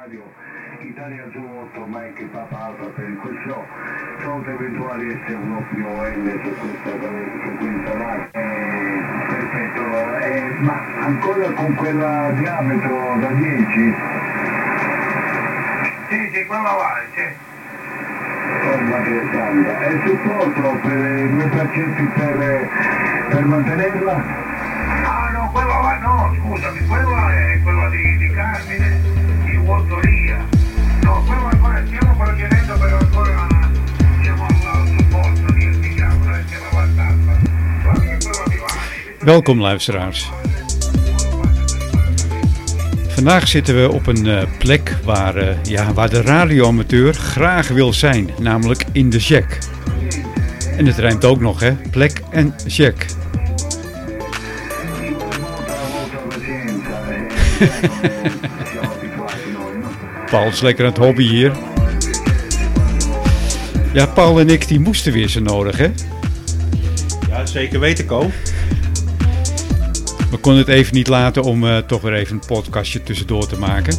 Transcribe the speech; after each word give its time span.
radio 0.00 0.22
Italia 0.80 1.28
Giovotto 1.30 1.84
ma 1.86 2.00
che 2.14 2.24
papato 2.24 2.86
per 2.94 3.04
il 3.04 3.16
questo 3.16 3.64
sono 4.20 4.42
eventuali 4.46 5.12
essere 5.12 5.34
un 5.34 5.52
occhio 5.52 6.02
L 6.02 6.40
su 6.42 6.54
questa, 6.56 6.90
su 6.90 7.56
questa 7.58 8.28
eh, 8.32 9.02
perfetto. 9.28 10.18
Eh, 10.18 10.54
ma 10.60 10.80
ancora 11.00 11.50
con 11.50 11.74
quel 11.74 12.32
diametro 12.36 13.16
da 13.20 13.28
10 13.32 13.94
Sì, 16.08 16.30
sì, 16.32 16.44
quella 16.46 16.72
vale, 16.72 17.06
sì. 17.14 17.50
oh 18.68 19.02
che 19.02 19.28
santa 19.32 19.78
è 19.80 20.00
supporto 20.06 20.78
per 20.80 21.28
due 21.28 21.46
percetti 21.48 22.02
per, 22.14 22.68
per 23.28 23.44
mantenerla? 23.44 24.22
Ah 25.04 25.28
no, 25.32 25.50
quella 25.52 25.76
va, 25.76 25.96
no, 25.98 26.34
scusami, 26.38 26.86
quella 26.86 27.32
è 27.34 27.60
quella 27.62 27.88
di, 27.88 28.16
di 28.16 28.30
Carmine, 28.30 29.11
Welkom 39.18 39.60
luisteraars. 39.60 40.30
Vandaag 43.08 43.48
zitten 43.48 43.82
we 43.82 43.92
op 43.92 44.06
een 44.06 44.26
eh, 44.26 44.42
plek 44.58 44.96
waar, 45.04 45.36
eh, 45.36 45.56
ja, 45.62 45.92
waar 45.92 46.10
de 46.10 46.22
radioamateur 46.22 47.14
graag 47.14 47.68
wil 47.68 47.92
zijn, 47.92 48.30
namelijk 48.40 48.84
in 48.92 49.10
de 49.10 49.18
Jack. 49.18 49.58
En 50.76 50.86
het 50.86 50.98
rijmt 50.98 51.24
ook 51.24 51.40
nog, 51.40 51.60
hè? 51.60 51.72
Plek 51.90 52.22
en 52.30 52.54
Jack. 52.66 53.06
Paul 60.32 60.46
is 60.46 60.60
lekker 60.60 60.84
aan 60.84 60.90
het 60.90 61.00
hobby 61.00 61.28
hier. 61.28 61.52
Ja, 63.92 64.06
Paul 64.06 64.40
en 64.40 64.48
ik 64.48 64.68
die 64.68 64.80
moesten 64.80 65.12
weer 65.12 65.28
zo 65.28 65.40
nodig, 65.40 65.76
hè? 65.76 65.88
Ja, 67.28 67.46
zeker 67.46 67.80
weten, 67.80 68.06
Ko. 68.06 68.30
We 70.30 70.36
konden 70.40 70.60
het 70.60 70.68
even 70.68 70.94
niet 70.94 71.08
laten 71.08 71.42
om 71.42 71.66
eh, 71.66 71.78
toch 71.78 72.00
weer 72.00 72.14
even 72.14 72.34
een 72.34 72.46
podcastje 72.46 73.02
tussendoor 73.02 73.46
te 73.46 73.58
maken. 73.58 73.96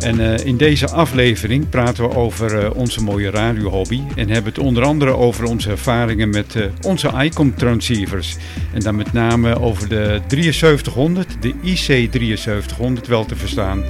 En 0.00 0.20
eh, 0.20 0.46
in 0.46 0.56
deze 0.56 0.90
aflevering 0.90 1.68
praten 1.68 2.08
we 2.08 2.16
over 2.16 2.58
eh, 2.58 2.70
onze 2.74 3.02
mooie 3.02 3.30
radiohobby. 3.30 4.00
En 4.16 4.28
hebben 4.28 4.52
het 4.52 4.62
onder 4.62 4.84
andere 4.84 5.16
over 5.16 5.44
onze 5.44 5.70
ervaringen 5.70 6.30
met 6.30 6.56
onze 6.82 7.10
ICOM 7.22 7.54
transceivers. 7.54 8.36
En 8.72 8.80
dan 8.80 8.96
met 8.96 9.12
name 9.12 9.60
over 9.60 9.88
de 9.88 10.20
7300, 10.28 11.36
de 11.40 11.54
IC 11.62 11.78
7300 11.78 13.06
wel 13.06 13.24
te 13.24 13.36
verstaan. 13.36 13.82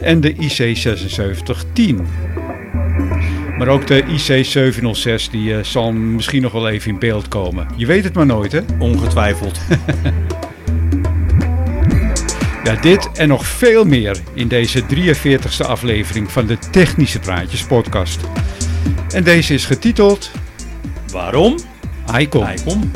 En 0.00 0.20
de 0.20 0.34
IC 0.34 0.76
7610. 0.76 2.06
Maar 3.58 3.68
ook 3.68 3.86
de 3.86 4.02
IC 4.04 4.44
706 4.44 5.30
die 5.30 5.54
eh, 5.54 5.64
zal 5.64 5.92
misschien 5.92 6.42
nog 6.42 6.52
wel 6.52 6.68
even 6.68 6.90
in 6.90 6.98
beeld 6.98 7.28
komen. 7.28 7.66
Je 7.76 7.86
weet 7.86 8.04
het 8.04 8.14
maar 8.14 8.26
nooit 8.26 8.52
hè? 8.52 8.60
Ongetwijfeld. 8.78 9.60
Ja, 12.64 12.76
dit 12.76 13.10
en 13.12 13.28
nog 13.28 13.46
veel 13.46 13.84
meer 13.84 14.16
in 14.34 14.48
deze 14.48 14.82
43ste 14.82 15.66
aflevering 15.66 16.30
van 16.30 16.46
de 16.46 16.58
Technische 16.70 17.18
Praatjes 17.18 17.66
podcast. 17.66 18.20
En 19.14 19.24
deze 19.24 19.54
is 19.54 19.64
getiteld 19.64 20.30
Waarom? 21.12 21.58
ICOM. 22.18 22.46
Icon. 22.48 22.92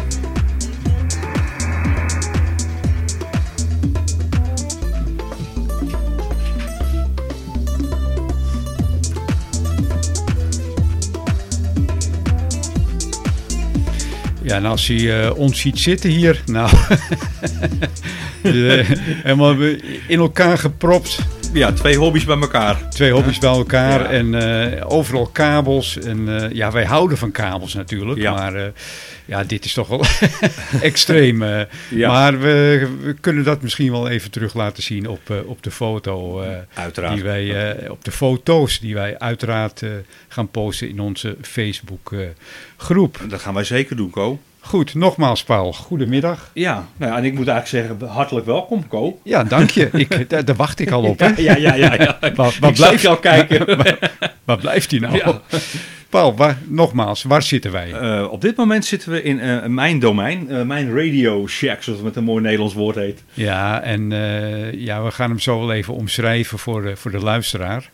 Ja, 14.45 14.57
en 14.57 14.65
als 14.65 14.87
hij 14.87 15.25
eh, 15.25 15.37
ons 15.37 15.61
ziet 15.61 15.79
zitten 15.79 16.11
hier, 16.11 16.43
nou, 16.47 16.71
eh, 18.43 18.89
helemaal 19.23 19.61
in 20.09 20.19
elkaar 20.19 20.59
gepropt. 20.59 21.19
Ja, 21.55 21.73
twee 21.73 21.97
hobby's 21.97 22.25
bij 22.25 22.39
elkaar. 22.39 22.89
Twee 22.91 23.13
hobby's 23.13 23.39
bij 23.39 23.51
elkaar 23.51 24.01
Ja. 24.01 24.11
en 24.11 24.35
eh, 24.75 24.93
overal 24.93 25.27
kabels. 25.27 25.99
En 25.99 26.41
eh, 26.43 26.51
ja, 26.51 26.71
wij 26.73 26.85
houden 26.85 27.19
van 27.19 27.31
kabels 27.31 27.75
natuurlijk. 27.75 28.21
Ja. 28.21 28.35
Maar 28.35 28.55
eh, 28.55 28.67
ja, 29.25 29.45
dit 29.45 29.65
is 29.65 29.73
toch 29.73 29.89
wel 29.89 30.05
extreem. 30.81 31.45
Ja. 31.91 32.09
Maar 32.11 32.41
we, 32.41 32.89
we 33.03 33.15
kunnen 33.21 33.45
dat 33.45 33.63
misschien 33.63 33.91
wel 33.91 34.09
even 34.09 34.31
terug 34.31 34.55
laten 34.55 34.83
zien 34.83 35.09
op, 35.09 35.45
op 35.47 35.63
de 35.63 35.71
foto. 35.71 36.45
Uiteraard. 36.75 37.15
Die 37.15 37.25
wij, 37.25 37.89
op 37.89 38.05
de 38.05 38.13
foto's 38.13 38.79
die 38.81 38.95
wij 38.95 39.19
uiteraard 39.19 39.83
gaan 40.29 40.49
posten 40.49 40.89
in 40.89 41.01
onze 41.01 41.37
Facebook 41.43 42.15
groep. 42.77 43.21
Dat 43.29 43.41
gaan 43.41 43.55
wij 43.55 43.65
zeker 43.65 43.97
doen, 43.97 44.11
Ko. 44.11 44.39
Goed, 44.65 44.95
nogmaals 44.95 45.45
Paul, 45.45 45.73
goedemiddag. 45.73 46.51
Ja, 46.53 46.87
nou 46.97 47.13
ja, 47.13 47.19
en 47.19 47.25
ik 47.25 47.35
moet 47.35 47.49
eigenlijk 47.49 47.89
zeggen, 47.89 48.09
hartelijk 48.09 48.47
welkom, 48.47 48.89
Ko. 48.89 49.21
Ja, 49.23 49.45
dank 49.45 49.71
je. 49.71 49.89
Ik, 49.93 50.31
daar, 50.31 50.45
daar 50.45 50.57
wacht 50.57 50.81
ik 50.81 50.91
al 50.91 51.03
op. 51.03 51.19
Hè? 51.19 51.27
Ja, 51.37 51.57
ja, 51.57 51.75
ja. 51.75 51.95
ja. 51.95 52.19
Waar, 52.35 52.57
waar 52.61 52.73
blijft, 52.73 53.03
je 53.03 53.09
al 53.09 53.17
kijken. 53.17 53.67
waar 54.45 54.59
blijft 54.59 54.91
hij 54.91 55.01
nou? 55.01 55.17
Ja. 55.17 55.41
Paul, 56.09 56.37
waar, 56.37 56.59
nogmaals, 56.67 57.23
waar 57.23 57.43
zitten 57.43 57.73
wij? 57.73 57.93
Eh, 57.93 58.31
op 58.31 58.41
dit 58.41 58.57
moment 58.57 58.85
zitten 58.85 59.11
we 59.11 59.23
in 59.23 59.41
eh, 59.41 59.67
mijn 59.67 59.99
domein, 59.99 60.51
eh, 60.51 60.63
mijn 60.63 60.97
Radio 60.97 61.47
Shack, 61.47 61.83
zoals 61.83 61.99
het 61.99 62.09
met 62.09 62.17
een 62.17 62.25
mooi 62.25 62.43
Nederlands 62.43 62.75
woord 62.75 62.97
heet. 62.97 63.23
Ja, 63.33 63.83
en 63.83 64.13
eh, 64.13 64.73
ja, 64.73 65.05
we 65.05 65.11
gaan 65.11 65.31
hem 65.31 65.39
zo 65.39 65.59
wel 65.59 65.73
even 65.73 65.95
omschrijven 65.95 66.59
voor 66.59 66.93
voor 66.97 67.11
de 67.11 67.19
luisteraar. 67.19 67.91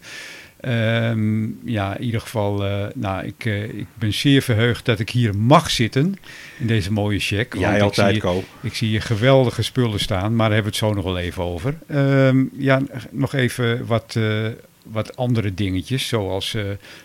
Ehm, 0.60 1.48
ja, 1.65 1.97
in 1.97 2.04
ieder 2.04 2.21
geval, 2.21 2.65
eh, 2.65 2.87
nou, 2.94 3.26
ik, 3.26 3.44
eh, 3.44 3.62
ik 3.62 3.87
ben 3.94 4.12
zeer 4.12 4.43
verheugd 4.43 4.84
dat 4.84 4.98
ik 4.98 5.10
hier 5.10 5.37
mag 5.37 5.71
zitten 5.71 6.16
in 6.59 6.66
deze 6.66 6.93
mooie 6.93 7.19
check. 7.19 7.54
Jij 7.59 7.76
ik 7.76 7.82
altijd, 7.82 8.12
zie, 8.12 8.21
Ko. 8.21 8.44
ik 8.60 8.75
zie 8.75 8.88
hier 8.88 9.03
geweldige 9.03 9.62
spullen 9.62 10.00
staan, 10.00 10.37
maar 10.37 10.48
daar 10.48 10.54
hebben 10.54 10.72
we 10.72 10.78
het 10.78 10.88
zo 10.88 10.94
nog 10.94 11.04
wel 11.04 11.19
even 11.19 11.43
over. 11.43 11.78
Ehm, 11.87 12.44
ja, 12.56 12.82
nog 13.10 13.34
even 13.34 13.87
wat, 13.87 14.15
eh, 14.16 14.47
wat 14.84 15.16
andere 15.16 15.54
dingetjes, 15.54 16.09
zoals 16.09 16.50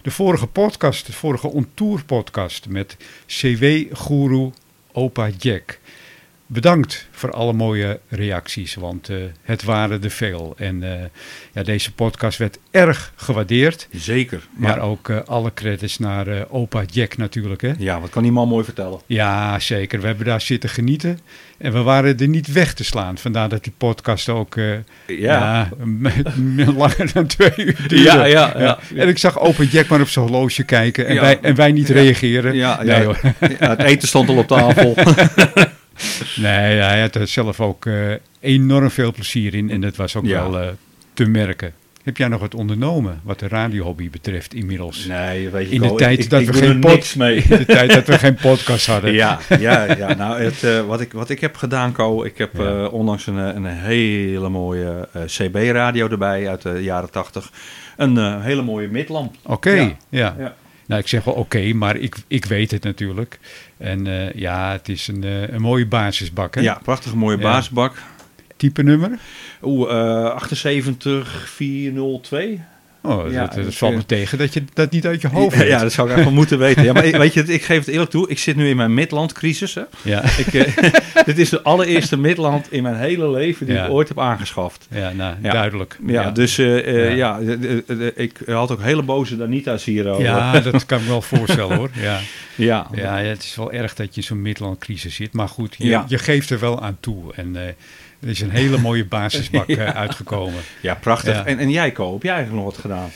de 0.02 0.12
vorige 0.12 0.48
podcast, 0.48 1.06
de 1.06 1.14
vorige 1.14 1.48
On-Tour 1.48 2.06
podcast 2.06 2.70
met 2.70 2.98
CW-goeroe 3.26 4.52
Opa 4.92 5.30
Jack. 5.38 5.80
Bedankt 6.48 7.08
voor 7.12 7.32
alle 7.32 7.54
mooie 7.54 8.00
reacties, 8.10 8.76
want 8.76 9.10
eh, 9.10 9.18
het 9.44 9.64
waren 9.64 10.04
er 10.04 10.10
veel. 10.12 10.54
En 10.58 10.84
eh, 10.84 11.06
ja, 11.54 11.64
deze 11.64 11.94
podcast 11.94 12.38
werd 12.38 12.60
erg 12.72 13.12
gewaardeerd. 13.16 13.88
Zeker. 13.92 14.42
Maar 14.58 14.76
ja. 14.76 14.82
ook 14.82 15.10
eh, 15.10 15.18
alle 15.26 15.54
credits 15.54 16.00
naar 16.00 16.50
opa 16.50 16.84
Jack 16.92 17.18
natuurlijk. 17.18 17.62
Hè? 17.62 17.72
ja, 17.78 18.00
wat 18.00 18.10
kan 18.10 18.24
die 18.24 18.32
man 18.32 18.48
mooi 18.48 18.64
vertellen. 18.64 19.00
Ja, 19.06 19.60
zeker. 19.60 20.00
We 20.02 20.08
hebben 20.08 20.26
daar 20.26 20.42
zitten 20.42 20.70
genieten. 20.70 21.20
En 21.58 21.74
we 21.74 21.82
waren 21.82 22.18
er 22.18 22.28
niet 22.28 22.52
weg 22.52 22.74
te 22.74 22.84
slaan. 22.84 23.18
Vandaar 23.18 23.50
dat 23.50 23.64
die 23.64 23.74
podcast 23.78 24.30
ook 24.30 24.56
ja. 25.08 25.70
m- 25.84 26.08
langer 26.78 27.12
dan 27.14 27.28
twee 27.28 27.52
uur 27.56 27.76
duurde. 27.88 27.98
Ja, 28.04 28.26
ja, 28.26 28.54
ja. 28.58 28.80
En 28.96 29.08
ik 29.08 29.18
zag 29.18 29.40
opa 29.40 29.64
Jack 29.64 29.88
maar 29.88 30.02
op 30.02 30.10
zijn 30.10 30.26
horloge 30.26 30.64
kijken. 30.64 31.08
En, 31.08 31.14
Ja. 31.16 31.22
wij, 31.22 31.40
en 31.42 31.56
wij 31.56 31.72
niet 31.72 31.88
Ja. 31.88 31.94
reageren. 31.94 32.56
Ja, 32.56 32.84
nee, 32.84 32.88
ja. 33.00 33.04
hoor. 33.04 33.20
Ja, 33.60 33.70
het 33.70 33.82
eten 33.82 34.08
stond 34.08 34.30
al 34.30 34.38
op 34.38 34.48
tafel. 34.48 34.94
Nee, 36.36 36.78
hij 36.80 37.02
had 37.02 37.16
er 37.16 37.28
zelf 37.28 37.60
ook 37.62 37.86
eh, 37.86 38.12
enorm 38.40 38.90
veel 38.92 39.12
plezier 39.12 39.54
in. 39.54 39.70
En 39.70 39.82
dat 39.82 39.96
was 39.96 40.16
ook 40.16 40.26
Ja. 40.26 40.50
wel 40.50 40.62
eh, 40.62 40.68
te 41.14 41.26
merken. 41.26 41.74
Heb 42.04 42.18
jij 42.18 42.28
nog 42.28 42.40
wat 42.40 42.56
ondernomen 42.56 43.20
wat 43.24 43.40
de 43.40 43.48
radiohobby 43.48 44.10
betreft 44.10 44.54
inmiddels? 44.54 45.06
Nee, 45.06 45.50
weet 45.50 45.68
je, 45.70 45.76
In 45.76 45.82
de 45.82 45.88
Ko, 45.88 45.96
tijd 45.96 46.20
ik, 46.20 46.30
dat 46.30 46.42
ik 46.42 46.48
we 46.48 46.54
geen 46.54 46.84
mee. 47.18 47.36
In 47.50 47.58
de 47.58 47.66
tijd 47.66 47.94
dat 47.94 48.08
we 48.08 48.18
geen 48.20 48.36
podcast 48.36 48.86
hadden. 48.86 49.14
Ja, 49.14 49.40
ja, 49.60 49.84
ja. 49.98 50.14
nou, 50.14 50.42
het, 50.42 50.64
eh, 50.64 50.82
wat, 50.88 51.02
ik, 51.02 51.12
wat 51.12 51.30
ik 51.30 51.40
heb 51.42 51.56
gedaan, 51.56 51.92
Co, 51.92 52.24
ik 52.24 52.38
heb 52.38 52.58
Ja. 52.58 52.84
eh, 52.84 52.94
onlangs 52.94 53.28
een, 53.28 53.36
een 53.36 53.66
hele 53.66 54.50
mooie 54.50 55.08
CB-radio 55.26 56.10
erbij 56.10 56.50
uit 56.50 56.62
de 56.62 56.80
jaren 56.84 57.12
tachtig. 57.12 57.52
Een 57.98 58.42
hele 58.42 58.62
mooie 58.62 58.88
midlamp. 58.88 59.36
Oké, 59.44 59.72
Ja. 59.72 59.96
ja. 60.10 60.36
Ja. 60.40 60.56
Nou, 60.88 61.02
ik 61.02 61.08
zeg 61.08 61.24
wel 61.24 61.34
oké, 61.34 61.74
maar 61.74 61.96
ik, 61.98 62.16
ik 62.28 62.46
weet 62.46 62.72
het 62.72 62.84
natuurlijk. 62.84 63.40
En 63.78 64.08
eh, 64.08 64.34
ja, 64.34 64.72
het 64.72 64.90
is 64.90 65.08
een, 65.08 65.24
eh, 65.24 65.48
een 65.48 65.62
mooie 65.62 65.88
basisbak, 65.88 66.56
hè? 66.56 66.62
Ja, 66.62 66.80
prachtige 66.84 67.18
mooie 67.18 67.38
Ja. 67.38 67.44
baasbak. 67.44 68.02
Type 68.58 68.84
nummer? 68.84 69.20
Oeh, 69.62 69.92
eh 69.92 70.36
78402. 70.36 72.60
Oh, 73.08 73.32
Ja, 73.32 73.48
dat, 73.48 73.76
valt 73.76 73.94
me 73.94 73.98
eh, 74.00 74.04
tegen 74.06 74.38
dat 74.38 74.54
je 74.54 74.64
dat 74.74 74.92
niet 74.92 75.06
uit 75.06 75.22
je 75.22 75.28
hoofd 75.28 75.54
Ja, 75.54 75.60
weet. 75.62 75.70
ja, 75.70 75.80
dat 75.80 75.92
zou 75.92 76.08
ik 76.10 76.14
eigenlijk 76.14 76.26
wel 76.26 76.34
moeten 76.42 76.60
weten. 76.60 76.84
Ja, 76.84 76.94
maar 76.94 77.06
ik- 77.06 77.16
weet 77.16 77.34
je, 77.34 77.44
ik 77.54 77.64
geef 77.64 77.78
het 77.80 77.88
eerlijk 77.88 78.10
toe. 78.12 78.30
Ik 78.30 78.40
zit 78.40 78.56
nu 78.56 78.70
in 78.70 78.76
mijn 78.78 78.94
Midland-crisis. 78.94 79.74
Hè. 79.74 79.82
Ja, 80.02 80.24
Ik, 80.38 80.54
eh, 80.54 80.94
dit 81.26 81.38
is 81.38 81.50
de 81.50 81.62
allereerste 81.64 82.18
Midland 82.18 82.72
in 82.72 82.84
mijn 82.84 82.96
hele 82.96 83.30
leven 83.30 83.66
die 83.66 83.76
Ja. 83.76 83.86
ik 83.86 83.92
ooit 83.92 84.08
heb 84.08 84.20
aangeschaft. 84.20 84.88
ja, 84.92 85.12
nou, 85.12 85.36
duidelijk. 85.42 85.98
Ja, 86.08 86.32
dus 86.32 86.58
eh, 86.58 87.16
Ja. 87.16 87.40
ik 88.16 88.38
had 88.48 88.72
ook 88.72 88.82
hele 88.82 89.04
boze 89.04 89.38
Danita's 89.38 89.84
hier 89.84 90.10
over. 90.10 90.24
Ja, 90.24 90.60
dat 90.60 90.86
kan 90.86 90.98
ik 90.98 91.04
me 91.04 91.10
wel 91.10 91.22
voorstellen 91.22 91.78
hoor. 91.78 91.90
Ja. 92.02 92.20
ja. 92.56 92.88
Ja, 92.96 93.18
het 93.18 93.44
is 93.44 93.56
wel 93.56 93.72
erg 93.72 93.94
dat 93.96 94.16
je 94.16 94.22
in 94.22 94.28
zo'n 94.28 94.42
Midland-crisis 94.42 95.16
zit. 95.16 95.34
Maar 95.34 95.48
goed, 95.50 95.76
je, 95.78 96.04
geeft 96.18 96.50
er 96.50 96.60
wel 96.60 96.82
aan 96.82 96.98
toe. 97.00 97.34
En 97.36 97.56
Er 98.20 98.30
is 98.30 98.42
een 98.42 98.50
hele 98.50 98.78
mooie 98.78 99.06
basisbak 99.16 99.68
eh, 99.68 99.90
uitgekomen. 99.90 100.62
Ja, 100.82 100.96
prachtig. 100.96 101.36
Ja. 101.36 101.46
En, 101.46 101.60
en 101.60 101.70
jij, 101.70 101.92
Ko, 101.92 102.14
heb 102.14 102.24
jij 102.24 102.34
eigenlijk 102.34 102.64
nog 102.64 102.74
wat 102.74 102.82
gedaan? 102.82 103.10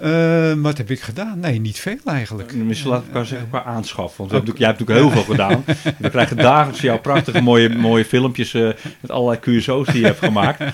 Eh, 0.00 0.52
wat 0.56 0.78
heb 0.78 0.90
ik 0.90 1.00
gedaan? 1.00 1.40
Nee, 1.40 1.60
niet 1.60 1.78
veel 1.78 1.96
eigenlijk. 2.04 2.54
Misschien 2.54 2.90
laat 2.90 3.00
ik 3.00 3.06
elkaar 3.06 3.26
zeggen 3.26 3.48
qua 3.48 3.64
aanschaf. 3.64 4.16
Want 4.16 4.30
jij 4.30 4.40
hebt 4.40 4.58
natuurlijk 4.58 4.98
heel 4.98 5.10
veel 5.10 5.22
gedaan. 5.22 5.64
We 5.98 6.10
krijgen 6.10 6.36
dagelijks 6.36 6.80
jouw 6.80 6.98
prachtige 6.98 7.40
mooie, 7.40 7.68
mooie 7.68 8.04
filmpjes 8.04 8.54
eh, 8.54 8.62
met 9.00 9.10
allerlei 9.10 9.38
QSO's 9.40 9.86
die 9.86 10.00
je 10.00 10.06
hebt 10.06 10.18
gemaakt. 10.18 10.62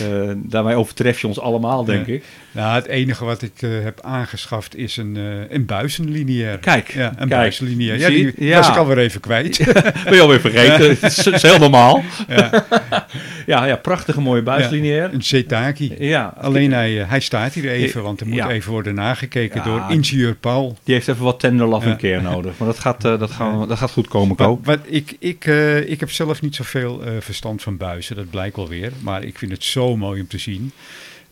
Eh, 0.00 0.30
daarmee 0.36 0.74
overtref 0.74 1.20
je 1.20 1.26
ons 1.26 1.40
allemaal, 1.40 1.84
denk 1.84 2.06
ik. 2.06 2.24
Nou, 2.52 2.74
het 2.74 2.86
enige 2.86 3.24
wat 3.24 3.42
ik 3.42 3.62
eh, 3.62 3.70
heb 3.82 4.00
aangeschaft 4.00 4.76
is 4.76 4.96
een, 4.96 5.16
eh 5.16 5.54
een 5.56 5.66
buizenlineair. 5.66 6.58
Kijk, 6.58 6.92
Ja, 6.92 7.12
een 7.16 7.28
buizenlineair. 7.28 7.98
Ja, 7.98 8.08
die 8.08 8.32
Ja. 8.46 8.56
was 8.56 8.68
ik 8.68 8.76
alweer 8.76 8.98
even 8.98 9.20
kwijt. 9.20 9.58
Ben 10.04 10.14
je 10.14 10.20
alweer 10.20 10.40
vergeten? 10.40 10.88
Het 10.88 11.02
is, 11.02 11.26
is 11.26 11.42
heel 11.42 11.58
normaal. 11.58 12.02
ja, 12.28 12.66
Ja, 13.46 13.64
ja 13.64 13.76
prachtige 13.76 14.20
mooie 14.20 14.42
buislineair. 14.42 15.14
een 15.14 15.22
Zetaki. 15.22 15.94
Ja, 15.98 16.34
Alleen 16.40 16.72
hij, 16.72 17.00
eh, 17.02 17.08
hij 17.08 17.20
staat 17.20 17.52
hier 17.54 17.70
even, 17.70 18.02
want 18.02 18.20
er 18.20 18.26
moet 18.26 18.48
even 18.48 18.72
worden 18.72 18.94
nagekeken 18.94 19.64
door 19.64 19.84
ingenieur 19.88 20.34
Paul. 20.34 20.78
die 20.84 20.94
heeft 20.94 21.08
even 21.08 21.24
wat 21.24 21.40
tender 21.40 21.68
Ja. 21.68 21.96
care 21.96 22.20
nodig. 22.20 22.58
Maar 22.58 22.68
dat 22.68 22.78
gaat, 22.78 23.00
dat 23.00 23.30
gaan 23.30 23.60
we- 23.60 23.66
dat 23.66 23.78
gaat 23.78 23.90
goed 23.90 24.08
komen, 24.08 24.36
Ko. 24.36 24.44
Wat, 24.48 24.58
wat 24.62 24.78
ik, 24.86 25.16
ik, 25.18 25.44
ik 25.86 26.00
heb 26.00 26.10
zelf 26.10 26.42
niet 26.42 26.54
zoveel 26.54 27.02
verstand 27.20 27.62
van 27.62 27.76
buizen, 27.76 28.16
dat 28.16 28.30
blijkt 28.30 28.56
wel 28.56 28.68
weer. 28.68 28.92
Maar 29.00 29.24
ik 29.24 29.38
vind 29.38 29.52
het 29.52 29.64
zo 29.64 29.96
mooi 29.96 30.20
om 30.20 30.26
te 30.28 30.38
zien. 30.38 30.72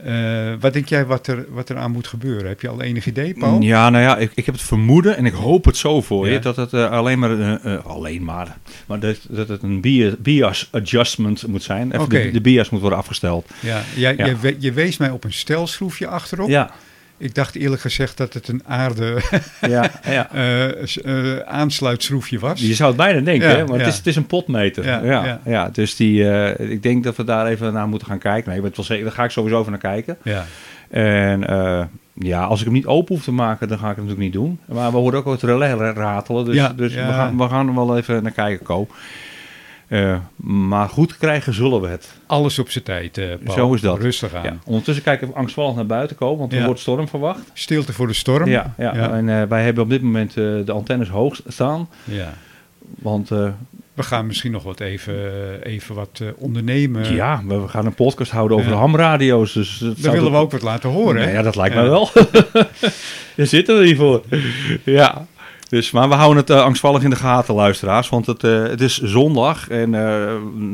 Eh, 0.04 0.52
wat 0.60 0.72
denk 0.72 0.88
jij 0.88 1.06
wat 1.06 1.26
er, 1.26 1.46
wat 1.48 1.68
er 1.68 1.76
aan 1.76 1.90
moet 1.90 2.06
gebeuren? 2.06 2.48
Heb 2.48 2.60
je 2.60 2.68
al 2.68 2.82
enig 2.82 3.06
idee, 3.06 3.34
Paul? 3.38 3.60
Ja, 3.60 3.90
nou 3.90 4.02
ja, 4.04 4.16
ik, 4.16 4.30
ik 4.34 4.46
heb 4.46 4.54
het 4.54 4.64
vermoeden 4.64 5.16
en 5.16 5.26
ik 5.26 5.32
hoop 5.32 5.64
het 5.64 5.76
zo 5.76 6.00
voor 6.00 6.26
Ja. 6.26 6.32
je 6.32 6.38
dat 6.38 6.56
het 6.56 6.72
eh, 6.72 6.90
alleen 6.90 7.18
maar, 7.18 7.60
eh, 7.60 7.84
alleen 7.86 8.24
maar, 8.24 8.56
maar 8.86 9.00
dat, 9.00 9.16
dat 9.28 9.48
het 9.48 9.62
een 9.62 9.80
bias, 9.80 10.14
bias 10.18 10.68
adjustment 10.70 11.46
moet 11.46 11.62
zijn. 11.62 11.86
Even 11.92 12.00
Oké. 12.04 12.22
de, 12.22 12.30
de 12.30 12.40
bias 12.40 12.70
moet 12.70 12.80
worden 12.80 12.98
afgesteld. 12.98 13.48
Ja, 13.60 13.82
jij, 13.96 14.14
Ja. 14.16 14.26
Je, 14.26 14.56
je 14.58 14.72
wees 14.72 14.96
mij 14.96 15.10
op 15.10 15.24
een 15.24 15.32
stelschroefje 15.32 16.06
achterop. 16.06 16.48
Ja, 16.48 16.70
Ik 17.18 17.34
dacht 17.34 17.54
eerlijk 17.54 17.80
gezegd 17.82 18.16
dat 18.16 18.32
het 18.34 18.48
een 18.48 18.62
aarde 18.66 19.20
ja, 19.60 19.90
ja. 20.04 20.30
eh, 20.32 20.96
eh, 21.04 21.38
aansluitschroefje 21.46 22.38
was. 22.38 22.60
Je 22.60 22.74
zou 22.74 22.88
het 22.88 22.96
bijna 22.98 23.20
denken, 23.20 23.48
Ja, 23.48 23.56
hè? 23.56 23.64
maar 23.64 23.78
ja. 23.78 23.78
het, 23.84 23.92
is, 23.92 23.96
het 23.96 24.06
is 24.06 24.16
een 24.16 24.26
potmeter. 24.26 24.84
Ja, 24.84 25.00
Ja, 25.02 25.24
ja, 25.26 25.40
ja. 25.44 25.68
dus 25.72 25.96
die, 25.96 26.30
eh, 26.30 26.70
ik 26.70 26.82
denk 26.82 27.04
dat 27.04 27.16
we 27.16 27.24
daar 27.24 27.46
even 27.46 27.72
naar 27.72 27.88
moeten 27.88 28.08
gaan 28.08 28.18
kijken. 28.18 28.52
Nee, 28.52 28.62
het 28.62 28.76
wel 28.76 28.84
zeker, 28.84 29.04
daar 29.04 29.12
ga 29.12 29.24
ik 29.24 29.30
sowieso 29.30 29.58
even 29.60 29.70
naar 29.70 29.80
kijken. 29.80 30.16
Ja. 30.22 30.44
En 30.90 31.48
eh, 31.48 31.84
ja, 32.14 32.44
als 32.44 32.58
ik 32.58 32.64
hem 32.64 32.74
niet 32.74 32.86
open 32.86 33.14
hoef 33.14 33.24
te 33.24 33.32
maken, 33.32 33.68
dan 33.68 33.78
ga 33.78 33.90
ik 33.90 33.96
het 33.96 34.04
natuurlijk 34.04 34.24
niet 34.24 34.42
doen. 34.42 34.58
Maar 34.64 34.90
we 34.90 34.96
horen 34.96 35.18
ook 35.18 35.24
wat 35.24 35.42
relais 35.42 35.94
ratelen, 35.94 36.44
dus, 36.44 36.54
Ja, 36.54 36.72
dus 36.76 36.94
ja. 36.94 37.06
We, 37.06 37.12
gaan, 37.12 37.36
we 37.36 37.48
gaan 37.48 37.68
er 37.68 37.74
wel 37.74 37.96
even 37.96 38.22
naar 38.22 38.32
kijken, 38.32 38.66
Ko. 38.66 38.88
Eh, 39.88 40.16
maar 40.46 40.88
goed 40.88 41.16
krijgen 41.16 41.54
zullen 41.54 41.80
we 41.80 41.88
het. 41.88 42.08
Alles 42.26 42.58
op 42.58 42.70
zijn 42.70 42.84
tijd, 42.84 43.18
eh 43.18 43.26
Paul. 43.44 43.56
Zo 43.56 43.74
is 43.74 43.80
dat. 43.80 43.98
Rustig 44.00 44.34
aan. 44.34 44.42
Ja. 44.44 44.56
Ondertussen 44.64 45.04
kijken 45.04 45.28
we 45.28 45.34
angstvallig 45.34 45.74
naar 45.74 45.86
buiten 45.86 46.16
komen, 46.16 46.38
want 46.38 46.52
er 46.52 46.58
Ja. 46.58 46.64
wordt 46.64 46.80
storm 46.80 47.08
verwacht. 47.08 47.40
Stilte 47.52 47.92
voor 47.92 48.06
de 48.06 48.12
storm. 48.12 48.48
Ja, 48.48 48.74
ja. 48.78 48.94
Ja. 48.94 49.10
en 49.10 49.28
eh, 49.28 49.42
wij 49.48 49.62
hebben 49.64 49.82
op 49.84 49.90
dit 49.90 50.02
moment 50.02 50.34
de 50.34 50.72
antennes 50.72 51.08
hoog 51.08 51.40
staan. 51.46 51.88
Ja. 52.04 52.32
Want 52.98 53.28
We 53.28 54.04
gaan 54.04 54.26
misschien 54.26 54.52
nog 54.52 54.62
wat 54.62 54.80
even, 54.80 55.14
even 55.62 55.94
wat 55.94 56.22
ondernemen. 56.36 57.14
ja, 57.14 57.42
we, 57.46 57.60
we 57.60 57.68
gaan 57.68 57.86
een 57.86 57.94
podcast 57.94 58.30
houden 58.30 58.56
over 58.56 58.70
de 58.70 58.76
hamradio's. 58.76 59.52
Dus 59.52 59.78
dat 59.78 60.00
Daar 60.02 60.12
willen 60.12 60.30
we 60.32 60.36
ook 60.38 60.50
wat 60.52 60.62
laten 60.62 60.90
horen. 60.90 61.32
Ja, 61.32 61.42
dat 61.42 61.56
lijkt 61.56 61.74
mij 61.74 61.84
wel. 61.88 62.10
Daar 63.36 63.46
zitten 63.46 63.78
we 63.78 63.84
hier 63.86 63.96
voor. 63.96 64.22
Ja. 64.84 65.26
Dus, 65.68 65.90
maar 65.90 66.08
we 66.08 66.14
houden 66.14 66.36
het 66.36 66.50
eh, 66.50 66.62
angstvallig 66.62 67.02
in 67.02 67.10
de 67.10 67.16
gaten, 67.16 67.54
luisteraars. 67.54 68.08
Want 68.08 68.26
het, 68.26 68.44
eh, 68.44 68.62
het 68.62 68.80
is 68.80 69.00
zondag. 69.02 69.68
En 69.68 69.94
eh, 69.94 70.32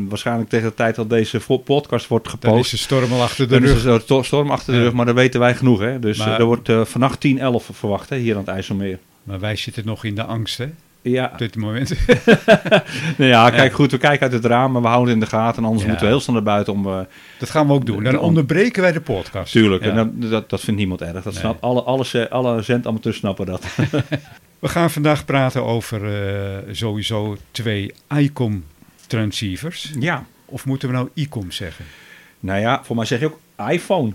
waarschijnlijk 0.08 0.48
tegen 0.48 0.68
de 0.68 0.74
tijd 0.74 0.94
dat 0.94 1.10
deze 1.10 1.40
podcast 1.64 2.08
wordt 2.08 2.24
Dan 2.26 2.34
is 2.34 2.40
gepost. 2.48 2.70
de 2.70 2.76
storm 2.76 3.12
al 3.12 3.22
achter 3.22 3.48
de 3.48 3.54
Dan 3.54 3.62
is 3.62 3.70
rug. 3.70 3.84
er 3.84 3.92
een 3.92 4.04
to- 4.04 4.22
storm 4.22 4.50
achter 4.50 4.72
de 4.72 4.80
rug, 4.82 4.92
maar 4.92 5.06
dat 5.06 5.14
weten 5.14 5.40
wij 5.40 5.54
genoeg. 5.54 5.80
Hè? 5.80 5.98
Dus 5.98 6.18
Maar- 6.18 6.38
er 6.40 6.44
wordt 6.44 6.70
vannacht 6.82 7.20
10, 7.20 7.38
11 7.38 7.68
verwacht 7.72 8.08
hè, 8.08 8.16
hier 8.16 8.34
aan 8.34 8.40
het 8.40 8.48
IJsselmeer. 8.48 8.98
Maar 9.22 9.40
wij 9.40 9.56
zitten 9.56 9.86
nog 9.86 10.04
in 10.04 10.14
de 10.14 10.24
angst, 10.24 10.58
hè? 10.58 10.66
Ja, 11.02 11.28
Op 11.32 11.38
dit 11.38 11.56
moment. 11.56 11.94
nou 13.18 13.30
ja, 13.30 13.50
kijk 13.50 13.72
goed, 13.72 13.90
we 13.90 13.98
kijken 13.98 14.20
uit 14.22 14.32
het 14.32 14.44
raam, 14.44 14.72
maar 14.72 14.82
we 14.82 14.88
houden 14.88 15.14
het 15.14 15.22
in 15.22 15.28
de 15.30 15.36
gaten. 15.36 15.58
En 15.58 15.64
anders 15.64 15.82
Ja. 15.82 15.88
moeten 15.88 16.06
we 16.06 16.12
heel 16.12 16.22
snel 16.22 16.34
naar 16.34 16.44
buiten 16.44 16.72
om... 16.72 16.82
Dat 17.38 17.50
gaan 17.50 17.66
we 17.66 17.72
ook 17.72 17.86
doen. 17.86 18.02
Dan 18.02 18.12
De- 18.12 18.20
onderbreken 18.20 18.82
wij 18.82 18.92
de 18.92 19.00
podcast. 19.00 19.52
tuurlijk, 19.52 19.84
Ja. 19.84 19.90
en 19.90 19.96
dat, 19.96 20.30
dat, 20.30 20.50
dat 20.50 20.60
vindt 20.60 20.78
niemand 20.80 21.00
erg. 21.00 21.12
Dat 21.12 21.24
Nee. 21.24 21.34
snapt, 21.34 21.60
alle, 21.60 21.82
alle, 21.82 22.28
alle 22.30 22.62
zendamateurs 22.62 23.16
snappen 23.16 23.46
dat. 23.46 23.64
We 24.64 24.70
gaan 24.70 24.90
vandaag 24.90 25.24
praten 25.24 25.64
over 25.64 26.24
eh, 26.26 26.74
sowieso 26.74 27.36
twee 27.50 27.94
ICOM 28.16 28.64
transceivers. 29.06 29.90
ja, 29.98 30.26
Of 30.44 30.64
moeten 30.66 30.88
we 30.88 30.94
nou 30.94 31.08
ICOM 31.14 31.50
zeggen? 31.50 31.84
nou 32.40 32.60
ja, 32.60 32.84
voor 32.84 32.96
mij 32.96 33.04
zeg 33.04 33.20
je 33.20 33.26
ook 33.26 33.38
iPhone. 33.70 34.12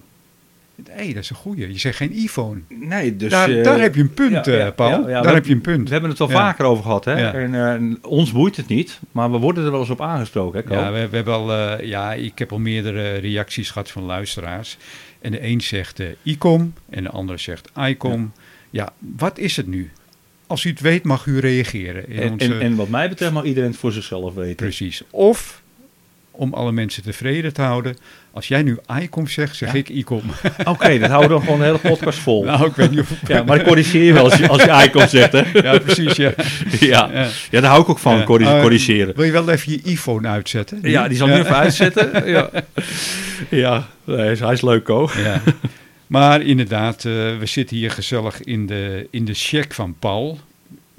Nee, 0.95 1.13
dat 1.13 1.23
is 1.23 1.29
een 1.29 1.35
goeie. 1.35 1.67
Je 1.71 1.79
zegt 1.79 1.97
geen 1.97 2.11
iPhone. 2.11 2.59
Nee, 2.67 3.15
dus... 3.15 3.29
daar, 3.31 3.49
eh, 3.49 3.63
daar 3.63 3.79
heb 3.79 3.95
je 3.95 4.01
een 4.01 4.13
punt, 4.13 4.45
ja, 4.45 4.53
eh, 4.53 4.75
Paul. 4.75 4.89
ja, 4.89 4.97
ja, 5.07 5.13
daar 5.13 5.23
we- 5.23 5.29
heb 5.37 5.45
je 5.45 5.53
een 5.53 5.61
punt. 5.61 5.83
We 5.85 5.91
hebben 5.91 6.09
het 6.09 6.19
wel 6.19 6.29
Ja. 6.29 6.33
vaker 6.35 6.65
over 6.65 6.83
gehad, 6.83 7.05
hè? 7.05 7.13
En 7.31 7.97
ons 8.03 8.31
boeit 8.31 8.55
het 8.57 8.67
niet, 8.67 8.99
maar 9.11 9.31
we 9.31 9.37
worden 9.37 9.65
er 9.65 9.71
wel 9.71 9.79
eens 9.79 9.89
op 9.89 10.01
aangesproken, 10.01 10.63
hè? 10.67 10.75
Ja, 10.75 10.91
we, 10.91 11.07
we 11.09 11.15
hebben 11.15 11.33
al, 11.33 11.81
ja, 11.83 12.13
ik 12.13 12.39
heb 12.39 12.51
al 12.51 12.59
meerdere 12.59 13.15
reacties 13.15 13.71
gehad 13.71 13.91
van 13.91 14.03
luisteraars. 14.03 14.77
En 15.21 15.31
de 15.31 15.43
een 15.43 15.61
zegt 15.61 16.01
ICOM 16.23 16.73
en 16.89 17.03
de 17.03 17.09
ander 17.09 17.39
zegt 17.39 17.69
ICOM. 17.77 18.31
Ja. 18.69 18.89
wat 19.17 19.37
is 19.37 19.55
het 19.57 19.67
nu? 19.67 19.91
Als 20.49 20.63
u 20.63 20.69
het 20.69 20.79
weet, 20.81 21.03
mag 21.03 21.25
u 21.25 21.39
reageren. 21.39 22.09
In 22.09 22.19
en, 22.21 22.31
onze, 22.31 22.45
en, 22.45 22.61
en 22.61 22.75
wat 22.75 22.89
mij 22.89 23.09
betreft 23.09 23.31
mag 23.31 23.43
iedereen 23.43 23.69
het 23.69 23.79
voor 23.79 23.91
zichzelf 23.91 24.33
weten. 24.33 24.55
Precies. 24.55 25.01
Of, 25.09 25.61
om 26.31 26.53
alle 26.53 26.71
mensen 26.71 27.03
tevreden 27.03 27.53
te 27.53 27.61
houden, 27.61 27.97
als 28.31 28.47
jij 28.47 28.63
nu 28.63 28.77
ICOM 29.01 29.27
zegt, 29.27 29.55
zeg 29.55 29.71
Ja. 29.71 29.77
ik 29.79 29.89
ICOM. 29.89 30.21
Oké, 30.65 30.99
dat 30.99 31.09
houden 31.09 31.29
we 31.29 31.35
dan 31.35 31.43
gewoon 31.43 31.59
de 31.59 31.65
hele 31.65 31.77
podcast 31.77 32.19
vol. 32.19 32.43
nou, 32.43 32.65
ik 32.67 32.75
weet 32.75 32.89
niet 32.89 32.99
of... 32.99 33.11
Ja, 33.27 33.43
maar 33.43 33.57
ik 33.59 33.63
corrigeer 33.65 34.03
je 34.03 34.13
wel 34.13 34.23
als 34.23 34.35
je, 34.37 34.47
als 34.47 34.63
je 34.63 34.83
icon 34.87 35.07
zegt, 35.07 35.31
hè? 35.31 35.43
Ja, 35.53 35.77
precies, 35.79 36.15
ja. 36.25 36.31
Ja. 36.79 37.09
Ja. 37.51 37.61
daar 37.61 37.69
hou 37.69 37.81
ik 37.81 37.89
ook 37.89 37.99
van, 37.99 38.15
Ja. 38.15 38.19
Eh, 38.21 38.25
corrigeren. 38.61 39.15
Wil 39.15 39.25
je 39.25 39.31
wel 39.31 39.49
even 39.49 39.71
je 39.71 39.79
iPhone 39.83 40.27
uitzetten? 40.27 40.79
Ja, 40.81 41.07
die 41.07 41.17
zal 41.17 41.27
ik 41.27 41.33
nu 41.33 41.39
even 41.39 41.55
uitzetten. 41.55 42.09
Ja, 42.31 42.49
ja 43.49 43.87
nee, 44.03 44.35
hij 44.35 44.53
is- 44.53 44.61
leuk, 44.61 44.83
Ko. 44.83 45.09
Ja. 45.23 45.41
Maar 46.09 46.41
inderdaad, 46.41 46.95
eh, 47.05 47.11
we 47.13 47.45
zitten 47.45 47.75
hier 47.77 47.91
gezellig 47.91 48.41
in 48.43 48.65
de, 48.65 49.07
in 49.11 49.25
de 49.25 49.33
check 49.33 49.73
van 49.73 49.95
Paul. 49.99 50.39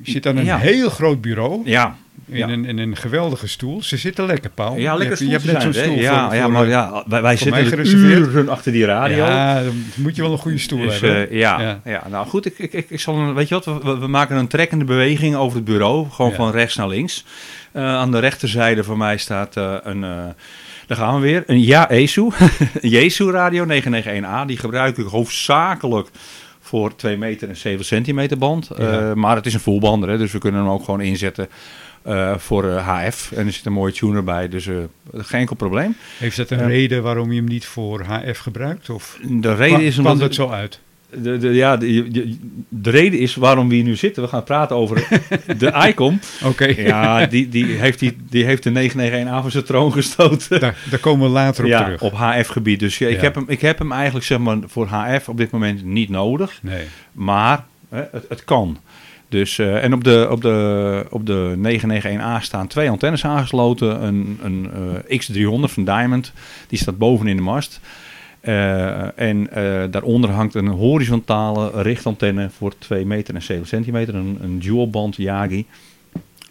Je 0.02 0.10
zit 0.10 0.26
aan 0.26 0.36
een 0.36 0.44
Ja. 0.44 0.58
heel 0.58 0.90
groot 0.90 1.20
bureau. 1.20 1.60
Ja, 1.64 1.96
In, 2.26 2.36
ja. 2.36 2.48
een, 2.48 2.64
in 2.64 2.78
een 2.78 2.96
geweldige 2.96 3.46
stoel. 3.48 3.82
Ze 3.82 3.96
zitten 3.96 4.26
lekker, 4.26 4.50
Paul. 4.50 4.76
ja 4.76 4.94
lekker 4.94 5.24
je, 5.24 5.30
hebt- 5.30 5.42
je 5.44 5.48
hebt 5.50 5.64
net 5.64 5.74
zo'n 5.74 5.82
stoel 5.82 5.94
voor, 5.94 6.02
Ja, 6.02 6.34
ja, 6.34 6.42
voor, 6.42 6.52
maar 6.52 6.62
eh, 6.64 6.68
ja, 6.70 7.04
wij, 7.06 7.22
wij 7.22 7.36
zitten 7.36 7.86
uren 7.86 8.48
achter 8.48 8.72
die 8.72 8.84
radio. 8.84 9.16
Ja, 9.16 9.62
dan 9.62 9.84
moet 9.96 10.16
je 10.16 10.22
wel 10.22 10.32
een 10.32 10.38
goede 10.38 10.58
stoel 10.58 10.80
Dus, 10.80 11.00
hebben. 11.00 11.30
eh, 11.30 11.38
ja, 11.38 11.60
Ja. 11.60 11.80
ja. 11.84 12.06
nou 12.10 12.26
goed, 12.26 12.46
ik, 12.46 12.58
ik, 12.58 12.86
ik, 12.90 13.00
zal 13.00 13.16
een, 13.16 13.34
weet 13.34 13.48
je 13.48 13.54
wat, 13.54 13.64
we- 13.98 14.06
maken 14.08 14.36
een 14.36 14.48
trekkende 14.48 14.84
beweging 14.84 15.36
over 15.36 15.56
het 15.56 15.64
bureau, 15.64 16.10
gewoon 16.10 16.30
Ja. 16.30 16.36
van 16.36 16.50
rechts 16.50 16.76
naar 16.76 16.88
links. 16.88 17.24
Eh, 17.72 17.84
aan 17.84 18.10
de 18.10 18.18
rechterzijde 18.18 18.84
van 18.84 18.98
mij 18.98 19.16
staat 19.16 19.56
een, 19.82 20.04
daar 20.90 20.98
gaan 20.98 21.14
we 21.14 21.20
weer, 21.20 21.42
een 21.46 21.60
Yaesu, 21.60 22.28
een 22.80 22.88
Jesu 22.98 23.30
radio 23.30 23.66
991A. 23.66 24.46
Die 24.46 24.56
gebruik 24.56 24.96
ik 24.96 25.06
hoofdzakelijk 25.06 26.08
voor 26.60 26.96
2 26.96 27.16
meter 27.16 27.48
en 27.48 27.56
7 27.56 27.84
centimeter 27.84 28.38
band. 28.38 28.70
Ja. 28.76 29.10
Eh, 29.10 29.14
maar 29.14 29.36
het 29.36 29.46
is 29.46 29.54
een 29.54 29.60
fullbander, 29.60 30.08
hè, 30.08 30.18
dus 30.18 30.32
we 30.32 30.38
kunnen 30.38 30.60
hem 30.60 30.70
ook 30.70 30.84
gewoon 30.84 31.00
inzetten 31.00 31.48
eh, 32.02 32.36
voor 32.36 32.64
eh, 32.64 32.88
HF. 32.88 33.32
En 33.32 33.46
er 33.46 33.52
zit 33.52 33.66
een 33.66 33.72
mooie 33.72 33.92
tuner 33.92 34.24
bij, 34.24 34.48
dus 34.48 34.66
eh, 34.66 34.76
geen 35.12 35.40
enkel 35.40 35.56
probleem. 35.56 35.96
Heeft 36.18 36.36
dat 36.36 36.50
een 36.50 36.66
reden 36.66 37.02
waarom 37.02 37.30
je 37.32 37.36
hem 37.36 37.48
niet 37.48 37.66
voor 37.66 38.02
HF 38.02 38.38
gebruikt? 38.38 38.90
Of 38.90 39.18
De 39.22 39.54
reden 39.54 39.82
is 39.82 39.94
kwam 39.94 40.06
omdat... 40.06 40.26
dat 40.26 40.34
zo 40.34 40.48
uit? 40.48 40.80
De, 41.16 41.38
de, 41.38 41.48
ja, 41.48 41.76
de, 41.76 42.08
de, 42.10 42.36
de 42.68 42.90
reden 42.90 43.18
is 43.18 43.34
waarom 43.34 43.68
we 43.68 43.74
hier 43.74 43.84
nu 43.84 43.96
zitten. 43.96 44.22
We 44.22 44.28
gaan 44.28 44.44
praten 44.44 44.76
over 44.76 45.08
de 45.58 45.72
ICOM. 45.88 46.20
Oké, 46.44 46.64
Ja, 46.66 47.26
die, 47.26 47.48
die, 47.48 47.64
heeft 47.64 47.98
die, 47.98 48.16
die 48.30 48.44
heeft 48.44 48.62
de 48.62 48.90
991A 48.90 49.28
van 49.42 49.50
zijn 49.50 49.64
troon 49.64 49.92
gestoten. 49.92 50.60
daar, 50.60 50.76
daar 50.90 50.98
komen 51.00 51.26
we 51.26 51.32
later 51.32 51.64
op 51.64 51.70
ja, 51.70 51.84
terug. 51.84 52.02
op 52.02 52.12
HF-gebied. 52.12 52.80
Dus 52.80 52.98
ja, 52.98 53.08
ik, 53.08 53.16
Ja. 53.16 53.20
heb 53.22 53.34
hem, 53.34 53.44
ik 53.48 53.60
heb 53.60 53.78
hem 53.78 53.92
eigenlijk 53.92 54.24
zeg 54.26 54.38
maar, 54.38 54.56
voor 54.66 54.86
HF 54.86 55.28
op 55.28 55.36
dit 55.36 55.50
moment 55.50 55.84
niet 55.84 56.08
nodig. 56.08 56.58
Nee. 56.62 56.84
Maar 57.12 57.64
hè, 57.88 58.02
het, 58.12 58.24
het 58.28 58.44
kan. 58.44 58.78
Dus, 59.28 59.58
eh, 59.58 59.84
en 59.84 59.92
op 59.92 60.04
de, 60.04 60.26
op, 60.30 60.42
de, 60.42 61.06
op 61.10 61.26
de 61.26 61.54
991A 61.80 62.40
staan 62.42 62.66
twee 62.66 62.90
antennes 62.90 63.24
aangesloten. 63.24 64.04
Een, 64.04 64.38
een 64.42 64.70
eh, 65.08 65.20
X300 65.20 65.72
van 65.72 65.84
Diamond. 65.84 66.32
Die 66.68 66.78
staat 66.78 66.98
boven 66.98 67.26
in 67.26 67.36
de 67.36 67.42
mast. 67.42 67.80
Eh, 68.40 69.18
en 69.18 69.52
eh, 69.52 69.82
daaronder 69.90 70.30
hangt 70.30 70.54
een 70.54 70.66
horizontale 70.68 71.82
richtantenne 71.82 72.50
voor 72.56 72.72
2 72.78 73.06
meter 73.06 73.34
en 73.34 73.42
7 73.42 73.66
centimeter. 73.66 74.14
Een, 74.14 74.38
een 74.42 74.58
dual 74.58 74.90
band 74.90 75.16
Yagi. 75.16 75.66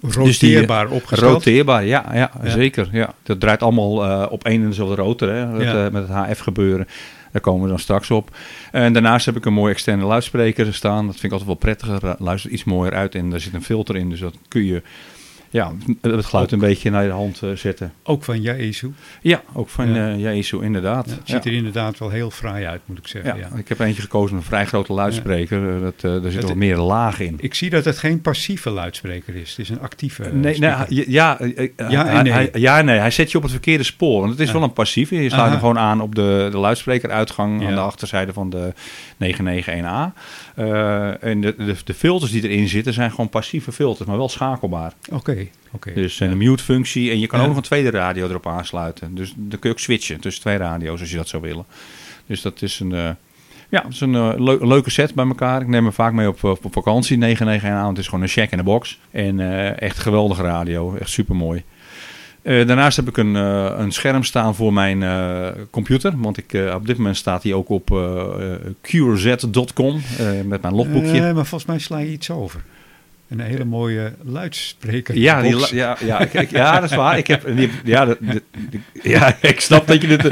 Dus 0.02 0.40
die, 0.40 0.52
Roteerbaar 0.54 0.90
opgesteld. 0.90 1.34
Roteerbaar, 1.34 1.86
ja, 1.86 2.06
ja, 2.14 2.32
Ja. 2.44 2.50
zeker. 2.50 2.90
Ja. 2.92 3.14
Dat 3.24 3.40
draait 3.40 3.62
allemaal 3.64 4.06
eh, 4.06 4.26
op 4.32 4.44
één 4.44 4.62
en 4.62 4.68
dezelfde 4.68 4.96
rotor, 4.96 5.30
hè, 5.30 5.46
met, 5.46 5.62
Ja. 5.62 5.86
eh, 5.86 5.92
met 5.92 6.08
het 6.08 6.12
HF 6.18 6.40
gebeuren. 6.40 6.88
Daar 7.32 7.42
komen 7.42 7.64
we 7.64 7.70
dan 7.70 7.80
straks 7.80 8.12
op. 8.12 8.30
En 8.72 8.94
daarnaast 8.94 9.26
heb 9.26 9.36
ik 9.36 9.46
een 9.46 9.54
mooie 9.54 9.74
externe 9.74 10.04
luidspreker 10.06 10.74
staan. 10.74 11.06
Dat 11.06 11.12
vind 11.12 11.24
ik 11.24 11.32
altijd 11.32 11.48
wel 11.50 11.58
prettiger. 11.58 12.16
Luistert 12.20 12.54
iets 12.54 12.64
mooier 12.64 12.94
uit 12.94 13.16
en 13.16 13.30
daar 13.30 13.40
zit 13.40 13.54
een 13.54 13.64
filter 13.64 13.96
in. 13.96 14.10
Dus 14.10 14.20
dat 14.20 14.34
kun 14.48 14.66
je 14.66 14.82
ja, 15.50 15.72
het 16.02 16.26
geluid 16.26 16.52
een 16.52 16.60
beetje 16.60 16.90
naar 16.90 17.04
je 17.04 17.12
hand 17.12 17.42
eh, 17.44 17.50
zetten. 17.52 17.94
Ook 18.04 18.24
van 18.24 18.42
Yaesu. 18.42 18.94
Ja, 19.22 19.42
ook 19.54 19.70
van 19.70 19.94
Ja. 19.94 20.16
Jezu, 20.16 20.62
inderdaad. 20.64 21.06
Ja, 21.10 21.14
het 21.16 21.30
ziet 21.30 21.46
er 21.46 21.54
inderdaad 21.54 21.98
wel 22.00 22.10
heel 22.10 22.30
fraai 22.32 22.66
uit, 22.66 22.82
moet 22.86 22.98
ik 22.98 23.08
zeggen. 23.08 23.38
Ja, 23.38 23.48
ik 23.58 23.68
heb 23.68 23.80
eentje 23.80 24.02
gekozen 24.02 24.38
een 24.38 24.44
vrij 24.44 24.66
grote 24.66 24.94
luidspreker. 24.94 25.76
Eh, 25.76 25.82
Dat, 25.82 25.94
eh, 25.96 26.02
daar 26.12 26.22
zit 26.32 26.34
Het- 26.34 26.44
wat 26.44 26.56
meer 26.56 26.78
laag 26.78 27.20
in. 27.20 27.36
Ik 27.40 27.54
zie 27.54 27.70
dat 27.70 27.86
het 27.86 27.98
geen 27.98 28.22
passieve 28.22 28.70
luidspreker 28.70 29.36
is. 29.36 29.50
Het 29.50 29.60
is 29.60 29.70
een 29.70 29.80
actieve 29.82 30.24
eh, 30.24 30.32
Nee, 30.32 30.60
nee, 30.60 30.70
ja, 31.10 31.40
eh, 31.40 31.58
eh, 31.76 31.90
Ja 31.90 32.22
nee. 32.22 32.32
hij- 32.34 32.50
ja 32.54 32.78
en 32.80 32.86
nee. 32.86 33.00
Hij 33.00 33.12
zet 33.12 33.32
je 33.32 33.38
op 33.38 33.44
het 33.44 33.52
verkeerde 33.52 33.84
spoor. 33.84 34.20
Want 34.20 34.32
het 34.32 34.40
is 34.40 34.52
wel 34.52 34.64
een 34.64 34.74
passieve. 34.74 35.16
Je 35.16 35.22
sluit 35.30 35.42
Aha. 35.42 35.50
hem 35.50 35.60
gewoon 35.60 35.78
aan 35.80 36.02
op 36.02 36.16
de, 36.16 36.48
de 36.52 36.58
luidsprekeruitgang 36.58 37.66
aan 37.68 37.74
de 37.74 37.80
achterzijde 37.80 38.34
van 38.34 38.50
de 38.50 38.74
991A. 39.18 40.14
Eh, 40.60 41.24
en 41.24 41.42
de, 41.42 41.56
de, 41.58 41.76
de 41.84 41.94
filters 41.94 42.32
die 42.32 42.50
erin 42.50 42.68
zitten 42.68 42.94
zijn 42.94 43.10
gewoon 43.12 43.30
passieve 43.30 43.72
filters, 43.72 44.08
maar 44.08 44.18
wel 44.18 44.30
schakelbaar. 44.30 44.94
Oké, 45.12 45.48
oké. 45.72 45.94
Dus 45.94 46.20
een 46.20 46.38
mute-functie. 46.38 47.12
En 47.12 47.20
je 47.20 47.28
kan 47.28 47.38
Ja. 47.40 47.44
ook 47.46 47.50
nog 47.52 47.58
een 47.62 47.68
tweede 47.68 47.90
radio 47.90 48.28
erop 48.30 48.48
aansluiten. 48.48 49.16
Dus 49.16 49.34
dan 49.38 49.60
kun 49.60 49.70
je 49.70 49.76
ook 49.76 49.80
switchen 49.82 50.20
tussen 50.20 50.42
twee 50.42 50.58
radio's 50.58 51.00
als 51.00 51.10
je 51.12 51.16
dat 51.18 51.28
zou 51.28 51.42
willen. 51.42 51.66
Dus 52.26 52.42
dat 52.42 52.62
is 52.62 52.80
een, 52.80 52.92
eh, 52.94 53.10
ja, 53.70 53.82
dat 53.82 53.92
is 53.92 54.02
een 54.02 54.16
eh, 54.16 54.34
leu- 54.38 54.68
leuke 54.68 54.90
set 54.90 55.14
bij 55.14 55.26
elkaar. 55.28 55.62
Ik 55.62 55.68
neem 55.68 55.84
hem 55.84 55.94
vaak 55.94 56.14
mee 56.14 56.28
op, 56.28 56.44
op, 56.44 56.66
op 56.66 56.74
vakantie. 56.74 57.18
991 57.18 57.70
aan. 57.84 57.90
Het 57.90 57.98
is 57.98 58.06
gewoon 58.08 58.22
een 58.24 58.30
check 58.30 58.52
in 58.52 58.58
de 58.58 58.64
box. 58.64 59.00
En 59.12 59.40
eh, 59.40 59.82
echt 59.82 60.00
geweldige 60.00 60.42
radio. 60.42 60.96
Echt 60.96 61.10
super 61.10 61.36
mooi. 61.36 61.64
Daarnaast 62.58 62.96
heb 62.98 63.08
ik 63.08 63.18
een, 63.18 63.36
eh, 63.36 63.74
een 63.78 63.92
scherm 63.92 64.24
staan 64.24 64.56
voor 64.56 64.74
mijn 64.74 65.04
eh, 65.04 65.48
computer. 65.70 66.14
Want 66.18 66.38
ik, 66.38 66.54
eh, 66.54 66.74
op 66.76 66.88
dit 66.88 66.98
moment 66.98 67.18
staat 67.18 67.44
hij 67.44 67.54
ook 67.54 67.70
op 67.70 67.92
eh, 67.92 67.98
eh, 68.54 68.60
qrz.com 68.82 70.02
eh, 70.18 70.26
met 70.46 70.62
mijn 70.62 70.76
logboekje. 70.76 71.12
Eh, 71.28 71.34
maar 71.34 71.46
volgens 71.46 71.66
mij 71.66 71.80
sla 71.80 71.98
je 71.98 72.12
iets 72.12 72.30
over. 72.30 72.62
Een 73.30 73.40
hele 73.40 73.66
mooie 73.66 74.14
luidspreker. 74.24 75.18
Ja, 75.18 75.42
die, 75.42 75.76
ja, 75.76 75.98
ja, 76.06 76.20
ik, 76.20 76.34
ik- 76.34 76.50
ja, 76.52 76.80
dat 76.80 76.90
is 76.90 76.96
waar. 76.96 77.18
Ik 77.18 77.28
heb, 77.28 77.56
die, 77.56 77.70
ja, 77.84 78.06
dat- 78.06 78.18
ja, 79.04 79.36
ik 79.42 79.60
snap 79.60 79.88
dat 79.88 80.02
je 80.02 80.08
dit... 80.08 80.26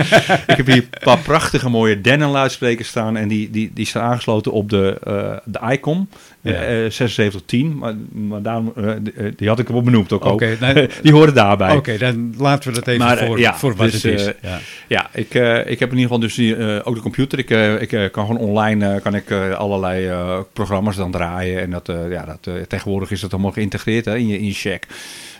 ik 0.47 0.57
heb 0.57 0.65
hier 0.65 0.75
een 0.75 0.88
paar 1.03 1.17
prachtige 1.17 1.69
mooie 1.69 2.01
Denon 2.01 2.31
luidsprekers 2.31 2.88
staan. 2.88 3.17
En 3.17 3.27
die, 3.27 3.50
die, 3.50 3.71
die 3.74 3.86
staan 3.86 4.03
aangesloten 4.03 4.51
op 4.51 4.69
de, 4.69 4.97
eh, 5.03 5.38
de 5.45 5.59
ICOM 5.74 6.09
Ja. 6.41 6.53
eh, 6.53 6.89
7610. 6.89 7.77
Maar, 7.77 7.94
maar 8.12 8.41
daarom, 8.41 8.74
eh, 8.75 8.91
die, 9.01 9.13
eh, 9.38 9.48
had 9.48 9.60
ik 9.60 9.67
wel 9.67 9.82
benoemd 9.82 10.12
ook. 10.13 10.25
Oké, 10.25 10.58
nou- 10.60 10.88
die 11.01 11.12
horen 11.12 11.34
daarbij. 11.34 11.75
Oké, 11.75 11.98
dan 11.98 12.34
laten 12.38 12.70
we 12.70 12.75
dat 12.75 12.88
even 12.88 13.06
Maar, 13.06 13.17
eh, 13.17 13.25
voor, 13.27 13.39
ja, 13.39 13.56
voor 13.58 13.75
wat 13.75 13.91
dus, 13.91 14.03
het 14.03 14.13
is. 14.20 14.25
eh, 14.25 14.34
ja. 14.41 14.60
Ja, 14.88 15.10
ik, 15.13 15.34
eh, 15.34 15.58
ik 15.60 15.79
heb 15.79 15.91
in 15.91 15.98
ieder 15.98 16.01
geval 16.01 16.20
dus 16.20 16.36
die, 16.36 16.56
eh, 16.56 16.79
ook 16.84 16.96
de 16.96 17.01
computer. 17.01 17.39
Ik, 17.39 17.50
eh, 17.50 17.82
ik 17.82 17.91
eh, 17.91 18.12
kan 18.12 18.25
gewoon 18.25 18.41
online 18.41 18.94
eh, 18.96 19.01
kan 19.01 19.15
ik, 19.15 19.29
eh, 19.29 19.51
allerlei 19.53 20.08
eh, 20.08 20.39
programma's 20.53 20.96
dan 20.96 21.12
draaien. 21.12 21.62
En 21.62 21.70
dat, 21.72 21.89
eh, 21.89 22.12
ja, 22.12 22.25
dat, 22.25 22.56
eh, 22.56 22.62
tegenwoordig 22.67 23.12
is 23.12 23.20
dat 23.22 23.34
allemaal 23.34 23.51
geïntegreerd 23.51 24.06
hè, 24.06 24.17
in, 24.17 24.27
je, 24.27 24.38
in 24.39 24.46
je 24.46 24.53
check. 24.53 24.86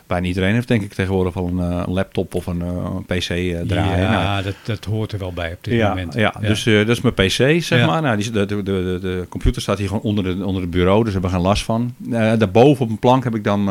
Bijna 0.08 0.28
iedereen 0.28 0.54
heeft 0.54 0.68
denk 0.68 0.82
ik 0.82 0.94
tegenwoordig 0.94 1.34
wel 1.34 1.48
een, 1.48 1.60
eh, 1.60 1.84
laptop 1.88 2.36
of 2.36 2.46
een, 2.46 2.62
eh, 2.62 2.96
PC 3.06 3.30
eh, 3.30 3.60
draaien. 3.62 4.00
Ja, 4.00 4.12
Nou, 4.12 4.44
dat, 4.44 4.56
dat 4.64 4.86
hoort 4.86 5.12
er 5.12 5.20
wel 5.20 5.34
bij 5.34 5.52
op 5.52 5.64
dit 5.64 5.74
ja, 5.74 5.90
moment. 5.90 6.14
ja, 6.14 6.34
dus 6.42 6.64
dat 6.64 6.88
is 6.88 7.02
mijn 7.02 7.14
PC, 7.14 7.30
zeg 7.64 7.70
Ja. 7.70 7.86
maar. 7.86 8.02
Nou, 8.02 8.18
die, 8.18 8.32
de, 8.32 8.46
de, 8.46 8.64
de, 8.64 8.98
de 9.02 9.26
computer 9.30 9.62
staat 9.62 9.78
hier 9.78 9.88
gewoon 9.88 10.04
onder, 10.04 10.24
de, 10.24 10.46
onder 10.46 10.62
het 10.62 10.72
bureau, 10.72 10.98
dus 11.04 11.14
we 11.14 11.20
hebben 11.20 11.30
geen 11.30 11.48
last 11.48 11.64
van. 11.64 11.94
Daarboven 12.38 12.86
op 12.86 12.92
een 12.92 13.00
plank 13.00 13.24
heb 13.24 13.36
ik 13.36 13.44
dan... 13.44 13.62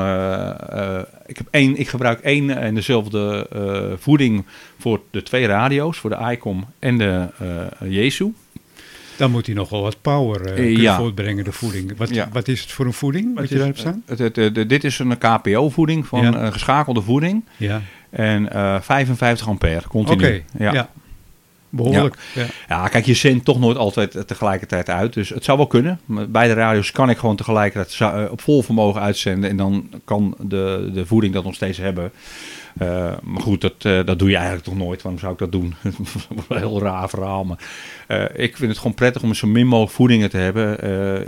ik, 1.27 1.37
heb 1.37 1.47
één, 1.51 1.77
ik 1.77 1.89
gebruik 1.89 2.21
één 2.21 2.51
en 2.59 2.75
dezelfde 2.75 3.47
voeding 3.99 4.45
voor 4.79 5.01
de 5.11 5.23
twee 5.23 5.47
radio's, 5.47 5.99
voor 5.99 6.11
de 6.11 6.31
ICOM 6.33 6.65
en 6.79 6.99
de 6.99 7.29
Jesu. 7.89 8.33
Dan 9.17 9.31
moet 9.31 9.47
hij 9.47 9.55
nog 9.55 9.69
wel 9.69 9.83
wat 9.83 9.97
power 10.03 10.41
eh, 10.45 10.49
Eh, 10.51 10.55
kunnen 10.55 10.81
ja. 10.81 10.97
voortbrengen, 10.97 11.45
de 11.45 11.53
voeding. 11.53 11.97
Wat, 11.97 12.15
Ja. 12.15 12.29
wat 12.33 12.49
is 12.49 12.61
het 12.61 12.73
voor 12.73 12.87
een 12.87 12.93
voeding 12.93 13.33
wat 13.35 13.43
Het 13.43 13.49
je 13.51 13.57
daar 13.57 13.67
hebt 13.67 13.79
staan? 13.79 14.03
het- 14.07 14.19
het- 14.19 14.37
het- 14.37 14.69
dit 14.69 14.85
is 14.85 14.99
een 14.99 15.19
KPO-voeding 15.19 16.07
van 16.07 16.21
Ja. 16.23 16.35
een 16.35 16.53
geschakelde 16.53 17.03
voeding 17.03 17.45
Ja, 17.57 17.83
en 18.11 18.53
eh 18.53 18.81
55 18.81 19.49
ampère, 19.49 19.77
oké. 19.79 19.89
continu. 19.89 20.45
Ja. 20.59 20.91
Behoorlijk. 21.71 22.17
Ja. 22.35 22.47
Ja, 22.69 22.89
kijk, 22.89 23.05
je 23.07 23.15
zendt 23.15 23.45
toch 23.45 23.59
nooit 23.59 23.77
altijd 23.77 24.27
tegelijkertijd 24.27 24.89
uit. 24.91 25.13
Dus 25.13 25.29
het 25.29 25.45
zou 25.45 25.57
wel 25.59 25.67
kunnen. 25.67 26.01
Maar 26.05 26.29
Beide 26.31 26.55
radio's 26.55 26.91
kan 26.93 27.11
ik 27.11 27.19
gewoon 27.19 27.37
tegelijkertijd 27.37 28.13
eh, 28.15 28.31
op 28.31 28.41
vol 28.41 28.63
vermogen 28.63 29.01
uitzenden. 29.01 29.51
En 29.51 29.57
dan 29.57 29.89
kan 30.05 30.35
de, 30.41 30.91
de 30.95 31.07
voeding 31.07 31.35
dat 31.35 31.45
nog 31.45 31.55
steeds 31.55 31.79
hebben. 31.79 32.11
Eh, 32.79 33.13
maar 33.23 33.43
goed, 33.43 33.61
dat, 33.61 33.75
eh, 33.79 34.01
dat 34.05 34.19
doe 34.19 34.29
je 34.29 34.35
eigenlijk 34.35 34.65
toch 34.65 34.77
nooit. 34.77 35.03
Waarom 35.03 35.21
zou 35.21 35.33
ik 35.33 35.39
dat 35.39 35.53
doen? 35.53 35.75
Een 36.49 36.59
heel 36.59 36.81
raar 36.81 37.09
verhaal. 37.09 37.45
Maar 37.45 37.59
eh, 38.07 38.45
ik 38.45 38.57
vind 38.57 38.71
het 38.71 38.79
gewoon 38.79 38.95
prettig 38.95 39.23
om 39.23 39.35
zo 39.35 39.47
min 39.47 39.67
mogelijk 39.67 39.93
voedingen 39.93 40.31
te 40.31 40.37
hebben. 40.37 40.65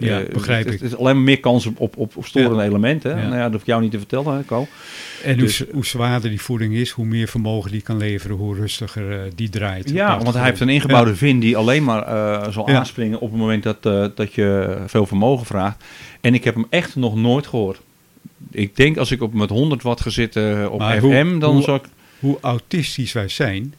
Ja, 0.00 0.23
begrijp 0.33 0.64
het, 0.64 0.75
ik. 0.75 0.81
Het 0.81 0.90
is 0.90 0.99
alleen 0.99 1.14
maar 1.14 1.25
meer 1.25 1.40
kans 1.40 1.67
op, 1.67 1.97
op, 1.97 2.12
storende 2.21 2.62
elementen. 2.62 3.17
Ja. 3.17 3.23
Nou 3.23 3.35
ja, 3.35 3.43
dat 3.43 3.52
hoef 3.52 3.61
ik 3.61 3.67
jou 3.67 3.83
niet 3.83 3.90
te 3.90 3.99
vertellen, 3.99 4.35
hè, 4.37 4.43
Ko. 4.43 4.67
En 5.25 5.38
Dus- 5.38 5.59
hoe, 5.59 5.69
hoe 5.73 5.87
zwaarder 5.87 6.31
die 6.31 6.40
voeding 6.40 6.75
is, 6.75 6.90
hoe 6.90 7.07
meer 7.07 7.28
vermogen 7.28 7.71
die 7.71 7.83
kan 7.83 7.97
leveren, 7.97 8.37
hoe 8.37 8.55
rustiger 8.55 9.31
die 9.35 9.49
draait. 9.49 9.90
Ja, 9.90 10.19
want 10.19 10.35
hij 10.35 10.45
heeft 10.45 10.61
een 10.61 10.69
ingebouwde 10.69 11.17
VIN 11.17 11.40
die 11.40 11.57
alleen 11.57 11.85
maar 11.85 12.52
zal 12.52 12.69
aanspringen 12.69 13.21
op 13.21 13.31
het 13.31 13.40
moment 13.40 13.62
dat, 13.62 13.83
dat 14.17 14.35
je 14.35 14.78
veel 14.87 15.07
vermogen 15.07 15.47
vraagt. 15.47 15.85
En 16.21 16.35
ik 16.35 16.45
heb 16.45 16.55
hem 16.55 16.67
echt 16.71 16.97
nog 16.97 17.14
nooit 17.14 17.47
gehoord. 17.47 17.81
Ik 18.50 18.76
denk 18.76 18.97
als 18.97 19.11
ik 19.11 19.23
op 19.23 19.35
met 19.35 19.50
100 19.50 19.83
watt 19.83 20.00
gezet 20.00 20.37
eh, 20.37 20.66
op 20.71 20.78
Maar 20.78 20.97
FM, 20.99 21.04
hoe- 21.26 21.38
dan 21.38 21.52
hoe- 21.54 21.62
zou 21.62 21.76
ik... 21.76 21.85
Hoe 22.18 22.38
autistisch 22.40 23.12
wij 23.12 23.28
zijn, 23.28 23.75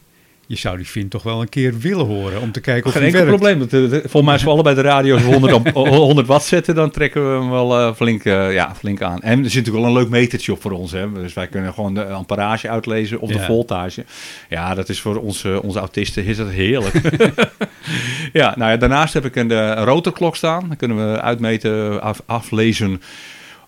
je 0.46 0.56
zou 0.56 0.76
die 0.76 0.86
Vin 0.88 1.08
toch 1.08 1.22
wel 1.22 1.40
een 1.40 1.48
keer 1.48 1.78
willen 1.78 2.06
horen 2.06 2.40
om 2.40 2.52
te 2.52 2.60
kijken 2.60 2.86
of 2.86 2.92
Geen 2.92 3.02
enkel 3.02 3.24
werkt. 3.24 3.36
probleem. 3.36 3.60
Eh, 3.62 3.90
volgens 4.00 4.22
mij 4.22 4.32
als 4.32 4.42
we 4.42 4.50
allebei 4.50 4.74
de 4.74 4.80
radio's 4.80 5.24
op 5.24 5.32
100, 5.32 5.72
op 5.72 5.86
100 5.88 6.26
watt 6.26 6.44
zetten, 6.44 6.74
dan 6.74 6.90
trekken 6.90 7.32
we 7.34 7.40
hem 7.40 7.50
wel 7.50 7.78
eh, 7.78 7.94
flink, 7.94 8.24
ja, 8.24 8.74
flink 8.74 9.02
aan. 9.02 9.22
En 9.22 9.38
er 9.44 9.50
zit 9.50 9.54
natuurlijk 9.64 9.84
wel 9.84 9.96
een 9.96 10.02
leuk 10.02 10.08
metertje 10.10 10.52
op 10.52 10.60
voor 10.60 10.70
ons. 10.72 10.92
Hè? 10.92 11.12
Dus 11.12 11.32
wij 11.32 11.46
kunnen 11.46 11.74
gewoon 11.74 11.94
de 11.94 12.04
amperage 12.04 12.68
uitlezen 12.68 13.20
of 13.20 13.30
de 13.30 13.40
voltage. 13.40 14.04
Ja, 14.48 14.74
dat 14.74 14.88
is 14.88 15.00
voor 15.00 15.16
onze, 15.16 15.62
onze 15.62 15.78
autisten 15.78 16.24
is 16.24 16.36
dat 16.36 16.48
heerlijk. 16.50 17.00
ja, 18.32 18.54
nou 18.56 18.70
ja, 18.70 18.76
daarnaast 18.76 19.14
heb 19.14 19.24
ik 19.24 19.36
een, 19.36 19.50
een 19.50 19.84
rotorklok 19.84 20.36
staan. 20.36 20.64
Dan 20.68 20.76
kunnen 20.76 21.12
we 21.12 21.20
uitmeten, 21.20 22.02
af- 22.02 22.22
aflezen. 22.26 23.02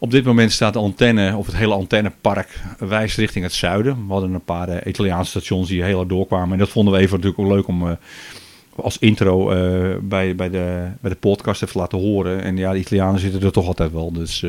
Op 0.02 0.11
dit 0.11 0.25
moment 0.25 0.52
staat 0.52 0.73
de 0.73 0.78
antenne, 0.78 1.37
of 1.37 1.47
het 1.47 1.56
hele 1.56 1.75
antennepark, 1.75 2.61
wijst 2.78 3.16
richting 3.16 3.44
het 3.44 3.52
zuiden. 3.52 4.06
We 4.06 4.12
hadden 4.12 4.35
een 4.35 4.44
paar 4.44 4.68
eh, 4.68 4.87
Italiaanse 4.87 5.30
stations 5.30 5.68
die 5.68 5.82
heel 5.82 5.97
hard 5.97 6.09
doorkwamen. 6.09 6.52
En 6.52 6.59
dat 6.59 6.68
vonden 6.68 6.94
we 6.94 7.00
even 7.00 7.16
natuurlijk 7.16 7.42
ook 7.42 7.54
leuk 7.54 7.66
om 7.66 7.88
eh, 7.88 7.97
als 8.76 8.99
intro 8.99 9.50
eh, 9.50 9.97
bij, 10.00 10.35
bij, 10.35 10.50
de, 10.50 10.88
bij 11.00 11.11
de 11.11 11.16
podcast 11.16 11.62
even 11.62 11.75
te 11.75 11.80
laten 11.80 11.99
horen. 11.99 12.42
En 12.42 12.56
ja, 12.56 12.73
de 12.73 12.78
Italianen 12.78 13.21
zitten 13.21 13.42
er 13.42 13.52
toch 13.52 13.66
altijd 13.66 13.92
wel. 13.92 14.12
Dus 14.12 14.44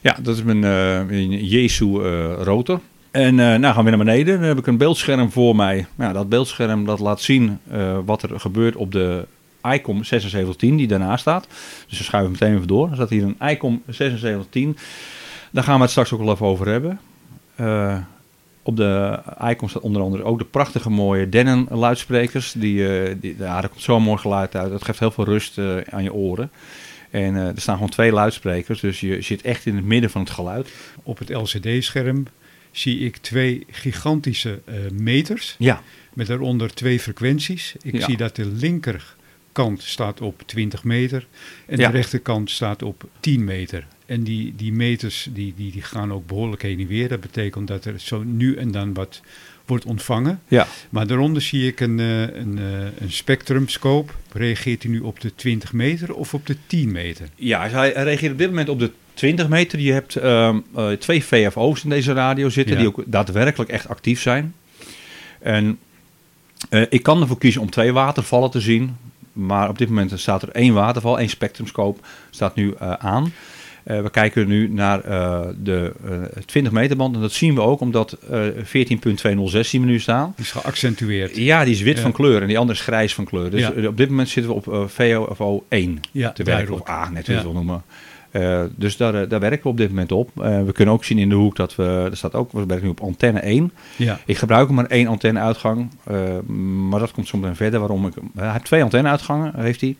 ja, 0.00 0.16
dat 0.22 0.36
is 0.36 0.42
mijn, 0.42 0.60
mijn 1.06 1.44
Jesu 1.44 1.84
rotor. 2.42 2.80
En 3.10 3.34
nou 3.34 3.74
gaan 3.74 3.84
we 3.84 3.90
naar 3.90 3.98
beneden. 3.98 4.38
Dan 4.38 4.48
heb 4.48 4.58
ik 4.58 4.66
een 4.66 4.76
beeldscherm 4.76 5.30
voor 5.30 5.56
mij. 5.56 5.86
Nou, 5.94 6.12
dat 6.12 6.28
beeldscherm 6.28 6.84
dat 6.84 6.98
laat 6.98 7.20
zien 7.20 7.58
wat 8.04 8.22
er 8.22 8.40
gebeurt 8.40 8.76
op 8.76 8.92
de 8.92 9.26
ICOM 9.74 10.04
7610 10.04 10.76
die 10.76 10.86
daarnaast 10.86 11.20
staat. 11.20 11.46
Dus 11.88 11.96
dan 11.96 12.04
schuiven 12.06 12.32
we 12.32 12.38
meteen 12.38 12.54
even 12.56 12.68
door. 12.68 12.88
Er 12.88 12.94
staat 12.94 13.10
hier 13.10 13.22
een 13.22 13.48
ICOM 13.50 13.82
7610. 13.86 14.76
Daar 15.52 15.64
gaan 15.64 15.74
we 15.76 15.80
het 15.80 15.90
straks 15.90 16.12
ook 16.12 16.20
wel 16.20 16.32
even 16.32 16.46
over 16.46 16.68
hebben. 16.68 17.00
Eh, 17.56 17.98
op 18.62 18.76
de 18.76 19.18
icon 19.48 19.68
staat 19.68 19.82
onder 19.82 20.02
andere 20.02 20.22
ook 20.22 20.38
de 20.38 20.44
prachtige 20.44 20.90
mooie 20.90 21.28
Denon 21.28 21.66
luidsprekers. 21.70 22.52
Die, 22.52 22.98
eh, 23.02 23.14
die, 23.20 23.36
ja, 23.38 23.60
daar 23.60 23.68
komt 23.68 23.82
zo'n 23.82 24.02
mooi 24.02 24.18
geluid 24.18 24.54
uit. 24.56 24.70
Dat 24.70 24.84
geeft 24.84 24.98
heel 24.98 25.10
veel 25.10 25.24
rust 25.24 25.58
eh, 25.58 25.76
aan 25.90 26.02
je 26.02 26.12
oren. 26.12 26.50
En 27.10 27.34
er 27.34 27.52
staan 27.60 27.74
gewoon 27.74 27.90
twee 27.90 28.12
luidsprekers, 28.12 28.80
dus 28.80 29.00
je 29.00 29.20
zit 29.20 29.42
echt 29.42 29.66
in 29.66 29.76
het 29.76 29.84
midden 29.84 30.10
van 30.10 30.20
het 30.20 30.30
geluid. 30.30 30.68
Op 31.02 31.18
het 31.18 31.28
LCD-scherm 31.30 32.26
zie 32.70 32.98
ik 32.98 33.16
twee 33.16 33.66
gigantische 33.70 34.60
meters 34.92 35.54
Ja, 35.58 35.82
met 36.14 36.26
daaronder 36.26 36.74
twee 36.74 37.00
frequenties. 37.00 37.74
Ik 37.82 37.94
Ja. 37.94 38.04
zie 38.04 38.16
dat 38.16 38.36
de 38.36 38.56
linkerkant 39.56 39.82
staat 39.82 40.20
op 40.20 40.42
20 40.46 40.84
meter 40.84 41.26
en 41.66 41.78
Ja. 41.78 41.86
de 41.86 41.92
rechterkant 41.96 42.50
staat 42.50 42.82
op 42.82 43.04
10 43.20 43.44
meter. 43.44 43.86
En 44.06 44.22
die, 44.22 44.54
die 44.56 44.72
meters 44.72 45.28
die, 45.32 45.54
die, 45.56 45.72
die 45.72 45.82
gaan 45.82 46.12
ook 46.12 46.26
behoorlijk 46.26 46.62
heen 46.62 46.80
en 46.80 46.86
weer. 46.86 47.08
Dat 47.08 47.20
betekent 47.20 47.68
dat 47.68 47.84
er 47.84 48.00
zo 48.00 48.22
nu 48.22 48.56
en 48.56 48.70
dan 48.70 48.94
wat 48.94 49.20
wordt 49.66 49.84
ontvangen. 49.84 50.40
ja. 50.48 50.66
Maar 50.90 51.06
daaronder 51.06 51.42
zie 51.42 51.66
ik 51.66 51.80
een, 51.80 52.00
eh, 52.00 52.20
een, 52.20 52.58
eh, 52.58 53.00
een 53.00 53.12
spectrumscope. 53.12 54.12
Reageert 54.32 54.82
hij 54.82 54.92
nu 54.92 55.00
op 55.00 55.20
de 55.20 55.34
20 55.34 55.72
meter 55.72 56.14
of 56.14 56.34
op 56.34 56.46
de 56.46 56.56
10 56.66 56.92
meter? 56.92 57.28
ja 57.36 57.68
hij 57.68 57.92
reageert 57.92 58.32
op 58.32 58.38
dit 58.38 58.48
moment 58.48 58.68
op 58.68 58.78
de 58.78 58.90
20 59.14 59.48
meter. 59.48 59.78
Je 59.80 59.92
hebt 59.92 60.16
ehm, 60.16 60.58
eh, 60.74 60.90
twee 60.92 61.24
VFO's 61.24 61.82
in 61.84 61.90
deze 61.90 62.12
radio 62.12 62.48
zitten, 62.48 62.74
Ja. 62.74 62.80
die 62.80 62.88
ook 62.88 63.02
daadwerkelijk 63.06 63.70
echt 63.70 63.88
actief 63.88 64.20
zijn. 64.20 64.54
En 65.40 65.78
ik 66.90 67.02
kan 67.02 67.20
ervoor 67.20 67.38
kiezen 67.38 67.60
om 67.60 67.70
twee 67.70 67.92
watervallen 67.92 68.50
te 68.50 68.60
zien. 68.60 68.96
Maar 69.36 69.68
op 69.68 69.78
dit 69.78 69.88
moment 69.88 70.12
staat 70.14 70.42
er 70.42 70.48
één 70.48 70.74
waterval, 70.74 71.18
één 71.18 71.28
spectrumscope 71.28 72.00
staat 72.30 72.54
nu 72.54 72.74
eh, 72.78 72.92
aan. 72.92 73.32
Eh, 73.84 74.00
we 74.02 74.10
kijken 74.10 74.48
nu 74.48 74.68
naar 74.68 75.00
eh, 75.04 75.40
de 75.62 75.92
eh 76.06 76.42
20 76.44 76.72
meter 76.72 76.96
band. 76.96 77.14
En 77.14 77.20
dat 77.20 77.32
zien 77.32 77.54
we 77.54 77.60
ook 77.60 77.80
omdat 77.80 78.12
eh 78.12 78.40
14.2016 78.46 78.64
we 79.70 79.78
nu 79.78 79.98
staan. 80.00 80.32
Die 80.36 80.44
is 80.44 80.50
geaccentueerd. 80.52 81.36
Ja, 81.36 81.64
die 81.64 81.72
is 81.74 81.80
wit 81.82 81.96
Ja. 81.96 82.02
van 82.02 82.12
kleur 82.12 82.40
en 82.42 82.48
die 82.48 82.58
andere 82.58 82.78
is 82.78 82.84
grijs 82.84 83.14
van 83.14 83.24
kleur. 83.24 83.50
Dus 83.50 83.60
Ja. 83.60 83.88
op 83.88 83.96
dit 83.96 84.08
moment 84.08 84.28
zitten 84.28 84.52
we 84.52 84.58
op 84.58 84.90
VOFO 84.90 85.64
1 85.68 86.00
Ja, 86.12 86.32
te 86.32 86.42
werken. 86.42 86.74
Of. 86.74 86.88
A, 86.88 87.08
net 87.10 87.26
hoe 87.26 87.30
je 87.30 87.32
het 87.32 87.42
wil 87.42 87.52
noemen. 87.52 87.82
Eh, 88.36 88.62
dus 88.76 88.96
daar, 88.96 89.14
eh, 89.14 89.28
daar 89.28 89.40
werken 89.40 89.62
we 89.62 89.68
op 89.68 89.76
dit 89.76 89.88
moment 89.88 90.12
op. 90.12 90.30
Eh, 90.42 90.62
we 90.62 90.72
kunnen 90.72 90.94
ook 90.94 91.04
zien 91.04 91.18
in 91.18 91.28
de 91.28 91.34
hoek 91.34 91.56
dat 91.56 91.76
we, 91.76 92.06
er 92.10 92.16
staat 92.16 92.34
ook, 92.34 92.52
we 92.52 92.66
werken 92.66 92.84
nu 92.84 92.90
op 92.90 93.00
antenne 93.00 93.40
1. 93.40 93.72
Ja. 93.96 94.18
Ik 94.26 94.36
gebruik 94.36 94.68
maar 94.68 94.86
één 94.86 95.06
antenne-uitgang, 95.06 95.90
eh, 96.04 96.38
maar 96.88 97.00
dat 97.00 97.10
komt 97.10 97.26
soms 97.26 97.46
verder. 97.52 97.80
Waarom 97.80 98.06
ik, 98.06 98.12
hij 98.34 98.52
heeft 98.52 98.64
twee 98.64 98.82
antenne-uitgangen, 98.82 99.52
heeft 99.56 99.80
hij. 99.80 99.96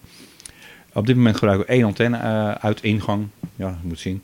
Op 0.92 1.06
dit 1.06 1.16
moment 1.16 1.36
gebruiken 1.36 1.66
we 1.66 1.72
één 1.72 1.84
antenne-uit-ingang. 1.84 3.26
ja, 3.56 3.68
je 3.82 3.88
moet 3.88 3.98
zien. 3.98 4.22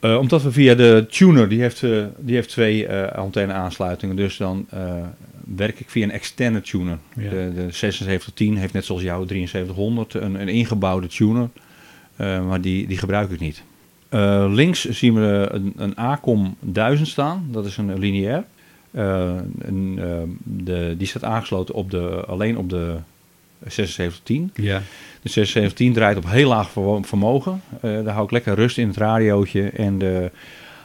Omdat 0.00 0.42
we 0.42 0.52
via 0.52 0.74
de 0.74 1.06
tuner, 1.10 1.48
die 1.48 1.60
heeft, 1.60 1.80
die 2.18 2.34
heeft 2.34 2.48
twee 2.48 2.86
eh, 2.86 3.18
antenne-aansluitingen. 3.18 4.16
Dus 4.16 4.36
dan 4.36 4.66
werk 5.56 5.80
ik 5.80 5.90
via 5.90 6.04
een 6.04 6.10
externe 6.10 6.60
tuner. 6.60 6.98
Ja. 7.14 7.30
De, 7.30 7.52
de 7.54 7.66
7610 7.70 8.56
heeft 8.56 8.72
net 8.72 8.84
zoals 8.84 9.02
jouw 9.02 9.26
7300 9.26 10.14
een, 10.14 10.40
een 10.40 10.48
ingebouwde 10.48 11.06
tuner. 11.06 11.48
Eh, 12.16 12.46
maar 12.46 12.60
die, 12.60 12.86
die 12.86 12.98
gebruik 12.98 13.30
ik 13.30 13.40
niet. 13.40 13.62
Eh, 14.08 14.46
links 14.48 14.84
zien 14.84 15.14
we 15.14 15.48
een, 15.50 15.72
een 15.76 15.96
Acom 15.96 16.56
1000 16.60 17.08
staan. 17.08 17.48
Dat 17.50 17.66
is 17.66 17.76
een 17.76 17.98
lineair. 17.98 18.44
Eh, 18.96 19.34
een, 19.58 20.00
de, 20.42 20.94
die 20.98 21.06
staat 21.06 21.24
aangesloten 21.24 21.74
op 21.74 21.90
de, 21.90 22.24
alleen 22.26 22.58
op 22.58 22.70
de 22.70 22.96
7610. 23.66 24.50
Ja. 24.54 24.82
De 25.22 25.28
7610 25.28 25.92
draait 25.92 26.16
op 26.16 26.30
heel 26.30 26.48
laag 26.48 26.70
vermogen. 27.00 27.62
Eh, 27.80 27.80
daar 27.80 28.14
hou 28.14 28.24
ik 28.24 28.30
lekker 28.30 28.54
rust 28.54 28.78
in 28.78 28.88
het 28.88 28.96
radiootje. 28.96 29.68
En 29.70 29.98
de 29.98 30.30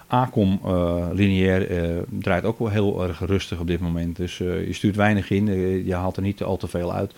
Acom 0.08 0.60
eh, 0.66 1.08
lineair 1.14 1.68
draait 2.10 2.44
ook 2.44 2.60
wel 2.60 2.70
heel 2.70 3.04
erg 3.04 3.20
rustig 3.20 3.60
op 3.60 3.68
dit 3.68 3.80
moment. 3.80 4.16
Dus 4.16 4.38
je 4.38 4.74
stuurt 4.74 4.96
weinig 4.96 5.30
in, 5.30 5.46
je 5.86 5.94
haalt 5.94 6.16
er 6.16 6.24
niet 6.24 6.44
al 6.44 6.58
te 6.58 6.68
veel 6.68 6.94
uit. 6.94 7.14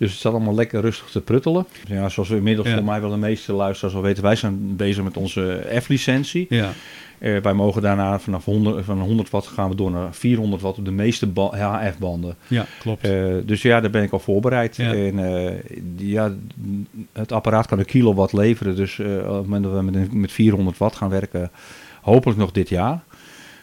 Dus 0.00 0.10
het 0.10 0.18
staat 0.18 0.32
allemaal 0.32 0.54
lekker 0.54 0.80
rustig 0.80 1.06
te 1.10 1.20
pruttelen. 1.20 1.66
Ja, 1.86 2.08
zoals 2.08 2.28
we 2.28 2.36
inmiddels 2.36 2.68
Ja. 2.68 2.74
voor 2.74 2.84
mij 2.84 3.00
wel 3.00 3.10
de 3.10 3.16
meeste 3.16 3.52
luisteraars 3.52 3.94
al 3.94 4.02
weten, 4.02 4.22
wij 4.22 4.36
zijn 4.36 4.76
bezig 4.76 5.04
met 5.04 5.16
onze 5.16 5.66
F-licentie. 5.82 6.46
Ja. 6.48 6.70
Eh, 7.18 7.36
wij 7.42 7.52
mogen 7.52 7.82
daarna 7.82 8.18
vanaf 8.18 8.44
100, 8.44 8.84
van 8.84 9.00
100 9.00 9.30
watt 9.30 9.46
gaan 9.46 9.68
we 9.68 9.74
door 9.74 9.90
naar 9.90 10.14
400 10.14 10.62
watt 10.62 10.78
op 10.78 10.84
de 10.84 10.90
meeste 10.90 11.26
ba- 11.26 11.56
HF-banden. 11.56 12.36
ja, 12.48 12.66
klopt. 12.78 13.04
Eh, 13.04 13.34
dus 13.44 13.62
ja, 13.62 13.80
daar 13.80 13.90
ben 13.90 14.02
ik 14.02 14.12
al 14.12 14.18
voorbereid. 14.18 14.76
Ja. 14.76 14.94
En 14.94 15.44
eh, 15.46 15.54
ja, 15.96 16.32
het 17.12 17.32
apparaat 17.32 17.66
kan 17.66 17.78
een 17.78 17.84
kilowatt 17.84 18.32
leveren. 18.32 18.76
Dus 18.76 18.98
op 19.00 19.06
het 19.06 19.26
moment 19.46 19.64
dat 19.64 19.72
we 19.72 19.82
met, 19.82 20.12
met 20.12 20.32
400 20.32 20.78
watt 20.78 20.96
gaan 20.96 21.10
werken, 21.10 21.50
hopelijk 22.02 22.38
nog 22.38 22.52
dit 22.52 22.68
jaar. 22.68 23.00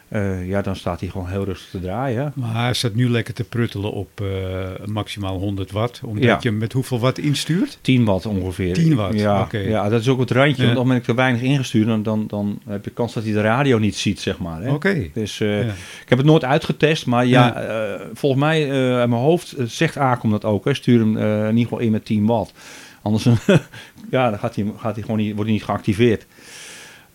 Eh, 0.09 0.47
ja, 0.47 0.61
dan 0.61 0.75
staat 0.75 0.99
hij 0.99 1.09
gewoon 1.09 1.27
heel 1.27 1.43
rustig 1.43 1.69
te 1.69 1.79
draaien. 1.79 2.31
maar 2.35 2.63
hij 2.63 2.73
staat 2.73 2.93
nu 2.93 3.09
lekker 3.09 3.33
te 3.33 3.43
pruttelen 3.43 3.91
op 3.91 4.21
eh, 4.21 4.85
maximaal 4.85 5.37
100 5.37 5.71
watt. 5.71 6.01
Omdat 6.03 6.23
Ja. 6.23 6.37
je 6.41 6.51
met 6.51 6.73
hoeveel 6.73 6.99
watt 6.99 7.17
instuurt? 7.17 7.77
10 7.81 8.05
watt 8.05 8.25
ongeveer. 8.25 8.73
10 8.73 8.95
watt, 8.95 9.19
Ja, 9.19 9.47
ja 9.51 9.89
dat 9.89 10.01
is 10.01 10.07
ook 10.07 10.19
het 10.19 10.31
randje. 10.31 10.61
Ja. 10.61 10.67
Want 10.67 10.77
op 10.77 10.83
moment 10.83 10.99
dat 11.05 11.09
ik 11.09 11.15
te 11.15 11.21
weinig 11.21 11.41
ingestuurd, 11.41 11.87
dan, 11.87 12.03
dan, 12.03 12.25
dan 12.27 12.59
heb 12.67 12.83
je 12.85 12.91
kans 12.91 13.13
dat 13.13 13.23
hij 13.23 13.33
de 13.33 13.41
radio 13.41 13.77
niet 13.77 13.95
ziet, 13.95 14.19
zeg 14.19 14.37
maar. 14.37 14.73
Oké. 14.73 15.09
Dus 15.13 15.39
eh, 15.39 15.63
Ja. 15.65 15.71
ik 16.01 16.09
heb 16.09 16.17
het 16.17 16.27
nooit 16.27 16.43
uitgetest, 16.43 17.05
maar 17.05 17.25
ja, 17.25 17.65
volgens 18.13 18.41
mij 18.41 18.71
uit 18.95 19.09
mijn 19.09 19.21
hoofd 19.21 19.55
zegt 19.65 19.97
Acom 19.97 20.31
dat 20.31 20.45
ook. 20.45 20.65
Hè. 20.65 20.73
Stuur 20.73 20.99
hem 20.99 21.17
in 21.17 21.47
ieder 21.49 21.63
geval 21.63 21.79
in 21.79 21.91
met 21.91 22.05
10 22.05 22.25
watt. 22.25 22.53
Anders 23.01 23.23
ja, 24.11 24.29
dan 24.29 24.39
gaat 24.39 24.55
hij, 24.55 24.65
gaat 24.77 24.93
hij 24.95 25.03
gewoon 25.03 25.17
niet, 25.19 25.27
wordt 25.33 25.43
hij 25.49 25.53
niet 25.53 25.63
geactiveerd. 25.67 26.25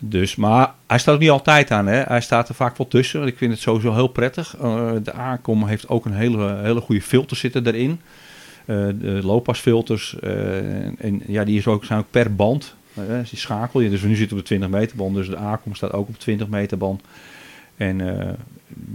Dus, 0.05 0.37
maar 0.37 0.75
hij 0.87 0.99
staat 0.99 1.15
ook 1.15 1.21
niet 1.21 1.31
altijd 1.31 1.71
aan. 1.71 1.87
Hè. 1.87 2.03
Hij 2.03 2.21
staat 2.21 2.49
er 2.49 2.55
vaak 2.55 2.77
wel 2.77 2.89
tussen. 2.89 3.27
Ik 3.27 3.37
vind 3.37 3.53
het 3.53 3.61
sowieso 3.61 3.95
heel 3.95 4.09
prettig. 4.09 4.57
Eh, 4.57 4.93
de 5.03 5.13
Acom 5.13 5.67
heeft 5.67 5.89
ook 5.89 6.05
een 6.05 6.15
hele, 6.15 6.57
hele 6.63 6.81
goede 6.81 7.03
filter 7.03 7.37
zitten 7.37 7.67
erin. 7.67 8.01
Eh, 8.65 8.87
de 9.01 9.21
loopasfilters. 9.23 10.19
eh, 10.21 10.57
en, 10.57 10.95
en 10.99 11.23
ja, 11.27 11.45
die 11.45 11.59
is 11.59 11.67
ook, 11.67 11.85
zijn 11.85 11.99
ook 11.99 12.11
per 12.11 12.35
band. 12.35 12.75
Dus 12.95 13.31
die 13.31 13.39
schakel 13.39 13.81
je. 13.81 13.91
Dus 13.91 14.03
nu 14.03 14.15
zitten 14.15 14.37
we 14.37 14.43
op 14.43 14.49
de 14.49 14.55
20 14.55 14.69
meter 14.69 14.97
band. 14.97 15.15
Dus 15.15 15.29
de 15.29 15.37
Acom 15.37 15.75
staat 15.75 15.93
ook 15.93 16.09
op 16.09 16.19
20 16.19 16.49
meter 16.49 16.79
band. 16.79 17.03
En 17.77 18.01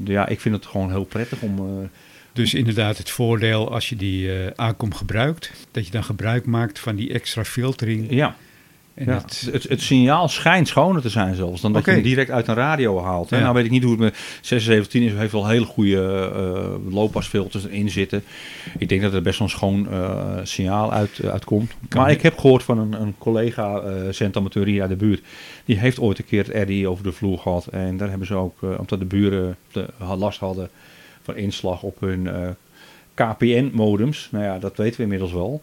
ja, 0.03 0.27
ik 0.27 0.39
vind 0.39 0.55
het 0.55 0.65
gewoon 0.65 0.89
heel 0.89 1.05
prettig 1.05 1.41
om... 1.41 1.89
Dus 2.33 2.53
inderdaad 2.53 2.97
het 2.97 3.09
voordeel 3.09 3.71
als 3.71 3.89
je 3.89 3.95
die 3.95 4.31
Acom 4.55 4.93
gebruikt, 4.93 5.51
dat 5.71 5.85
je 5.85 5.91
dan 5.91 6.03
gebruik 6.03 6.45
maakt 6.45 6.79
van 6.79 6.95
die 6.95 7.13
extra 7.13 7.43
filtering. 7.43 8.07
ja, 8.09 8.35
En 8.97 9.05
ja. 9.05 9.13
het, 9.13 9.47
Het, 9.51 9.63
het, 9.63 9.81
signaal 9.81 10.27
schijnt 10.27 10.67
schoner 10.67 11.01
te 11.01 11.09
zijn 11.09 11.35
zelfs 11.35 11.61
dan 11.61 11.73
dat 11.73 11.85
je 11.85 11.91
hem 11.91 12.01
direct 12.01 12.29
uit 12.29 12.47
een 12.47 12.55
radio 12.55 13.01
haalt. 13.01 13.29
Hè? 13.29 13.37
Ja. 13.37 13.41
Nou 13.43 13.55
weet 13.55 13.65
ik 13.65 13.71
niet 13.71 13.83
hoe 13.83 13.91
het 13.91 13.99
met 13.99 14.15
7610 14.41 15.01
is. 15.03 15.13
heeft 15.13 15.31
wel 15.31 15.47
hele 15.47 15.65
goede 15.65 16.31
eh 16.35 16.93
loopasfilters 16.93 17.65
erin 17.65 17.89
zitten. 17.89 18.23
Ik 18.77 18.89
denk 18.89 19.01
dat 19.01 19.13
er 19.13 19.21
best 19.21 19.39
wel 19.39 19.47
een 19.47 19.53
schoon 19.53 19.89
eh, 19.91 20.37
signaal 20.43 20.93
uit, 20.93 21.19
uitkomt. 21.23 21.71
Kan 21.87 21.99
maar 22.01 22.09
niet. 22.09 22.17
ik 22.17 22.23
heb 22.23 22.37
gehoord 22.37 22.63
van 22.63 22.77
een, 22.77 23.01
een 23.01 23.15
collega 23.17 23.83
zendamateur 24.11 24.65
hier 24.65 24.81
uit 24.81 24.89
de 24.89 24.95
buurt. 24.95 25.21
Die 25.65 25.77
heeft 25.77 25.99
ooit 25.99 26.19
een 26.19 26.25
keer 26.25 26.45
het 26.45 26.63
RDI 26.63 26.87
over 26.87 27.03
de 27.03 27.11
vloer 27.11 27.37
gehad. 27.37 27.67
En 27.67 27.97
daar 27.97 28.09
hebben 28.09 28.27
ze 28.27 28.35
ook, 28.35 28.61
omdat 28.61 28.99
de 28.99 29.05
buren 29.05 29.57
de, 29.71 29.85
last 30.17 30.39
hadden 30.39 30.69
van 31.21 31.35
inslag 31.35 31.83
op 31.83 31.99
hun 31.99 32.29
KPN-modems. 33.13 34.27
Nou 34.31 34.43
ja, 34.43 34.59
dat 34.59 34.77
weten 34.77 34.97
we 34.97 35.03
inmiddels 35.03 35.33
wel. 35.33 35.61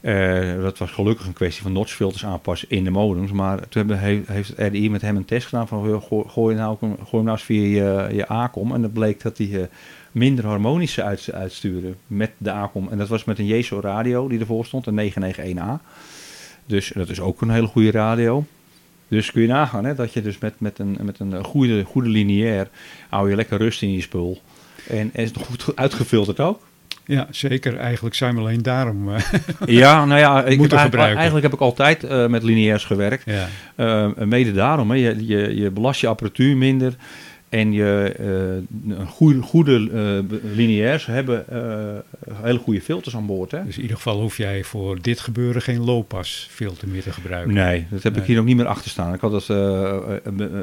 Eh, 0.00 0.62
dat 0.62 0.78
was 0.78 0.90
gelukkig 0.90 1.26
een 1.26 1.32
kwestie 1.32 1.62
van 1.62 1.72
notchfilters 1.72 2.24
aanpassen 2.24 2.70
in 2.70 2.84
de 2.84 2.90
modems. 2.90 3.32
Maar 3.32 3.58
toen 3.58 3.68
hebben, 3.86 3.98
he- 3.98 4.22
heeft 4.26 4.52
RDI 4.56 4.90
met 4.90 5.00
hem 5.00 5.16
een 5.16 5.24
test 5.24 5.46
gedaan 5.46 5.68
van 5.68 6.02
gooi, 6.28 6.54
nou, 6.56 6.76
gooi 7.04 7.22
nou 7.22 7.28
eens 7.28 7.42
via 7.42 7.62
je, 8.08 8.14
je 8.14 8.26
ACOM. 8.28 8.74
En 8.74 8.82
dat 8.82 8.92
bleek 8.92 9.22
dat 9.22 9.38
hij 9.38 9.60
eh, 9.60 9.66
minder 10.12 10.46
harmonische 10.46 11.02
uit, 11.02 11.32
met 12.06 12.30
de 12.38 12.50
ACOM. 12.50 12.88
En 12.90 12.98
dat 12.98 13.08
was 13.08 13.24
met 13.24 13.38
een 13.38 13.46
JSO 13.46 13.80
radio 13.80 14.28
die 14.28 14.40
ervoor 14.40 14.64
stond, 14.64 14.86
een 14.86 15.12
991A. 15.12 15.82
Dus 16.66 16.92
dat 16.94 17.08
is 17.08 17.20
ook 17.20 17.40
een 17.40 17.50
hele 17.50 17.66
goede 17.66 17.90
radio. 17.90 18.44
Dus 19.08 19.30
kun 19.32 19.42
je 19.42 19.48
nagaan 19.48 19.84
hè, 19.84 19.94
dat 19.94 20.12
je 20.12 20.22
dus 20.22 20.38
met, 20.38 20.54
met, 20.58 20.78
een, 20.78 20.98
met 21.02 21.18
een 21.18 21.44
goede, 21.44 21.84
goede 21.84 22.08
lineair 22.08 22.68
hou 23.08 23.30
je 23.30 23.36
lekker 23.36 23.58
rust 23.58 23.82
in 23.82 23.92
je 23.92 24.00
spul. 24.00 24.40
En, 24.88 25.10
is 25.12 25.28
het 25.28 25.38
goed 25.38 25.72
uitgefilterd 25.74 26.40
ook. 26.40 26.68
Ja, 27.10 27.26
zeker. 27.30 27.76
Eigenlijk 27.76 28.14
zijn 28.14 28.34
we 28.34 28.40
alleen 28.40 28.62
daarom. 28.62 29.14
eh, 29.14 29.22
Ja, 29.80 30.04
nou 30.04 30.20
ja, 30.20 30.44
ik 30.44 30.58
Moeten 30.58 30.78
gebruiken. 30.78 31.16
eigenlijk 31.16 31.44
heb 31.46 31.54
ik 31.54 31.60
altijd 31.60 32.04
eh, 32.04 32.26
met 32.26 32.42
lineairs 32.42 32.84
gewerkt. 32.84 33.22
ja. 33.26 33.46
Eh, 33.76 34.24
mede 34.24 34.52
daarom, 34.52 34.90
hè. 34.90 34.96
Je, 34.96 35.26
je, 35.26 35.56
je 35.56 35.70
belast 35.70 36.00
je 36.00 36.06
apparatuur 36.06 36.56
minder. 36.56 36.94
En 37.50 37.72
je, 37.72 38.14
eh, 38.18 38.96
een 38.98 39.06
goede, 39.06 39.42
goede 39.42 39.74
eh, 39.92 40.38
lineairs 40.56 41.06
hebben 41.06 41.48
eh, 41.48 42.32
hele 42.42 42.58
goede 42.58 42.80
filters 42.80 43.16
aan 43.16 43.26
boord. 43.26 43.50
Hè? 43.50 43.64
Dus 43.64 43.76
in 43.76 43.82
ieder 43.82 43.96
geval 43.96 44.20
hoef 44.20 44.36
jij 44.36 44.64
voor 44.64 45.00
dit 45.02 45.20
gebeuren 45.20 45.62
geen 45.62 45.84
loopasfilter 45.84 46.88
meer 46.88 47.02
te 47.02 47.12
gebruiken. 47.12 47.54
Nee, 47.54 47.86
dat 47.90 48.02
heb 48.02 48.16
ik 48.16 48.24
hier 48.24 48.38
ook 48.38 48.44
niet 48.44 48.56
meer 48.56 48.66
achter 48.66 48.90
staan. 48.90 49.14
Ik 49.14 49.20
had 49.20 49.30
dat 49.30 49.48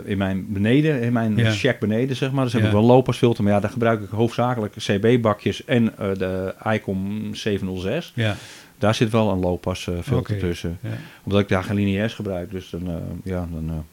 in 0.06 0.17
mijn 0.17 0.45
beneden, 0.50 1.02
in 1.02 1.13
mijn 1.13 1.36
Ja. 1.38 1.52
shack 1.52 1.80
beneden, 1.80 2.15
zeg 2.15 2.32
maar. 2.32 2.43
Dus 2.43 2.54
heb 2.54 2.62
Ja. 2.62 2.67
ik 2.67 2.73
wel 2.73 2.84
loopasfilter. 2.84 3.43
Maar 3.43 3.54
ja, 3.54 3.60
daar 3.60 3.69
gebruik 3.69 4.02
ik 4.02 4.10
hoofdzakelijk 4.10 4.73
CB-bakjes 4.78 5.65
en 5.65 5.93
de 6.17 6.54
ICOM 6.73 7.30
706. 7.36 8.12
Ja, 8.15 8.36
Daar 8.78 8.95
zit 8.95 9.10
wel 9.10 9.32
een 9.32 9.39
loopasfilter 9.39 10.15
Oké. 10.17 10.38
tussen. 10.38 10.78
ja. 10.82 10.89
Omdat 11.23 11.41
ik 11.41 11.47
daar 11.50 11.63
geen 11.63 11.76
lineairs 11.76 12.13
gebruik. 12.13 12.52
Dus 12.52 12.69
dan, 12.69 13.02
ja, 13.23 13.47
dan, 13.52 13.86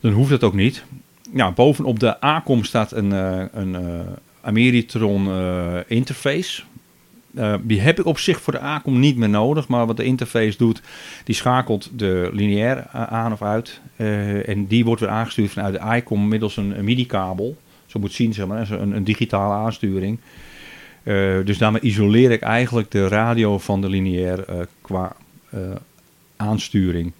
dan 0.00 0.12
hoeft 0.12 0.30
dat 0.30 0.44
ook 0.44 0.54
niet. 0.54 0.84
Ja, 1.34 1.52
bovenop 1.52 2.00
de 2.00 2.20
ACOM 2.20 2.64
staat 2.64 2.92
een, 2.92 3.12
eh, 3.12 3.44
een 3.52 3.74
eh, 3.74 4.00
Ameritron 4.40 5.28
eh, 5.28 5.78
interface. 5.86 6.62
Die 7.62 7.80
heb 7.80 7.98
ik 7.98 8.06
op 8.06 8.18
zich 8.18 8.40
voor 8.40 8.52
de 8.52 8.60
ACOM 8.60 8.98
niet 8.98 9.16
meer 9.16 9.28
nodig. 9.28 9.68
Maar 9.68 9.86
wat 9.86 9.96
de 9.96 10.04
interface 10.04 10.58
doet, 10.58 10.82
die 11.24 11.34
schakelt 11.34 11.90
de 11.92 12.30
lineair 12.32 12.86
aan 12.90 13.32
of 13.32 13.42
uit. 13.42 13.80
En 14.46 14.66
die 14.66 14.84
wordt 14.84 15.00
weer 15.00 15.10
aangestuurd 15.10 15.50
vanuit 15.50 15.74
de 15.74 15.96
ICOM 15.96 16.28
middels 16.28 16.56
een, 16.56 16.84
MIDI-kabel. 16.84 17.56
Zo 17.86 17.98
moet 17.98 18.12
zien, 18.12 18.34
zeg 18.34 18.46
maar, 18.46 18.70
een, 18.70 18.96
een 18.96 19.04
digitale 19.04 19.54
aansturing. 19.54 20.18
Dus 21.44 21.58
daarmee 21.58 21.80
isoleer 21.80 22.30
ik 22.30 22.40
eigenlijk 22.40 22.90
de 22.90 23.08
radio 23.08 23.58
van 23.58 23.80
de 23.80 23.88
lineair 23.88 24.44
qua 24.80 25.16
aansturing. 26.36 27.12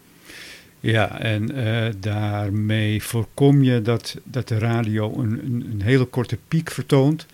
Ja, 0.92 1.18
en 1.20 1.54
eh, 1.66 1.92
daarmee 2.00 3.02
voorkom 3.02 3.62
je 3.62 3.82
dat, 3.82 4.16
dat 4.24 4.48
de 4.48 4.58
radio 4.58 5.12
een, 5.18 5.40
een, 5.44 5.68
een 5.72 5.82
hele 5.82 6.04
korte 6.04 6.38
piek 6.48 6.70
vertoont. 6.70 7.26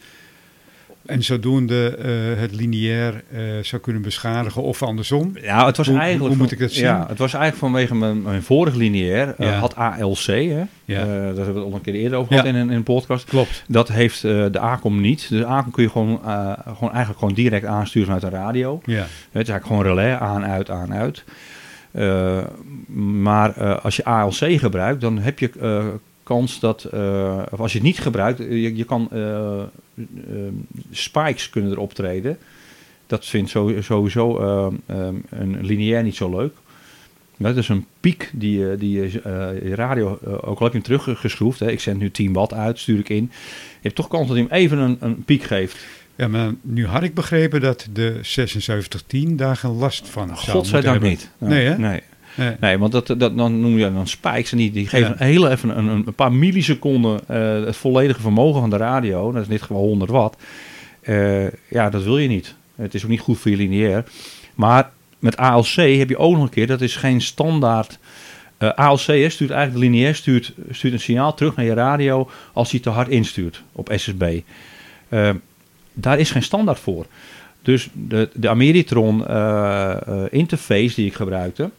En 1.07 1.23
zodoende 1.23 1.97
eh, 1.97 2.41
het 2.41 2.53
lineair 2.55 3.23
eh, 3.33 3.41
zou 3.63 3.83
kunnen 3.83 4.03
beschadigen 4.03 4.63
of 4.63 4.83
andersom. 4.83 5.33
Ja, 5.43 5.67
het 5.67 5.77
was 5.77 5.87
Hoe- 5.87 5.99
eigenlijk. 5.99 6.29
hoe 6.35 6.43
moet 6.43 6.53
ik 6.53 6.59
dat 6.59 6.73
zien? 6.73 6.85
Ja, 6.85 7.07
het 7.09 7.19
was 7.19 7.33
eigenlijk 7.35 7.63
vanwege 7.65 7.95
mijn, 7.95 8.23
mijn 8.23 8.43
vorige 8.43 8.77
lineair. 8.77 9.35
Ja. 9.39 9.59
had 9.59 9.75
ALC, 9.77 10.25
hè? 10.27 10.63
Ja. 10.85 11.05
Daar 11.05 11.07
hebben 11.17 11.35
we 11.35 11.61
het 11.61 11.65
al 11.65 11.75
een 11.75 11.81
keer 11.81 11.95
eerder 11.95 12.19
over 12.19 12.35
Ja. 12.35 12.41
gehad 12.41 12.55
in, 12.55 12.61
een- 12.61 12.71
in 12.71 12.77
een 12.77 12.83
podcast. 12.83 13.25
Klopt. 13.25 13.63
Dat 13.69 13.89
heeft 13.89 14.21
de 14.23 14.59
ACOM 14.59 15.01
niet. 15.01 15.29
De 15.29 15.45
ACOM 15.45 15.71
kun 15.73 15.83
je 15.83 15.91
gewoon, 15.91 16.21
gewoon 16.65 16.91
eigenlijk 16.93 17.19
gewoon 17.19 17.35
direct 17.35 17.65
aansturen 17.65 18.07
vanuit 18.07 18.25
een 18.35 18.41
radio. 18.41 18.81
Ja, 18.85 18.97
Het 19.01 19.09
is 19.43 19.49
eigenlijk 19.49 19.67
gewoon 19.67 19.83
relais 19.83 20.19
aan, 20.21 20.45
uit, 20.45 20.71
aan, 20.71 20.95
uit. 20.95 21.25
Eh, 21.93 22.45
maar 22.95 23.57
eh, 23.57 23.85
als 23.85 23.97
je 23.97 24.05
ALC 24.05 24.59
gebruikt, 24.59 25.01
dan 25.01 25.19
heb 25.19 25.39
je 25.39 25.51
eh, 25.61 25.87
kans 26.23 26.61
dat, 26.61 26.85
of 27.51 27.61
als 27.61 27.73
je 27.73 27.79
het 27.79 27.87
niet 27.87 27.99
gebruikt, 27.99 28.39
je, 28.39 28.85
kan 28.85 29.09
spikes 30.91 31.51
kunnen 31.51 31.71
er 31.71 31.79
optreden. 31.79 32.39
Dat 33.07 33.27
vindt 33.27 33.51
sowieso 33.81 34.39
een 35.29 35.59
lineair 35.61 36.03
niet 36.03 36.15
zo 36.15 36.31
leuk. 36.31 36.55
Dat 37.37 37.57
is 37.57 37.69
een 37.69 37.87
piek 38.01 38.31
die, 38.33 38.77
die 38.77 39.01
je 39.01 39.75
radio, 39.75 40.19
ook 40.25 40.59
al 40.59 40.65
heb 40.71 40.73
je 40.73 40.79
hem 40.79 40.83
teruggeschroefd, 40.83 41.61
hè, 41.61 41.71
ik 41.71 41.81
zend 41.81 41.99
nu 41.99 42.11
10 42.11 42.33
watt 42.33 42.53
uit, 42.53 42.79
stuur 42.79 42.99
ik 42.99 43.09
in. 43.09 43.31
Je 43.33 43.79
hebt 43.81 43.95
toch 43.95 44.09
kans 44.09 44.29
dat 44.29 44.37
hij 44.37 44.47
hem 44.49 44.59
even 44.59 44.79
een, 44.79 44.97
een 45.01 45.25
piek 45.25 45.43
geeft. 45.43 45.77
Ja, 46.21 46.29
maar 46.29 46.55
nu 46.63 46.87
had 46.87 47.03
ik 47.03 47.15
begrepen 47.15 47.61
dat 47.61 47.89
de 47.93 48.19
7610 48.23 49.37
daar 49.37 49.57
geen 49.57 49.71
last 49.71 50.09
van 50.09 50.27
zou 50.27 50.39
Godzijdank 50.39 51.03
niet. 51.03 51.31
Nee, 51.39 51.67
hè? 51.67 51.79
Nee. 51.79 52.01
Nee. 52.35 52.57
Nee, 52.61 52.79
want 52.79 52.93
dat, 52.93 53.07
dat, 53.07 53.19
dan 53.37 53.61
noem 53.61 53.79
je 53.79 53.93
dan 53.93 54.07
spikes 54.09 54.53
en 54.53 54.59
die, 54.59 54.71
die 54.71 54.87
geven 54.87 55.09
Ja. 55.09 55.13
een 55.19 55.27
hele 55.27 55.51
even 55.51 55.79
een, 55.79 55.89
een 55.89 56.15
paar 56.15 56.33
milliseconden 56.33 57.21
eh, 57.29 57.65
het 57.65 57.77
volledige 57.77 58.21
vermogen 58.21 58.61
van 58.61 58.71
de 58.71 58.77
radio. 58.77 59.33
Dat 59.33 59.43
is 59.43 59.49
niet 59.49 59.63
gewoon 59.63 59.83
100 59.83 60.11
watt. 60.11 60.37
Eh, 61.01 61.47
ja, 61.69 61.91
dat 61.91 62.03
wil 62.03 62.19
je 62.19 62.29
niet. 62.29 62.55
Het 62.77 62.95
is 62.95 63.03
ook 63.05 63.11
niet 63.11 63.21
goed 63.21 63.39
voor 63.39 63.51
je 63.51 63.57
lineair. 63.57 64.05
Maar 64.55 64.91
met 65.19 65.37
ALC 65.37 65.75
heb 65.75 66.09
je 66.09 66.19
ook 66.19 66.35
nog 66.35 66.43
een 66.43 66.49
keer, 66.51 66.67
dat 66.67 66.81
is 66.81 66.97
geen 66.97 67.21
standaard. 67.21 67.99
eh, 68.59 68.69
ALC 68.69 69.01
hè, 69.07 69.29
stuurt 69.29 69.51
eigenlijk 69.51 69.73
de 69.85 69.91
lineair 69.91 70.15
stuurt, 70.15 70.53
stuurt 70.71 70.93
een 70.93 71.01
signaal 71.01 71.35
terug 71.35 71.57
naar 71.57 71.65
je 71.65 71.75
radio 71.75 72.31
als 72.53 72.71
hij 72.71 72.81
te 72.81 72.91
hard 72.91 73.09
instuurt 73.09 73.63
op 73.73 73.93
SSB. 73.97 74.41
Daar 76.01 76.19
is 76.19 76.31
geen 76.31 76.43
standaard 76.43 76.79
voor. 76.79 77.07
Dus 77.63 77.89
de, 77.93 78.29
de 78.35 78.49
Ameritron 78.49 79.27
eh, 79.27 79.91
eh, 79.91 80.23
interface 80.31 80.95
die 80.95 81.07
ik 81.07 81.15
gebruikte, 81.15 81.71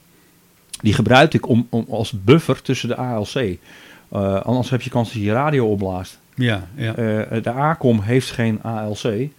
die 0.82 0.94
gebruikte 0.94 1.38
ik 1.38 1.48
om, 1.48 1.68
om 1.70 1.86
als 1.90 2.12
buffer 2.12 2.62
tussen 2.62 2.90
de 2.90 2.96
ALC. 2.96 3.36
Eh, 3.36 4.42
anders 4.42 4.70
heb 4.70 4.82
je 4.82 4.90
kans 4.90 5.14
dat 5.14 5.22
je 5.22 5.32
radio 5.32 5.68
opblaast. 5.68 6.20
Ja, 6.36 6.68
ja. 6.76 6.94
De 7.42 7.52
ACOM 7.52 8.02
heeft 8.02 8.32
geen 8.32 8.62
ALC 8.62 9.30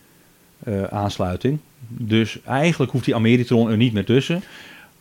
eh, 0.65 0.83
aansluiting. 0.85 1.59
Dus 1.89 2.39
eigenlijk 2.45 2.93
hoeft 2.93 3.05
die 3.05 3.15
Ameritron 3.15 3.71
er 3.71 3.77
niet 3.77 3.93
meer 3.93 4.05
tussen. 4.05 4.43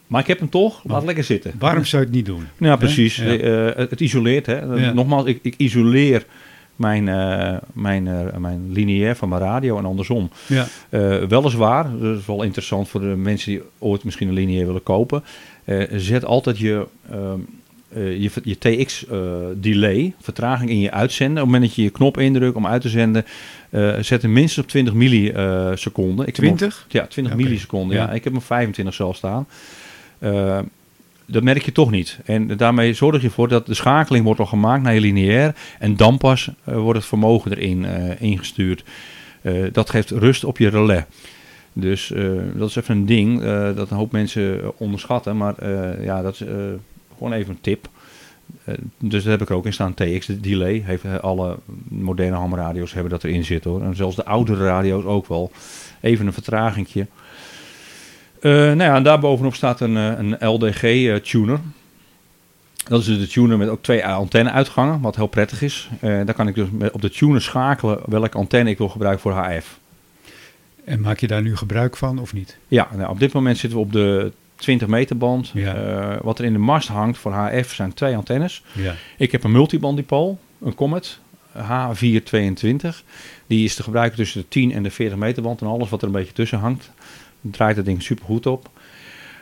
Maar 0.08 0.22
ik 0.22 0.28
heb 0.28 0.39
hem 0.39 0.50
toch, 0.50 0.82
laat 0.84 1.04
lekker 1.04 1.24
zitten. 1.24 1.54
Waarom 1.60 1.86
zou 1.86 2.02
je 2.02 2.08
het 2.08 2.17
niet 2.17 2.26
doen? 2.26 2.48
Ja, 2.58 2.76
precies. 2.76 3.15
Ja. 3.15 3.24
Het, 3.24 3.89
het 3.89 4.02
isoleert. 4.02 4.46
Hè. 4.46 4.60
Ja. 4.60 4.91
Nogmaals, 4.94 5.26
ik, 5.26 5.39
ik 5.41 5.54
isoleer 5.58 6.26
mijn, 6.82 7.08
eh, 7.08 7.58
mijn, 7.74 8.08
eh, 8.08 8.38
mijn 8.38 8.72
lineair 8.72 9.15
van 9.15 9.30
mijn 9.30 9.41
radio 9.41 9.78
en 9.78 9.86
andersom. 9.86 10.30
Ja, 10.48 10.65
Eh, 10.89 11.24
weliswaar, 11.24 11.98
dat 12.00 12.17
is 12.17 12.26
wel 12.26 12.44
interessant 12.44 12.89
voor 12.89 13.00
de 13.02 13.06
mensen 13.06 13.52
die 13.52 13.62
ooit 13.80 14.04
misschien 14.04 14.28
een 14.28 14.34
lineair 14.34 14.65
willen 14.65 14.84
kopen. 14.84 15.24
zet 15.91 16.26
altijd 16.26 16.58
je, 16.58 16.86
ehm, 17.12 17.39
eh, 17.94 18.22
je, 18.22 18.30
je 18.44 18.58
TX-delay, 18.58 20.13
vertraging 20.22 20.70
in 20.70 20.80
je 20.80 20.91
uitzenden. 20.91 21.36
Op 21.36 21.41
het 21.41 21.46
moment 21.52 21.63
dat 21.63 21.76
je 21.76 21.82
je 21.84 21.89
knop 21.89 22.17
indrukt 22.17 22.56
om 22.56 22.67
uit 22.67 22.82
te 22.82 22.89
zenden, 22.89 23.26
zet 24.00 24.22
hem 24.22 24.34
minstens 24.34 24.65
op 24.65 24.72
20 24.72 24.94
milliseconden. 24.94 26.28
Ik 26.28 26.36
heb 26.36 26.44
hem 26.46 26.54
op- 26.54 26.58
20? 26.58 26.86
ja, 26.89 27.06
20 27.08 27.34
Oké. 27.34 27.44
milliseconden. 27.44 27.98
Ja. 27.98 28.04
Ja. 28.04 28.12
ik 28.12 28.24
heb 28.24 28.34
hem 28.34 28.41
25 28.41 28.94
zelf 28.94 29.15
staan. 29.15 29.48
Dat 31.26 31.44
merk 31.44 31.62
je 31.62 31.72
toch 31.72 31.92
niet. 31.92 32.20
En 32.26 32.58
daarmee 32.58 32.94
zorg 32.94 33.22
je 33.22 33.28
ervoor 33.28 33.48
dat 33.48 33.66
de 33.66 33.74
schakeling 33.74 34.26
wordt 34.26 34.40
al 34.40 34.46
gemaakt 34.46 34.84
naar 34.84 34.96
lineair. 34.96 35.56
En 35.80 35.96
dan 35.96 36.18
pas 36.18 36.50
eh, 36.64 36.76
wordt 36.76 37.00
het 37.00 37.08
vermogen 37.08 37.52
erin 37.52 37.86
eh, 37.86 38.22
ingestuurd. 38.22 38.84
Eh, 39.42 39.54
dat 39.72 39.90
geeft 39.90 40.10
rust 40.10 40.44
op 40.44 40.58
je 40.58 40.70
relais. 40.70 41.04
Dus 41.74 42.14
dat 42.54 42.70
is 42.70 42.76
even 42.76 42.96
een 42.96 43.06
ding 43.06 43.44
dat 43.76 43.92
een 43.92 43.98
hoop 43.98 44.12
mensen 44.12 44.80
onderschatten. 44.80 45.38
Maar 45.38 45.70
ja, 46.04 46.22
dat 46.22 46.34
is 46.34 46.44
gewoon 47.18 47.34
even 47.34 47.50
een 47.50 47.62
tip. 47.62 47.90
Dus 48.98 49.24
daar 49.24 49.32
heb 49.32 49.42
ik 49.42 49.52
ook 49.52 49.66
in 49.66 49.74
staan. 49.74 49.94
TX 49.94 50.26
de 50.26 50.40
delay. 50.40 50.84
Heeft, 50.86 51.22
alle 51.22 51.58
moderne 51.90 52.36
hamradio's 52.36 52.94
hebben 52.94 53.12
dat 53.12 53.24
erin 53.24 53.44
zitten 53.44 53.72
hoor. 53.72 53.82
En 53.82 53.96
zelfs 53.96 54.16
de 54.16 54.26
oudere 54.26 54.66
radio's 54.66 55.04
ook 55.04 55.28
wel. 55.28 55.52
Even 56.02 56.28
een 56.28 56.34
vertragingje. 56.34 57.08
Eh, 58.42 58.52
nou 58.52 58.84
ja, 58.84 58.96
en 58.96 59.04
daarbovenop 59.04 59.56
staat 59.56 59.80
een, 59.80 59.98
eh, 59.98 60.18
een 60.18 60.48
LDG-tuner. 60.48 61.60
dat 62.84 63.00
is 63.00 63.06
dus 63.06 63.20
de 63.20 63.28
tuner 63.28 63.58
met 63.58 63.70
ook 63.70 63.84
twee 63.84 64.06
antenne-uitgangen, 64.06 65.02
wat 65.02 65.16
heel 65.16 65.28
prettig 65.28 65.62
is. 65.62 65.90
Eh 66.00 66.10
daar 66.26 66.34
kan 66.34 66.48
ik 66.48 66.56
dus 66.56 66.68
op 66.92 67.02
de 67.02 67.10
tuner 67.10 67.42
schakelen 67.42 68.00
welke 68.06 68.38
antenne 68.38 68.70
ik 68.70 68.78
wil 68.78 68.90
gebruiken 68.90 69.22
voor 69.22 69.32
HF. 69.32 69.80
En 70.86 71.02
maak 71.02 71.20
je 71.20 71.28
daar 71.28 71.42
nu 71.42 71.58
gebruik 71.58 71.98
van 71.98 72.20
of 72.20 72.34
niet? 72.34 72.58
Ja, 72.68 72.88
nou, 72.96 73.10
op 73.10 73.20
dit 73.20 73.34
moment 73.34 73.58
zitten 73.58 73.80
we 73.80 73.86
op 73.86 73.92
de 73.92 74.32
20 74.56 74.88
meter 74.88 75.18
band. 75.18 75.52
Ja. 75.54 75.76
Eh, 75.76 76.18
wat 76.22 76.40
er 76.40 76.46
in 76.46 76.54
de 76.54 76.60
mast 76.60 76.88
hangt 76.88 77.18
voor 77.18 77.32
HF 77.32 77.74
zijn 77.74 77.94
twee 77.94 78.16
antennes. 78.16 78.64
Ja. 78.72 78.96
Ik 79.18 79.32
heb 79.32 79.44
een 79.44 79.52
multibanddipool, 79.52 80.40
een 80.62 80.76
Comet 80.76 81.20
H422. 81.58 83.04
Die 83.48 83.66
is 83.66 83.76
te 83.76 83.84
gebruiken 83.84 84.18
tussen 84.18 84.42
de 84.42 84.48
10 84.48 84.72
en 84.72 84.84
de 84.84 84.92
40 84.92 85.18
meter 85.18 85.44
band 85.44 85.62
en 85.62 85.68
alles 85.68 85.90
wat 85.90 86.02
er 86.02 86.08
een 86.08 86.14
beetje 86.14 86.34
tussen 86.34 86.60
hangt. 86.60 86.92
Draait 87.42 87.76
het 87.76 87.86
ding 87.86 88.04
super 88.04 88.26
goed 88.26 88.46
op. 88.46 88.70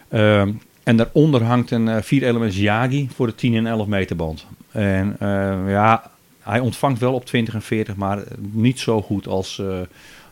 Ehm, 0.08 0.52
en 0.84 0.98
daaronder 0.98 1.44
hangt 1.44 1.72
een 1.72 1.88
eh, 1.88 2.02
4 2.02 2.24
elements 2.24 2.58
Yagi 2.58 3.10
voor 3.14 3.28
de 3.28 3.36
10 3.36 3.56
en 3.56 3.68
11 3.68 3.88
meter 3.88 4.16
band. 4.16 4.46
En 4.72 5.16
eh, 5.20 5.72
ja, 5.72 6.12
hij 6.40 6.60
ontvangt 6.60 7.00
wel 7.00 7.14
op 7.14 7.26
20 7.26 7.54
en 7.54 7.62
40, 7.62 7.96
maar 7.96 8.24
niet 8.52 8.80
zo 8.80 9.02
goed 9.02 9.28
als, 9.28 9.60
eh, 9.60 9.80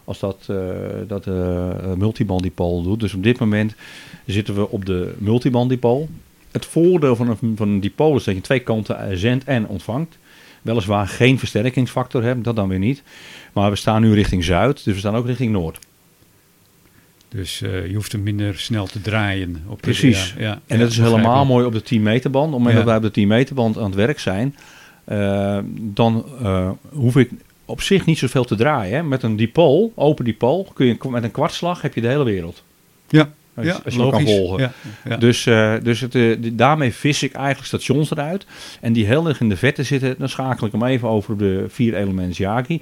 als 0.03 0.19
dat, 0.19 0.37
eh 0.47 0.57
dat 1.07 1.25
multibanddipool 1.97 2.83
doet. 2.83 2.99
Dus 2.99 3.13
op 3.13 3.23
dit 3.23 3.39
moment 3.39 3.75
zitten 4.25 4.55
we 4.55 4.69
op 4.69 4.85
de 4.85 5.13
multibanddipool. 5.17 6.09
Het 6.51 6.65
voordeel 6.65 7.15
van 7.15 7.29
een, 7.29 7.55
van 7.55 7.69
een 7.69 7.79
dipool 7.79 8.15
is 8.15 8.23
dat 8.23 8.35
je 8.35 8.41
twee 8.41 8.59
kanten 8.59 9.17
zendt 9.17 9.43
en 9.43 9.67
ontvangt. 9.67 10.17
Weliswaar 10.61 11.07
geen 11.07 11.39
versterkingsfactor 11.39 12.23
hebt, 12.23 12.43
dat 12.43 12.55
dan 12.55 12.69
weer 12.69 12.79
niet. 12.79 13.03
Maar 13.53 13.69
we 13.69 13.75
staan 13.75 14.01
nu 14.01 14.13
richting 14.13 14.43
zuid, 14.43 14.83
dus 14.83 14.93
we 14.93 14.99
staan 14.99 15.15
ook 15.15 15.25
richting 15.25 15.51
noord. 15.51 15.79
Dus 17.29 17.61
eh, 17.61 17.87
je 17.87 17.93
hoeft 17.95 18.11
hem 18.11 18.23
minder 18.23 18.57
snel 18.59 18.85
te 18.85 19.01
draaien. 19.01 19.63
Op 19.67 19.75
de- 19.75 19.81
Precies. 19.81 20.33
Ja, 20.37 20.41
ja. 20.43 20.59
En 20.67 20.79
dat 20.79 20.89
is 20.91 20.97
helemaal 20.97 21.45
mooi 21.45 21.65
op 21.65 21.73
de 21.73 21.81
10 21.81 22.01
meter 22.03 22.29
band. 22.29 22.45
Op 22.47 22.51
het 22.53 22.59
moment 22.59 22.77
dat 22.77 22.85
wij 22.85 22.95
op 22.95 23.01
de 23.01 23.11
10 23.11 23.27
meter 23.27 23.55
band 23.55 23.77
aan 23.77 23.83
het 23.85 23.95
werk 23.95 24.19
zijn, 24.19 24.55
eh, 25.03 25.57
dan 25.73 26.25
eh, 26.43 26.69
hoef 26.89 27.15
ik 27.17 27.29
op 27.65 27.81
zich 27.81 28.05
niet 28.05 28.17
zoveel 28.17 28.45
te 28.45 28.55
draaien. 28.55 28.95
Hè. 28.95 29.03
Met 29.03 29.23
een 29.23 29.35
dipool, 29.35 29.91
open 29.95 30.25
dipool, 30.25 30.67
kun 30.73 30.85
je 30.85 30.97
met 31.09 31.23
een 31.23 31.31
kwartslag 31.31 31.81
heb 31.81 31.93
je 31.93 32.01
de 32.01 32.07
hele 32.07 32.23
wereld. 32.23 32.63
Ja, 33.09 33.29
Als, 33.55 33.65
ja 33.65 33.79
als 33.85 33.93
je 33.93 34.01
hem 34.01 34.09
kan 34.09 34.19
logisch. 34.23 34.37
volgen. 34.37 34.59
Ja, 34.59 34.71
ja. 35.09 35.17
Dus, 35.17 35.43
dus 35.83 35.99
het, 36.01 36.37
daarmee 36.57 36.93
vis 36.93 37.23
ik 37.23 37.33
eigenlijk 37.33 37.67
stations 37.67 38.11
eruit. 38.11 38.45
En 38.81 38.93
die 38.93 39.05
heel 39.05 39.27
erg 39.27 39.39
in 39.41 39.49
de 39.49 39.57
vette 39.57 39.83
zitten, 39.83 40.15
dan 40.17 40.29
schakel 40.29 40.65
ik 40.67 40.71
hem 40.73 40.83
even 40.83 41.07
over 41.09 41.33
op 41.33 41.39
de 41.39 41.65
vier 41.67 41.95
elements 41.95 42.37
Yagi. 42.37 42.81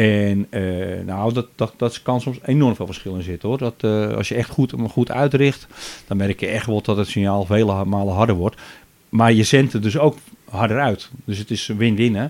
En 0.00 0.46
eh, 0.50 1.04
nou, 1.04 1.32
dat, 1.32 1.46
dat, 1.54 1.74
dat 1.76 2.02
kan 2.02 2.20
soms 2.20 2.38
enorm 2.44 2.76
veel 2.76 2.86
verschil 2.86 3.14
in 3.14 3.22
zitten 3.22 3.48
hoor. 3.48 3.58
Dat, 3.58 3.74
eh, 3.80 4.16
als 4.16 4.28
je 4.28 4.34
echt 4.34 4.50
goed, 4.50 4.72
goed 4.90 5.10
uitricht, 5.10 5.66
dan 6.06 6.16
merk 6.16 6.40
je 6.40 6.46
echt 6.46 6.66
wel 6.66 6.82
dat 6.82 6.96
het 6.96 7.08
signaal 7.08 7.44
vele 7.44 7.84
malen 7.84 8.14
harder 8.14 8.34
wordt. 8.34 8.60
Maar 9.08 9.32
je 9.32 9.42
zendt 9.42 9.72
het 9.72 9.82
dus 9.82 9.98
ook 9.98 10.18
harder 10.44 10.80
uit. 10.80 11.10
Dus 11.24 11.38
het 11.38 11.50
is 11.50 11.66
win-win 11.66 12.14
hè. 12.14 12.26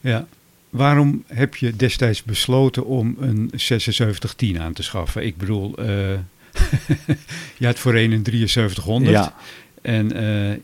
Ja. 0.00 0.26
Waarom 0.70 1.24
heb 1.26 1.56
je 1.56 1.76
destijds 1.76 2.22
besloten 2.22 2.84
om 2.84 3.16
een 3.20 3.50
7610 3.54 4.60
aan 4.60 4.72
te 4.72 4.82
schaffen? 4.82 5.26
Ik 5.26 5.36
bedoel, 5.36 5.74
eh, 5.76 5.86
je 7.58 7.66
had 7.66 7.78
voorheen 7.78 8.12
een 8.12 8.24
7300. 8.24 9.12
Ja. 9.12 9.34
En 9.82 10.12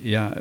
ja, 0.00 0.35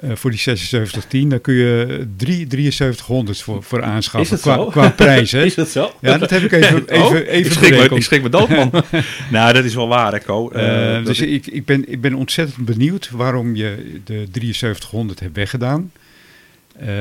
eh, 0.00 0.10
voor 0.14 0.30
die 0.30 0.38
7610, 0.38 1.28
daar 1.28 1.38
kun 1.38 1.54
je 1.54 2.06
drie 2.48 2.72
7300's 2.72 3.42
voor, 3.42 3.62
voor 3.62 3.82
aanschaffen. 3.82 4.36
Is 4.36 4.42
qua, 4.42 4.66
qua 4.70 4.88
prijs, 4.90 5.32
hè? 5.38 5.44
Is 5.44 5.54
dat 5.54 5.68
zo? 5.68 5.92
Ja, 6.00 6.18
dat 6.18 6.30
heb 6.30 6.42
ik 6.42 6.52
even, 6.52 6.82
even, 6.88 7.04
Oh, 7.04 7.14
even 7.14 7.36
ik, 7.38 7.52
schrik 7.52 7.90
me, 7.90 7.96
ik 7.96 8.02
schrik 8.02 8.22
me 8.22 8.28
dood 8.28 8.48
man. 8.48 8.70
nou, 9.30 9.52
dat 9.52 9.64
is 9.64 9.74
wel 9.74 9.88
waar 9.88 10.12
hè 10.12 10.18
Co. 10.18 10.50
Eh, 10.50 10.96
Eh, 10.98 11.04
dus 11.04 11.20
ik, 11.20 11.46
ik, 11.46 11.64
ben, 11.64 11.92
ik 11.92 12.00
ben 12.00 12.14
ontzettend 12.14 12.64
benieuwd 12.66 13.10
waarom 13.12 13.54
je 13.56 14.00
de 14.04 14.26
7300 14.32 15.20
hebt 15.20 15.36
weggedaan. 15.36 15.92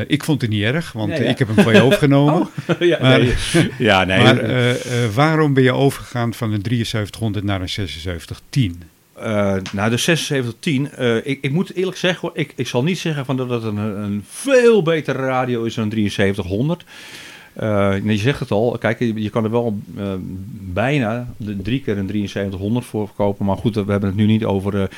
Ik 0.07 0.23
vond 0.23 0.41
het 0.41 0.49
niet 0.49 0.63
erg, 0.63 0.91
want 0.91 1.09
Ja, 1.17 1.23
ja. 1.23 1.29
ik 1.29 1.37
heb 1.39 1.47
hem 1.55 1.63
van 1.63 1.73
je 1.73 1.81
overgenomen. 1.81 2.47
ja, 2.79 2.97
maar- 3.01 3.19
nee, 3.19 3.33
ja, 3.77 4.03
nee. 4.03 4.23
maar 4.23 4.75
waarom 5.13 5.53
ben 5.53 5.63
je 5.63 5.73
overgegaan 5.73 6.33
van 6.33 6.53
een 6.53 6.61
7300 6.63 7.45
naar 7.45 7.61
een 7.61 7.69
7610? 7.69 8.81
Eh, 9.21 9.55
nou, 9.71 9.89
de 9.89 9.97
7610, 9.97 10.91
eh 10.91 11.15
ik, 11.15 11.37
ik 11.41 11.51
moet 11.51 11.73
eerlijk 11.73 11.97
zeggen, 11.97 12.29
ik, 12.33 12.53
ik 12.55 12.67
zal 12.67 12.83
niet 12.83 12.97
zeggen 12.97 13.25
van 13.25 13.37
dat 13.37 13.49
het 13.49 13.63
een, 13.63 13.77
een 13.77 14.23
veel 14.27 14.81
betere 14.81 15.17
radio 15.17 15.63
is 15.63 15.73
dan 15.73 15.83
een 15.83 16.11
7300. 16.11 16.83
Eh, 17.53 17.95
je 18.03 18.17
zegt 18.17 18.39
het 18.39 18.51
al, 18.51 18.77
kijk, 18.79 18.99
je, 18.99 19.29
kan 19.29 19.43
er 19.43 19.51
wel 19.51 19.79
bijna 20.73 21.27
drie 21.37 21.81
keer 21.81 21.97
een 21.97 22.07
7300 22.07 22.85
voor 22.85 23.07
verkopen. 23.07 23.45
Maar 23.45 23.57
goed, 23.57 23.75
we 23.75 23.91
hebben 23.91 24.09
het 24.09 24.17
nu 24.17 24.25
niet 24.25 24.45
over, 24.45 24.89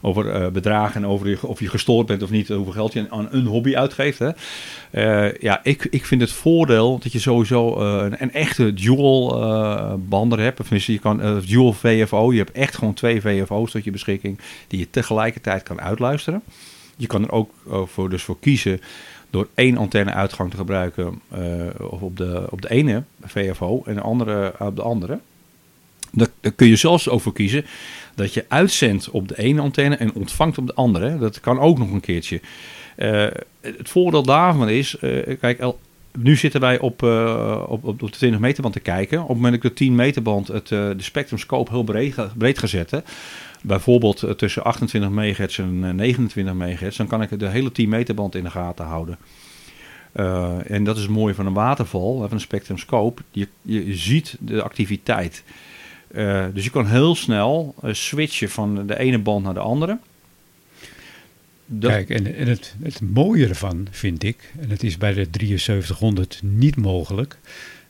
over 0.00 0.30
eh, 0.30 0.48
bedragen 0.48 1.02
en 1.02 1.08
over 1.08 1.38
of 1.42 1.60
je 1.60 1.68
gestoord 1.68 2.06
bent 2.06 2.22
of 2.22 2.30
niet, 2.30 2.48
hoeveel 2.48 2.72
geld 2.72 2.92
je 2.92 3.06
aan 3.10 3.28
een 3.30 3.46
hobby 3.46 3.76
uitgeeft. 3.76 4.18
Hè. 4.18 4.30
Eh, 4.90 5.40
ja, 5.40 5.60
ik, 5.62 5.86
ik 5.90 6.04
vind 6.04 6.20
het 6.20 6.32
voordeel 6.32 6.98
dat 6.98 7.12
je 7.12 7.18
sowieso 7.18 7.80
eh, 7.80 8.04
een, 8.04 8.22
een 8.22 8.32
echte 8.32 8.74
dual 8.74 9.98
bander 10.08 10.40
hebt. 10.40 10.60
Of 10.60 10.76
je 10.76 10.98
kan 10.98 11.42
dual 11.46 11.72
VFO. 11.72 12.32
Je 12.32 12.38
hebt 12.38 12.52
echt 12.52 12.74
gewoon 12.74 12.94
twee 12.94 13.20
VFO's 13.20 13.70
tot 13.70 13.84
je 13.84 13.90
beschikking 13.90 14.38
die 14.66 14.78
je 14.78 14.90
tegelijkertijd 14.90 15.62
kan 15.62 15.80
uitluisteren. 15.80 16.42
Je 16.96 17.06
kan 17.06 17.22
er 17.22 17.32
ook 17.32 17.50
voor, 17.84 18.10
dus 18.10 18.22
voor 18.22 18.38
kiezen 18.40 18.80
door 19.30 19.48
één 19.54 19.76
antenne-uitgang 19.76 20.50
te 20.50 20.56
gebruiken 20.56 21.20
of 21.90 22.00
op, 22.00 22.16
de, 22.16 22.46
op 22.50 22.62
de 22.62 22.70
ene 22.70 23.02
VFO 23.24 23.82
en 23.86 23.94
de 23.94 24.00
andere 24.00 24.52
op 24.58 24.76
de 24.76 24.82
andere. 24.82 25.18
Daar, 26.12 26.28
kun 26.56 26.68
je 26.68 26.76
zelfs 26.76 27.08
over 27.08 27.32
kiezen 27.32 27.64
dat 28.18 28.34
je 28.34 28.44
uitzendt 28.48 29.10
op 29.10 29.28
de 29.28 29.38
ene 29.38 29.60
antenne 29.60 29.96
en 29.96 30.14
ontvangt 30.14 30.58
op 30.58 30.66
de 30.66 30.74
andere. 30.74 31.18
Dat 31.18 31.40
kan 31.40 31.58
ook 31.58 31.78
nog 31.78 31.90
een 31.90 32.00
keertje. 32.00 32.40
Uh, 32.96 33.26
het 33.60 33.88
voordeel 33.88 34.22
daarvan 34.22 34.68
is, 34.68 34.96
uh, 35.00 35.38
kijk, 35.40 35.72
nu 36.18 36.36
zitten 36.36 36.60
wij 36.60 36.78
op, 36.78 37.02
uh, 37.02 37.64
op, 37.68 37.84
op 37.84 38.00
de 38.00 38.10
20 38.10 38.40
meter 38.40 38.62
band 38.62 38.74
te 38.74 38.80
kijken. 38.80 39.22
Op 39.22 39.28
het 39.28 39.36
moment 39.36 39.54
dat 39.54 39.64
ik 39.64 39.76
de 39.76 39.84
10 39.84 39.94
meter 39.94 40.22
band 40.22 40.48
het, 40.48 40.68
de 40.68 40.94
spectrum 40.98 41.38
scope 41.38 41.70
heel 41.70 41.82
breed, 41.82 42.16
breed 42.36 42.58
ga 42.58 42.66
zetten, 42.66 43.04
bijvoorbeeld 43.62 44.38
tussen 44.38 44.64
28 44.64 45.10
MHz 45.10 45.58
en 45.58 45.96
29 45.96 46.54
MHz, 46.54 46.96
dan 46.96 47.06
kan 47.06 47.22
ik 47.22 47.38
de 47.38 47.48
hele 47.48 47.72
10 47.72 47.88
meter 47.88 48.14
band 48.14 48.34
in 48.34 48.44
de 48.44 48.50
gaten 48.50 48.84
houden. 48.84 49.18
En 50.66 50.84
dat 50.84 50.96
is 50.96 51.02
het 51.02 51.10
mooie 51.10 51.34
van 51.34 51.46
een 51.46 51.52
waterval, 51.52 52.18
van 52.18 52.30
een 52.30 52.40
spectrum 52.40 52.78
scope. 52.78 53.22
Je, 53.30 53.48
je 53.62 53.96
ziet 53.96 54.36
de 54.40 54.62
activiteit. 54.62 55.44
Uh, 56.10 56.44
dus 56.54 56.64
je 56.64 56.70
kan 56.70 56.86
heel 56.86 57.14
snel 57.14 57.74
uh, 57.84 57.92
switchen 57.94 58.50
van 58.50 58.86
de 58.86 58.98
ene 58.98 59.18
band 59.18 59.44
naar 59.44 59.54
de 59.54 59.60
andere. 59.60 59.98
Kijk, 61.80 62.10
en, 62.10 62.34
en 62.34 62.46
het, 62.46 62.74
het 62.82 63.00
mooie 63.00 63.48
ervan 63.48 63.86
vind 63.90 64.22
ik, 64.22 64.52
en 64.60 64.70
het 64.70 64.82
is 64.82 64.98
bij 64.98 65.12
de 65.12 65.28
7300 65.30 66.40
niet 66.42 66.76
mogelijk, 66.76 67.38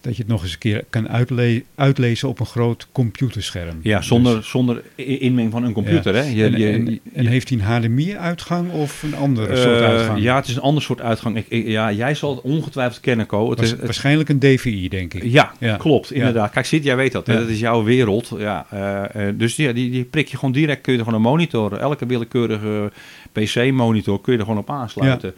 dat 0.00 0.16
je 0.16 0.22
het 0.22 0.30
nog 0.30 0.42
eens 0.42 0.52
een 0.52 0.58
keer 0.58 0.84
kan 0.90 1.08
uitle 1.08 1.62
uitlezen 1.74 2.28
op 2.28 2.40
een 2.40 2.46
groot 2.46 2.88
computerscherm. 2.92 3.78
Ja, 3.82 4.02
zonder, 4.02 4.36
dus, 4.36 4.48
zonder 4.48 4.82
inmenging 4.94 5.52
van 5.52 5.64
een 5.64 5.72
computer. 5.72 6.14
Ja. 6.14 6.22
Hè? 6.22 6.28
Je, 6.28 6.44
en, 6.44 6.58
je, 6.58 6.70
en, 6.70 7.00
en, 7.12 7.26
heeft 7.26 7.48
hij 7.48 7.58
een 7.58 7.64
HDMI-uitgang 7.64 8.70
of 8.72 9.02
een 9.02 9.14
andere 9.14 9.56
uh, 9.56 9.62
soort 9.62 9.80
uitgang? 9.80 10.20
Ja, 10.20 10.36
het 10.36 10.48
is 10.48 10.56
een 10.56 10.62
ander 10.62 10.82
soort 10.82 11.00
uitgang. 11.00 11.36
Ik, 11.36 11.46
ik, 11.48 11.66
ja, 11.66 11.92
jij 11.92 12.14
zal 12.14 12.30
het 12.30 12.40
ongetwijfeld 12.40 13.00
kennen, 13.00 13.26
Co. 13.26 13.50
Het 13.50 13.58
Was, 13.58 13.66
is, 13.66 13.72
het, 13.72 13.84
waarschijnlijk 13.84 14.28
een 14.28 14.38
DVI, 14.38 14.88
denk 14.88 15.14
ik. 15.14 15.22
Ja, 15.22 15.52
ja. 15.58 15.76
klopt, 15.76 16.12
inderdaad. 16.12 16.50
Kijk, 16.50 16.66
zit, 16.66 16.84
jij 16.84 16.96
weet 16.96 17.12
dat. 17.12 17.26
Dat 17.26 17.48
is 17.48 17.60
jouw 17.60 17.84
wereld. 17.84 18.34
Ja, 18.38 18.66
uh, 18.74 19.22
dus 19.34 19.56
ja, 19.56 19.72
die, 19.72 19.90
die 19.90 20.04
prik 20.04 20.28
je 20.28 20.36
gewoon 20.36 20.52
direct, 20.52 20.80
kun 20.80 20.92
je 20.92 20.98
er 20.98 21.04
gewoon 21.04 21.20
een 21.20 21.30
monitor, 21.30 21.72
elke 21.78 22.06
willekeurige 22.06 22.92
PC-monitor, 23.32 24.20
kun 24.20 24.32
je 24.32 24.38
er 24.38 24.44
gewoon 24.44 24.60
op 24.60 24.70
aansluiten. 24.70 25.34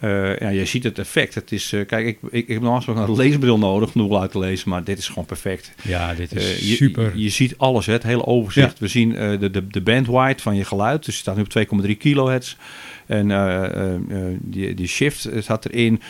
Uh, 0.00 0.38
ja, 0.38 0.48
je 0.48 0.64
ziet 0.64 0.84
het 0.84 0.98
effect. 0.98 1.34
Het 1.34 1.52
is, 1.52 1.72
uh, 1.72 1.86
kijk, 1.86 2.06
ik, 2.06 2.18
ik, 2.22 2.30
ik 2.30 2.48
heb 2.48 2.60
normaal 2.60 2.76
gesproken 2.76 3.02
een 3.02 3.16
leesbril 3.16 3.58
nodig 3.58 3.90
genoeg 3.90 4.20
uit 4.20 4.30
te 4.30 4.38
lezen, 4.38 4.68
maar 4.68 4.84
dit 4.84 4.98
is 4.98 5.08
gewoon 5.08 5.24
perfect. 5.24 5.72
Ja, 5.82 6.14
dit 6.14 6.34
is 6.34 6.62
uh, 6.62 6.68
je, 6.68 6.74
super. 6.74 7.12
Je, 7.14 7.22
je, 7.22 7.28
ziet 7.28 7.58
alles, 7.58 7.86
hè, 7.86 7.92
het 7.92 8.02
hele 8.02 8.26
overzicht. 8.26 8.72
Ja. 8.72 8.76
We 8.78 8.88
zien 8.88 9.10
de, 9.10 9.50
de, 9.50 9.66
de 9.66 9.80
bandwidth 9.80 10.42
van 10.42 10.56
je 10.56 10.64
geluid, 10.64 11.04
dus 11.04 11.14
het 11.14 11.22
staat 11.22 11.36
nu 11.36 11.42
op 11.42 11.84
2,3 11.86 11.96
kilohertz. 11.96 12.56
En 13.06 13.28
die, 14.40 14.74
die 14.74 14.86
shift 14.86 15.28
staat 15.38 15.66
erin. 15.66 16.00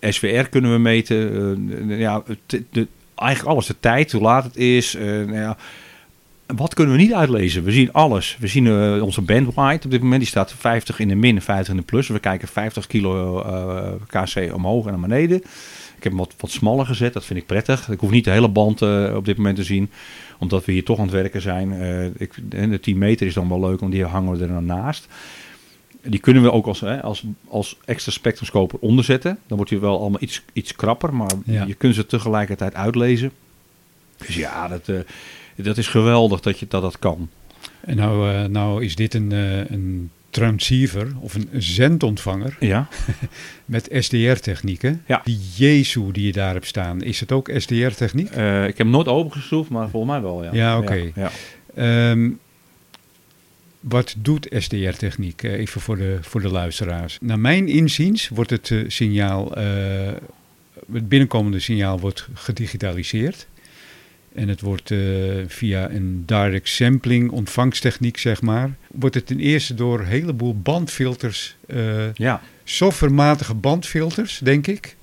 SWR 0.00 0.48
kunnen 0.50 0.72
we 0.72 0.78
meten. 0.78 1.88
ja, 1.88 2.22
de, 2.46 2.64
de, 2.70 2.86
eigenlijk 3.14 3.52
alles. 3.52 3.66
De 3.66 3.76
tijd, 3.80 4.12
hoe 4.12 4.22
laat 4.22 4.44
het 4.44 4.56
is. 4.56 4.92
nou 5.00 5.34
ja, 5.34 5.56
wat 6.46 6.74
kunnen 6.74 6.94
we 6.96 7.00
niet 7.00 7.14
uitlezen? 7.14 7.64
We 7.64 7.72
zien 7.72 7.92
alles. 7.92 8.36
We 8.40 8.46
zien 8.46 8.64
uh, 8.64 9.02
onze 9.02 9.20
bandwidth 9.20 9.84
op 9.84 9.90
dit 9.90 10.02
moment. 10.02 10.20
Die 10.20 10.30
staat 10.30 10.52
50 10.52 10.98
in 10.98 11.08
de 11.08 11.14
min, 11.14 11.40
50 11.40 11.68
in 11.68 11.80
de 11.80 11.86
plus. 11.86 12.08
We 12.08 12.18
kijken 12.18 12.48
50 12.48 12.86
kilo 12.86 13.42
uh, 13.46 13.92
kc 14.06 14.54
omhoog 14.54 14.84
en 14.84 14.90
naar 14.90 15.00
beneden. 15.00 15.36
Ik 15.96 16.02
heb 16.02 16.12
hem 16.12 16.16
wat, 16.16 16.34
wat 16.38 16.50
smaller 16.50 16.86
gezet. 16.86 17.12
Dat 17.12 17.24
vind 17.24 17.38
ik 17.38 17.46
prettig. 17.46 17.88
Ik 17.88 18.00
hoef 18.00 18.10
niet 18.10 18.24
de 18.24 18.30
hele 18.30 18.48
band 18.48 18.82
uh, 18.82 19.14
op 19.16 19.24
dit 19.24 19.36
moment 19.36 19.56
te 19.56 19.64
zien. 19.64 19.90
Omdat 20.38 20.64
we 20.64 20.72
hier 20.72 20.84
toch 20.84 20.98
aan 20.98 21.04
het 21.04 21.12
werken 21.12 21.40
zijn. 21.40 21.72
ik, 22.18 22.34
de 22.50 22.80
10 22.80 22.98
meter 22.98 23.26
is 23.26 23.34
dan 23.34 23.48
wel 23.48 23.60
leuk, 23.60 23.80
want 23.80 23.92
die 23.92 24.04
hangen 24.04 24.32
we 24.32 24.42
er 24.42 24.48
dan 24.48 24.64
naast. 24.64 25.08
Die 26.02 26.20
kunnen 26.20 26.42
we 26.42 26.52
ook 26.52 26.66
als, 26.66 26.80
hè, 26.80 27.02
als, 27.02 27.24
als 27.48 27.76
extra 27.84 28.12
spectroscoop 28.12 28.76
onderzetten. 28.80 29.38
Dan 29.46 29.56
wordt 29.56 29.72
hij 29.72 29.80
wel 29.80 30.00
allemaal 30.00 30.22
iets, 30.22 30.42
iets 30.52 30.74
krapper. 30.74 31.14
Maar 31.14 31.30
ja. 31.44 31.64
je 31.66 31.74
kunt 31.74 31.94
ze 31.94 32.06
tegelijkertijd 32.06 32.74
uitlezen. 32.74 33.30
Dus 34.16 34.34
ja, 34.34 34.68
dat 34.68 34.88
dat 35.56 35.78
is 35.78 35.88
geweldig 35.88 36.40
dat 36.40 36.58
je 36.58 36.66
dat, 36.68 36.82
dat 36.82 36.98
kan. 36.98 37.28
En 37.80 37.96
nou, 37.96 38.32
uh, 38.32 38.44
nou 38.44 38.84
is 38.84 38.94
dit 38.94 39.14
een, 39.14 39.30
uh, 39.32 39.70
een 39.70 40.10
transceiver 40.30 41.12
of 41.20 41.34
een 41.34 41.48
zendontvanger 41.52 42.56
ja. 42.60 42.88
met 43.64 43.88
SDR-technieken. 43.90 45.02
Ja. 45.06 45.20
Die 45.24 45.40
Jezu 45.54 46.12
die 46.12 46.26
je 46.26 46.32
daar 46.32 46.52
hebt 46.52 46.66
staan, 46.66 47.02
is 47.02 47.20
het 47.20 47.32
ook 47.32 47.50
SDR-techniek? 47.56 48.36
Uh, 48.36 48.62
ik 48.62 48.66
heb 48.66 48.76
hem 48.76 48.90
nooit 48.90 49.08
opengeschroefd, 49.08 49.70
maar 49.70 49.88
volgens 49.88 50.12
mij 50.12 50.22
wel, 50.22 50.44
ja. 50.44 50.50
Ja, 50.52 50.78
oké. 50.78 51.12
Okay. 51.12 51.30
Ja, 51.74 52.10
um, 52.10 52.38
wat 53.80 54.14
doet 54.18 54.48
SDR-techniek? 54.50 55.42
Even 55.42 55.80
voor 55.80 55.96
de, 55.96 56.18
voor 56.20 56.40
de 56.40 56.50
luisteraars. 56.50 57.18
Naar 57.20 57.38
mijn 57.38 57.68
inziens 57.68 58.28
wordt 58.28 58.50
het 58.50 58.74
signaal, 58.86 59.58
uh, 59.58 59.64
het 60.92 61.08
binnenkomende 61.08 61.60
signaal 61.60 62.00
wordt 62.00 62.28
gedigitaliseerd. 62.34 63.46
En 64.36 64.48
het 64.48 64.60
wordt 64.60 64.90
uh, 64.90 65.44
via 65.46 65.90
een 65.90 66.22
direct 66.26 66.68
sampling 66.68 67.30
ontvangsttechniek, 67.30 68.18
zeg 68.18 68.42
maar, 68.42 68.76
wordt 68.92 69.14
het 69.14 69.26
ten 69.26 69.40
eerste 69.40 69.74
door 69.74 70.00
een 70.00 70.06
heleboel 70.06 70.60
bandfilters, 70.60 71.56
uh, 71.66 72.14
ja. 72.14 72.40
softwarematige 72.64 73.54
bandfilters, 73.54 74.38
denk 74.38 74.66
ik, 74.66 74.96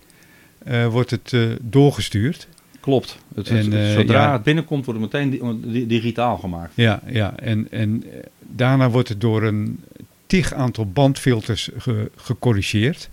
uh, 0.68 0.88
wordt 0.88 1.10
het 1.10 1.36
doorgestuurd. 1.62 2.48
Klopt. 2.80 3.18
Het, 3.36 3.48
en, 3.48 3.72
het, 3.72 3.94
zodra 3.94 4.24
ja, 4.24 4.34
het 4.34 4.44
binnenkomt, 4.44 4.86
wordt 4.86 5.02
het 5.02 5.12
meteen 5.14 5.88
digitaal 5.88 6.38
gemaakt. 6.38 6.72
Ja, 6.76 7.02
ja. 7.06 7.38
En, 7.38 7.68
en 7.72 8.04
daarna 8.40 8.90
wordt 8.90 9.10
het 9.10 9.22
door 9.22 9.44
een 9.44 9.80
tig 10.26 10.54
aantal 10.54 10.86
bandfilters 10.86 11.70
ge, 11.78 12.12
gecorrigeerd 12.16 13.10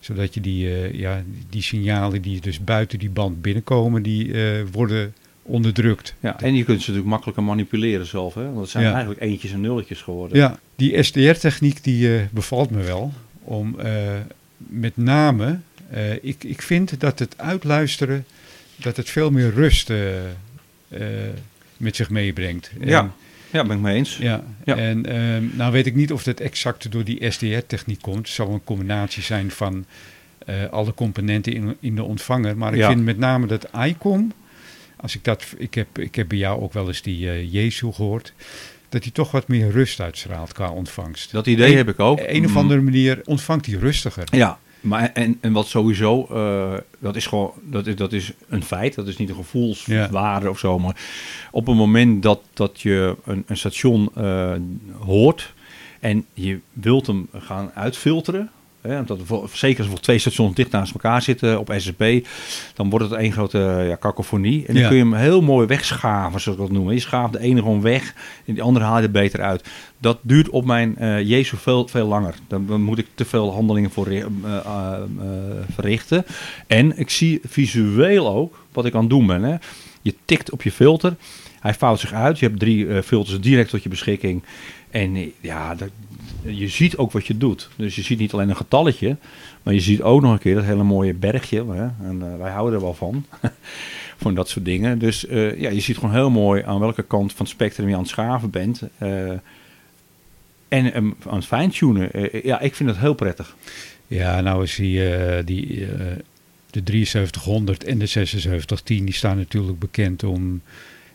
zodat 0.00 0.34
je 0.34 0.40
die, 0.40 0.64
uh, 0.66 0.92
ja, 0.92 1.22
die 1.50 1.62
signalen 1.62 2.22
die 2.22 2.40
dus 2.40 2.64
buiten 2.64 2.98
die 2.98 3.10
band 3.10 3.42
binnenkomen, 3.42 4.02
die 4.02 4.26
uh, 4.26 4.62
worden 4.72 5.14
onderdrukt. 5.50 6.14
Ja, 6.20 6.40
en 6.40 6.54
je 6.54 6.64
kunt 6.64 6.78
ze 6.78 6.86
natuurlijk 6.86 7.08
makkelijker 7.08 7.44
manipuleren 7.44 8.06
zelf. 8.06 8.34
Hè? 8.34 8.44
Want 8.44 8.60
het 8.60 8.68
zijn 8.68 8.84
ja. 8.84 8.90
eigenlijk 8.90 9.20
eentjes 9.20 9.52
en 9.52 9.60
nulletjes 9.60 10.02
geworden. 10.02 10.38
Ja, 10.38 10.58
die 10.76 11.02
SDR-techniek 11.02 11.84
die 11.84 12.08
uh, 12.08 12.22
bevalt 12.30 12.70
me 12.70 12.82
wel. 12.82 13.12
Om 13.44 13.76
uh, 13.78 13.86
met 14.56 14.96
name, 14.96 15.58
uh, 15.94 16.12
ik, 16.12 16.44
ik 16.44 16.62
vind 16.62 17.00
dat 17.00 17.18
het 17.18 17.34
uitluisteren, 17.38 18.24
dat 18.76 18.96
het 18.96 19.10
veel 19.10 19.30
meer 19.30 19.50
rust 19.54 19.92
met 21.76 21.96
zich 21.96 22.10
meebrengt. 22.10 22.70
En, 22.80 22.88
ja. 22.88 23.12
Ja, 23.50 23.64
ben 23.64 23.76
ik 23.76 23.82
mee 23.82 23.96
eens. 23.96 24.16
Ja, 24.16 24.44
ja. 24.64 24.76
en 24.76 25.12
uh, 25.12 25.56
nou 25.56 25.72
weet 25.72 25.86
ik 25.86 25.94
niet 25.94 26.12
of 26.12 26.22
dat 26.22 26.40
exact 26.40 26.92
door 26.92 27.04
die 27.04 27.30
SDR-techniek 27.30 28.02
komt. 28.02 28.16
Het 28.16 28.28
zal 28.28 28.50
een 28.50 28.64
combinatie 28.64 29.22
zijn 29.22 29.50
van 29.50 29.84
uh, 30.48 30.64
alle 30.70 30.94
componenten 30.94 31.52
in, 31.52 31.76
in 31.80 31.94
de 31.94 32.02
ontvanger. 32.02 32.56
Maar 32.56 32.72
ik 32.72 32.78
ja. 32.78 32.88
vind 32.88 33.04
met 33.04 33.18
name 33.18 33.46
dat 33.46 33.68
ICOM, 33.86 34.32
als 35.00 35.14
ik 35.14 35.24
dat, 35.24 35.44
ik 35.56 35.74
heb, 35.74 35.98
ik 35.98 36.14
heb 36.14 36.28
bij 36.28 36.38
jou 36.38 36.60
ook 36.60 36.72
wel 36.72 36.86
eens 36.86 37.02
die 37.02 37.24
uh, 37.24 37.52
Jezu 37.52 37.92
gehoord, 37.92 38.32
dat 38.88 39.02
hij 39.02 39.12
toch 39.12 39.30
wat 39.30 39.48
meer 39.48 39.70
rust 39.70 40.00
uitstraalt 40.00 40.52
qua 40.52 40.70
ontvangst. 40.70 41.32
Dat 41.32 41.46
idee 41.46 41.76
heb 41.76 41.88
ik 41.88 42.00
ook. 42.00 42.20
Een 42.26 42.44
of 42.44 42.56
andere 42.56 42.80
manier 42.80 43.20
ontvangt 43.24 43.66
hij 43.66 43.74
rustiger. 43.74 44.24
Ja, 44.30 44.58
maar 44.80 45.10
en, 45.12 45.38
en 45.40 45.52
wat 45.52 45.66
sowieso, 45.66 46.26
uh, 46.30 46.74
dat 46.98 47.16
is 47.16 47.26
gewoon, 47.26 47.52
dat 47.62 47.86
is, 47.86 47.96
dat 47.96 48.12
is 48.12 48.32
een 48.48 48.64
feit, 48.64 48.94
dat 48.94 49.08
is 49.08 49.16
niet 49.16 49.28
een 49.28 49.34
gevoelswaarde 49.34 50.44
ja. 50.44 50.50
of 50.50 50.58
zo, 50.58 50.78
maar 50.78 50.96
op 51.50 51.66
het 51.66 51.76
moment 51.76 52.22
dat, 52.22 52.40
dat 52.52 52.80
je 52.80 53.16
een, 53.24 53.44
een 53.46 53.56
station 53.56 54.10
uh, 54.18 54.52
hoort 54.98 55.52
en 56.00 56.26
je 56.34 56.58
wilt 56.72 57.06
hem 57.06 57.28
gaan 57.32 57.70
uitfilteren, 57.74 58.50
Hè, 58.80 59.04
dat 59.04 59.18
zeker 59.52 59.84
als 59.84 59.92
er 59.92 60.00
twee 60.00 60.18
stations 60.18 60.54
dicht 60.54 60.70
naast 60.70 60.92
elkaar 60.92 61.22
zitten 61.22 61.58
op 61.58 61.74
SSB, 61.76 62.24
dan 62.74 62.90
wordt 62.90 63.10
het 63.10 63.20
één 63.20 63.32
grote 63.32 63.84
ja, 63.88 63.94
kakofonie. 63.94 64.66
En 64.66 64.74
dan 64.74 64.82
ja. 64.82 64.88
kun 64.88 64.96
je 64.96 65.02
hem 65.02 65.14
heel 65.14 65.42
mooi 65.42 65.66
wegschaven, 65.66 66.40
zoals 66.40 66.58
ik 66.58 66.64
dat 66.64 66.72
noem. 66.72 66.90
Je 66.90 67.00
schaaft 67.00 67.32
de 67.32 67.40
ene 67.40 67.60
gewoon 67.60 67.82
weg 67.82 68.14
en 68.46 68.54
die 68.54 68.62
andere 68.62 68.84
haal 68.84 68.96
je 68.96 69.02
er 69.02 69.10
beter 69.10 69.40
uit. 69.42 69.68
Dat 69.98 70.18
duurt 70.22 70.48
op 70.48 70.64
mijn 70.64 70.96
uh, 71.00 71.20
Jezus 71.20 71.60
veel, 71.60 71.88
veel 71.88 72.06
langer. 72.06 72.34
Dan, 72.48 72.66
dan, 72.66 72.82
moet 72.82 72.98
ik 72.98 73.06
te 73.14 73.24
veel 73.24 73.52
handelingen 73.52 73.90
voor 73.90 74.12
uh, 74.12 74.24
uh, 74.44 74.92
verrichten. 75.74 76.24
En 76.66 76.98
ik 76.98 77.10
zie 77.10 77.40
visueel 77.44 78.28
ook 78.28 78.64
wat 78.72 78.84
ik 78.84 78.94
aan 78.94 79.00
het 79.00 79.10
doen 79.10 79.26
ben. 79.26 79.42
Hè. 79.42 79.56
Je 80.02 80.14
tikt 80.24 80.50
op 80.50 80.62
je 80.62 80.72
filter, 80.72 81.16
hij 81.60 81.74
vouwt 81.74 82.00
zich 82.00 82.12
uit. 82.12 82.38
Je 82.38 82.46
hebt 82.46 82.58
drie 82.58 83.02
filters 83.02 83.40
direct 83.40 83.70
tot 83.70 83.82
je 83.82 83.88
beschikking. 83.88 84.42
En 84.90 85.32
ja, 85.40 85.74
dat, 85.74 85.88
je 86.44 86.68
ziet 86.68 86.96
ook 86.96 87.12
wat 87.12 87.26
je 87.26 87.36
doet. 87.36 87.68
Dus 87.76 87.96
je 87.96 88.02
ziet 88.02 88.18
niet 88.18 88.32
alleen 88.32 88.48
een 88.48 88.56
getalletje, 88.56 89.16
maar 89.62 89.74
je 89.74 89.80
ziet 89.80 90.02
ook 90.02 90.22
nog 90.22 90.32
een 90.32 90.38
keer 90.38 90.54
dat 90.54 90.64
hele 90.64 90.82
mooie 90.82 91.14
bergje. 91.14 91.64
Hè? 91.72 92.08
En 92.08 92.16
uh, 92.22 92.36
wij 92.36 92.50
houden 92.50 92.74
er 92.74 92.84
wel 92.84 92.94
van, 92.94 93.26
van 94.22 94.34
dat 94.34 94.48
soort 94.48 94.64
dingen. 94.64 94.98
Dus 94.98 95.24
uh, 95.24 95.60
ja, 95.60 95.70
je 95.70 95.80
ziet 95.80 95.98
gewoon 95.98 96.14
heel 96.14 96.30
mooi 96.30 96.62
aan 96.62 96.80
welke 96.80 97.02
kant 97.02 97.32
van 97.32 97.44
het 97.44 97.54
spectrum 97.54 97.88
je 97.88 97.94
aan 97.94 98.00
het 98.00 98.08
schaven 98.08 98.50
bent. 98.50 98.82
Uh, 99.02 99.30
en 100.68 100.96
um, 100.96 101.14
aan 101.28 101.36
het 101.36 101.46
fine-tunen. 101.46 102.10
ja, 102.42 102.60
ik 102.60 102.74
vind 102.74 102.88
het 102.88 102.98
heel 102.98 103.14
prettig. 103.14 103.56
Ja, 104.06 104.40
nou 104.40 104.62
is 104.62 104.74
die, 104.74 105.44
die 105.44 105.86
de 106.70 106.82
7300 106.84 107.84
en 107.84 107.98
de 107.98 108.06
7610, 108.06 109.04
die 109.04 109.14
staan 109.14 109.36
natuurlijk 109.36 109.78
bekend 109.78 110.24
om, 110.24 110.62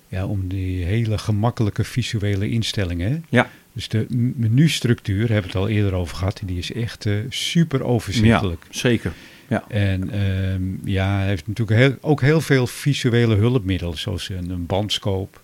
ja, 0.08 0.26
om 0.26 0.48
die 0.48 0.84
hele 0.84 1.18
gemakkelijke 1.18 1.84
visuele 1.84 2.50
instellingen. 2.50 3.26
Ja. 3.30 3.50
Dus 3.76 3.88
de 3.88 4.06
menustructuur, 4.36 5.20
hebben 5.20 5.52
we 5.52 5.58
het 5.58 5.68
al 5.68 5.68
eerder 5.68 5.94
over 5.94 6.18
gehad, 6.18 6.42
die 6.46 6.58
is 6.58 6.72
echt 6.74 7.06
uh, 7.06 7.20
super 7.30 7.84
overzichtelijk. 7.84 8.64
Ja, 8.70 8.80
zeker. 8.80 9.14
Ja. 9.48 9.64
En 9.68 10.10
ehm, 10.12 10.62
ja, 10.90 11.18
hij 11.18 11.28
heeft 11.28 11.48
natuurlijk 11.48 11.80
heel, 11.80 11.96
ook 12.02 12.22
heel 12.22 12.42
veel 12.42 12.68
visuele 12.68 13.36
hulpmiddelen, 13.36 13.98
zoals 13.98 14.30
een, 14.30 14.50
een 14.50 14.66
bandscope. 14.66 15.38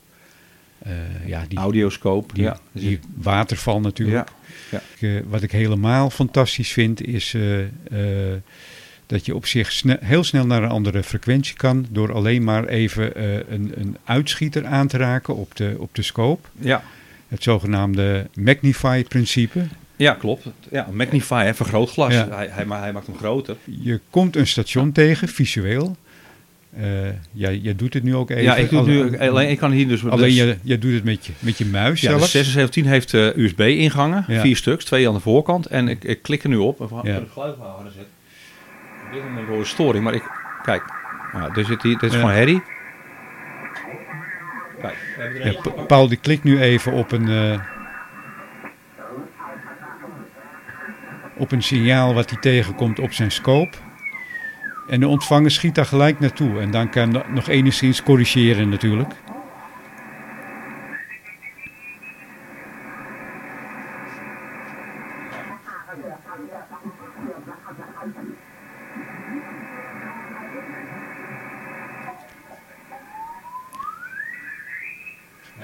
Eh, 0.79 0.91
ja, 1.25 1.45
die, 1.47 1.57
Audioscoop. 1.57 2.35
die, 2.35 2.43
ja. 2.43 2.59
die 2.71 2.99
waterval 3.15 3.79
natuurlijk. 3.79 4.29
Ja. 4.69 4.81
Eh, 4.99 5.09
wat 5.27 5.41
ik 5.41 5.51
helemaal 5.51 6.09
fantastisch 6.09 6.71
vind, 6.71 7.05
is 7.05 7.35
dat 9.05 9.25
je 9.25 9.35
op 9.35 9.45
zich 9.45 9.71
sne- 9.71 9.99
heel 10.01 10.23
snel 10.23 10.45
naar 10.45 10.63
een 10.63 10.69
andere 10.69 11.03
frequentie 11.03 11.55
kan. 11.55 11.85
door 11.89 12.13
alleen 12.13 12.43
maar 12.43 12.67
even 12.67 13.21
een, 13.53 13.71
een 13.75 13.97
uitschieter 14.03 14.65
aan 14.65 14.87
te 14.87 14.97
raken 14.97 15.35
op 15.35 15.55
de, 15.55 15.75
op 15.77 15.95
de 15.95 16.01
scope. 16.01 16.47
Ja. 16.59 16.83
Het 17.31 17.43
zogenaamde 17.43 18.29
Magnify-principe. 18.33 19.59
ja, 19.95 20.13
klopt. 20.13 20.45
Ja, 20.71 20.87
Magnify, 20.91 21.43
hè, 21.45 21.53
vergrootglas. 21.53 22.13
Ja. 22.13 22.27
Hij, 22.29 22.47
hij, 22.51 22.65
hij 22.69 22.91
maakt 22.93 23.05
hem 23.07 23.17
groter. 23.17 23.55
Je 23.63 23.99
komt 24.09 24.35
een 24.35 24.47
station 24.47 24.91
tegen, 24.91 25.27
visueel. 25.27 25.95
Eh 26.79 26.85
ja, 27.31 27.51
jij 27.51 27.75
doet 27.75 27.93
het 27.93 28.03
nu 28.03 28.15
ook 28.15 28.29
even. 28.29 28.43
ja, 28.43 28.55
ik, 28.55 28.69
doe 28.69 28.79
het 28.79 28.87
nu, 29.11 29.19
alleen, 29.19 29.49
ik 29.49 29.57
kan 29.57 29.71
hier 29.71 29.87
dus... 29.87 30.05
Alleen 30.05 30.27
dus- 30.29 30.35
je, 30.37 30.57
je 30.61 30.77
doet 30.79 30.93
het 30.93 31.03
met 31.03 31.25
je, 31.25 31.31
met 31.39 31.57
je 31.57 31.65
muis 31.65 32.01
Ja, 32.01 32.09
de 32.11 32.17
zelfs. 32.17 32.31
7610 32.31 32.85
heeft 32.85 33.13
eh, 33.13 33.43
USB-ingangen, 33.45 34.25
Ja. 34.27 34.41
vier 34.41 34.55
stuks, 34.55 34.85
twee 34.85 35.07
aan 35.07 35.13
de 35.13 35.19
voorkant. 35.19 35.65
En 35.65 35.87
ik, 35.87 36.03
ik 36.03 36.21
klik 36.21 36.43
er 36.43 36.49
nu 36.49 36.55
op. 36.57 36.79
Even 36.81 36.99
Ja. 37.03 37.11
het 37.13 37.29
geluid 37.33 37.57
wel 37.57 37.67
harder 37.67 37.91
zetten. 37.91 38.11
Op 39.07 39.13
dit 39.13 39.23
moment 39.23 39.47
hoor 39.47 39.57
je 39.57 39.65
storing, 39.65 40.03
maar 40.03 40.13
ik... 40.13 40.23
Kijk, 40.63 40.83
ja, 41.33 41.49
er 41.55 41.65
zit 41.65 41.81
hier, 41.83 41.93
dit 41.97 42.03
is 42.09 42.11
Ja. 42.13 42.19
gewoon 42.19 42.35
herrie. 42.35 42.61
Kijk, 43.73 43.83
we 43.83 43.91
hebben 43.91 44.67
er 44.67 44.70
Paul 45.87 46.07
die 46.07 46.17
klikt 46.17 46.43
nu 46.43 46.61
even 46.61 46.91
op 46.91 47.11
een, 47.11 47.27
eh, 47.27 47.59
op 51.37 51.51
een 51.51 51.63
signaal 51.63 52.13
wat 52.13 52.29
hij 52.29 52.39
tegenkomt 52.39 52.99
op 52.99 53.13
zijn 53.13 53.31
scope. 53.31 53.77
En 54.87 54.99
de 54.99 55.07
ontvanger 55.07 55.51
schiet 55.51 55.75
daar 55.75 55.85
gelijk 55.85 56.19
naartoe. 56.19 56.59
En 56.59 56.71
dan 56.71 56.89
kan 56.89 57.13
hij 57.13 57.23
nog 57.29 57.47
enigszins 57.47 58.03
corrigeren 58.03 58.69
natuurlijk. 58.69 59.13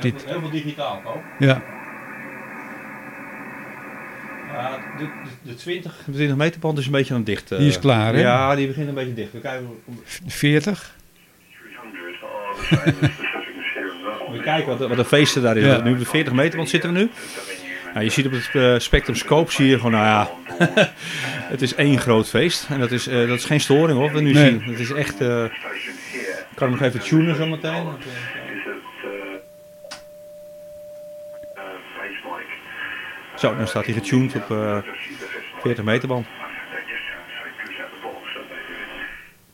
Dit- 0.01 0.23
Heel 0.27 0.39
veel 0.39 0.49
digitaal, 0.49 1.01
ook. 1.05 1.21
Ja, 1.39 1.62
Ja, 4.53 4.77
de, 4.97 5.03
de, 5.03 5.10
de 5.51 5.55
20, 5.55 5.93
de 6.05 6.12
20 6.12 6.36
meter 6.38 6.60
band 6.60 6.77
is 6.77 6.86
een 6.86 6.91
beetje 6.91 7.13
aan 7.13 7.19
het 7.19 7.29
dicht. 7.29 7.51
eh. 7.51 7.57
Die 7.57 7.67
is 7.67 7.79
klaar, 7.79 8.13
hè? 8.13 8.19
Ja, 8.21 8.55
die 8.55 8.67
begint 8.67 8.88
een 8.88 8.93
beetje 8.93 9.13
dicht. 9.13 9.31
We 9.31 9.39
kijken, 9.39 9.67
v- 10.03 10.19
40. 10.27 10.95
300 11.62 12.23
are 12.23 12.53
the 12.53 12.67
same 12.69 12.83
as 12.89 12.95
the 12.99 13.21
settings 13.21 13.73
here 13.73 13.91
and 13.91 14.01
there. 14.27 14.31
we 14.38 14.43
kijken 14.43 14.77
wat, 14.77 14.88
wat 14.88 14.97
de 14.97 15.05
feesten 15.05 15.41
daar 15.41 15.57
is. 15.57 15.65
Ja. 15.65 15.81
Nu 15.81 15.91
op 15.91 15.99
de 15.99 16.05
40 16.05 16.33
meter 16.33 16.57
band 16.57 16.69
zitten 16.69 16.93
we 16.93 16.99
nu. 16.99 17.10
Nou, 17.93 18.05
je 18.05 18.12
ziet 18.12 18.25
op 18.25 18.31
het 18.31 18.49
eh, 18.53 18.79
Spectrum 18.79 19.15
Scope 19.15 19.51
zie 19.51 19.67
je 19.67 19.75
gewoon, 19.75 19.91
nou 19.91 20.05
ja, 20.05 20.29
het 21.53 21.62
is 21.62 21.75
één 21.75 21.99
groot 21.99 22.27
feest. 22.29 22.67
En 22.69 22.79
dat 22.79 22.91
is, 22.91 23.07
eh, 23.07 23.27
dat 23.27 23.38
is 23.38 23.45
geen 23.45 23.60
storing 23.60 23.97
hoor, 23.97 24.07
wat 24.07 24.17
we 24.17 24.21
nu 24.21 24.33
Nee. 24.33 24.49
zien. 24.49 24.63
Het 24.63 24.79
is 24.79 24.91
echt, 24.91 25.21
eh, 25.21 25.43
ik 25.43 26.55
kan 26.55 26.69
hem 26.69 26.77
nog 26.77 26.81
even 26.88 26.99
tunen 26.99 27.36
zo 27.36 27.47
Zo, 33.38 33.56
dan 33.58 33.67
staat 33.67 33.86
hij 33.86 33.93
getuned 33.93 34.36
op 34.36 34.52
eh, 34.52 34.78
40 35.62 35.84
meter 35.84 36.08
band. 36.08 36.26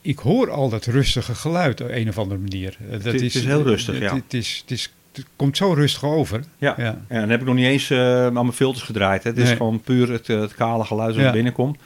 Ik 0.02 0.17
hoor 0.19 0.52
al 0.52 0.69
dat 0.69 0.86
rustige 0.86 1.36
geluid 1.36 1.82
op 1.82 1.88
een 1.89 2.08
of 2.10 2.17
andere 2.17 2.39
manier. 2.39 2.78
Eh, 2.86 2.91
Dat 2.91 3.04
Het 3.04 3.22
is 3.22 3.46
heel 3.46 3.63
rustig, 3.63 3.93
het, 3.93 4.04
ja. 4.04 4.15
Het, 4.15 4.34
is, 4.34 4.60
het, 4.62 4.72
is, 4.72 4.93
het 5.13 5.26
komt 5.36 5.58
zo 5.58 5.74
rustig 5.74 6.04
over. 6.06 6.43
Ja. 6.58 6.74
Ja. 6.78 7.02
En 7.08 7.19
dan 7.19 7.30
heb 7.30 7.39
ik 7.39 7.46
nog 7.46 7.56
niet 7.56 7.65
eens 7.65 7.89
eh, 7.89 8.26
aan 8.26 8.34
mijn 8.34 8.54
filters 8.54 8.84
gedraaid. 8.86 9.24
Hè. 9.24 9.30
Het 9.30 9.39
is 9.39 9.52
gewoon 9.52 9.82
puur 9.82 10.12
het, 10.12 10.30
eh, 10.30 10.39
het 10.39 10.56
kale 10.56 10.84
geluid 10.86 11.15
dat 11.15 11.24
Ja. 11.24 11.32
binnenkomt. 11.32 11.78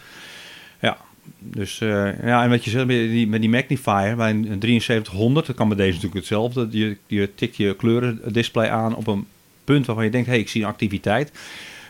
Ja, 0.80 0.98
dus 1.40 1.78
ja, 1.78 2.44
en 2.44 2.50
wat 2.50 2.64
je 2.64 2.70
zegt 2.70 2.86
met 2.86 2.96
die, 2.98 3.28
met 3.28 3.42
die 3.42 3.50
magnifier 3.50 4.16
bij 4.16 4.30
een, 4.30 4.52
een 4.52 4.62
7300, 4.62 5.46
dat 5.46 5.56
kan 5.56 5.68
bij 5.68 5.78
deze 5.78 5.90
natuurlijk 5.90 6.16
hetzelfde. 6.16 6.68
Je, 6.72 6.98
je 7.08 7.36
tikt 7.36 7.56
je 7.56 7.76
kleurendisplay 7.76 8.70
aan 8.70 8.96
op 8.96 9.08
een 9.08 9.28
punt 9.64 9.86
waarvan 9.86 10.06
je 10.06 10.12
denkt, 10.12 10.28
hé, 10.28 10.34
hey, 10.34 10.42
ik 10.42 10.50
zie 10.50 10.62
een 10.62 10.68
activiteit. 10.68 11.32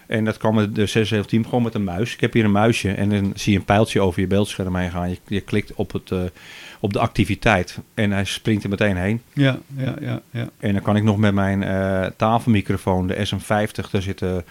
En 0.07 0.25
dat 0.25 0.37
kan 0.37 0.55
met 0.55 0.75
de 0.75 0.85
617 0.85 1.43
gewoon 1.43 1.63
met 1.63 1.73
een 1.73 1.83
muis. 1.83 2.13
Ik 2.13 2.21
heb 2.21 2.33
hier 2.33 2.43
een 2.43 2.51
muisje 2.51 2.91
en 2.91 3.09
dan 3.09 3.31
zie 3.35 3.51
je 3.51 3.59
een 3.59 3.65
pijltje 3.65 4.01
over 4.01 4.21
je 4.21 4.27
beeldscherm 4.27 4.75
heen 4.75 4.91
gaan. 4.91 5.09
Je, 5.09 5.17
je 5.27 5.41
klikt 5.41 5.73
op, 5.73 5.91
het, 5.91 6.11
eh, 6.11 6.21
op 6.79 6.93
de 6.93 6.99
activiteit 6.99 7.77
en 7.93 8.11
hij 8.11 8.23
springt 8.25 8.63
er 8.63 8.69
meteen 8.69 8.97
heen. 8.97 9.21
Ja, 9.33 9.59
ja, 9.77 9.95
ja, 10.01 10.21
ja. 10.31 10.49
En 10.59 10.73
dan 10.73 10.81
kan 10.81 10.95
ik 10.95 11.03
nog 11.03 11.17
met 11.17 11.33
mijn 11.33 11.63
eh, 11.63 12.05
tafelmicrofoon, 12.15 13.07
de 13.07 13.27
SM50, 13.27 13.89
daar 13.91 14.01
zitten 14.01 14.45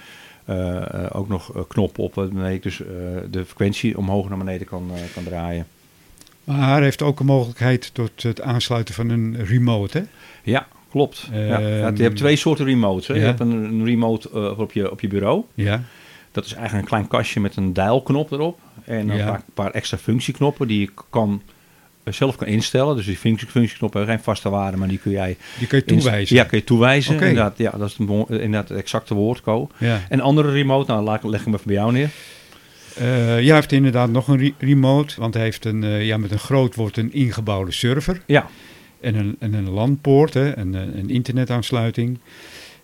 eh, 0.45 0.83
ook 1.13 1.29
nog 1.29 1.67
knoppen 1.69 2.03
op 2.03 2.15
waarmee 2.15 2.55
ik 2.55 2.63
dus 2.63 2.77
de 3.31 3.45
frequentie 3.45 3.99
omhoog 3.99 4.29
naar 4.29 4.39
beneden 4.39 4.67
kan, 4.67 4.91
kan 5.15 5.25
draaien. 5.25 5.67
Maar 6.45 6.69
hij 6.69 6.83
heeft 6.83 7.03
ook 7.03 7.21
een 7.21 7.27
mogelijkheid 7.27 7.95
tot 7.95 8.23
het 8.23 8.41
aansluiten 8.41 8.95
van 8.95 9.09
een 9.09 9.45
remote, 9.45 9.99
hè? 9.99 10.05
Ja, 10.43 10.67
klopt. 10.97 11.29
ja. 11.33 11.39
Ehm, 11.61 11.79
Ja, 11.79 11.93
je 11.95 12.03
hebt 12.03 12.17
twee 12.17 12.37
soorten 12.37 12.65
remotes. 12.65 13.07
Hè. 13.07 13.15
Je 13.15 13.21
hebt 13.21 13.41
een, 13.41 13.85
remote 13.85 14.31
eh, 14.35 14.59
op, 14.59 14.73
je, 14.73 14.91
op 14.91 15.01
je 15.01 15.09
bureau. 15.09 15.43
Ja, 15.55 15.83
Dat 16.33 16.45
is 16.45 16.53
eigenlijk 16.53 16.83
een 16.83 16.89
klein 16.91 17.09
kastje 17.09 17.41
met 17.41 17.57
een 17.57 17.73
dialknop 17.73 18.31
erop. 18.33 18.59
En 18.85 19.07
dan 19.07 19.19
vaak 19.19 19.39
een 19.47 19.53
paar 19.55 19.71
extra 19.71 19.97
functieknoppen 19.99 20.69
die 20.69 20.81
je 20.81 20.91
kan, 21.11 21.43
eh, 22.05 22.13
zelf 22.13 22.37
kan 22.37 22.47
instellen. 22.47 22.97
Dus 22.97 23.07
die 23.07 23.17
functie, 23.17 23.49
functieknoppen 23.49 23.99
hebben 23.99 24.17
geen 24.17 24.25
vaste 24.25 24.49
waarde, 24.51 24.77
maar 24.77 24.89
die 24.89 24.99
kun 24.99 25.11
jij 25.11 25.37
die 25.59 25.67
kun 25.67 25.79
je 25.79 25.85
toewijzen. 25.85 26.37
Ja, 26.37 26.45
kun 26.45 26.59
je 26.59 26.65
toewijzen. 26.65 27.15
Inderdaad, 27.15 27.59
ja, 27.59 27.71
dat 27.71 27.89
is 27.89 27.97
inderdaad 28.29 28.69
het 28.69 28.79
exacte 28.79 29.15
woord, 29.15 29.41
Co. 29.41 29.69
Ja. 29.79 30.01
En 30.09 30.21
andere 30.21 30.51
remote, 30.53 30.91
nou 30.91 31.05
laat, 31.05 31.23
leg 31.25 31.39
ik 31.39 31.45
hem 31.45 31.55
even 31.55 31.67
bij 31.67 31.77
jou 31.77 31.93
neer. 31.93 32.09
Eh, 32.97 33.43
ja, 33.43 33.55
heeft 33.55 33.73
inderdaad 33.73 34.11
nog 34.11 34.29
een 34.29 34.39
re- 34.39 34.53
remote, 34.59 35.15
want 35.21 35.35
hij 35.35 35.43
heeft 35.43 35.65
een, 35.65 35.83
ja, 35.83 36.17
met 36.17 36.31
een 36.31 36.39
groot 36.39 36.75
woord 36.75 36.97
een 36.97 37.13
ingebouwde 37.13 37.73
server 37.73 38.21
Ja, 38.27 38.47
en 39.07 39.15
een, 39.15 39.37
en 39.39 39.55
een 39.55 39.71
LAN-poort, 39.71 40.35
hè, 40.35 40.57
een, 40.59 40.75
een 40.75 40.99
een 40.99 41.11
internetaansluiting. 41.11 42.19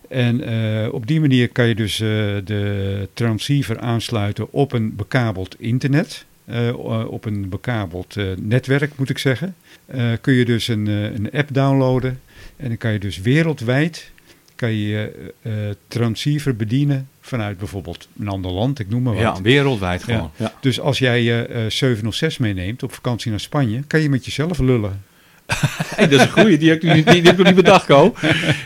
En 0.09 0.41
eh, 0.41 0.93
op 0.93 1.07
die 1.07 1.19
manier 1.19 1.49
kan 1.49 1.67
je 1.67 1.75
dus 1.75 1.99
eh, 1.99 2.07
de 2.45 3.07
transceiver 3.13 3.79
aansluiten 3.79 4.51
op 4.53 4.71
een 4.73 4.95
bekabeld 4.95 5.55
internet. 5.59 6.25
eh, 6.45 6.73
op 7.07 7.25
een 7.25 7.49
bekabeld 7.49 8.17
eh, 8.17 8.25
netwerk, 8.41 8.91
moet 8.97 9.09
ik 9.09 9.17
zeggen. 9.17 9.55
Eh, 9.85 10.11
kun 10.21 10.33
je 10.33 10.45
dus 10.45 10.67
een, 10.67 10.87
eh, 10.87 11.03
een 11.03 11.31
app 11.31 11.49
downloaden. 11.53 12.19
En 12.57 12.67
dan 12.67 12.77
kan 12.77 12.91
je 12.91 12.99
dus 12.99 13.21
wereldwijd 13.21 14.11
kan 14.55 14.73
je 14.73 15.31
eh, 15.41 15.51
transceiver 15.87 16.55
bedienen 16.55 17.07
vanuit 17.21 17.57
bijvoorbeeld 17.57 18.07
een 18.19 18.27
ander 18.27 18.51
land, 18.51 18.79
ik 18.79 18.89
noem 18.89 19.03
maar 19.03 19.13
wat. 19.13 19.21
ja 19.21 19.41
wereldwijd 19.41 20.03
gewoon. 20.03 20.31
Ja. 20.37 20.53
Dus 20.61 20.79
als 20.79 20.99
jij 20.99 21.23
je 21.23 21.45
eh 21.45 21.61
706 21.67 22.37
meeneemt 22.37 22.83
op 22.83 22.93
vakantie 22.93 23.31
naar 23.31 23.39
Spanje, 23.39 23.81
kan 23.87 24.01
je 24.01 24.09
met 24.09 24.25
jezelf 24.25 24.59
lullen. 24.59 25.01
Hey, 25.95 26.07
dat 26.07 26.19
is 26.19 26.25
een 26.25 26.31
goeie, 26.31 26.57
die 26.57 26.69
heb 26.69 26.83
ik, 26.83 26.93
niet- 26.93 27.05
die, 27.05 27.13
die 27.13 27.21
heb 27.23 27.31
ik 27.31 27.37
nog 27.37 27.45
niet 27.45 27.55
bedacht, 27.55 27.85
Co. 27.85 28.13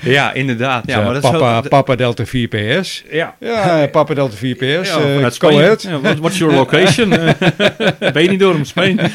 Ja, 0.01 0.33
inderdaad. 0.33 0.83
Ja, 0.87 0.97
maar 1.01 1.13
dat 1.13 1.23
is 1.23 1.29
papa, 1.29 1.61
zo- 1.61 1.67
papa 1.69 1.95
Delta 1.95 2.25
4 2.25 2.47
PS. 2.47 3.03
Ja, 3.11 3.35
Ja, 3.39 3.87
Papa 3.91 4.13
Delta 4.13 4.35
4 4.35 4.55
PS. 4.55 4.61
Ja, 4.61 4.75
eh, 4.79 4.89
vanuit 4.89 5.21
go 5.23 5.29
Spanje. 5.29 5.59
ahead. 5.61 5.81
Ja, 5.81 5.99
what- 5.99 6.17
what's 6.19 6.37
your 6.37 6.53
location? 6.55 7.09
ben 8.13 8.23
je 8.23 8.29
niet 8.29 8.39
door 8.39 8.53
om 8.55 8.65
Spanje? 8.65 9.09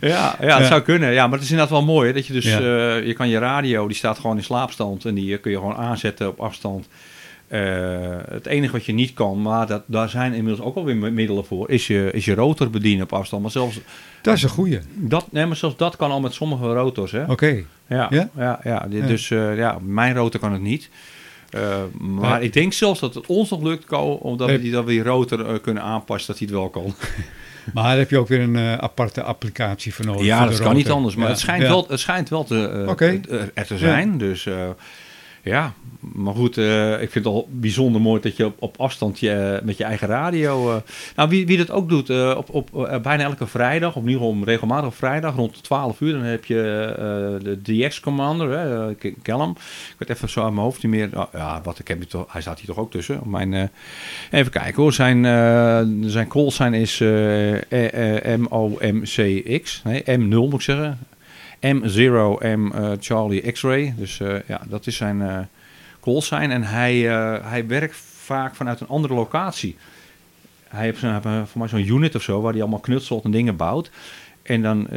Ja, 0.00 0.36
ja, 0.40 0.58
het 0.58 0.66
zou 0.66 0.80
kunnen. 0.80 1.12
Ja, 1.12 1.24
maar 1.26 1.34
het 1.34 1.42
is 1.44 1.50
inderdaad 1.50 1.72
wel 1.72 1.84
mooi. 1.84 2.08
Hè, 2.08 2.14
dat 2.14 2.26
je 2.26 2.32
dus, 2.32 2.44
eh, 2.44 2.58
je 3.06 3.12
kan 3.16 3.28
je 3.28 3.38
radio, 3.38 3.86
die 3.86 3.96
staat 3.96 4.18
gewoon 4.18 4.36
in 4.36 4.44
slaapstand. 4.44 5.04
En 5.04 5.14
die 5.14 5.34
eh, 5.34 5.40
kun 5.40 5.50
je 5.50 5.56
gewoon 5.56 5.76
aanzetten 5.76 6.28
op 6.28 6.40
afstand. 6.40 6.86
Eh, 7.48 7.60
het 8.28 8.46
enige 8.46 8.72
wat 8.72 8.84
je 8.84 8.92
niet 8.92 9.12
kan, 9.14 9.42
maar 9.42 9.66
dat, 9.66 9.82
daar 9.86 10.08
zijn 10.08 10.32
inmiddels 10.32 10.66
ook 10.66 10.76
alweer 10.76 10.96
middelen 10.96 11.44
voor, 11.46 11.70
is 11.70 11.86
je, 11.86 12.10
is 12.12 12.24
je 12.24 12.34
rotor 12.34 12.70
bedienen 12.70 13.04
op 13.04 13.12
afstand. 13.12 13.42
Maar 13.42 13.50
zelfs 13.50 13.80
Dat 14.22 14.34
is 14.36 14.42
een 14.42 14.48
goeie. 14.48 14.78
dat, 14.94 15.26
nee, 15.32 15.46
maar 15.46 15.56
zelfs 15.56 15.76
dat 15.76 15.96
kan 15.96 16.10
al 16.10 16.20
met 16.20 16.32
sommige 16.34 16.72
rotors. 16.72 17.14
Oké. 17.28 17.62
Ja, 17.88 18.06
Ja? 18.10 18.28
ja? 18.36 18.60
ja, 18.64 18.86
die- 18.88 19.00
Ja. 19.00 19.06
dus 19.06 19.30
eh, 19.30 19.56
ja, 19.56 19.78
mijn 19.82 20.14
rotor 20.14 20.40
kan 20.40 20.52
het 20.52 20.60
niet. 20.62 20.90
Eh, 21.50 21.76
maar 22.00 22.42
ik 22.42 22.52
denk 22.52 22.72
zelfs 22.72 23.00
dat 23.00 23.14
het 23.14 23.26
ons 23.26 23.50
nog 23.50 23.62
lukt, 23.62 23.84
Ko, 23.84 24.12
omdat 24.12 24.50
we 24.50 24.60
die, 24.60 24.72
dat 24.72 24.84
we 24.84 24.90
die 24.90 25.02
rotor 25.02 25.60
kunnen 25.60 25.82
aanpassen, 25.82 26.26
dat 26.26 26.38
hij 26.38 26.48
het 26.48 26.56
wel 26.56 26.68
kan. 26.70 26.94
Maar 27.74 27.84
daar 27.84 27.98
heb 27.98 28.10
je 28.10 28.18
ook 28.18 28.28
weer 28.28 28.40
een 28.40 28.58
aparte 28.80 29.22
applicatie 29.22 29.94
voor 29.94 30.04
nodig. 30.04 30.24
ja, 30.26 30.38
voor 30.42 30.50
dat 30.50 30.60
kan 30.60 30.74
niet 30.76 30.90
anders, 30.90 31.14
maar 31.14 31.24
Ja, 31.24 31.30
het, 31.30 31.40
schijnt 31.40 31.62
ja. 31.62 31.68
wel, 31.68 31.86
het 31.88 32.00
schijnt 32.00 32.28
wel 32.28 32.44
te, 32.44 32.68
er 33.54 33.66
te 33.66 33.78
zijn. 33.78 34.18
Dus 34.18 34.48
Ja, 35.46 35.72
maar 36.00 36.34
goed, 36.34 36.58
eh, 36.58 36.92
ik 36.92 37.10
vind 37.10 37.24
het 37.24 37.34
al 37.34 37.48
bijzonder 37.50 38.00
mooi 38.00 38.20
dat 38.20 38.36
je 38.36 38.52
op, 38.58 38.76
afstand 38.76 39.18
je, 39.18 39.30
eh, 39.30 39.64
met 39.64 39.76
je 39.76 39.84
eigen 39.84 40.08
radio... 40.08 40.70
eh, 40.70 40.76
nou, 41.16 41.28
wie, 41.28 41.46
wie 41.46 41.56
dat 41.56 41.70
ook 41.70 41.88
doet, 41.88 42.34
op, 42.36 42.54
op 42.54 42.98
bijna 43.02 43.22
elke 43.22 43.46
vrijdag, 43.46 43.96
ieder 43.96 44.12
geval 44.12 44.44
regelmatig 44.44 44.94
vrijdag, 44.94 45.34
rond 45.34 45.54
de 45.54 45.60
12 45.60 46.00
uur, 46.00 46.12
dan 46.12 46.22
heb 46.22 46.44
je 46.44 46.58
de 47.42 47.62
DX-commander, 47.62 48.94
Callum. 49.22 49.50
Ik 49.50 49.94
weet 49.98 50.10
even 50.10 50.28
zo 50.28 50.40
aan 50.42 50.54
mijn 50.54 50.66
hoofd 50.66 50.82
niet 50.82 50.92
meer. 50.92 51.10
Oh, 51.14 51.24
ja, 51.32 51.60
wat, 51.64 51.78
ik 51.78 51.88
heb 51.88 52.02
toch, 52.02 52.32
hij 52.32 52.40
staat 52.40 52.58
hier 52.58 52.66
toch 52.66 52.78
ook 52.78 52.90
tussen. 52.90 53.20
Mijn, 53.24 53.70
even 54.30 54.52
kijken 54.52 54.82
hoor, 54.82 54.92
zijn, 54.92 55.24
zijn 56.10 56.28
call 56.28 56.50
sign 56.50 56.72
is 56.72 57.00
eh, 57.68 58.32
eh, 58.32 58.38
M-O-M-C-X. 58.38 59.82
Nee, 59.84 60.02
M0 60.02 60.28
moet 60.28 60.54
ik 60.54 60.60
zeggen. 60.60 60.98
M0, 61.60 62.38
M 62.40 62.70
eh, 62.72 62.90
Charlie 63.00 63.52
X-ray. 63.52 63.94
Dus 63.96 64.20
eh, 64.20 64.34
ja, 64.46 64.60
dat 64.68 64.86
is 64.86 64.96
zijn 64.96 65.48
call 66.00 66.20
sign. 66.20 66.50
En 66.50 66.62
hij, 66.62 66.94
hij 67.42 67.66
werkt 67.66 67.96
vaak 68.16 68.54
vanuit 68.54 68.80
een 68.80 68.88
andere 68.88 69.14
locatie. 69.14 69.76
Hij 70.68 70.84
heeft 70.84 70.98
zo'n, 70.98 71.22
eh, 71.22 71.42
voor 71.44 71.60
mij 71.60 71.68
zo'n 71.68 71.88
unit 71.88 72.14
of 72.14 72.22
zo, 72.22 72.40
waar 72.40 72.52
hij 72.52 72.60
allemaal 72.60 72.80
knutselt 72.80 73.24
en 73.24 73.30
dingen 73.30 73.56
bouwt. 73.56 73.90
En 74.42 74.62
dan 74.62 74.88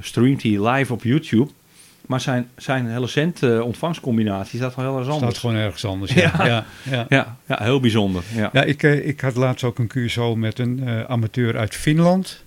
streamt 0.00 0.42
hij 0.42 0.68
live 0.68 0.92
op 0.92 1.02
YouTube. 1.02 1.50
Maar 2.06 2.20
zijn, 2.20 2.48
zijn 2.56 2.86
hele 2.86 3.06
cent 3.06 3.42
ontvangstcombinatie 3.42 4.58
staat 4.58 4.74
wel 4.74 4.84
heel 4.84 4.96
erg 4.96 5.04
Staat 5.04 5.20
anders. 5.20 5.38
gewoon 5.38 5.56
ergens 5.56 5.84
anders. 5.84 6.12
Ja, 6.12 6.32
Ja. 6.38 6.46
ja. 6.46 6.64
ja, 6.90 7.06
Ja, 7.08 7.36
ja, 7.46 7.58
heel 7.62 7.80
bijzonder. 7.80 8.22
Ja. 8.34 8.62
Ik, 8.62 8.82
ik 8.82 9.20
had 9.20 9.36
laatst 9.36 9.64
ook 9.64 9.78
een 9.78 9.90
QSO 9.94 10.36
met 10.36 10.58
een 10.58 10.88
amateur 11.08 11.58
uit 11.58 11.74
Finland. 11.74 12.42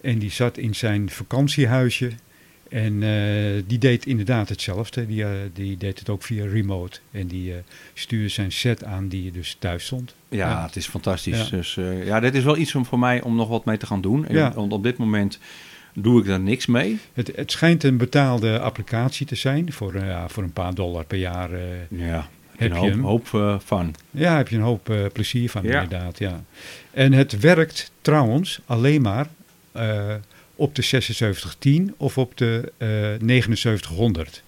En 0.00 0.18
die 0.18 0.30
zat 0.30 0.58
in 0.58 0.74
zijn 0.74 1.10
vakantiehuisje. 1.10 2.10
En 2.74 3.02
eh, 3.02 3.62
die 3.66 3.78
deed 3.78 4.06
inderdaad 4.06 4.48
hetzelfde. 4.48 5.06
Die, 5.06 5.24
eh, 5.24 5.30
die 5.52 5.76
deed 5.76 5.98
het 5.98 6.08
ook 6.08 6.22
via 6.22 6.44
remote. 6.46 6.98
En 7.10 7.26
die 7.26 7.52
eh, 7.52 7.58
stuurde 7.94 8.28
zijn 8.28 8.52
set 8.52 8.84
aan 8.84 9.08
die 9.08 9.30
dus 9.32 9.56
thuis 9.58 9.84
stond. 9.84 10.14
Ja, 10.28 10.48
Ja. 10.50 10.64
het 10.66 10.76
is 10.76 10.86
fantastisch. 10.86 11.48
Ja. 11.48 11.56
Dus 11.56 11.78
ja, 12.04 12.20
dit 12.20 12.34
is 12.34 12.44
wel 12.44 12.56
iets 12.56 12.74
om 12.74 12.84
voor 12.86 12.98
mij 12.98 13.22
om 13.22 13.36
nog 13.36 13.48
wat 13.48 13.64
mee 13.64 13.76
te 13.76 13.86
gaan 13.86 14.00
doen. 14.00 14.26
Ja. 14.28 14.52
Want 14.54 14.72
op 14.72 14.82
dit 14.82 14.96
moment 14.96 15.38
doe 15.92 16.20
ik 16.20 16.26
daar 16.26 16.40
niks 16.40 16.66
mee. 16.66 16.98
Het, 17.12 17.32
het 17.36 17.50
schijnt 17.52 17.82
een 17.84 17.96
betaalde 17.96 18.58
applicatie 18.60 19.26
te 19.26 19.34
zijn. 19.34 19.72
Voor, 19.72 19.94
voor 20.28 20.42
een 20.42 20.52
paar 20.52 20.74
dollar 20.74 21.04
per 21.04 21.18
jaar. 21.18 21.50
Ja, 21.88 22.28
Heb 22.56 22.70
een 22.72 22.82
je 22.82 22.90
hem? 22.90 23.04
hoop 23.04 23.58
van. 23.64 23.94
ja, 24.10 24.36
heb 24.36 24.48
je 24.48 24.56
een 24.56 24.62
hoop 24.62 24.94
plezier 25.12 25.50
van 25.50 25.62
Ja. 25.62 25.82
inderdaad. 25.82 26.18
Ja. 26.18 26.44
En 26.90 27.12
het 27.12 27.40
werkt 27.40 27.90
trouwens 28.00 28.60
alleen 28.66 29.02
maar 29.02 29.26
op 30.56 30.74
de 30.74 30.82
7610 30.82 31.94
of 31.96 32.18
op 32.18 32.36
de 32.36 32.72
eh 32.78 32.88
7900. 33.26 34.42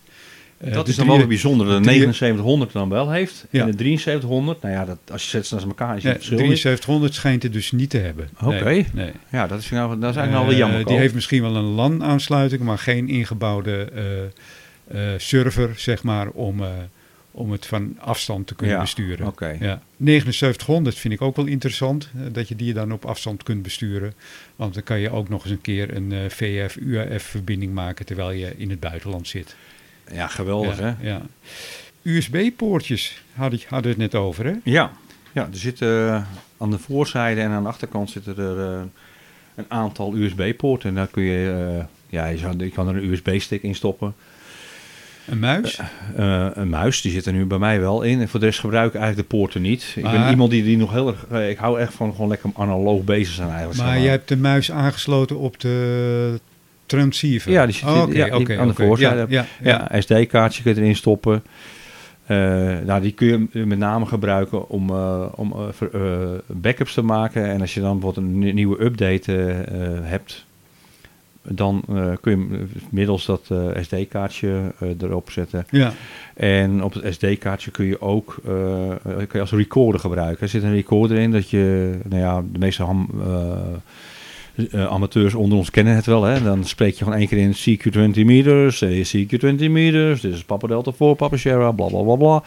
Eh, 0.59 0.73
dat 0.73 0.85
de 0.85 0.91
is 0.91 0.97
dan 0.97 1.07
wel 1.07 1.17
weer 1.17 1.27
bijzonder. 1.27 1.67
Dat 1.67 1.77
de 1.77 1.83
drie- 1.83 1.95
7900 1.99 2.73
dan 2.73 2.89
wel 2.89 3.11
heeft. 3.11 3.47
Ja. 3.51 3.61
En 3.61 3.71
de 3.71 3.77
7300, 3.77 4.63
nou 4.63 4.75
ja, 4.75 4.85
dat, 4.85 4.99
als 5.13 5.23
je 5.23 5.29
zet 5.29 5.47
ze 5.47 5.55
naast 5.55 5.67
elkaar 5.67 5.97
is 5.97 6.03
het 6.03 6.13
verschil. 6.15 6.37
7300 6.39 7.15
schijnt 7.15 7.43
het 7.43 7.53
dus 7.53 7.73
niet 7.73 7.91
te 7.91 7.99
hebben. 7.99 8.29
Oké. 8.43 8.65
Nee, 8.65 8.87
nee. 8.93 9.11
Ja, 9.31 9.47
dat 9.47 9.59
is, 9.61 9.71
nou, 9.71 9.99
dat 10.01 10.11
is 10.11 10.17
eigenlijk 10.17 10.47
wel 10.47 10.53
Eh, 10.55 10.59
jammer. 10.59 10.85
Die 10.87 10.97
heeft 10.97 11.15
misschien 11.15 11.43
wel 11.43 11.57
een 11.57 11.65
LAN-aansluiting, 11.75 12.61
maar 12.63 12.79
geen 12.79 13.09
ingebouwde 13.09 13.89
eh, 13.95 15.13
eh, 15.13 15.19
server, 15.19 15.71
zeg 15.77 16.03
maar, 16.03 16.29
om, 16.29 16.63
eh, 16.63 16.69
om 17.37 17.53
het 17.53 17.67
van 17.67 17.97
afstand 17.99 18.47
te 18.47 18.55
kunnen 18.55 18.77
Ja, 18.77 18.83
besturen. 18.83 19.35
Ja. 19.61 19.83
7900 19.99 20.97
vind 20.99 21.15
ik 21.15 21.23
ook 21.23 21.37
wel 21.37 21.47
interessant, 21.47 22.11
eh, 22.15 22.23
dat 22.33 22.49
je 22.49 22.57
die 22.57 22.75
dan 22.75 22.93
op 22.93 23.05
afstand 23.05 23.43
kunt 23.43 23.63
besturen. 23.63 24.15
Want 24.57 24.75
dan 24.75 24.83
kan 24.83 25.01
je 25.01 25.11
ook 25.11 25.29
nog 25.29 25.43
eens 25.43 25.53
een 25.53 25.61
keer 25.61 25.97
een 25.97 26.13
eh, 26.13 26.19
VF-UAF-verbinding 26.29 27.73
maken 27.73 28.07
terwijl 28.07 28.31
je 28.31 28.55
in 28.57 28.71
het 28.71 28.81
buitenland 28.81 29.29
zit. 29.29 29.57
Ja, 30.13 30.27
geweldig 30.27 30.79
ja, 30.79 30.97
hè. 30.99 31.09
ja. 31.09 31.23
USB-poortjes 32.03 33.23
hadden 33.35 33.61
we 33.69 33.89
het 33.89 33.97
net 33.97 34.15
over, 34.15 34.45
hè? 34.45 34.55
Ja, 34.65 34.93
ja 35.33 35.49
er 35.53 35.59
zitten 35.59 36.09
eh, 36.09 36.23
aan 36.59 36.71
de 36.71 36.79
voorzijde 36.79 37.41
en 37.41 37.51
aan 37.51 37.63
de 37.63 37.69
achterkant 37.69 38.11
zitten 38.11 38.39
er 38.39 38.89
een 39.57 39.65
aantal 39.69 40.15
USB-poorten. 40.15 40.89
En 40.89 40.95
daar 40.95 41.07
kun 41.07 41.23
je, 41.23 41.75
eh, 41.79 41.85
ja, 42.09 42.27
je 42.27 42.71
kan 42.71 42.89
er 42.89 42.97
een 42.97 43.13
USB-stick 43.13 43.63
in 43.63 43.75
stoppen. 43.75 44.15
Een 45.27 45.39
muis. 45.39 45.81
Eh, 46.17 46.47
een 46.55 46.69
muis, 46.69 47.01
die 47.01 47.13
zit 47.13 47.27
er 47.27 47.33
nu 47.33 47.45
bij 47.45 47.59
mij 47.59 47.81
wel 47.81 48.03
in. 48.03 48.21
En 48.21 48.29
voor 48.29 48.41
de 48.41 48.47
rest 48.47 48.61
gebruik 48.61 48.95
ik 48.95 49.01
eigenlijk 49.01 49.29
de 49.31 49.37
poorten 49.37 49.63
niet. 49.63 49.93
Ik 49.97 50.03
ben 50.03 50.13
Maar- 50.21 50.31
iemand 50.31 50.51
die, 50.51 50.63
die 50.63 50.77
nog 50.77 50.93
heel 50.93 51.07
erg... 51.09 51.27
eh, 51.31 51.51
ik 51.51 51.57
hou 51.59 51.81
echt 51.81 51.95
van 51.95 52.13
gewoon 52.13 52.29
lekker 52.29 52.51
analoog 52.55 53.05
bezig 53.05 53.35
zijn 53.35 53.49
eigenlijk. 53.49 53.79
zeg 53.79 53.87
Maar 53.87 54.01
jij 54.01 54.11
hebt 54.11 54.29
de 54.29 54.37
muis 54.37 54.73
aangesloten 54.73 55.39
op 55.39 55.61
de 55.61 56.41
transceiver? 56.87 57.53
Ja, 57.53 57.65
die 57.67 57.75
zit 57.75 57.85
Oh, 57.89 58.07
ja, 58.13 58.39
die- 58.39 58.59
aan 58.59 58.69
de 58.69 58.75
voorzijde. 58.75 59.27
Ja, 59.29 59.47
ja, 59.63 59.89
Ja, 59.91 60.01
SD-kaartje 60.01 60.63
kun 60.63 60.75
je 60.75 60.81
erin 60.81 60.97
stoppen. 60.97 61.43
Eh, 62.27 62.37
nou, 62.87 63.01
die 63.01 63.13
kun 63.13 63.49
je 63.53 63.67
met 63.67 63.79
name 63.79 64.07
gebruiken 64.07 64.69
om, 64.69 64.91
eh, 64.91 65.23
om 65.35 65.53
eh, 65.53 65.89
eh, 66.01 66.29
backups 66.47 66.95
te 66.95 67.03
maken. 67.03 67.45
En 67.51 67.61
als 67.61 67.75
je 67.75 67.81
dan 67.81 67.93
bijvoorbeeld 67.99 68.27
een 68.27 68.39
nie- 68.39 68.53
nieuwe 68.53 68.85
update 68.85 69.35
eh, 69.37 69.59
eh, 69.61 69.67
hebt, 70.03 70.45
dan 71.49 71.83
eh, 71.89 72.13
kun 72.21 72.31
je 72.33 72.37
hem 72.37 72.69
middels 72.91 73.27
dat 73.27 73.45
eh, 73.49 73.83
SD-kaartje 73.83 74.73
eh, 74.79 74.89
erop 75.01 75.31
zetten. 75.31 75.67
ja. 75.71 75.93
En 76.35 76.83
op 76.83 76.93
het 76.95 77.15
SD-kaartje 77.15 77.71
kun 77.71 77.85
je 77.85 78.01
ook 78.01 78.37
eh, 78.47 78.91
eh, 78.91 78.97
kun 79.03 79.27
je 79.33 79.41
als 79.41 79.51
recorder 79.51 80.01
gebruiken. 80.01 80.43
Er 80.43 80.49
zit 80.49 80.63
een 80.63 80.75
recorder 80.75 81.19
in 81.19 81.31
dat 81.31 81.51
je, 81.51 81.95
nou 82.05 82.23
ja, 82.23 82.43
de 82.53 82.59
meeste 82.59 82.83
ham, 82.83 83.11
eh, 84.57 84.87
amateurs 84.87 85.35
onder 85.35 85.59
ons 85.59 85.71
kennen 85.71 85.95
het 85.95 86.07
wel. 86.07 86.23
Hè? 86.23 86.43
Dan 86.43 86.65
spreek 86.65 86.93
je 86.93 87.05
gewoon 87.05 87.19
één 87.19 87.29
keer 87.29 87.39
in 87.39 87.55
CQ20 87.55 88.25
meters, 88.25 88.83
eh, 88.83 89.05
CQ20 89.05 89.71
meters, 89.71 90.21
dit 90.21 90.33
is 90.33 90.45
Papa 90.45 90.67
Delta 90.67 90.93
4, 90.93 91.15
Papa 91.15 91.37
Sierra, 91.37 91.71
bla 91.71 91.87
bla 91.87 92.03
bla 92.03 92.15
bla. 92.15 92.43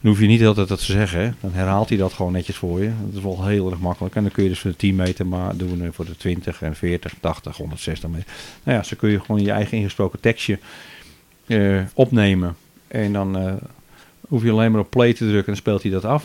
Dan 0.00 0.10
hoef 0.10 0.20
je 0.20 0.26
niet 0.26 0.44
altijd 0.44 0.68
dat 0.68 0.78
te 0.78 0.84
zeggen. 0.84 1.20
Hè? 1.20 1.30
Dan 1.40 1.52
herhaalt 1.52 1.88
hij 1.88 1.98
dat 1.98 2.12
gewoon 2.12 2.32
netjes 2.32 2.56
voor 2.56 2.82
je. 2.82 2.90
Dat 3.04 3.16
is 3.16 3.22
wel 3.22 3.46
heel 3.46 3.70
erg 3.70 3.80
makkelijk. 3.80 4.14
En 4.14 4.22
dan 4.22 4.32
kun 4.32 4.42
je 4.42 4.48
dus 4.48 4.58
voor 4.58 4.70
de 4.70 4.76
10 4.76 4.96
meter 4.96 5.26
maar 5.26 5.56
doen 5.56 5.82
en 5.82 5.92
voor 5.92 6.04
de 6.04 6.16
20 6.16 6.62
en 6.62 6.76
40, 6.76 7.14
80, 7.20 7.56
160 7.56 8.10
meter. 8.10 8.26
Nou 8.62 8.76
ja, 8.78 8.82
zo 8.82 8.96
kun 8.98 9.10
je 9.10 9.20
gewoon 9.20 9.42
je 9.42 9.50
eigen 9.50 9.78
ingesproken 9.78 10.20
tekstje 10.20 10.58
eh, 11.46 11.80
opnemen. 11.94 12.56
En 12.88 13.12
dan 13.12 13.58
hoef 14.28 14.42
je 14.42 14.50
alleen 14.50 14.72
maar 14.72 14.80
op 14.80 14.90
play 14.90 15.12
te 15.12 15.18
drukken 15.18 15.38
en 15.38 15.44
dan 15.46 15.56
speelt 15.56 15.82
hij 15.82 15.90
dat 15.90 16.04
af. 16.04 16.24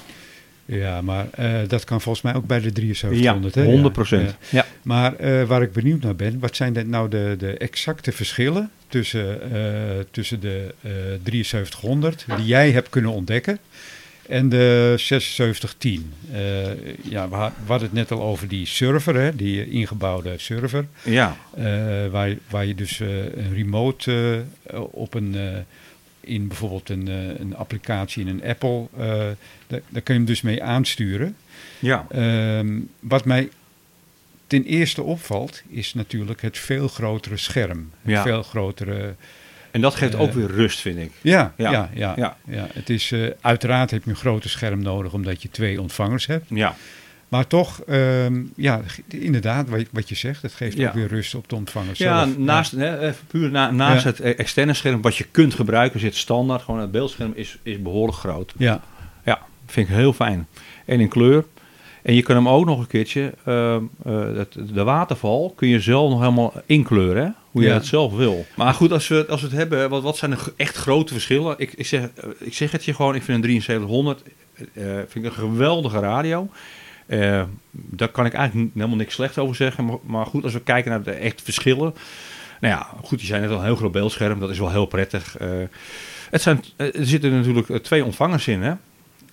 Ja, 0.74 1.01
maar 1.01 1.28
eh, 1.32 1.51
dat 1.67 1.84
kan 1.84 2.01
volgens 2.01 2.24
mij 2.24 2.34
ook 2.36 2.45
bij 2.47 2.59
de 2.59 2.65
Ja, 2.65 2.71
7300. 2.93 3.55
hè? 3.55 3.63
100 3.63 3.93
procent. 3.93 4.30
Ja. 4.30 4.36
Ja. 4.49 4.65
Maar 4.82 5.15
eh, 5.15 5.43
waar 5.43 5.61
ik 5.61 5.71
benieuwd 5.74 6.01
naar 6.03 6.15
ben, 6.15 6.39
wat 6.39 6.55
zijn 6.55 6.89
nou 6.89 7.09
de, 7.09 7.36
de 7.38 7.57
exacte 7.57 8.11
verschillen 8.11 8.71
tussen, 8.88 9.51
eh, 9.51 9.59
tussen 10.11 10.39
de 10.39 10.74
eh 10.82 10.91
7300 11.24 12.26
die 12.38 12.45
jij 12.45 12.71
hebt 12.71 12.89
kunnen 12.89 13.11
ontdekken 13.11 13.59
en 14.30 14.49
de 14.49 14.93
7610? 14.97 16.13
Eh, 16.32 16.39
ja, 17.01 17.30
we, 17.30 17.36
ha- 17.36 17.53
we 17.65 17.71
hadden 17.71 17.88
het 17.88 17.97
net 17.97 18.11
al 18.11 18.21
over 18.21 18.47
die 18.47 18.65
server, 18.65 19.15
hè, 19.15 19.36
die 19.36 19.69
ingebouwde 19.69 20.34
server. 20.38 20.86
Ja, 21.03 21.38
waar, 22.11 22.30
je- 22.30 22.38
waar 22.49 22.65
je 22.65 22.76
dus 22.76 22.99
een 22.99 23.53
remote 23.53 24.43
op 24.91 25.13
een, 25.13 25.36
in 26.24 26.47
bijvoorbeeld 26.47 26.89
een, 26.89 27.07
eh, 27.07 27.39
een 27.39 27.55
applicatie 27.55 28.21
in 28.26 28.28
een 28.28 28.43
Apple, 28.49 28.88
eh, 28.97 29.07
daar, 29.67 29.82
daar 29.89 30.01
kun 30.01 30.13
je 30.13 30.19
hem 30.19 30.26
dus 30.26 30.41
mee 30.41 30.63
aansturen. 30.63 31.36
ja. 31.80 32.05
Ehm, 32.09 32.80
wat 32.99 33.26
mij 33.26 33.49
ten 34.47 34.63
eerste 34.63 35.01
opvalt, 35.03 35.61
is 35.69 35.93
natuurlijk 35.93 36.41
het 36.41 36.57
veel 36.57 36.88
grotere 36.88 37.38
scherm. 37.38 37.91
Het 38.01 38.11
Ja. 38.11 38.24
veel 38.24 38.43
grotere... 38.43 39.15
En 39.71 39.82
dat 39.82 39.95
geeft 39.95 40.13
Eh, 40.13 40.19
ook 40.21 40.34
weer 40.34 40.47
rust, 40.51 40.80
vind 40.80 40.97
ik. 40.97 41.11
Ja, 41.21 41.53
Ja, 41.57 41.71
ja, 41.71 41.89
ja, 41.93 42.13
ja. 42.17 42.38
ja. 42.47 42.67
Het 42.74 42.89
is, 42.89 43.11
eh, 43.11 43.28
uiteraard 43.41 43.91
heb 43.91 44.03
je 44.03 44.09
een 44.09 44.15
groter 44.15 44.49
scherm 44.49 44.82
nodig, 44.82 45.13
omdat 45.13 45.41
je 45.41 45.49
twee 45.51 45.82
ontvangers 45.82 46.26
hebt. 46.26 46.45
Ja, 46.49 46.76
Maar 47.34 47.47
toch, 47.47 47.81
ehm, 47.88 48.41
ja, 48.55 48.81
inderdaad, 49.07 49.69
wat, 49.69 49.81
wat 49.91 50.09
je 50.09 50.15
zegt, 50.15 50.41
het 50.41 50.53
geeft 50.53 50.77
Ja. 50.77 50.88
ook 50.88 50.93
weer 50.93 51.07
rust 51.07 51.36
op 51.36 51.49
de 51.49 51.55
ontvanger 51.55 51.93
ja 51.93 52.23
zelf. 52.23 52.38
naast, 52.38 52.71
Hè, 52.71 52.99
even 52.99 53.25
puur 53.27 53.49
na, 53.51 53.71
naast 53.71 54.03
Ja. 54.03 54.09
het 54.09 54.19
eh, 54.19 54.39
externe 54.39 54.73
scherm, 54.73 55.01
wat 55.01 55.15
je 55.15 55.23
kunt 55.31 55.53
gebruiken, 55.53 55.99
zit 55.99 56.15
standaard. 56.15 56.61
Gewoon 56.61 56.79
het 56.79 56.91
beeldscherm 56.91 57.31
is, 57.36 57.57
is 57.63 57.81
behoorlijk 57.81 58.17
groot. 58.17 58.53
Ja, 58.57 58.81
Ja, 59.25 59.39
vind 59.65 59.89
ik 59.89 59.95
heel 59.95 60.13
fijn. 60.13 60.47
En 60.86 60.99
in 60.99 61.07
kleur. 61.07 61.45
En 62.01 62.13
je 62.15 62.21
kan 62.21 62.36
hem 62.36 62.49
ook 62.49 62.65
nog 62.65 62.79
een 62.79 62.88
keertje, 62.88 63.34
eh, 63.43 63.75
eh, 63.75 63.81
het- 64.36 64.55
de 64.73 64.84
waterval 64.84 65.53
kun 65.55 65.67
je 65.67 65.79
zelf 65.79 66.09
nog 66.09 66.19
helemaal 66.19 66.53
inkleuren, 66.65 67.23
hè? 67.25 67.29
hoe 67.51 67.61
je 67.61 67.67
Ja. 67.67 67.73
het 67.73 67.86
zelf 67.86 68.13
wil. 68.15 68.45
Maar 68.55 68.73
goed, 68.73 68.91
als 68.91 69.07
we, 69.07 69.25
als 69.29 69.41
we 69.41 69.47
het 69.47 69.55
hebben, 69.55 69.89
wat, 69.89 70.03
wat 70.03 70.17
zijn 70.17 70.31
de 70.31 70.38
echt 70.55 70.75
grote 70.75 71.13
verschillen? 71.13 71.55
Ik, 71.57 71.73
ik, 71.73 71.86
zeg, 71.86 72.01
eh, 72.01 72.29
ik 72.39 72.53
zeg 72.53 72.71
het 72.71 72.86
je 72.86 72.93
gewoon, 72.93 73.15
ik 73.15 73.23
vind 73.23 73.38
een 73.38 73.49
7300 73.49 74.23
eh, 74.73 74.84
vind 75.07 75.15
ik 75.15 75.23
een 75.25 75.31
geweldige 75.31 75.99
radio. 75.99 76.49
Eh, 77.06 77.43
daar 77.72 78.08
kan 78.08 78.26
ik 78.26 78.34
eigenlijk 78.34 78.72
helemaal 78.74 78.97
niks 78.97 79.14
slecht 79.14 79.38
over 79.38 79.56
zeggen. 79.56 79.86
Maar, 79.86 79.97
maar 80.04 80.26
goed, 80.26 80.43
als 80.43 80.54
we 80.54 80.62
kijken 80.62 80.91
naar 80.91 81.04
de 81.04 81.12
echt 81.12 81.41
verschillen. 81.41 81.93
Nou 82.64 82.76
ja, 82.76 82.88
goed, 83.04 83.18
die 83.18 83.28
zijn 83.28 83.41
net 83.41 83.49
al 83.49 83.58
een 83.58 83.64
heel 83.64 83.76
groot 83.76 83.91
beeldscherm. 83.91 84.39
Dat 84.39 84.49
is 84.49 84.60
wel 84.60 84.72
heel 84.72 84.86
prettig. 84.86 85.38
Eh, 85.38 85.49
het 86.30 86.41
zijn, 86.41 86.64
eh, 86.76 86.99
er 86.99 87.06
zitten 87.06 87.32
natuurlijk 87.32 87.84
twee 87.84 88.06
ontvangers 88.06 88.47
in, 88.47 88.62
hè? 88.62 88.74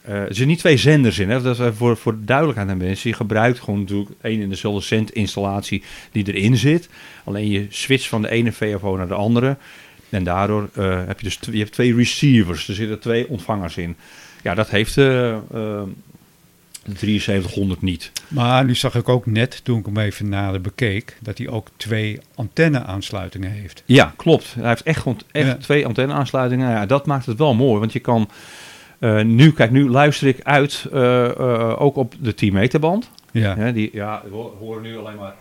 Eh, 0.03 0.14
er 0.14 0.27
zitten 0.27 0.47
niet 0.47 0.59
twee 0.59 0.77
zenders 0.77 1.18
in. 1.18 1.31
Hè? 1.31 1.43
Dat 1.43 1.59
is 1.59 1.77
voor, 1.77 1.97
voor 1.97 2.18
de 2.18 2.25
duidelijkheid 2.25 2.68
aan 2.68 2.77
mensen. 2.77 3.11
Je 3.11 3.16
gebruikt 3.16 3.61
gewoon 3.61 3.81
natuurlijk 3.81 4.11
één 4.21 4.41
in 4.41 4.49
dezelfde 4.49 4.81
cent 4.81 5.12
installatie 5.12 5.83
die 6.12 6.33
erin 6.33 6.57
zit. 6.57 6.89
Alleen 7.25 7.49
je 7.49 7.66
switcht 7.68 8.09
van 8.09 8.23
de 8.23 8.31
ene 8.31 8.53
VFO 8.53 8.97
naar 8.97 9.09
de 9.09 9.14
andere. 9.14 9.57
En 10.09 10.25
daardoor 10.25 10.68
heb 11.07 11.21
je 11.21 11.25
dus 11.25 11.39
je 11.53 11.59
hebt 11.59 11.73
twee 11.73 11.95
receivers. 11.95 12.68
Er 12.68 12.75
zitten 12.75 13.01
twee 13.01 13.29
ontvangers 13.29 13.77
in. 13.77 13.97
Ja, 14.43 14.55
dat 14.55 14.71
heeft 14.71 14.95
de 16.93 16.99
7300 16.99 17.82
niet. 17.82 18.12
Maar 18.28 18.64
nu 18.64 18.74
zag 18.74 18.95
ik 18.95 19.09
ook 19.09 19.26
net, 19.26 19.61
toen 19.64 19.78
ik 19.78 19.86
hem 19.86 19.99
even 19.99 20.28
nader 20.28 20.61
bekeek, 20.61 21.16
dat 21.20 21.38
hij 21.38 21.49
ook 21.49 21.68
twee 21.76 22.20
antenne-aansluitingen 22.34 23.51
heeft. 23.51 23.82
Ja, 23.86 24.12
klopt. 24.16 24.55
Hij 24.55 24.68
heeft 24.68 24.82
echt, 24.82 25.01
gewoon 25.01 25.20
echt 25.32 25.47
Ja. 25.47 25.55
twee 25.57 25.86
antenne-aansluitingen. 25.86 26.70
Ja, 26.70 26.86
dat 26.86 27.07
maakt 27.07 27.26
het 27.26 27.38
wel 27.38 27.55
mooi, 27.55 27.78
want 27.80 27.93
je 27.93 27.99
kan... 28.01 28.28
eh, 28.99 29.20
nu, 29.22 29.53
kijk, 29.53 29.70
nu 29.70 29.88
luister 29.91 30.28
ik 30.28 30.41
uit 30.43 30.86
eh, 30.93 31.24
eh, 31.28 31.80
ook 31.80 31.97
op 31.97 32.14
de 32.20 32.34
10 32.34 32.53
meter 32.53 32.80
band. 32.80 33.11
Ja, 33.32 33.55
Ja, 33.59 33.72
die, 33.72 33.91
ja, 33.93 34.22
we 34.28 34.34
ho- 34.34 34.57
horen 34.59 34.82
nu 34.82 34.99
alleen 34.99 35.16
maar... 35.16 35.34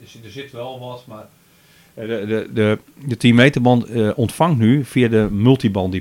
Dus, 0.00 0.18
er 0.24 0.30
zit 0.30 0.52
wel 0.52 0.78
wat, 0.80 1.04
maar... 1.06 1.24
De, 1.94 2.06
de, 2.26 2.48
de, 2.52 2.78
de 3.04 3.16
10 3.16 3.34
meter 3.34 3.62
band 3.62 4.14
ontvangt 4.14 4.58
nu 4.58 4.84
via 4.84 5.08
de 5.08 5.28
multiband 5.30 5.92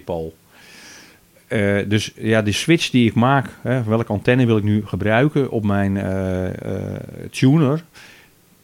Eh, 1.47 1.77
dus 1.87 2.11
ja, 2.15 2.41
de 2.41 2.51
switch 2.51 2.89
die 2.89 3.07
ik 3.07 3.13
maak, 3.13 3.49
hè, 3.61 3.83
welke 3.83 4.11
antenne 4.11 4.45
wil 4.45 4.57
ik 4.57 4.63
nu 4.63 4.85
gebruiken 4.85 5.49
op 5.49 5.65
mijn 5.65 5.97
eh, 5.97 6.47
eh, 6.47 7.01
tuner, 7.31 7.83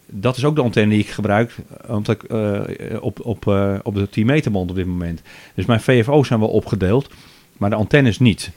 dat 0.05 0.37
is 0.37 0.45
ook 0.45 0.55
de 0.55 0.61
antenne 0.61 0.89
die 0.89 0.99
ik 0.99 1.09
gebruik 1.09 1.55
omdat 1.87 2.15
ik, 2.15 2.31
op, 3.01 3.25
op, 3.25 3.47
op 3.83 3.95
de 3.95 4.09
10 4.09 4.25
meter 4.25 4.51
band 4.51 4.69
op 4.69 4.75
dit 4.75 4.85
moment. 4.85 5.21
Dus 5.53 5.65
mijn 5.65 5.79
VFO's 5.81 6.27
zijn 6.27 6.39
wel 6.39 6.49
opgedeeld, 6.49 7.09
maar 7.57 7.69
de 7.69 7.75
antennes 7.75 8.19
niet. 8.19 8.51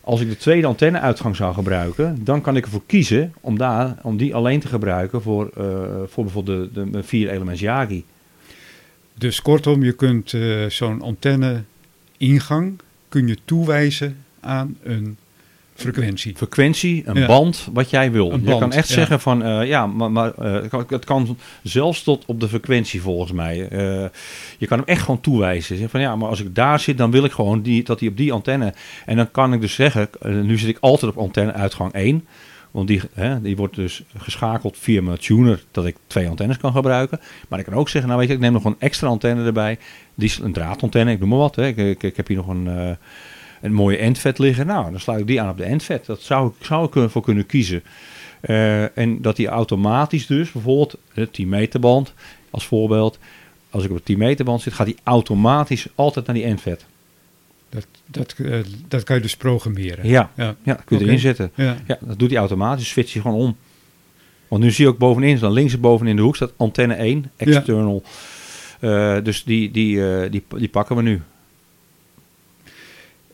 Als 0.00 0.20
ik 0.20 0.28
de 0.28 0.36
tweede 0.36 0.66
antenneuitgang 0.66 1.36
zou 1.36 1.54
gebruiken, 1.54 2.24
dan 2.24 2.40
kan 2.40 2.56
ik 2.56 2.64
ervoor 2.64 2.82
kiezen 2.86 3.34
om, 3.40 3.58
daar, 3.58 3.96
om 4.02 4.16
die 4.16 4.34
alleen 4.34 4.60
te 4.60 4.68
gebruiken 4.68 5.22
voor, 5.22 5.50
voor 6.06 6.24
bijvoorbeeld 6.24 6.74
de, 6.74 6.90
de 6.90 7.02
4 7.02 7.30
elements 7.30 7.60
Yagi. 7.60 8.04
dus 9.14 9.42
kortom, 9.42 9.82
je 9.82 9.92
kunt 9.92 10.34
zo'n 10.68 11.02
antenne-ingang 11.02 12.78
kun 13.08 13.26
je 13.26 13.36
toewijzen 13.44 14.16
aan 14.40 14.76
een 14.82 15.16
frequentie. 15.74 16.36
frequentie, 16.36 17.02
een 17.06 17.18
Ja. 17.18 17.26
band, 17.26 17.68
wat 17.72 17.90
jij 17.90 18.12
wil. 18.12 18.32
Een 18.32 18.40
je 18.40 18.46
band, 18.46 18.60
kan 18.60 18.72
echt 18.72 18.88
ja. 18.88 18.94
zeggen 18.94 19.20
van, 19.20 19.42
eh, 19.42 19.66
ja, 19.68 19.86
maar, 19.86 20.10
maar 20.10 20.32
eh, 20.34 20.52
het 20.88 21.04
kan- 21.04 21.36
zelfs 21.62 22.02
tot 22.02 22.24
op 22.26 22.40
de 22.40 22.48
frequentie 22.48 23.00
volgens 23.00 23.32
mij. 23.32 23.68
Eh, 23.68 24.04
je 24.58 24.66
kan 24.66 24.78
hem 24.78 24.86
echt 24.86 25.00
gewoon 25.02 25.20
toewijzen. 25.20 25.76
Zeg 25.76 25.90
van, 25.90 26.00
ja, 26.00 26.16
maar 26.16 26.28
als 26.28 26.40
ik 26.40 26.54
daar 26.54 26.80
zit, 26.80 26.98
dan 26.98 27.10
wil 27.10 27.24
ik 27.24 27.32
gewoon 27.32 27.62
die, 27.62 27.82
dat 27.84 28.00
hij 28.00 28.08
op 28.08 28.16
die 28.16 28.32
antenne... 28.32 28.74
En 29.06 29.16
dan 29.16 29.30
kan 29.30 29.52
ik 29.52 29.60
dus 29.60 29.74
zeggen, 29.74 30.08
nu 30.42 30.58
zit 30.58 30.68
ik 30.68 30.76
altijd 30.80 31.12
op 31.12 31.18
antenne 31.18 31.52
uitgang 31.52 31.92
1... 31.92 32.26
Want 32.78 32.90
die, 32.90 33.00
hè, 33.14 33.40
die 33.42 33.56
wordt 33.56 33.74
dus 33.74 34.02
geschakeld 34.16 34.76
via 34.76 35.02
mijn 35.02 35.18
tuner 35.18 35.64
dat 35.70 35.86
ik 35.86 35.96
twee 36.06 36.28
antennes 36.28 36.56
kan 36.56 36.72
gebruiken. 36.72 37.20
Maar 37.48 37.58
ik 37.58 37.64
kan 37.64 37.74
ook 37.74 37.88
zeggen, 37.88 38.08
nou 38.10 38.20
weet 38.20 38.28
je, 38.30 38.34
ik 38.36 38.40
neem 38.40 38.52
nog 38.52 38.64
een 38.64 38.76
extra 38.78 39.08
antenne 39.08 39.44
erbij. 39.44 39.78
Die 40.14 40.28
is 40.28 40.38
een 40.38 40.52
draadantenne, 40.52 41.12
ik 41.12 41.18
noem 41.20 41.28
maar 41.28 41.38
wat. 41.38 41.56
Hè. 41.56 41.66
Ik, 41.66 42.02
ik, 42.02 42.16
heb 42.16 42.26
hier 42.26 42.36
nog 42.36 42.48
een, 42.48 42.68
eh, 42.68 42.90
een 43.60 43.72
mooie 43.72 43.96
endvet 43.96 44.38
liggen. 44.38 44.66
Nou, 44.66 44.90
dan 44.90 45.00
sluit 45.00 45.20
ik 45.20 45.26
die 45.26 45.40
aan 45.40 45.50
op 45.50 45.56
de 45.56 45.64
endvet. 45.64 46.06
Dat 46.06 46.20
zou, 46.20 46.48
ik- 46.58 46.64
zou 46.66 46.86
ik 46.86 46.96
ervoor 46.96 47.22
kunnen 47.22 47.46
kiezen. 47.46 47.82
Eh, 48.40 48.98
en 48.98 49.22
dat 49.22 49.36
die 49.36 49.48
automatisch 49.48 50.26
dus, 50.26 50.52
bijvoorbeeld 50.52 50.96
de 51.14 51.30
10 51.30 51.48
meter 51.48 51.80
band 51.80 52.12
als 52.50 52.66
voorbeeld. 52.66 53.18
Als 53.70 53.84
ik 53.84 53.90
op 53.90 53.96
de 53.96 54.02
10 54.02 54.18
meter 54.18 54.44
band 54.44 54.60
zit, 54.60 54.72
gaat 54.72 54.86
die 54.86 54.96
automatisch 55.02 55.86
altijd 55.94 56.26
naar 56.26 56.34
die 56.34 56.44
endvet. 56.44 56.86
Dat, 57.70 57.86
dat, 58.06 58.34
eh, 58.38 58.58
dat 58.88 59.02
kan 59.04 59.16
je 59.16 59.22
dus 59.22 59.36
programmeren. 59.36 60.08
Ja, 60.08 60.30
Ja, 60.36 60.56
ja 60.62 60.74
kun 60.74 60.98
je 60.98 61.04
erin 61.04 61.18
zetten. 61.18 61.50
ja. 61.54 61.76
Ja, 61.86 61.98
dat 62.00 62.18
doet 62.18 62.30
hij 62.30 62.38
automatisch, 62.38 62.88
switcht 62.88 63.12
hij 63.12 63.22
gewoon 63.22 63.38
om. 63.38 63.56
Want 64.48 64.62
nu 64.62 64.70
zie 64.70 64.84
je 64.84 64.90
ook 64.90 64.98
bovenin, 64.98 65.38
dan 65.38 65.52
links 65.52 65.80
bovenin 65.80 66.16
de 66.16 66.22
hoek 66.22 66.36
staat 66.36 66.52
antenne 66.56 66.94
1, 66.94 67.30
external. 67.36 68.02
Eh, 68.80 69.16
dus 69.22 69.44
die, 69.44 69.70
die, 69.70 70.10
eh, 70.22 70.30
die, 70.30 70.44
die 70.56 70.68
pakken 70.68 70.96
we 70.96 71.02
nu. 71.02 71.22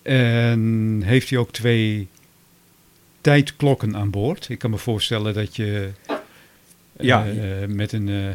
En 0.02 1.02
heeft 1.04 1.30
hij 1.30 1.38
ook 1.38 1.50
twee 1.52 2.08
tijdklokken 3.20 3.96
aan 3.96 4.10
boord? 4.10 4.48
Ik 4.48 4.58
kan 4.58 4.70
me 4.70 4.78
voorstellen 4.78 5.34
dat 5.34 5.56
je 5.56 5.90
Ja. 6.98 7.24
met, 7.68 7.92
een, 7.92 8.08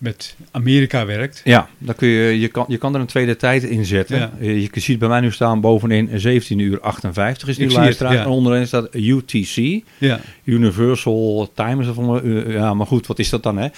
met 0.00 0.36
Amerika 0.50 1.06
werkt. 1.06 1.40
Ja, 1.44 1.68
dan 1.78 1.94
kun 1.94 2.08
je, 2.08 2.40
je, 2.40 2.48
kan, 2.48 2.64
je 2.68 2.76
kan 2.76 2.94
er 2.94 3.00
een 3.00 3.06
tweede 3.06 3.36
tijd 3.36 3.62
in 3.62 3.84
zetten. 3.84 4.18
Ja. 4.18 4.30
Je, 4.40 4.60
je 4.60 4.80
ziet 4.80 4.98
bij 4.98 5.08
mij 5.08 5.20
nu 5.20 5.32
staan 5.32 5.60
bovenin 5.60 6.20
17 6.20 6.58
uur 6.58 6.80
58 6.80 7.48
is 7.48 7.56
die 7.56 7.70
luisteraar. 7.70 8.12
ja. 8.12 8.20
En 8.20 8.26
onderin 8.26 8.66
staat 8.66 8.94
UTC, 8.94 9.82
Ja, 9.98 10.20
Universal 10.44 11.50
Time. 11.54 11.80
Is 11.80 11.86
dat 11.86 11.94
van, 11.94 12.22
eh, 12.22 12.52
ja, 12.52 12.74
maar 12.74 12.86
goed, 12.86 13.06
wat 13.06 13.18
is 13.18 13.28
dat 13.30 13.42
dan 13.42 13.56
hè? 13.56 13.68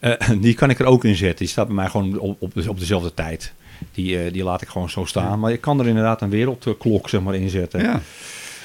Eh, 0.00 0.12
die 0.40 0.54
kan 0.54 0.70
ik 0.70 0.78
er 0.78 0.86
ook 0.86 1.04
in 1.04 1.16
zetten. 1.16 1.38
Die 1.38 1.48
staat 1.48 1.66
bij 1.66 1.76
mij 1.76 1.88
gewoon 1.88 2.18
op, 2.18 2.42
op, 2.42 2.68
op 2.68 2.78
dezelfde 2.78 3.14
tijd. 3.14 3.52
Die, 3.92 4.18
eh, 4.18 4.32
die 4.32 4.44
laat 4.44 4.62
ik 4.62 4.68
gewoon 4.68 4.90
zo 4.90 5.04
staan. 5.04 5.40
Maar 5.40 5.52
ik 5.52 5.60
kan 5.60 5.80
er 5.80 5.86
inderdaad 5.86 6.22
een 6.22 6.30
wereldklok 6.30 7.08
zeg 7.08 7.20
maar, 7.20 7.34
in 7.34 7.48
zetten. 7.50 7.82
ja. 7.82 8.00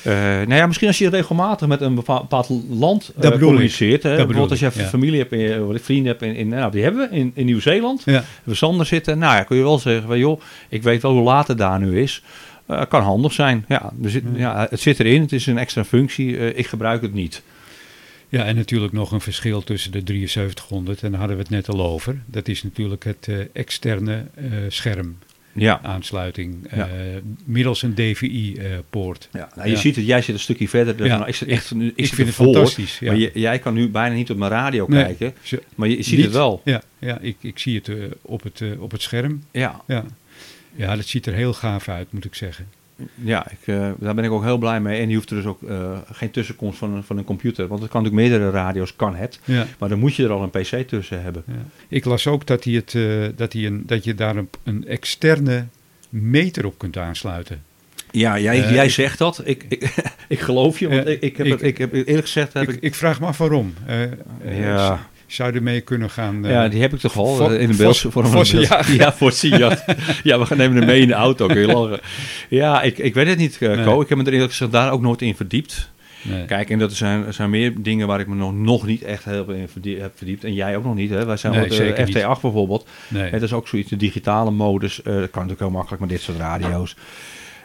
Eh, 0.03 0.13
nou 0.13 0.53
ja, 0.53 0.67
misschien 0.67 0.87
als 0.87 0.97
je 0.97 1.09
regelmatig 1.09 1.67
met 1.67 1.81
een 1.81 1.95
bepaald, 1.95 2.49
land 2.69 3.11
eh, 3.19 3.31
communiceert. 3.31 4.03
Hè, 4.03 4.15
bijvoorbeeld 4.15 4.49
als 4.49 4.59
je 4.59 4.71
ja. 4.73 4.85
familie 4.85 5.25
hebt, 5.27 5.57
wat 5.65 5.75
ik 5.75 5.83
vrienden 5.83 6.05
hebt 6.05 6.21
in, 6.21 6.35
in 6.35 6.47
nou, 6.47 6.71
die 6.71 6.83
hebben 6.83 7.09
we 7.09 7.15
in, 7.15 7.31
in 7.35 7.45
Nieuw-Zeeland. 7.45 8.01
ja. 8.05 8.23
We 8.43 8.55
Sander 8.55 8.85
zitten. 8.85 9.17
Nou 9.17 9.35
ja, 9.35 9.43
kun 9.43 9.57
je 9.57 9.63
wel 9.63 9.79
zeggen 9.79 10.07
van 10.07 10.19
joh, 10.19 10.41
ik 10.69 10.83
weet 10.83 11.01
wel 11.01 11.11
hoe 11.11 11.23
laat 11.23 11.47
het 11.47 11.57
daar 11.57 11.79
nu 11.79 12.01
is. 12.01 12.23
Eh, 12.65 12.81
kan 12.89 13.01
handig 13.01 13.33
zijn. 13.33 13.65
Ja, 13.67 13.93
er 14.03 14.09
zit, 14.09 14.23
ja, 14.35 14.67
het 14.69 14.79
zit 14.79 14.99
erin. 14.99 15.21
Het 15.21 15.31
is 15.31 15.45
een 15.45 15.57
extra 15.57 15.83
functie. 15.83 16.37
Eh, 16.37 16.57
ik 16.57 16.67
gebruik 16.67 17.01
het 17.01 17.13
niet. 17.13 17.41
Ja, 18.31 18.45
en 18.45 18.55
natuurlijk 18.55 18.93
nog 18.93 19.11
een 19.11 19.21
verschil 19.21 19.63
tussen 19.63 19.91
de 19.91 20.01
7300 20.05 21.03
en 21.03 21.09
daar 21.09 21.19
hadden 21.19 21.37
we 21.37 21.43
het 21.43 21.51
net 21.51 21.69
al 21.69 21.85
over. 21.85 22.21
Dat 22.25 22.47
is 22.47 22.63
natuurlijk 22.63 23.03
het 23.03 23.27
eh, 23.27 23.35
externe 23.53 24.25
eh, 24.35 24.45
scherm 24.67 25.17
Ja. 25.53 25.79
aansluiting 25.83 26.67
Ja. 26.75 26.87
eh, 26.87 26.93
middels 27.45 27.81
een 27.81 27.93
DVI-poort. 27.95 29.29
Ja, 29.33 29.49
nou, 29.55 29.69
je 29.69 29.75
ziet 29.75 29.95
het, 29.95 30.05
jij 30.05 30.21
zit 30.21 30.33
een 30.35 30.39
sukje 30.41 30.69
verder. 30.69 30.97
Dus 30.97 31.07
nou, 31.07 31.27
ik 31.27 31.35
zit 31.35 31.47
echt, 31.47 31.73
nu- 31.73 31.87
ik, 31.87 31.93
ik 31.95 32.05
zit 32.05 32.15
vind 32.15 32.27
het 32.27 32.37
ervoor, 32.37 32.53
fantastisch, 32.53 32.99
ja. 32.99 33.07
Maar 33.11 33.19
je- 33.19 33.31
jij 33.33 33.59
kan 33.59 33.73
nu 33.73 33.89
bijna 33.89 34.15
niet 34.15 34.29
op 34.31 34.37
mijn 34.37 34.51
radio 34.51 34.85
Nee, 34.89 35.03
kijken. 35.03 35.33
Maar 35.75 35.87
je, 35.87 35.97
je 35.97 36.03
ziet 36.03 36.15
niet- 36.15 36.25
het 36.25 36.33
wel. 36.33 36.61
Ja, 36.65 36.81
ja 36.99 37.19
ik, 37.19 37.35
ik 37.41 37.59
zie 37.59 37.75
het 37.77 37.89
eh, 37.89 37.95
op, 38.21 38.43
het, 38.43 38.61
eh, 38.61 38.81
op 38.81 38.91
het 38.91 39.01
scherm. 39.01 39.43
Ja, 39.51 39.81
Ja. 39.87 40.05
ja, 40.75 40.95
dat 40.95 41.05
ziet 41.05 41.25
er 41.25 41.33
heel 41.33 41.53
gaaf 41.53 41.87
uit, 41.89 42.11
moet 42.11 42.25
ik 42.25 42.35
zeggen. 42.35 42.67
Ja 43.15 43.45
ik, 43.51 43.57
eh, 43.75 43.89
daar 43.99 44.15
ben 44.15 44.23
ik 44.23 44.31
ook 44.31 44.43
heel 44.43 44.57
blij 44.57 44.79
mee. 44.81 44.99
En 45.01 45.09
je 45.09 45.15
hoeft 45.15 45.29
er 45.29 45.35
dus 45.35 45.45
ook 45.45 45.63
eh, 45.63 45.97
geen 46.11 46.31
tussenkomst 46.31 46.77
van, 46.77 46.93
een- 46.93 47.03
van 47.03 47.17
een 47.17 47.23
computer. 47.23 47.67
Want 47.67 47.81
het 47.81 47.91
kan 47.91 48.03
natuurlijk 48.03 48.29
meerdere 48.29 48.51
radio's, 48.57 48.95
kan 48.95 49.15
het. 49.15 49.39
Ja. 49.43 49.65
Maar 49.79 49.89
dan 49.89 49.99
moet 49.99 50.15
je 50.15 50.23
er 50.23 50.29
al 50.31 50.43
een 50.43 50.49
pc 50.49 50.87
tussen 50.87 51.21
hebben. 51.23 51.43
Ja. 51.47 51.53
Ik 51.87 52.05
las 52.05 52.27
ook 52.27 52.47
dat, 52.47 52.63
hij 52.63 52.73
het, 52.73 52.95
eh, 52.95 53.03
dat, 53.35 53.53
hij 53.53 53.65
een, 53.65 53.83
dat 53.85 54.03
je 54.03 54.15
daar 54.15 54.35
een, 54.35 54.49
een 54.63 54.87
externe 54.87 55.65
meter 56.09 56.65
op 56.65 56.77
kunt 56.77 56.97
aansluiten. 56.97 57.63
Ja, 58.11 58.39
jij, 58.39 58.71
jij 58.73 58.89
zegt 58.89 59.17
dat. 59.17 59.41
Ik, 59.45 59.65
ik, 59.69 59.93
ik 60.27 60.39
geloof 60.39 60.79
je. 60.79 60.87
Want 60.89 61.07
ik, 61.07 61.21
ik, 61.21 61.37
heb 61.37 61.45
ik- 61.45 61.51
het, 61.51 61.61
ik 61.61 61.77
heb 61.77 61.93
eerlijk 61.93 62.21
gezegd... 62.21 62.53
Heb 62.53 62.69
Ik, 62.69 62.77
ik, 62.81 62.95
vraag 62.95 63.19
me 63.19 63.25
af 63.25 63.37
waarom. 63.37 63.73
Ja. 64.45 65.09
Zou 65.31 65.51
je 65.51 65.57
ermee 65.57 65.81
kunnen 65.81 66.09
gaan... 66.09 66.45
eh, 66.45 66.51
ja, 66.51 66.67
die 66.67 66.81
heb 66.81 66.93
ik 66.93 66.99
toch 66.99 67.17
al 67.17 67.35
Vo- 67.35 67.49
eh, 67.49 67.61
in 67.61 67.69
de 67.71 67.75
beeldsvorm. 67.75 68.11
van 68.11 68.23
een 68.25 68.31
beeld. 68.51 68.87
Ja, 68.87 69.13
voor 69.13 69.31
Siat. 69.31 69.83
ja, 70.23 70.39
we 70.39 70.45
gaan 70.45 70.57
nemen 70.57 70.77
hem 70.77 70.85
mee 70.85 71.01
in 71.01 71.07
de 71.07 71.13
auto. 71.13 71.47
Ja, 72.49 72.81
ik, 72.81 72.97
ik 72.97 73.13
weet 73.13 73.27
het 73.27 73.37
niet, 73.37 73.57
eh, 73.61 73.69
Nee. 73.75 73.85
Ko. 73.85 74.01
Ik 74.01 74.09
heb 74.09 74.17
me 74.17 74.23
er 74.23 74.33
eerlijk 74.33 74.51
gezegd 74.51 74.71
daar 74.71 74.91
ook 74.91 75.01
nooit 75.01 75.21
in 75.21 75.35
verdiept. 75.35 75.89
nee. 76.21 76.45
Kijk, 76.45 76.69
en 76.69 76.79
dat 76.79 76.93
zijn, 76.93 77.25
er 77.25 77.33
zijn 77.33 77.49
meer 77.49 77.73
dingen 77.81 78.07
waar 78.07 78.19
ik 78.19 78.27
me 78.27 78.35
nog, 78.35 78.53
nog 78.53 78.85
niet 78.85 79.01
echt 79.03 79.23
heel 79.25 79.45
in 79.49 79.67
verdie- 79.67 79.99
heb 79.99 80.11
verdiept. 80.15 80.43
En 80.43 80.53
jij 80.53 80.77
ook 80.77 80.83
nog 80.83 80.95
niet. 80.95 81.09
Hè? 81.09 81.25
Wij 81.25 81.37
zijn 81.37 81.53
Nee, 81.53 81.61
wat, 81.67 81.73
zeker 81.73 82.05
niet. 82.05 82.17
FT8 82.17 82.41
bijvoorbeeld. 82.41 82.87
nee. 83.07 83.29
Het 83.31 83.41
is 83.41 83.53
ook 83.53 83.67
zoiets, 83.67 83.89
de 83.89 83.97
digitale 83.97 84.51
modus. 84.51 84.95
dat 84.95 85.03
kan 85.13 85.21
natuurlijk 85.33 85.59
heel 85.59 85.69
makkelijk 85.69 86.01
met 86.01 86.09
dit 86.09 86.21
soort 86.21 86.37
radio's. 86.37 86.95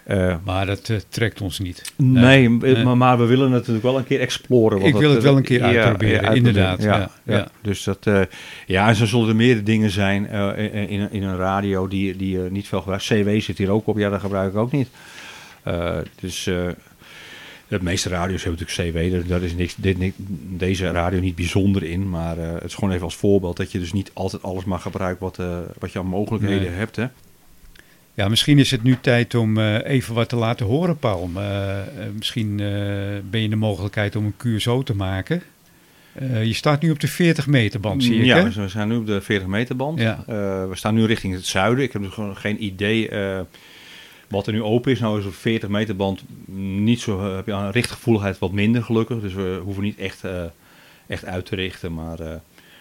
Eh, 0.07 0.37
Maar 0.45 0.67
dat 0.67 0.89
eh, 0.89 0.97
trekt 1.09 1.41
ons 1.41 1.59
niet. 1.59 1.93
nee, 1.97 2.49
nee. 2.51 2.85
Maar, 2.85 2.97
maar 2.97 3.19
we 3.19 3.25
willen 3.25 3.45
het 3.45 3.53
natuurlijk 3.53 3.85
wel 3.85 3.99
een 3.99 4.05
keer 4.07 4.21
exploren. 4.21 4.81
Ik 4.83 4.95
wil 4.95 5.11
het 5.11 5.23
wel 5.23 5.37
een 5.37 5.43
keer 5.43 5.59
ja, 5.59 5.67
uitproberen, 5.67 6.35
inderdaad, 6.37 6.83
Ja, 6.83 7.11
ja. 7.23 7.49
Dus 7.63 7.85
dat, 7.85 7.99
eh, 8.07 8.21
ja, 8.67 8.89
en 8.89 8.95
zo 8.95 9.07
zullen 9.07 9.29
er 9.29 9.37
meerdere 9.37 9.63
dingen 9.63 9.91
zijn 9.91 10.29
eh, 10.29 10.91
in, 10.91 11.11
in, 11.11 11.23
een 11.23 11.37
radio 11.37 11.89
die, 11.89 12.17
die 12.17 12.39
je 12.39 12.49
niet 12.51 12.69
veel 12.69 12.79
gebruikt. 12.81 13.05
CW 13.07 13.41
zit 13.41 13.59
hier 13.59 13.71
ook 13.71 13.87
op, 13.87 13.99
ja, 13.99 14.11
dat 14.11 14.21
gebruik 14.21 14.53
ik 14.53 14.59
ook 14.59 14.73
niet. 14.73 14.89
Eh, 15.63 15.97
dus 16.21 16.47
eh, 16.47 16.67
de 17.69 17.79
meeste 17.83 18.09
radio's 18.09 18.45
hebben 18.45 18.61
natuurlijk 18.67 18.95
CW, 19.23 19.29
daar, 19.29 19.43
is 19.43 19.55
niks, 19.55 19.75
dit, 19.77 20.13
deze 20.57 20.91
radio 20.91 21.21
niet 21.21 21.35
bijzonder 21.37 21.83
in. 21.83 22.09
Maar 22.11 22.39
eh, 22.39 22.53
het 22.53 22.65
is 22.65 22.75
gewoon 22.75 22.91
even 22.93 23.05
als 23.05 23.17
voorbeeld 23.17 23.57
dat 23.57 23.73
je 23.73 23.79
dus 23.79 23.93
niet 23.93 24.11
altijd 24.15 24.43
alles 24.43 24.65
maar 24.65 24.79
gebruikt 24.79 25.21
wat, 25.21 25.39
eh, 25.39 25.59
wat 25.79 25.93
je 25.93 25.99
aan 25.99 26.07
mogelijkheden 26.07 26.69
Nee. 26.69 26.79
hebt. 26.79 26.97
Hè? 26.97 27.07
Ja, 28.17 28.29
misschien 28.29 28.59
is 28.59 28.71
het 28.71 28.83
nu 28.83 28.97
tijd 29.01 29.35
om 29.35 29.59
eh, 29.59 29.85
even 29.85 30.15
wat 30.15 30.29
te 30.29 30.37
laten 30.37 30.67
horen, 30.67 30.99
Paul. 30.99 31.31
Eh, 31.35 31.79
eh, 31.79 31.87
misschien 32.19 32.57
ben 33.31 33.41
je 33.41 33.49
de 33.49 33.57
mogelijkheid 33.57 34.17
om 34.17 34.25
een 34.25 34.37
QSO 34.37 34.83
te 34.83 34.95
maken. 34.97 35.43
Je 36.43 36.55
staat 36.55 36.83
nu 36.83 36.91
op 36.91 37.01
de 37.01 37.09
40 37.09 37.47
meter 37.47 37.81
band, 37.81 38.05
zie 38.05 38.19
ik, 38.19 38.25
ja, 38.25 38.37
hè? 38.37 38.51
we 38.51 38.69
zijn- 38.69 38.89
nu 38.89 38.97
op 38.97 39.07
de 39.07 39.21
40 39.21 39.49
meter 39.49 39.77
band. 39.77 40.01
Ja. 40.01 40.25
We 40.69 40.73
staan 40.73 40.95
nu 40.95 41.05
richting 41.05 41.35
het 41.35 41.47
zuiden. 41.47 41.85
Ik 41.85 41.93
heb 41.93 42.03
dus 42.03 42.13
gewoon 42.13 42.37
geen 42.37 42.65
idee 42.65 43.11
wat 44.29 44.47
er 44.47 44.53
nu 44.53 44.63
open 44.63 44.93
is. 44.93 45.01
Nou 45.01 45.19
is 45.19 45.27
op 45.27 45.35
40 45.35 45.69
meter 45.69 45.97
band 45.97 46.23
niet 46.85 47.01
zo, 47.01 47.35
heb 47.35 47.47
je 47.47 47.53
aan 47.53 47.71
richtgevoeligheid 47.71 48.39
wat 48.39 48.53
minder 48.53 48.83
gelukkig. 48.83 49.21
Dus 49.21 49.35
we 49.35 49.61
hoeven 49.65 49.83
niet 49.83 49.99
echt, 49.99 50.23
echt 51.07 51.25
uit 51.25 51.47
te 51.47 51.55
richten. 51.57 51.95
Maar 51.95 52.19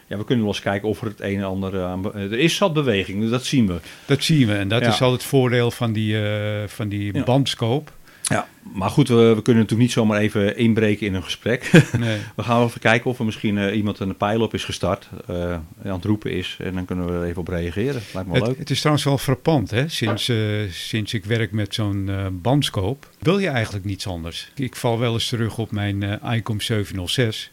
ja, 0.08 0.18
we 0.18 0.26
kunnen 0.26 0.46
wel 0.46 0.54
eens 0.54 0.64
kijken 0.64 0.90
of 0.90 1.02
er 1.02 1.08
het 1.08 1.22
een 1.22 1.38
en 1.38 1.44
ander 1.44 1.84
aan... 1.84 2.02
be- 2.02 2.12
Er 2.14 2.40
is 2.40 2.56
zat 2.56 2.74
beweging, 2.74 3.22
dus 3.22 3.30
dat 3.30 3.46
zien 3.46 3.68
we. 3.68 3.76
Dat 4.06 4.24
zien 4.24 4.48
we. 4.48 4.54
En 4.54 4.68
dat 4.68 4.82
Ja. 4.82 4.88
is 4.88 5.02
al 5.02 5.12
het 5.12 5.24
voordeel 5.24 5.72
van 5.72 5.94
die, 5.94 6.22
eh 6.28 6.68
van 6.68 6.88
die 6.90 7.14
Ja. 7.14 7.24
bandscope. 7.24 7.92
Ja, 8.30 8.48
maar 8.74 8.90
goed, 8.90 9.08
we, 9.08 9.16
we 9.16 9.42
kunnen 9.42 9.62
natuurlijk 9.62 9.80
niet 9.82 9.92
zomaar 9.92 10.20
even 10.20 10.58
inbreken 10.58 11.08
in 11.08 11.14
een 11.14 11.24
gesprek. 11.24 11.72
Nee. 12.00 12.20
we 12.36 12.44
gaan 12.44 12.58
wel 12.58 12.68
even 12.68 12.82
kijken 12.82 13.10
of 13.10 13.20
er 13.20 13.26
misschien 13.26 13.58
eh, 13.58 13.76
iemand 13.76 14.00
een 14.00 14.18
pijl 14.18 14.42
op 14.42 14.54
is 14.54 14.64
gestart, 14.64 15.10
eh, 15.28 15.52
aan 15.54 15.62
het 15.84 16.04
roepen 16.06 16.32
is. 16.32 16.58
En 16.60 16.74
dan 16.74 16.86
kunnen 16.86 17.06
we 17.06 17.12
er 17.12 17.24
even 17.24 17.42
op 17.42 17.48
reageren. 17.48 18.02
Lijkt 18.14 18.30
me 18.30 18.36
Het, 18.38 18.48
leuk. 18.48 18.58
het 18.58 18.70
is 18.70 18.78
trouwens 18.80 19.06
wel 19.06 19.18
frappant, 19.18 19.72
hè? 19.72 19.88
Sinds, 19.90 20.30
eh, 20.30 20.38
sinds 20.72 21.14
ik 21.14 21.26
werk 21.26 21.52
met 21.52 21.74
zo'n 21.74 22.06
eh 22.10 22.26
bandscope, 22.32 23.08
wil 23.20 23.40
je 23.40 23.48
eigenlijk 23.48 23.86
niets 23.86 24.08
anders. 24.08 24.52
Ik 24.56 24.76
val 24.76 25.00
wel 25.00 25.14
eens 25.14 25.28
terug 25.30 25.58
op 25.58 25.72
mijn 25.72 26.04
eh 26.04 26.34
ICOM 26.36 26.62
706, 26.62 27.52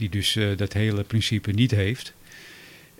die 0.00 0.08
dus 0.08 0.36
eh, 0.36 0.46
dat 0.56 0.72
hele 0.72 1.02
principe 1.02 1.50
niet 1.50 1.70
heeft. 1.70 2.12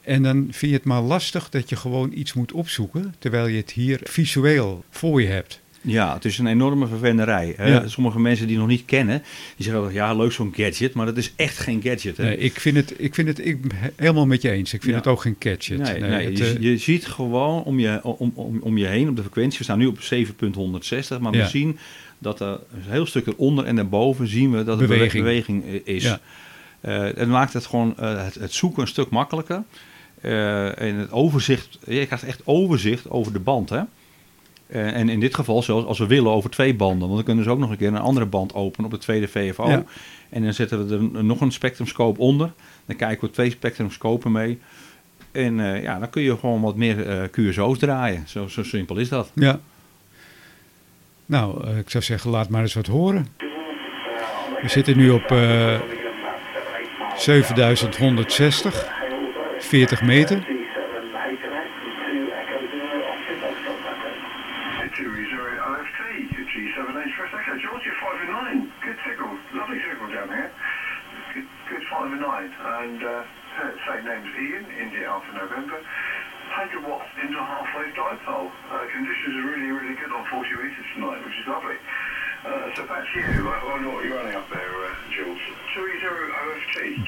En 0.03 0.22
dan 0.22 0.36
vind 0.51 0.70
je 0.72 0.76
het 0.78 0.86
maar 0.86 1.01
lastig 1.03 1.48
dat 1.48 1.68
je 1.68 1.76
gewoon 1.76 2.11
iets 2.14 2.32
moet 2.32 2.53
opzoeken, 2.53 3.14
terwijl 3.18 3.46
je 3.46 3.57
het 3.57 3.70
hier 3.70 4.01
visueel 4.03 4.84
voor 4.90 5.22
je 5.22 5.28
hebt. 5.28 5.61
Ja, 5.82 6.14
het 6.14 6.24
is 6.24 6.38
een 6.38 6.46
enorme 6.46 6.86
verwenderij. 6.86 7.55
Ja. 7.59 7.88
Sommige 7.88 8.20
mensen 8.20 8.46
die 8.46 8.57
nog 8.59 8.66
niet 8.66 8.84
kennen, 8.84 9.22
die 9.57 9.64
zeggen 9.64 9.82
wel, 9.82 9.90
ja, 9.90 10.14
leuk 10.14 10.32
zo'n 10.32 10.53
gadget, 10.57 10.92
maar 10.94 11.07
dat 11.07 11.16
is 11.16 11.32
echt 11.36 11.59
geen 11.59 11.82
gadget. 11.82 12.16
Hè? 12.16 12.24
Nee, 12.24 12.36
ik 12.36 12.61
vind 12.61 12.76
het, 12.76 12.94
ik 12.96 13.14
vind 13.14 13.28
het 13.28 13.46
ik, 13.46 13.59
helemaal 13.96 14.26
met 14.26 14.42
je 14.42 14.51
eens. 14.51 14.72
Ik 14.72 14.80
vind 14.82 14.92
Ja. 14.92 14.98
het 15.01 15.09
ook 15.09 15.20
geen 15.20 15.36
gadget. 15.38 15.78
Nee, 15.78 16.01
nee, 16.01 16.26
het, 16.28 16.38
je, 16.38 16.44
eh, 16.44 16.61
je 16.62 16.76
ziet 16.78 17.07
gewoon 17.07 17.62
om 17.62 17.78
je, 17.78 18.01
om, 18.05 18.32
om, 18.34 18.59
om 18.62 18.78
je 18.78 18.86
heen 18.86 19.09
op 19.09 19.16
de 19.16 19.22
frequentie. 19.22 19.59
We 19.59 19.64
staan 19.64 19.78
nu 19.78 19.86
op 19.86 19.98
7.160, 20.01 21.18
maar 21.20 21.34
Ja. 21.34 21.42
we 21.42 21.48
zien 21.48 21.78
dat 22.18 22.40
er 22.40 22.48
een 22.48 22.82
heel 22.90 23.07
stuk 23.07 23.26
eronder 23.26 23.64
en 23.64 23.76
daarboven 23.76 24.28
zien 24.28 24.51
we 24.51 24.64
dat 24.64 24.80
er 24.80 24.86
Beweging. 24.86 25.24
beweging, 25.24 25.64
i- 25.64 25.80
is. 25.84 26.03
Ja. 26.03 26.20
Eh, 26.81 26.99
het 26.99 27.28
maakt 27.28 27.53
het 27.53 27.66
gewoon 27.66 27.97
eh, 27.97 28.24
het, 28.24 28.35
het 28.35 28.53
zoeken 28.53 28.83
een 28.83 28.89
stuk 28.89 29.11
makkelijker. 29.11 29.62
Eh, 30.20 30.81
en 30.81 30.95
het 30.95 31.12
overzicht, 31.12 31.78
je 31.87 32.07
krijgt 32.07 32.24
echt 32.24 32.41
overzicht 32.45 33.11
over 33.11 33.33
de 33.33 33.41
band. 33.41 33.68
Hè? 33.68 33.83
En 34.68 35.09
in 35.09 35.20
dit 35.20 35.35
geval 35.35 35.62
zelfs 35.62 35.87
als 35.87 35.99
we 35.99 36.07
willen 36.07 36.33
over 36.33 36.51
twee 36.51 36.74
banden. 36.74 37.01
Want 37.01 37.14
dan 37.14 37.24
kunnen 37.24 37.45
ze 37.45 37.51
ook 37.51 37.59
nog 37.59 37.70
een 37.70 37.76
keer 37.76 37.89
een 37.89 37.97
andere 37.97 38.26
band 38.26 38.55
openen 38.55 38.85
op 38.85 38.91
de 38.91 38.99
tweede 38.99 39.28
VFO. 39.28 39.68
Ja. 39.68 39.85
En 40.28 40.43
dan 40.43 40.53
zetten 40.53 40.87
we 40.87 41.18
er 41.18 41.24
nog 41.24 41.41
een 41.41 41.53
spectrumscope 41.53 42.20
onder. 42.20 42.53
Dan 42.87 42.97
kijken 42.97 43.26
we 43.26 43.33
twee 43.33 43.51
spectrumscopen 43.51 44.33
mee. 44.33 44.59
En 45.33 45.57
ja, 45.83 45.99
dan 45.99 46.11
kun 46.11 46.22
je 46.22 46.37
gewoon 46.37 46.61
wat 46.61 46.76
meer 46.76 47.28
QSO's 47.31 47.78
draaien. 47.78 48.24
Zo, 48.26 48.47
zo 48.47 48.62
simpel 48.62 48.97
is 48.97 49.09
dat. 49.09 49.31
Ja. 49.35 49.61
Nou, 51.26 51.76
ik 51.76 51.91
zou 51.91 52.05
zeggen, 52.05 52.31
laat 52.31 52.49
maar 52.49 52.62
eens 52.62 52.74
wat 52.74 52.87
horen. 52.87 53.26
We 54.62 54.68
zitten 54.68 54.97
nu 54.97 55.11
op 55.11 55.31
7160, 57.21 58.75
40 59.61 60.03
meter. 60.03 60.60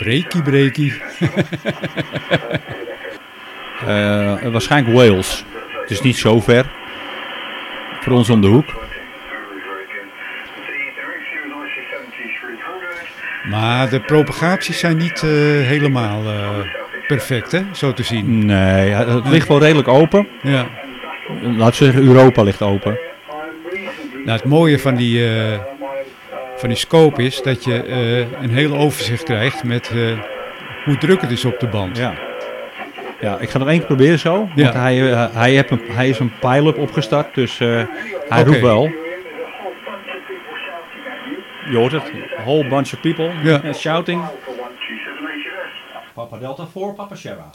Breaky, 0.02 0.42
breaky. 0.42 0.92
Eh, 3.86 4.42
waarschijnlijk 4.52 4.96
Wales. 4.96 5.44
Het 5.80 5.90
is 5.90 6.00
niet 6.00 6.16
zo 6.16 6.40
ver. 6.40 6.66
Voor 8.00 8.12
ons 8.12 8.30
om 8.30 8.40
de 8.40 8.46
hoek. 8.46 8.66
Very, 8.66 8.78
very 9.28 9.86
good. 9.88 10.08
The 10.66 10.92
direction 10.94 11.66
is 11.66 11.72
IC 11.72 12.10
7300. 12.16 13.50
Maar 13.50 13.90
de 13.90 14.00
propagaties 14.00 14.78
zijn 14.78 14.96
niet 14.96 15.22
eh, 15.22 15.30
helemaal 15.66 16.24
eh, 16.24 16.48
perfect, 17.06 17.52
hè? 17.52 17.62
Zo 17.72 17.92
te 17.92 18.02
zien. 18.02 18.46
Nee, 18.46 18.90
het 18.90 19.28
ligt 19.28 19.48
wel 19.48 19.60
redelijk 19.60 19.88
open. 19.88 20.28
Ja. 20.42 20.66
Laten 21.42 21.78
we 21.78 21.84
zeggen, 21.84 22.02
Europa 22.02 22.42
ligt 22.42 22.62
open. 22.62 22.98
Nou, 24.12 24.38
het 24.38 24.44
mooie 24.44 24.78
van 24.78 24.94
die, 24.94 25.24
van 26.62 26.70
die 26.70 26.78
scope 26.78 27.22
is 27.22 27.42
dat 27.42 27.64
je 27.64 27.82
eh, 27.82 28.42
een 28.42 28.50
heel 28.50 28.76
overzicht 28.76 29.22
krijgt 29.22 29.64
met 29.64 29.90
eh, 29.90 30.18
hoe 30.84 30.98
druk 30.98 31.20
het 31.20 31.30
is 31.30 31.44
op 31.44 31.60
de 31.60 31.66
band. 31.68 31.96
Ja. 31.96 32.14
Ja, 33.20 33.38
ik 33.38 33.50
ga 33.50 33.58
nog 33.58 33.68
één 33.68 33.78
keer 33.78 33.86
proberen 33.86 34.18
zo. 34.18 34.34
Want 34.36 34.50
Ja. 34.54 34.72
hij, 34.72 35.12
eh, 35.12 35.34
hij, 35.34 35.50
heeft 35.50 35.70
een, 35.70 35.80
hij 35.88 36.08
is 36.08 36.18
een 36.18 36.32
pile-up 36.40 36.78
opgestart, 36.78 37.34
dus 37.34 37.60
eh, 37.60 37.82
hij 38.28 38.42
roept 38.42 38.60
wel. 38.60 38.82
Je 41.70 41.76
hoort 41.76 41.92
het, 41.92 42.12
a 42.38 42.42
whole 42.42 42.68
bunch 42.68 42.92
of 42.92 43.00
people 43.00 43.30
Ja. 43.42 43.72
shouting. 43.72 44.22
For 44.42 44.52
one 44.52 44.70
G7HS. 44.78 46.12
Papa 46.14 46.38
Delta 46.38 46.66
voor 46.66 46.94
Papa 46.94 47.14
Sierra. 47.14 47.50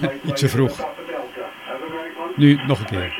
Make 0.00 0.12
Iets 0.28 0.40
te 0.40 0.48
vroeg. 0.48 0.86
Nu 2.36 2.60
nog 2.66 2.78
een 2.78 2.84
keer. 2.86 3.12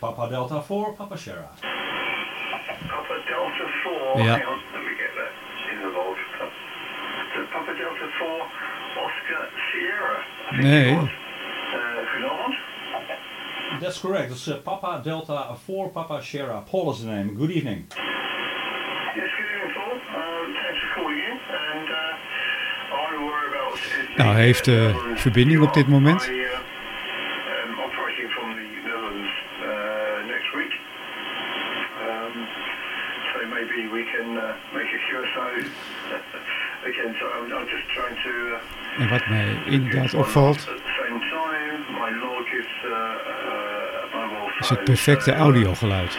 Papa 0.00 0.28
Delta 0.28 0.60
voor 0.60 0.94
Papa 0.96 1.16
Sierra. 1.16 1.50
Papa 2.88 3.14
Delta 3.26 3.64
4. 4.14 4.24
Ja. 4.24 4.32
Hang 4.32 4.46
on, 4.46 4.58
let 4.72 4.82
me 4.82 4.94
get 5.02 5.12
that 5.16 5.32
in 5.72 5.78
the 5.80 5.90
log. 5.98 6.16
So 7.34 7.40
Papa 7.52 7.72
Delta 7.74 8.06
4, 8.18 8.46
Oscar 9.04 9.48
Sierra. 9.70 10.16
I 10.50 10.56
think 10.56 10.62
Nee. 10.62 10.96
Uh. 10.96 11.26
That's 13.80 13.98
correct. 14.00 14.30
It's 14.30 14.48
uh, 14.48 14.56
Papa 14.64 15.00
Delta 15.04 15.56
for 15.66 15.90
Papa 15.90 16.22
Sierra. 16.22 16.62
Paul 16.70 16.92
is 16.92 17.00
the 17.02 17.10
name. 17.10 17.34
Good 17.34 17.50
evening. 17.50 17.86
Yes, 17.90 19.30
good 19.36 19.48
evening, 19.54 19.74
Paul. 19.76 19.92
Um, 19.92 20.54
thanks 20.62 20.80
for 20.80 20.94
calling 20.94 21.18
in. 21.18 21.36
And 21.72 21.88
uh, 21.90 22.96
our 22.96 23.18
whereabouts 23.18 23.80
is... 23.80 24.16
Nou, 24.16 24.32
hij 24.34 24.42
heeft 24.42 24.68
eh, 24.68 24.96
verbinding 25.14 25.62
op 25.62 25.74
dit 25.74 25.88
moment. 25.88 26.22
I, 26.28 26.46
can 34.12 34.28
uh, 34.36 34.44
make 34.74 34.90
a 34.96 35.00
QSO 35.06 35.46
again. 36.90 37.12
So 37.20 37.24
I'm, 37.36 37.44
I'm 37.58 37.66
just 37.74 37.86
trying 37.96 38.16
to. 38.26 38.32
Uh, 38.54 39.02
En 39.02 39.08
wat 39.08 39.26
mij 39.28 39.56
inderdaad 39.66 40.14
opvalt, 40.14 40.64
time, 40.64 41.20
is 42.52 42.84
uh, 42.84 42.90
uh, 42.90 44.58
is 44.60 44.68
het 44.68 44.84
perfecte 44.84 45.30
so- 45.30 45.36
audiogeluid. 45.36 46.18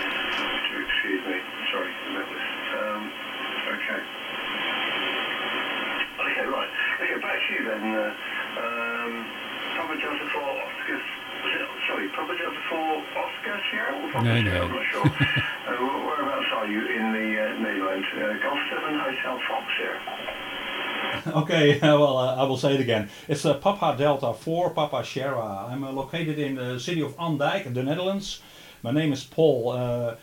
Golf 18.87 19.15
7 19.23 19.39
Hotel. 19.47 19.99
Okay, 21.43 21.79
well, 21.81 22.17
uh, 22.17 22.35
I 22.35 22.43
will 22.43 22.57
say 22.57 22.73
it 22.75 22.79
again. 22.79 23.09
It's 23.27 23.45
uh, 23.45 23.55
Papa 23.55 23.95
Delta 23.97 24.33
for 24.33 24.69
Papa 24.69 25.03
Sierra. 25.03 25.67
I'm 25.69 25.83
uh, 25.83 25.91
located 25.91 26.39
in 26.39 26.55
the 26.55 26.79
city 26.79 27.01
of 27.01 27.15
Andijk, 27.17 27.73
the 27.73 27.83
Netherlands. 27.83 28.41
My 28.83 28.91
name 28.91 29.11
is 29.11 29.23
Paul. 29.23 29.71
Uh, 29.71 30.15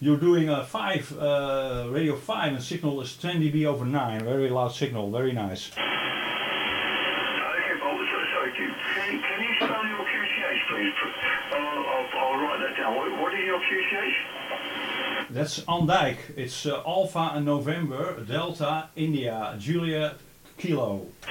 you're 0.00 0.18
doing 0.18 0.48
a 0.50 0.64
5, 0.64 1.18
uh, 1.18 1.86
radio 1.90 2.16
5, 2.16 2.52
and 2.54 2.62
signal 2.62 3.00
is 3.00 3.16
10 3.16 3.40
dB 3.40 3.64
over 3.64 3.84
9. 3.84 4.24
Very 4.24 4.50
loud 4.50 4.72
signal, 4.72 5.10
very 5.10 5.32
nice. 5.32 5.70
Okay, 5.70 5.78
so, 5.78 5.84
sorry, 8.34 8.52
can, 8.52 8.74
can, 8.94 9.42
you 9.42 9.54
spell 9.56 9.86
your 9.86 10.04
QTH, 10.04 10.68
please? 10.68 10.94
Uh, 11.52 11.56
I'll, 11.56 12.08
I'll 12.18 12.38
write 12.40 12.60
that 12.60 12.76
down. 12.76 12.96
What, 12.96 13.10
what 13.20 13.34
is 13.34 13.44
your 13.44 13.60
QTH? 13.60 14.14
That's 15.32 15.62
on 15.68 15.86
Andijk. 15.86 16.16
It's 16.36 16.66
uh, 16.66 16.82
Alpha 16.84 17.30
and 17.34 17.46
November, 17.46 18.20
Delta, 18.24 18.88
India, 18.96 19.54
Julia, 19.60 20.16
Kilo. 20.58 21.06
Okay. 21.22 21.30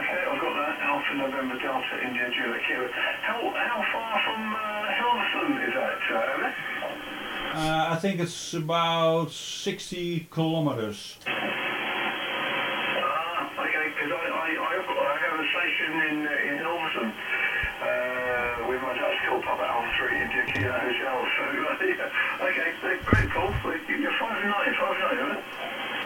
okay, 0.00 0.24
I've 0.24 0.40
got 0.40 0.54
that. 0.56 0.80
Alpha 0.80 1.14
November 1.16 1.58
Delta 1.60 2.00
India 2.02 2.30
Julia, 2.32 2.60
Kilo. 2.66 2.88
How 3.20 3.52
how 3.54 3.84
far 3.92 4.20
from 4.24 4.54
uh, 4.54 4.58
Hilversum 4.96 5.68
is 5.68 5.74
that, 5.74 6.00
uh, 6.16 6.48
Uh, 7.52 7.92
I 7.92 7.96
think 8.00 8.20
it's 8.20 8.54
about 8.54 9.30
60 9.32 10.28
kilometers. 10.30 11.18
Ah, 11.26 13.50
okay, 13.52 13.88
because 13.92 14.12
I, 14.12 14.14
I, 14.16 14.48
I, 14.48 14.50
have 14.80 14.88
I 14.88 15.16
have 15.28 15.36
a 15.36 15.44
station 15.44 15.92
in 16.08 16.24
uh, 16.26 16.30
in 16.48 16.56
Hilversum, 16.56 16.70
uh, 16.70 16.72
with 19.32 19.44
my 19.44 19.56
Dutch 19.56 19.56
call 19.56 19.56
Papa 19.56 19.62
Alpha 19.62 19.90
3 19.98 20.22
India 20.22 20.42
Hotel. 20.72 21.26
So, 21.36 21.44
uh, 21.44 21.84
yeah. 21.84 22.46
okay, 22.46 22.98
grateful. 23.04 23.48
You're 23.88 24.12
590, 24.18 24.76
590, 24.78 25.40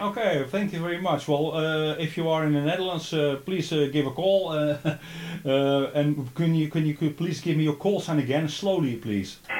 Okay, 0.01 0.45
thank 0.49 0.73
you 0.73 0.79
very 0.81 0.99
much. 0.99 1.27
Well, 1.27 1.53
uh, 1.55 1.95
if 1.95 2.17
you 2.17 2.29
are 2.29 2.45
in 2.45 2.53
the 2.53 2.61
Netherlands, 2.61 3.13
uh, 3.13 3.39
please 3.45 3.71
uh, 3.71 3.87
give 3.91 4.05
a 4.05 4.11
call. 4.11 4.49
Uh, 4.49 4.77
uh, 5.45 5.91
and 5.95 6.33
can 6.35 6.53
you 6.53 6.69
can 6.69 6.85
you 6.85 6.93
could 6.95 7.17
please 7.17 7.41
give 7.41 7.57
me 7.57 7.63
your 7.63 7.75
call 7.75 7.99
sign 8.01 8.19
again, 8.19 8.49
slowly, 8.49 8.97
please. 8.97 9.39
Yeah, 9.49 9.55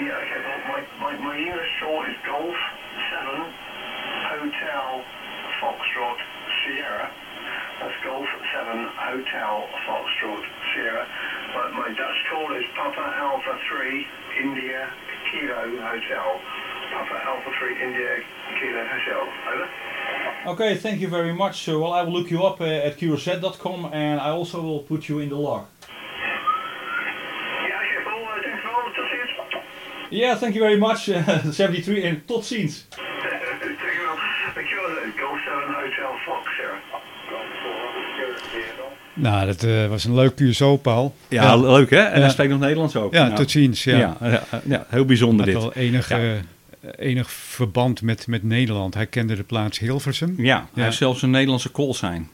okay, 0.00 0.40
well, 0.42 0.60
my, 0.68 0.80
my, 1.00 1.24
my 1.24 1.36
unit 1.36 1.68
short 1.78 2.08
is 2.08 2.16
Golf 2.26 2.56
7 3.14 3.52
Hotel 4.34 5.04
Foxtrot 5.62 6.18
Sierra. 6.64 7.10
That's 7.80 7.94
Golf 8.04 8.26
7 8.26 8.88
Hotel 8.96 9.68
Foxtrot 9.86 10.44
Sierra. 10.74 11.06
Dutch 11.96 12.20
call 12.30 12.54
is 12.56 12.64
Papa 12.76 13.00
Alpha 13.16 13.58
3 13.68 14.06
India 14.42 14.90
Kilo 15.30 15.60
Hotel. 15.80 16.40
Papa 16.92 17.16
Alpha 17.24 17.50
3 17.58 17.82
India 17.82 18.22
Kilo 18.60 18.84
Hotel. 18.92 19.22
Over. 19.52 19.68
Okay, 20.52 20.74
thank 20.76 21.00
you 21.00 21.08
very 21.08 21.32
much. 21.32 21.68
Uh, 21.68 21.78
well, 21.78 21.92
I 21.92 22.02
will 22.02 22.12
look 22.12 22.30
you 22.30 22.42
up 22.44 22.60
uh, 22.60 22.64
at 22.64 22.98
QRZ.com 22.98 23.90
and 23.92 24.20
I 24.20 24.30
also 24.30 24.60
will 24.62 24.80
put 24.80 25.08
you 25.08 25.18
in 25.20 25.28
the 25.28 25.36
log. 25.36 25.66
Ja, 27.68 27.80
ik 27.82 27.90
heb 27.96 28.06
al, 28.06 28.20
uh, 28.22 28.42
thanks 28.42 28.62
for 28.62 28.92
tot 28.94 29.08
ziens. 29.08 30.10
Yeah, 30.10 30.36
thank 30.38 30.54
you 30.54 30.62
very 30.64 30.78
much. 30.78 31.08
Uh, 31.08 31.44
73 31.50 32.02
en 32.02 32.24
tot 32.26 32.44
ziens. 32.44 32.88
Dankjewel. 33.74 34.16
Dankjewel. 34.54 34.90
Golf 35.16 35.40
7 35.40 35.74
Hotel 35.74 36.12
Fox 36.24 36.42
Sierra. 36.44 36.46
Golf 36.46 36.46
4 36.46 36.47
Nou, 39.20 39.46
dat 39.46 39.62
eh, 39.62 39.86
was 39.88 40.04
een 40.04 40.14
leuk 40.14 40.32
Curaçao, 40.42 40.82
Paul. 40.82 41.14
Ja, 41.28 41.56
leuk 41.56 41.90
hè? 41.90 41.96
En 41.98 42.14
Ja. 42.14 42.20
hij 42.20 42.30
spreekt 42.30 42.50
nog 42.50 42.60
Nederlands 42.60 42.96
ook. 42.96 43.12
Ja, 43.12 43.32
tot 43.32 43.50
ziens. 43.50 43.84
Ja. 43.84 44.16
Ja, 44.68 44.86
heel 44.88 45.04
bijzonder 45.04 45.46
dit. 45.46 45.54
wel 45.54 45.72
enig, 45.74 46.10
eh, 46.10 46.20
enig 46.96 47.30
verband 47.30 48.02
met, 48.02 48.26
met 48.26 48.42
Nederland. 48.42 48.94
Hij 48.94 49.06
kende 49.06 49.36
de 49.36 49.42
plaats 49.42 49.78
Hilversum. 49.78 50.34
Ja, 50.36 50.68
hij 50.74 50.84
heeft 50.84 50.96
zelfs 50.96 51.22
een 51.22 51.30
Nederlandse 51.30 51.70
call 51.72 51.92
sign. 51.92 52.28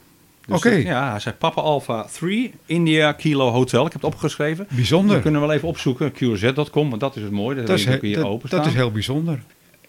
Dus 0.46 0.56
Oké. 0.56 0.70
dat- 0.70 0.82
ja, 0.82 1.10
hij 1.10 1.20
zei 1.20 1.34
Papa 1.34 1.60
Alpha 1.60 2.06
3 2.12 2.52
India 2.66 3.12
Kilo 3.12 3.50
Hotel. 3.50 3.86
Ik 3.86 3.92
heb 3.92 4.02
het 4.02 4.12
opgeschreven. 4.12 4.66
Bijzonder. 4.70 5.16
We 5.16 5.22
kunnen 5.22 5.40
wel 5.40 5.52
even 5.52 5.68
opzoeken, 5.68 6.12
QRZ.com, 6.12 6.88
want 6.88 7.00
dat 7.00 7.16
is 7.16 7.22
het 7.22 7.30
mooie. 7.32 7.56
Dat, 7.56 7.66
Dat 7.66 7.78
is, 7.78 7.84
he- 7.84 7.94
ik 7.94 8.00
hier 8.00 8.16
dat, 8.16 8.24
openstaan. 8.24 8.58
dat 8.60 8.68
is 8.68 8.74
heel 8.74 8.90
bijzonder. 8.90 9.38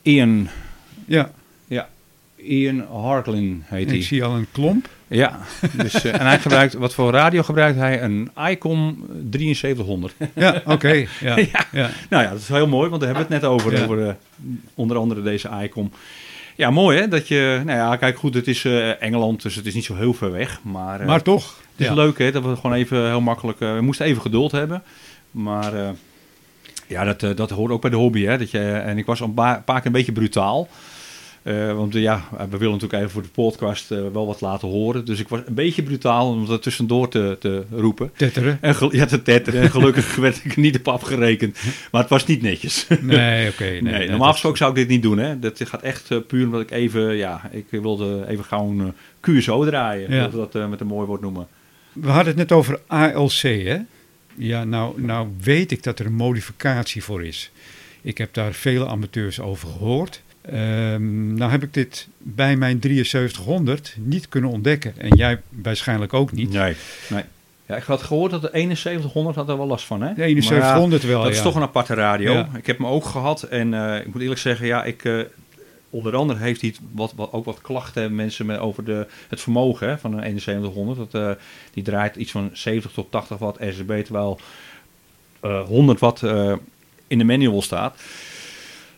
Ian, 0.02 0.48
Ja, 1.06 1.32
ja, 1.68 1.90
Ian 2.36 2.86
Hartlin 2.92 3.64
heet 3.66 3.82
ik 3.86 3.90
hij. 3.90 4.02
zie 4.02 4.24
al 4.24 4.36
een 4.36 4.48
klomp. 4.52 4.90
Ja, 5.08 5.40
dus, 5.72 6.04
eh, 6.04 6.14
en 6.20 6.26
hij 6.26 6.40
gebruikt, 6.40 6.74
wat 6.74 6.94
voor 6.94 7.12
radio 7.12 7.44
gebruikt 7.44 7.78
hij? 7.78 8.02
Een 8.02 8.30
Icom 8.50 9.06
7300. 9.32 10.14
Ja, 10.34 10.62
oké. 10.66 10.94
Ja, 11.22 11.38
Ja. 11.38 11.66
ja. 11.72 11.90
Nou 12.10 12.24
ja, 12.24 12.30
dat 12.30 12.40
is 12.40 12.48
heel 12.48 12.68
mooi, 12.68 12.90
want 12.90 13.02
daar 13.02 13.10
hebben 13.16 13.28
we 13.30 13.34
het 13.34 13.44
net 13.44 13.52
over. 13.52 13.74
Ja. 13.74 13.84
over 13.84 14.08
eh, 14.08 14.14
onder 14.74 14.98
andere 14.98 15.22
deze 15.22 15.50
Icom. 15.64 15.92
Ja, 16.56 16.70
mooi 16.72 17.00
hè, 17.00 17.08
dat 17.08 17.28
je... 17.28 17.62
Nou 17.66 17.78
ja, 17.78 17.96
kijk 17.96 18.18
goed, 18.18 18.34
het 18.34 18.48
is 18.48 18.66
eh, 18.66 19.02
Engeland, 19.02 19.42
dus 19.42 19.56
het 19.56 19.66
is 19.66 19.74
niet 19.74 19.86
zo 19.86 19.96
heel 19.96 20.14
ver 20.14 20.32
weg. 20.32 20.60
Maar, 20.64 21.06
Maar 21.06 21.22
toch. 21.22 21.56
het 21.76 21.88
is 21.88 21.94
leuk 21.94 22.18
hè, 22.18 22.32
dat 22.32 22.44
we 22.44 22.56
gewoon 22.56 22.74
even 22.74 23.08
heel 23.08 23.22
makkelijk... 23.22 23.60
we 23.60 23.80
moesten 23.82 24.06
even 24.06 24.22
geduld 24.22 24.52
hebben. 24.52 24.84
Maar 25.32 25.74
ja, 26.88 27.14
dat, 27.14 27.38
dat 27.38 27.50
hoort 27.50 27.72
ook 27.72 27.82
bij 27.82 27.90
de 27.90 27.96
hobby 27.96 28.24
hè. 28.26 28.38
Dat 28.38 28.52
je, 28.52 28.72
en 28.72 28.98
ik 28.98 29.06
was 29.06 29.20
een 29.20 29.34
paar, 29.34 29.62
paar 29.62 29.78
keer 29.78 29.86
een 29.86 29.92
beetje 29.92 30.12
brutaal. 30.12 30.68
Eh, 31.46 31.74
want 31.74 31.96
eh, 31.96 32.02
ja, 32.02 32.24
we 32.50 32.58
willen 32.58 32.74
natuurlijk 32.74 32.94
even 32.94 33.10
voor 33.10 33.22
de 33.22 33.28
podcast 33.28 33.92
eh, 33.92 34.00
wel 34.14 34.26
wat 34.26 34.42
laten 34.42 34.68
horen. 34.68 35.06
Dus 35.06 35.20
ik 35.20 35.28
was 35.28 35.40
een 35.46 35.54
beetje 35.54 35.84
brutaal 35.84 36.30
om 36.30 36.46
dat 36.46 36.64
tussendoor 36.64 37.10
te, 37.10 37.38
te 37.40 37.64
roepen. 37.72 38.12
Tetteren. 38.16 38.58
En 38.62 38.76
ja, 38.92 39.06
te 39.06 39.22
tetteren. 39.22 39.62
En 39.62 39.72
gelukkig 39.72 40.16
werd 40.26 40.42
ik 40.44 40.56
niet 40.56 40.78
op 40.78 40.88
afgerekend. 40.88 41.58
Maar 41.92 42.02
het 42.02 42.10
was 42.10 42.26
niet 42.26 42.42
netjes. 42.42 42.88
Nee, 43.02 43.50
oké. 43.50 43.64
nee, 43.64 43.82
Nee, 43.82 43.94
nee, 43.94 44.10
normaal 44.10 44.32
gesproken 44.32 44.58
zou 44.58 44.70
ik 44.70 44.76
dit 44.76 44.88
niet 44.88 45.02
doen. 45.02 45.18
Hè. 45.18 45.40
Dat 45.40 45.62
gaat 45.66 45.82
echt 45.82 46.28
puur 46.28 46.46
omdat 46.46 46.62
ik 46.62 46.72
even, 46.72 47.16
ja, 47.16 47.50
ik 47.52 47.66
wilde 47.70 48.26
even 48.28 48.44
gewoon 48.44 48.94
QSO 49.20 49.66
draaien. 49.66 50.12
Ja. 50.12 50.22
Dat 50.22 50.32
we 50.32 50.60
dat 50.60 50.70
met 50.70 50.80
een 50.80 50.88
mooi 50.88 51.08
woord 51.08 51.22
noemen. 51.22 51.48
We 51.94 52.08
hadden 52.08 52.28
het 52.28 52.50
net 52.50 52.52
over 52.52 52.80
ALC, 52.88 53.42
hè? 53.42 53.78
Ja, 54.36 54.64
nou, 54.64 55.02
nou 55.02 55.28
weet 55.42 55.72
ik 55.72 55.84
dat 55.84 56.00
er 56.00 56.06
een 56.06 56.14
modificatie 56.14 57.04
voor 57.04 57.24
is. 57.24 57.52
Ik 58.02 58.18
heb 58.18 58.34
daar 58.34 58.54
vele 58.54 58.88
amateurs 58.88 59.40
over 59.40 59.68
gehoord. 59.68 60.24
Ehm, 60.52 61.34
nou 61.34 61.52
heb 61.52 61.64
ik 61.64 61.74
dit 61.74 62.08
bij 62.18 62.56
mijn 62.56 62.78
7300 62.82 63.96
niet 64.00 64.30
kunnen 64.30 64.50
ontdekken. 64.50 64.94
En 64.98 65.16
jij 65.16 65.42
waarschijnlijk 65.50 66.14
ook 66.14 66.32
niet. 66.32 66.50
Nee, 66.50 66.76
nee. 67.10 67.24
Ja, 67.66 67.76
ik 67.76 67.84
had 67.84 68.02
gehoord 68.02 68.32
dat 68.32 68.42
de 68.42 68.50
7100 68.52 69.36
had 69.36 69.50
er 69.50 69.58
wel 69.58 69.68
last 69.68 69.86
van, 69.86 70.02
hè? 70.02 70.14
De 70.14 70.22
7100 70.22 71.04
wel, 71.04 71.22
Dat 71.22 71.32
ja. 71.32 71.38
is 71.38 71.42
toch 71.44 71.56
een 71.56 71.62
aparte 71.62 71.94
radio. 71.94 72.34
Ja. 72.34 72.50
Ik 72.58 72.66
heb 72.66 72.78
hem 72.78 72.88
ook 72.88 73.06
gehad 73.06 73.44
en 73.44 73.74
eh, 73.74 74.00
ik 74.00 74.14
moet 74.14 74.22
eerlijk 74.22 74.40
zeggen, 74.40 74.68
ja, 74.68 74.84
ik... 74.84 75.04
eh, 75.04 75.20
onder 75.96 76.16
andere 76.16 76.40
heeft 76.40 76.62
hij 76.62 76.76
wat, 76.92 77.14
wat, 77.16 77.32
ook 77.32 77.46
wat 77.46 77.62
klachten 77.62 78.16
mensen 78.16 78.46
met, 78.46 78.60
over 78.60 78.86
de, 78.86 79.08
het 79.30 79.42
vermogen 79.42 79.88
hè, 79.88 79.98
van 79.98 80.24
een 80.24 80.42
7100. 80.42 81.12
Dat, 81.12 81.22
eh, 81.22 81.44
die 81.74 81.84
draait 81.84 82.16
iets 82.16 82.32
van 82.32 82.50
70 82.54 82.92
tot 82.92 83.12
80 83.12 83.38
watt 83.38 83.58
RCB, 83.60 84.04
terwijl 84.04 84.40
eh 85.40 85.64
100 85.64 86.00
watt 86.00 86.24
eh, 86.24 86.54
in 87.08 87.18
de 87.18 87.24
manual 87.24 87.62
staat. 87.62 88.02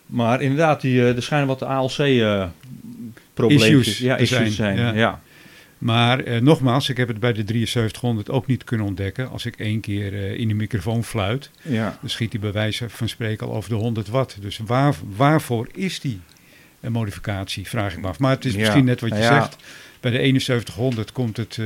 Maar 0.08 0.42
inderdaad, 0.42 0.82
die, 0.82 1.00
eh, 1.02 1.16
er 1.16 1.24
schijnen 1.24 1.48
wat 1.48 1.64
ALC-problemen 1.64 3.68
Issues 3.68 3.98
ja, 3.98 4.18
issues 4.18 4.38
zijn, 4.38 4.52
zijn. 4.52 4.78
ja. 4.78 4.94
Ja. 4.94 5.22
Maar 5.78 6.20
eh, 6.20 6.42
nogmaals, 6.42 6.90
ik 6.90 6.98
heb 6.98 7.08
het 7.08 7.20
bij 7.20 7.34
de 7.34 7.44
7300 7.46 8.30
ook 8.30 8.48
niet 8.48 8.64
kunnen 8.64 8.86
ontdekken. 8.86 9.30
Als 9.30 9.46
ik 9.46 9.56
één 9.56 9.80
keer 9.80 10.14
eh, 10.14 10.40
in 10.40 10.48
de 10.48 10.54
microfoon 10.54 11.04
fluit, 11.04 11.50
Ja. 11.62 11.98
dan 12.02 12.10
schiet 12.10 12.32
hij 12.32 12.42
bij 12.42 12.52
wijze 12.52 12.90
van 12.90 13.10
spreken 13.10 13.48
al 13.48 13.54
over 13.54 13.70
de 13.70 13.76
100 13.76 14.08
watt. 14.08 14.38
Dus 14.42 14.60
waar, 14.66 14.94
waarvoor 15.16 15.68
is 15.74 16.00
die 16.00 16.20
een 16.82 16.92
modificatie, 16.92 17.68
vraag 17.68 17.94
ik 17.94 18.02
me 18.02 18.08
af. 18.08 18.20
Maar 18.20 18.32
het 18.32 18.46
is 18.46 18.54
Ja, 18.54 18.60
misschien 18.60 18.86
net 18.86 19.02
wat 19.02 19.10
je 19.10 19.16
ja. 19.18 19.34
zegt. 19.42 19.56
Bij 20.00 20.12
de 20.12 20.18
7100 20.18 21.12
komt 21.12 21.38
het 21.38 21.58
eh, 21.60 21.66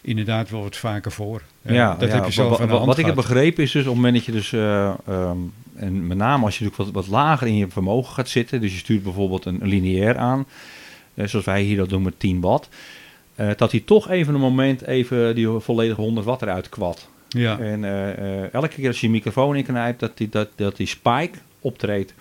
inderdaad 0.00 0.50
wel 0.50 0.62
wat 0.62 0.76
vaker 0.76 1.12
voor. 1.12 1.42
Eh, 1.62 1.74
Ja, 1.74 1.94
dat 1.98 2.12
heb 2.12 2.24
je 2.24 2.32
zelf 2.32 2.50
wat, 2.50 2.60
aan 2.60 2.68
wat, 2.68 2.84
wat 2.84 2.98
ik 2.98 3.06
heb 3.06 3.14
begrepen 3.14 3.62
is 3.62 3.70
dus 3.70 3.80
op 3.82 3.86
het 3.86 3.96
moment 3.96 4.14
dat 4.14 4.24
je 4.24 4.32
dus, 4.32 4.52
eh, 4.52 4.92
ehm, 5.06 5.38
en 5.76 6.06
met 6.06 6.16
name 6.16 6.44
als 6.44 6.58
je 6.58 6.64
natuurlijk 6.64 6.94
wat, 6.94 7.04
wat 7.04 7.12
lager 7.12 7.46
in 7.46 7.56
je 7.56 7.68
vermogen 7.68 8.14
gaat 8.14 8.28
zitten, 8.28 8.60
dus 8.60 8.72
je 8.72 8.78
stuurt 8.78 9.02
bijvoorbeeld 9.02 9.44
een, 9.44 9.62
een 9.62 9.68
lineair 9.68 10.16
aan, 10.16 10.46
eh, 11.14 11.26
zoals 11.26 11.44
wij 11.44 11.62
hier 11.62 11.76
dat 11.76 11.88
doen 11.88 12.02
met 12.02 12.20
10 12.20 12.40
watt, 12.40 12.68
eh, 13.34 13.50
dat 13.56 13.70
hij 13.70 13.80
toch 13.80 14.08
even 14.08 14.34
een 14.34 14.40
moment 14.40 14.82
even 14.82 15.34
die 15.34 15.48
volledige 15.48 16.00
100 16.00 16.26
watt 16.26 16.42
eruit 16.42 16.68
kwad. 16.68 17.08
Ja, 17.28 17.58
En 17.58 17.84
eh, 17.84 18.52
elke 18.52 18.68
keer 18.68 18.86
als 18.86 19.00
je 19.00 19.06
je 19.06 19.12
microfoon 19.12 19.56
inknijpt, 19.56 20.00
dat 20.00 20.16
die, 20.16 20.28
dat, 20.28 20.48
dat 20.54 20.76
die 20.76 20.86
spike 20.86 21.38
optreedt. 21.60 22.14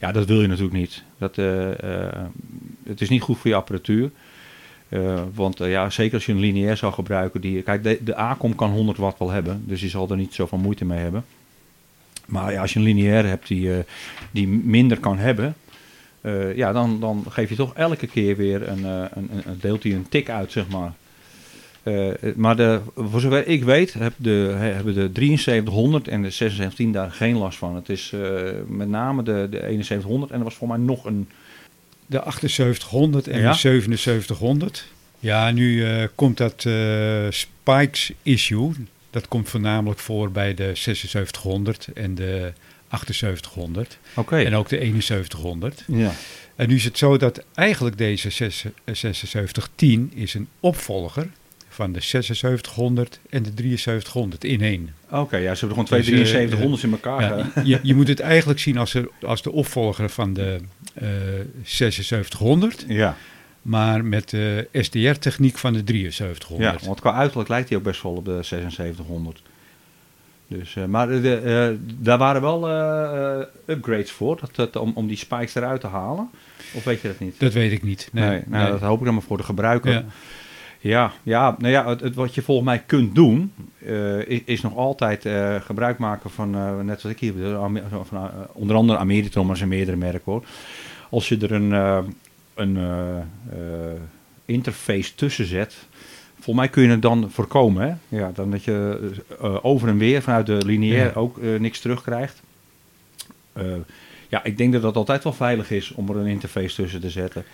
Ja, 0.00 0.12
dat 0.12 0.26
wil 0.26 0.40
je 0.40 0.46
natuurlijk 0.46 0.76
niet. 0.76 1.02
Dat, 1.18 1.36
het 2.84 3.00
is 3.00 3.08
niet 3.08 3.22
goed 3.22 3.38
voor 3.38 3.50
je 3.50 3.56
apparatuur. 3.56 4.10
Want 5.34 5.58
ja, 5.58 5.90
zeker 5.90 6.14
als 6.14 6.26
je 6.26 6.32
een 6.32 6.38
lineair 6.38 6.76
zou 6.76 6.92
gebruiken. 6.92 7.40
Die, 7.40 7.62
kijk, 7.62 7.82
de, 7.82 7.98
de 8.04 8.16
ACOM 8.16 8.54
kan 8.54 8.70
100 8.70 8.98
watt 8.98 9.18
wel 9.18 9.30
hebben. 9.30 9.62
Dus 9.66 9.80
die 9.80 9.90
zal 9.90 10.10
er 10.10 10.16
niet 10.16 10.34
zoveel 10.34 10.58
moeite 10.58 10.84
mee 10.84 10.98
hebben. 10.98 11.24
Maar 12.26 12.52
ja, 12.52 12.60
als 12.60 12.72
je 12.72 12.78
een 12.78 12.84
lineair 12.84 13.26
hebt 13.26 13.48
die, 13.48 13.72
eh, 13.72 13.78
die 14.30 14.48
minder 14.48 14.98
kan 15.00 15.18
hebben. 15.18 15.54
eh, 16.20 16.56
ja, 16.56 16.72
dan, 16.72 17.00
dan 17.00 17.24
geef 17.28 17.48
je 17.48 17.54
toch 17.56 17.74
elke 17.74 18.06
keer 18.06 18.36
weer 18.36 18.68
een, 18.68 18.84
eh, 18.84 19.02
een, 19.14 19.30
een, 19.44 19.58
deelt 19.60 19.82
hij 19.82 19.92
een 19.92 20.08
tik 20.08 20.30
uit, 20.30 20.52
zeg 20.52 20.68
maar. 20.68 20.92
Maar 22.36 22.56
de, 22.56 22.80
voor 22.96 23.20
zover 23.20 23.46
ik 23.46 23.64
weet, 23.64 23.92
heb 23.94 24.12
de, 24.16 24.54
he- 24.58 24.72
hebben 24.72 24.94
de 24.94 25.10
7300 25.12 26.08
en 26.08 26.22
de 26.22 26.30
7610 26.30 26.92
daar 26.92 27.10
geen 27.10 27.36
last 27.36 27.58
van. 27.58 27.74
Het 27.74 27.88
is 27.88 28.12
met 28.66 28.88
name 28.88 29.22
de, 29.22 29.46
de 29.50 29.58
7100 29.58 30.30
en 30.32 30.38
er 30.38 30.44
was 30.44 30.54
voor 30.54 30.68
mij 30.68 30.76
nog 30.76 31.04
een. 31.04 31.28
de 32.06 32.22
7800 32.26 33.28
en 33.28 33.40
Ja? 33.40 33.50
de 33.52 33.58
7700. 33.58 34.86
Ja, 35.18 35.50
nu 35.50 35.84
komt 36.14 36.36
dat 36.36 36.66
spikes 37.30 38.12
issue. 38.22 38.70
Dat 39.16 39.28
komt 39.28 39.48
voornamelijk 39.48 40.00
voor 40.00 40.30
bij 40.30 40.54
de 40.54 40.70
7600 40.74 41.88
en 41.94 42.14
de 42.14 42.52
7800. 42.90 43.98
Oké. 44.14 44.36
En 44.36 44.54
ook 44.54 44.68
de 44.68 44.76
7100. 44.76 45.84
Ja. 45.86 46.12
En 46.56 46.68
nu 46.68 46.74
is 46.74 46.84
het 46.84 46.98
zo 46.98 47.16
dat 47.16 47.44
eigenlijk 47.54 47.98
deze 47.98 48.30
6 48.30 48.64
7610 48.84 50.12
is 50.14 50.34
een 50.34 50.48
opvolger 50.60 51.26
van 51.68 51.92
de 51.92 52.00
7600 52.00 53.20
en 53.30 53.42
de 53.42 53.50
7300 53.54 54.44
in 54.44 54.60
één. 54.62 54.94
Oké, 55.10 55.36
ja, 55.36 55.54
ze 55.54 55.66
hebben 55.66 55.68
gewoon 55.68 55.84
twee 55.84 56.18
Dus, 56.18 56.32
eh, 56.32 56.40
7300's 56.40 56.82
in 56.82 56.90
elkaar. 56.90 57.22
Ja, 57.38 57.44
ge- 57.44 57.64
je, 57.66 57.78
je 57.82 57.94
moet 57.94 58.08
het 58.08 58.20
eigenlijk 58.20 58.58
zien 58.60 58.78
als, 58.78 58.94
er, 58.94 59.08
als 59.22 59.42
de 59.42 59.52
opvolger 59.52 60.08
van 60.10 60.32
de 60.34 60.58
eh 60.94 61.08
7600, 61.64 62.84
ja. 62.88 63.16
Maar 63.66 64.04
met 64.04 64.30
de 64.30 64.68
SDR-techniek 64.72 65.58
van 65.58 65.72
de 65.72 65.82
7300. 65.84 66.80
ja, 66.80 66.86
want 66.86 67.00
qua 67.00 67.12
uiterlijk 67.12 67.48
lijkt 67.48 67.68
hij 67.68 67.78
ook 67.78 67.84
best 67.84 68.02
wel 68.02 68.12
op 68.12 68.24
de 68.24 68.42
7600. 68.42 69.42
Dus, 70.48 70.76
eh, 70.76 70.84
maar 70.84 71.08
de, 71.08 71.36
eh, 71.36 71.88
daar 71.98 72.18
waren 72.18 72.42
wel 72.42 72.68
eh, 72.68 73.38
eh, 73.40 73.46
upgrades 73.66 74.10
voor, 74.10 74.38
dat, 74.40 74.54
dat, 74.54 74.76
om, 74.82 74.92
om 74.94 75.06
die 75.06 75.16
spikes 75.16 75.54
eruit 75.54 75.80
te 75.80 75.86
halen. 75.86 76.30
Of 76.74 76.84
weet 76.84 77.00
je 77.00 77.08
dat 77.08 77.18
niet? 77.18 77.40
Dat 77.40 77.52
weet 77.52 77.72
ik 77.72 77.82
niet. 77.82 78.08
Nee, 78.12 78.28
Nee, 78.28 78.42
nou, 78.46 78.62
nee. 78.62 78.72
dat 78.72 78.80
hoop 78.80 78.98
ik 78.98 79.04
dan 79.04 79.14
maar 79.14 79.22
voor 79.22 79.36
de 79.36 79.42
gebruiker. 79.42 79.92
Ja. 79.92 80.04
Ja, 80.80 81.12
ja, 81.22 81.54
nou 81.58 81.72
ja 81.72 81.88
het, 81.88 82.00
het 82.00 82.14
wat 82.14 82.34
je 82.34 82.42
volgens 82.42 82.66
mij 82.66 82.78
kunt 82.86 83.14
doen, 83.14 83.52
eh, 83.84 84.18
is, 84.26 84.40
is 84.44 84.60
nog 84.62 84.76
altijd 84.76 85.24
eh, 85.24 85.54
gebruik 85.60 85.98
maken 85.98 86.30
van, 86.30 86.54
eh, 86.54 86.80
net 86.80 87.00
zoals 87.00 87.16
ik 87.16 87.20
hier, 87.20 87.32
van, 88.04 88.16
eh, 88.16 88.24
onder 88.52 88.76
andere 88.76 88.98
Ameritron, 88.98 89.46
maar 89.46 89.56
zijn 89.56 89.68
meerdere 89.68 89.96
merken 89.96 90.32
hoor. 90.32 90.44
Als 91.10 91.28
je 91.28 91.36
er 91.38 91.52
een, 91.52 91.72
eh, 91.72 91.98
een 92.56 92.76
eh, 92.76 93.18
eh, 93.18 94.00
interface 94.44 95.14
tussen 95.14 95.46
zet, 95.46 95.74
volgens 96.34 96.56
mij 96.56 96.68
kun 96.68 96.82
je 96.82 96.88
het 96.88 97.02
dan 97.02 97.30
voorkomen. 97.30 97.88
Hè? 97.88 98.16
Ja, 98.16 98.30
dan 98.34 98.50
dat 98.50 98.64
je 98.64 99.10
eh, 99.40 99.64
over 99.64 99.88
en 99.88 99.98
weer 99.98 100.22
vanuit 100.22 100.46
de 100.46 100.64
lineair 100.64 101.04
Ja. 101.04 101.12
ook 101.14 101.40
niks 101.42 101.80
terugkrijgt. 101.80 102.42
Ja, 104.28 104.44
ik 104.44 104.58
denk 104.58 104.72
dat 104.72 104.82
dat 104.82 104.96
altijd 104.96 105.24
wel 105.24 105.32
veilig 105.32 105.70
is 105.70 105.90
om 105.92 106.08
er 106.08 106.16
een 106.16 106.26
interface 106.26 106.74
tussen 106.74 107.00
te 107.00 107.10
zetten. 107.10 107.44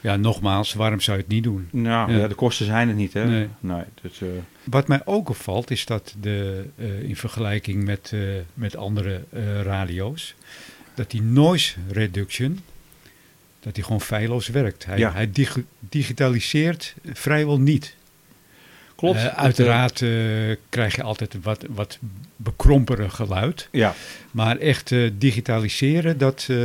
Ja, 0.00 0.16
nogmaals, 0.16 0.74
waarom 0.74 1.00
zou 1.00 1.16
je 1.16 1.22
het 1.22 1.32
niet 1.32 1.42
doen? 1.42 1.68
Nou, 1.70 2.12
Ja. 2.12 2.18
ja. 2.18 2.28
de 2.28 2.34
kosten 2.34 2.66
zijn 2.66 2.88
het 2.88 2.96
niet, 2.96 3.12
hè? 3.12 3.26
Nee. 3.26 3.48
nee 3.60 3.82
dus, 4.02 4.20
Wat 4.64 4.88
mij 4.88 5.00
ook 5.04 5.28
opvalt 5.28 5.70
is 5.70 5.86
dat 5.86 6.14
de, 6.20 6.64
in 7.02 7.16
vergelijking 7.16 7.84
met, 7.84 8.14
met 8.54 8.76
andere 8.76 9.20
radio's, 9.62 10.34
dat 10.94 11.10
die 11.10 11.22
noise 11.22 11.74
reduction, 11.90 12.58
dat 13.62 13.74
die 13.74 13.84
gewoon 13.84 14.00
feilloos 14.00 14.48
werkt. 14.48 14.84
Hij, 14.86 14.98
Ja. 14.98 15.12
hij 15.12 15.30
dig- 15.32 15.58
digitaliseert 15.78 16.94
vrijwel 17.12 17.58
niet. 17.60 17.94
klopt. 18.96 19.16
Eh, 19.18 19.22
Het, 19.24 19.34
uiteraard 19.34 20.02
eh, 20.02 20.08
krijg 20.68 20.96
je 20.96 21.02
altijd 21.02 21.36
wat, 21.42 21.64
wat 21.70 21.98
bekrompere 22.36 23.08
geluid. 23.10 23.68
eh, 23.70 23.80
ja, 23.80 23.94
Maar 24.30 24.56
echt 24.56 24.92
eh, 24.92 25.10
digitaliseren, 25.18 26.18
dat, 26.18 26.46
eh, 26.50 26.56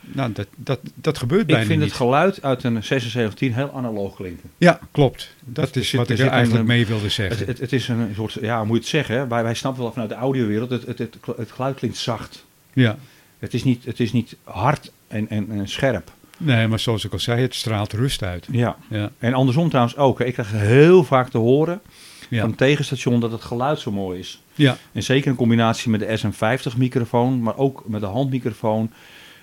nou, 0.00 0.32
dat, 0.32 0.46
dat, 0.56 0.80
dat 0.94 1.18
gebeurt 1.18 1.40
ik 1.40 1.46
bijna 1.46 1.64
vind 1.64 1.78
niet. 1.78 1.88
het 1.88 1.96
geluid 1.96 2.42
uit 2.42 2.62
een 2.64 2.84
7610 2.84 3.54
heel 3.54 3.72
analoog 3.74 4.14
klinken. 4.14 4.50
Ja, 4.58 4.80
klopt. 4.90 5.34
Dat 5.44 5.70
er 5.74 5.80
is 5.80 5.88
zit- 5.88 5.98
wat 5.98 6.10
ik 6.10 6.18
er 6.18 6.26
eigenlijk 6.28 6.60
een- 6.60 6.66
mee 6.66 6.86
wilde 6.86 7.08
zeggen. 7.08 7.38
Het, 7.38 7.46
het, 7.46 7.58
het 7.58 7.72
is 7.72 7.88
een 7.88 8.12
soort, 8.14 8.32
ja, 8.40 8.56
hoe 8.58 8.66
moet 8.66 8.76
je 8.76 8.80
het 8.82 8.90
zeggen? 9.06 9.28
Wij, 9.28 9.42
wij 9.42 9.54
snappen 9.54 9.82
wel 9.82 9.92
vanuit 9.92 10.10
de 10.10 10.16
audiowereld, 10.16 10.70
het, 10.70 10.86
het, 10.86 10.98
het, 10.98 11.16
het 11.36 11.52
geluid 11.52 11.76
klinkt 11.76 11.96
zacht. 11.96 12.44
ja. 12.72 12.98
Het 13.38 13.54
is 13.54 13.64
niet, 13.64 13.84
het 13.84 14.00
is 14.00 14.12
niet 14.12 14.36
hard 14.44 14.90
en, 15.08 15.28
en, 15.28 15.46
en 15.50 15.68
scherp. 15.68 16.12
Nee, 16.44 16.68
maar 16.68 16.78
zoals 16.78 17.04
ik 17.04 17.12
al 17.12 17.18
zei, 17.18 17.40
het 17.42 17.54
straalt 17.54 17.92
rust 17.92 18.22
uit. 18.22 18.46
Ja. 18.50 18.76
Ja, 18.88 19.10
En 19.18 19.34
andersom 19.34 19.68
trouwens 19.68 19.96
ook. 19.96 20.20
Ik 20.20 20.32
krijg 20.32 20.50
heel 20.52 21.04
vaak 21.04 21.28
te 21.30 21.38
horen 21.38 21.80
ja. 22.28 22.40
van 22.40 22.48
het 22.48 22.58
tegenstation 22.58 23.20
dat 23.20 23.32
het 23.32 23.42
geluid 23.42 23.78
zo 23.80 23.90
mooi 23.92 24.18
is. 24.18 24.42
ja. 24.54 24.76
En 24.92 25.02
zeker 25.02 25.30
in 25.30 25.36
combinatie 25.36 25.90
met 25.90 26.00
de 26.00 26.18
SM50 26.18 26.76
microfoon, 26.76 27.42
maar 27.42 27.56
ook 27.56 27.82
met 27.86 28.00
de 28.00 28.06
handmicrofoon. 28.06 28.90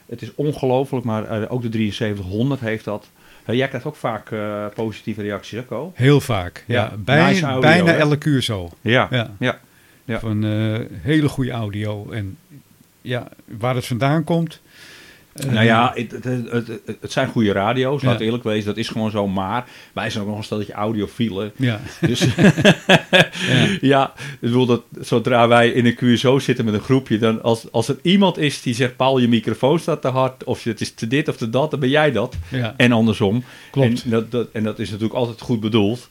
Het 0.10 0.22
is 0.22 0.32
ongelooflijk, 0.36 1.06
maar 1.06 1.41
eh, 1.41 1.52
ook 1.52 1.62
de 1.62 1.70
7300 1.91 2.60
heeft 2.62 2.86
dat. 2.86 3.10
Jij 3.45 3.68
krijgt 3.68 3.86
ook 3.88 3.95
vaak 3.95 4.32
eh, 4.32 4.66
positieve 4.76 5.22
reacties, 5.22 5.64
hè, 5.70 5.76
heel 5.93 6.22
vaak. 6.22 6.64
Ja, 6.68 6.76
Ja, 6.84 6.97
bij- 6.97 7.26
nice 7.26 7.43
audio, 7.45 7.62
bijna 7.62 7.91
hè? 7.91 7.97
elk 7.97 8.24
uur 8.24 8.41
zo. 8.41 8.70
Ja, 8.82 9.08
Ja. 9.12 9.36
ja. 9.39 9.60
Ja. 10.06 10.20
Van 10.20 10.43
eh, 10.45 10.80
hele 11.02 11.28
goede 11.30 11.52
audio. 11.52 12.10
En 12.12 12.38
ja, 13.02 13.28
waar 13.58 13.76
het 13.76 13.86
vandaan 13.86 14.24
komt. 14.24 14.62
Eh, 15.34 15.46
Nou 15.52 15.66
ja, 15.66 15.92
het, 15.96 16.12
het, 16.12 16.24
het, 16.24 16.68
het- 16.68 16.98
het 17.02 17.12
zijn 17.12 17.28
goede 17.28 17.52
radio's, 17.52 18.04
laat 18.04 18.20
Ja. 18.20 18.26
eerlijk 18.26 18.44
wezen, 18.44 18.66
dat 18.66 18.78
is 18.78 18.88
gewoon 18.90 19.12
zo. 19.12 19.28
Maar 19.28 19.66
wij 19.94 20.10
zijn 20.10 20.24
ook 20.24 20.30
nog 20.30 20.38
een 20.38 20.44
stelletje 20.44 20.74
audiofielen. 20.74 21.52
Ja, 21.56 21.80
Dus 22.02 22.26
ja. 23.82 24.14
ik 24.18 24.38
bedoel 24.40 24.66
dat 24.66 24.82
zodra 25.00 25.48
wij 25.48 25.70
in 25.70 25.86
een 25.86 25.96
QSO 25.96 26.40
zitten 26.40 26.66
met 26.66 26.74
een 26.74 26.80
groepje, 26.80 27.18
dan 27.18 27.42
als, 27.44 27.72
als 27.72 27.88
er 27.88 27.98
iemand 28.02 28.38
is 28.38 28.62
die 28.62 28.74
zegt, 28.74 28.96
Paul, 28.96 29.20
je 29.20 29.28
microfoon 29.28 29.80
staat 29.80 30.02
te 30.02 30.08
hard, 30.08 30.44
of 30.44 30.64
het 30.64 30.82
is 30.82 30.94
te 30.94 31.08
dit 31.08 31.28
of 31.28 31.38
te 31.38 31.50
dat, 31.50 31.72
dan 31.72 31.80
ben 31.80 31.90
jij 31.90 32.12
dat. 32.12 32.36
ja. 32.50 32.74
En 32.78 32.92
andersom. 32.92 33.44
Klopt. 33.72 34.04
En 34.04 34.10
dat, 34.10 34.32
dat, 34.32 34.48
en 34.54 34.64
dat 34.64 34.80
is 34.80 34.88
natuurlijk 34.90 35.16
altijd 35.20 35.42
goed 35.42 35.60
bedoeld. 35.60 36.10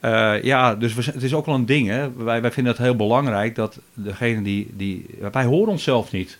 Eh, 0.00 0.42
ja, 0.42 0.74
dus 0.74 0.94
we, 0.94 1.02
het 1.12 1.22
is 1.22 1.34
ook 1.34 1.46
wel 1.46 1.54
een 1.54 1.66
ding. 1.66 1.88
Hè? 1.88 2.12
Wij, 2.12 2.40
wij 2.40 2.52
vinden 2.52 2.72
het 2.72 2.82
heel 2.82 2.96
belangrijk 2.96 3.54
dat 3.54 3.78
degene 3.94 4.42
die, 4.42 4.68
die... 4.76 5.06
Wij 5.32 5.44
horen 5.44 5.72
onszelf 5.72 6.12
niet. 6.12 6.38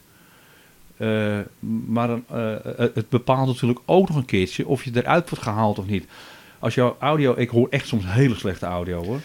Eh, 0.97 1.39
maar 1.87 2.07
dan, 2.07 2.25
eh, 2.29 2.55
het 2.95 3.09
bepaalt 3.09 3.47
natuurlijk 3.47 3.81
ook 3.85 4.09
nog 4.09 4.17
een 4.17 4.25
keertje 4.25 4.67
of 4.67 4.85
je 4.85 4.91
eruit 4.95 5.29
wordt 5.29 5.45
gehaald 5.45 5.79
of 5.79 5.87
niet. 5.87 6.05
Als 6.59 6.75
jouw 6.75 6.97
audio... 6.99 7.35
Ik 7.37 7.49
hoor 7.49 7.67
echt 7.71 7.87
soms 7.87 8.05
hele 8.07 8.35
slechte 8.35 8.67
audio 8.67 9.05
hoor. 9.05 9.21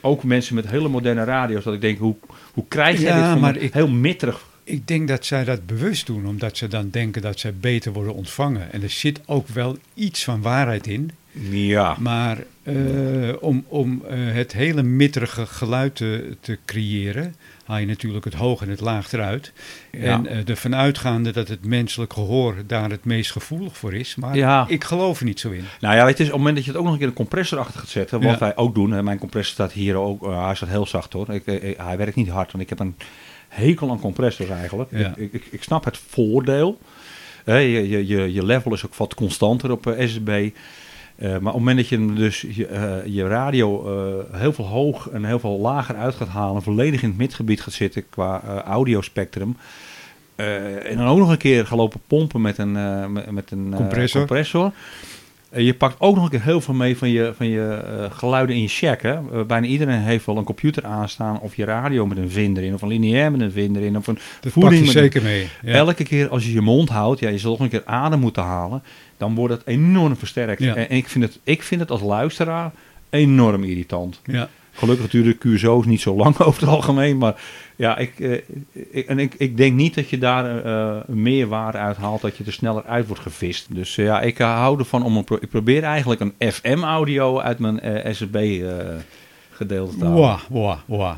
Ook 0.00 0.24
mensen 0.24 0.54
met 0.54 0.68
hele 0.68 0.88
moderne 0.88 1.24
radio's. 1.24 1.64
Dat 1.64 1.74
ik 1.74 1.80
denk, 1.80 1.98
hoe, 1.98 2.16
hoe 2.52 2.64
krijg 2.68 3.00
jij 3.00 3.16
Ja, 3.16 3.22
dit 3.22 3.30
van 3.32 3.40
maar 3.40 3.56
ik- 3.56 3.72
heel 3.72 3.88
mitterig... 3.88 4.44
Ik 4.64 4.86
denk 4.88 5.08
dat 5.08 5.24
zij 5.24 5.44
dat 5.44 5.66
bewust 5.66 6.06
doen, 6.06 6.26
omdat 6.26 6.56
ze 6.56 6.68
dan 6.68 6.90
denken 6.90 7.22
dat 7.22 7.38
zij 7.38 7.54
beter 7.54 7.92
worden 7.92 8.14
ontvangen. 8.14 8.72
En 8.72 8.82
er 8.82 8.90
zit 8.90 9.20
ook 9.26 9.48
wel 9.48 9.76
iets 9.94 10.24
van 10.24 10.42
waarheid 10.42 10.86
in. 10.86 11.10
Ja. 11.50 11.96
Maar 11.98 12.38
eh, 12.62 12.74
om, 13.40 13.64
om 13.68 14.02
eh, 14.08 14.16
het 14.18 14.52
hele 14.52 14.82
mitterige 14.82 15.46
geluid 15.46 15.94
te, 15.96 16.36
te 16.40 16.58
creëren, 16.64 17.34
haal 17.66 17.78
je 17.78 17.86
natuurlijk 17.86 18.24
het 18.24 18.34
hoog 18.34 18.62
en 18.62 18.68
het 18.68 18.80
laag 18.80 19.12
eruit. 19.12 19.52
Ja. 19.92 19.98
En 20.00 20.26
eh 20.26 20.48
ervan 20.48 20.74
uitgaande 20.76 21.32
dat 21.32 21.48
het 21.48 21.64
menselijk 21.64 22.12
gehoor 22.12 22.54
daar 22.66 22.90
het 22.90 23.04
meest 23.04 23.32
gevoelig 23.32 23.76
voor 23.76 23.94
is. 23.94 24.14
Maar 24.14 24.36
Ja. 24.36 24.64
ik 24.68 24.84
geloof 24.84 25.18
er 25.18 25.24
niet 25.24 25.40
zo 25.40 25.50
in. 25.50 25.64
Nou 25.80 25.96
ja, 25.96 26.06
het 26.06 26.20
is 26.20 26.26
op 26.26 26.30
het 26.32 26.36
moment 26.38 26.56
dat 26.56 26.64
je 26.64 26.70
het 26.70 26.78
ook 26.78 26.84
nog 26.84 26.92
een 26.94 26.98
keer 27.00 27.08
een 27.08 27.14
compressor 27.14 27.58
achter 27.58 27.80
gaat 27.80 27.88
zetten, 27.88 28.20
wat 28.20 28.30
Ja. 28.32 28.38
wij 28.38 28.56
ook 28.56 28.74
doen. 28.74 28.90
hè, 28.90 29.02
Mijn 29.02 29.18
compressor 29.18 29.52
staat 29.54 29.72
hier 29.72 29.94
ook, 29.96 30.26
eh, 30.26 30.44
hij 30.44 30.54
staat 30.54 30.68
heel 30.68 30.86
zacht 30.86 31.12
hoor. 31.12 31.30
Ik, 31.30 31.46
eh, 31.46 31.78
hij 31.86 31.96
werkt 31.96 32.16
niet 32.16 32.28
hard, 32.28 32.52
want 32.52 32.64
ik 32.64 32.68
heb 32.70 32.78
een 32.78 32.96
hekel 33.48 33.90
aan 33.90 34.00
compressors 34.00 34.48
eigenlijk. 34.50 34.90
Ik, 35.16 35.32
ik, 35.32 35.44
ik 35.50 35.62
snap 35.62 35.84
het 35.84 35.98
voordeel. 36.08 36.78
Hè, 37.44 37.56
je, 37.58 38.06
je, 38.06 38.32
je, 38.32 38.44
level 38.44 38.72
is 38.72 38.86
ook 38.86 38.94
wat 38.94 39.14
constanter 39.14 39.70
op 39.70 39.94
SSB. 39.98 40.50
Eh, 41.16 41.28
maar 41.28 41.36
op 41.38 41.44
het 41.44 41.54
moment 41.54 41.76
dat 41.76 41.88
je 41.88 41.96
hem 41.96 42.14
dus 42.14 42.40
je, 42.40 42.66
eh, 42.66 43.06
je 43.06 43.28
radio 43.28 43.84
eh, 43.84 44.40
heel 44.40 44.52
veel 44.52 44.64
hoog 44.64 45.08
en 45.08 45.24
heel 45.24 45.38
veel 45.38 45.58
lager 45.58 45.96
uit 45.96 46.14
gaat 46.14 46.28
halen, 46.28 46.62
volledig 46.62 47.02
in 47.02 47.08
het 47.08 47.18
midgebied 47.18 47.60
gaat 47.60 47.72
zitten 47.72 48.08
qua 48.08 48.62
audiospectrum. 48.66 49.56
en 50.36 50.96
dan 50.96 51.06
ook 51.06 51.18
nog 51.18 51.30
een 51.30 51.36
keer 51.36 51.66
gaan 51.66 51.78
lopen 51.78 52.00
pompen 52.06 52.40
met 52.40 52.58
een, 52.58 52.72
met, 53.34 53.50
een 53.50 53.72
Compressor. 53.74 54.20
compressor. 54.20 54.72
Eh, 55.50 55.64
je 55.66 55.74
pakt 55.74 55.96
ook 55.98 56.14
nog 56.14 56.24
een 56.24 56.30
keer 56.30 56.42
heel 56.42 56.60
veel 56.60 56.74
mee 56.74 56.96
van 56.96 57.08
je, 57.10 57.32
van 57.36 57.46
je 57.48 57.82
eh, 57.86 58.16
geluiden 58.18 58.56
in 58.56 58.62
je 58.62 58.68
check. 58.68 59.02
Hè? 59.02 59.12
Eh, 59.12 59.42
bijna 59.46 59.66
iedereen 59.66 60.00
heeft 60.00 60.26
wel 60.26 60.36
een 60.36 60.44
computer 60.44 60.84
aanstaan 60.84 61.40
of 61.40 61.56
je 61.56 61.64
radio 61.64 62.06
met 62.06 62.18
een 62.18 62.30
vinder 62.30 62.62
in, 62.62 62.74
of 62.74 62.82
een 62.82 62.88
lineair 62.88 63.30
met 63.30 63.40
een 63.40 63.52
vinder 63.52 63.82
in, 63.82 63.96
of 63.96 64.06
een 64.06 64.18
Dat 64.40 64.52
voeding 64.52 64.80
er 64.80 64.86
een- 64.86 64.92
zeker 64.92 65.22
mee. 65.22 65.48
Ja. 65.62 65.72
Elke 65.72 66.04
keer 66.04 66.28
als 66.28 66.44
je 66.44 66.52
je 66.52 66.60
mond 66.60 66.88
houdt, 66.88 67.20
ja, 67.20 67.28
je 67.28 67.38
zal 67.38 67.50
nog 67.50 67.60
een 67.60 67.68
keer 67.68 67.82
adem 67.84 68.20
moeten 68.20 68.42
halen, 68.42 68.82
dan 69.16 69.34
wordt 69.34 69.54
het 69.54 69.62
enorm 69.66 70.16
versterkt. 70.16 70.62
Ja. 70.62 70.74
En 70.74 70.90
ik 70.96 71.08
vind, 71.08 71.24
het, 71.24 71.38
ik 71.44 71.62
vind 71.62 71.80
het 71.80 71.90
als 71.90 72.00
luisteraar 72.00 72.70
enorm 73.10 73.64
irritant. 73.64 74.20
Ja. 74.24 74.48
Gelukkig 74.76 75.10
duren 75.10 75.38
QSO's 75.38 75.86
niet 75.86 76.00
zo 76.00 76.16
lang 76.16 76.38
over 76.40 76.60
het 76.60 76.70
algemeen, 76.70 77.18
maar 77.18 77.34
ja, 77.76 77.96
ik, 77.96 78.20
eh, 78.20 78.32
ik, 78.90 79.06
en 79.06 79.18
ik, 79.18 79.34
ik 79.38 79.56
denk 79.56 79.74
niet 79.76 79.94
dat 79.94 80.10
je 80.10 80.18
daar 80.18 80.64
eh, 80.64 80.96
meer 81.06 81.46
waarde 81.46 81.78
uit 81.78 81.96
haalt, 81.96 82.20
dat 82.20 82.36
je 82.36 82.44
er 82.44 82.52
sneller 82.52 82.84
uit 82.84 83.06
wordt 83.06 83.22
gevist. 83.22 83.74
Dus 83.74 83.98
eh, 83.98 84.04
ja, 84.04 84.20
ik 84.20 84.38
hou 84.38 84.78
ervan 84.78 85.02
om 85.02 85.16
een, 85.16 85.24
pro- 85.24 85.38
ik 85.40 85.48
probeer 85.48 85.82
eigenlijk 85.82 86.20
een 86.20 86.52
FM-audio 86.52 87.40
uit 87.40 87.58
mijn 87.58 87.80
SSB 88.14 88.62
te 89.56 90.04
halen. 90.04 90.12
Wow, 90.12 90.38
wow, 90.48 90.76
wow. 90.86 91.14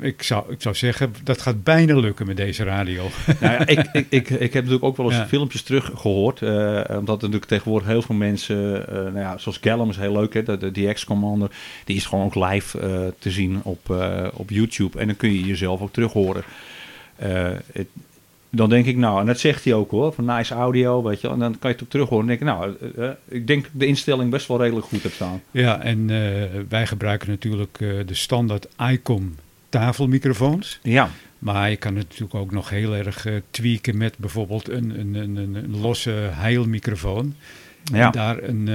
Ik, 0.00 0.22
zou, 0.22 0.52
ik 0.52 0.62
zou 0.62 0.74
zeggen, 0.74 1.14
dat 1.24 1.40
gaat 1.42 1.62
bijna 1.64 1.94
lukken 1.96 2.26
met 2.26 2.36
deze 2.36 2.64
radio. 2.64 3.06
Nou 3.40 3.52
ja, 3.52 3.66
ik, 3.66 3.78
ik, 3.92 4.06
ik, 4.08 4.30
ik 4.30 4.52
heb 4.52 4.52
natuurlijk 4.54 4.84
ook 4.84 4.96
wel 4.96 5.06
eens 5.06 5.16
Ja. 5.16 5.26
filmpjes 5.26 5.62
teruggehoord. 5.62 6.42
eh 6.42 6.80
omdat 6.88 7.16
natuurlijk 7.20 7.44
tegenwoordig 7.44 7.88
heel 7.88 8.02
veel 8.02 8.14
mensen, 8.14 8.88
eh, 8.88 8.94
nou 8.94 9.18
ja, 9.18 9.38
zoals 9.38 9.58
Gallum 9.60 9.88
is 9.90 9.96
heel 9.96 10.12
leuk, 10.12 10.34
hè, 10.34 10.42
de, 10.42 10.56
de 10.56 10.70
DX 10.70 11.04
Commander, 11.04 11.50
die 11.84 11.96
is 11.96 12.06
gewoon 12.06 12.24
ook 12.24 12.34
live 12.34 12.78
eh, 12.80 13.00
te 13.18 13.30
zien 13.30 13.60
op, 13.62 13.94
op 14.34 14.50
YouTube. 14.50 14.98
En 14.98 15.06
dan 15.06 15.16
kun 15.16 15.32
je 15.32 15.40
jezelf 15.44 15.80
ook 15.80 15.92
terug 15.92 16.12
horen. 16.12 16.42
Eh, 17.16 17.48
het- 17.72 17.88
dan 18.50 18.68
denk 18.68 18.86
ik, 18.86 18.96
nou, 18.96 19.20
en 19.20 19.26
dat 19.26 19.38
zegt 19.38 19.64
hij 19.64 19.74
ook 19.74 19.90
hoor, 19.90 20.12
van 20.12 20.24
nice 20.24 20.54
audio, 20.54 21.02
weet 21.02 21.20
je 21.20 21.26
wel. 21.26 21.36
En 21.36 21.42
dan 21.42 21.58
kan 21.58 21.70
je 21.70 21.76
het 21.76 21.84
ook 21.84 21.90
terug 21.90 22.08
horen. 22.08 22.28
En 22.28 22.38
denk 22.38 22.40
ik, 22.40 22.46
nou, 22.46 22.76
eh, 22.96 23.08
eh, 23.08 23.14
ik 23.28 23.46
denk 23.46 23.66
de 23.72 23.86
instelling 23.86 24.30
best 24.30 24.48
wel 24.48 24.60
redelijk 24.60 24.86
goed 24.86 25.02
heb 25.02 25.12
staan. 25.12 25.42
Ja, 25.50 25.80
en 25.80 26.10
eh, 26.10 26.60
wij 26.68 26.86
gebruiken 26.86 27.28
natuurlijk 27.28 27.78
de 27.78 28.14
standaard 28.14 28.68
ICOM 28.90 29.34
tafelmicrofoons. 29.68 30.78
Ja, 30.82 31.10
Maar 31.38 31.70
je 31.70 31.76
kan 31.76 31.96
het 31.96 32.08
natuurlijk 32.08 32.34
ook 32.34 32.50
nog 32.50 32.70
heel 32.70 32.94
erg 32.94 33.26
tweaken 33.50 33.96
met 33.96 34.18
bijvoorbeeld 34.18 34.68
een, 34.68 35.00
een, 35.00 35.14
een, 35.14 35.36
een, 35.36 35.80
losse 35.80 36.10
heilmicrofoon. 36.32 37.34
ja. 37.92 38.06
En 38.06 38.12
daar 38.12 38.42
een, 38.42 38.68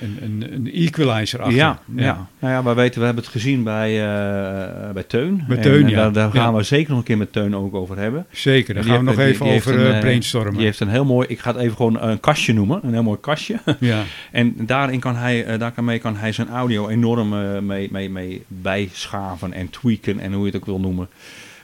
een, 0.00 0.18
een, 0.22 0.52
een 0.54 0.72
equalizer 0.72 1.40
achter. 1.40 1.56
Ja, 1.56 1.78
ja. 1.96 2.26
Nou 2.38 2.52
ja, 2.54 2.62
wij 2.62 2.74
weten, 2.74 2.98
we 3.00 3.06
hebben 3.06 3.24
het 3.24 3.32
gezien 3.32 3.62
bij, 3.62 3.90
eh, 3.90 4.90
bij 4.90 5.02
Teun. 5.02 5.44
Bij 5.48 5.56
Teun, 5.56 5.88
ja. 5.88 5.96
Daar, 5.96 6.12
daar 6.12 6.30
gaan 6.30 6.52
Ja. 6.52 6.58
we 6.58 6.62
zeker 6.62 6.88
nog 6.90 6.98
een 6.98 7.04
keer 7.04 7.18
met 7.18 7.32
Teun 7.32 7.56
ook 7.56 7.74
over 7.74 7.98
hebben. 7.98 8.26
Zeker, 8.30 8.74
daar 8.74 8.84
gaan 8.84 8.96
we 8.98 9.02
nog 9.02 9.14
die- 9.16 9.24
even 9.24 9.46
die 9.46 9.54
over 9.54 9.74
een, 9.74 9.86
eh, 9.86 9.94
eh, 9.94 10.00
brainstormen. 10.00 10.54
Die 10.54 10.64
heeft 10.64 10.80
een 10.80 10.88
heel 10.88 11.04
mooi, 11.04 11.26
ik 11.28 11.38
ga 11.38 11.52
het 11.52 11.60
even 11.60 11.76
gewoon 11.76 12.00
een 12.02 12.20
kastje 12.20 12.52
noemen, 12.52 12.80
een 12.82 12.92
heel 12.92 13.02
mooi 13.02 13.20
kastje. 13.20 13.58
Ja, 13.80 14.02
en 14.32 14.54
daarin 14.58 15.00
kan 15.00 15.16
hij, 15.16 15.58
daarmee 15.58 15.98
kan 15.98 16.16
hij 16.16 16.32
zijn 16.32 16.48
audio 16.48 16.88
enorm 16.88 17.28
mee, 17.66 17.88
mee, 17.92 18.10
mee 18.10 18.42
bijschaven 18.48 19.52
en 19.52 19.70
tweaken 19.70 20.20
en 20.20 20.32
hoe 20.32 20.40
je 20.46 20.50
het 20.52 20.56
ook 20.60 20.66
wil 20.66 20.80
noemen. 20.80 21.08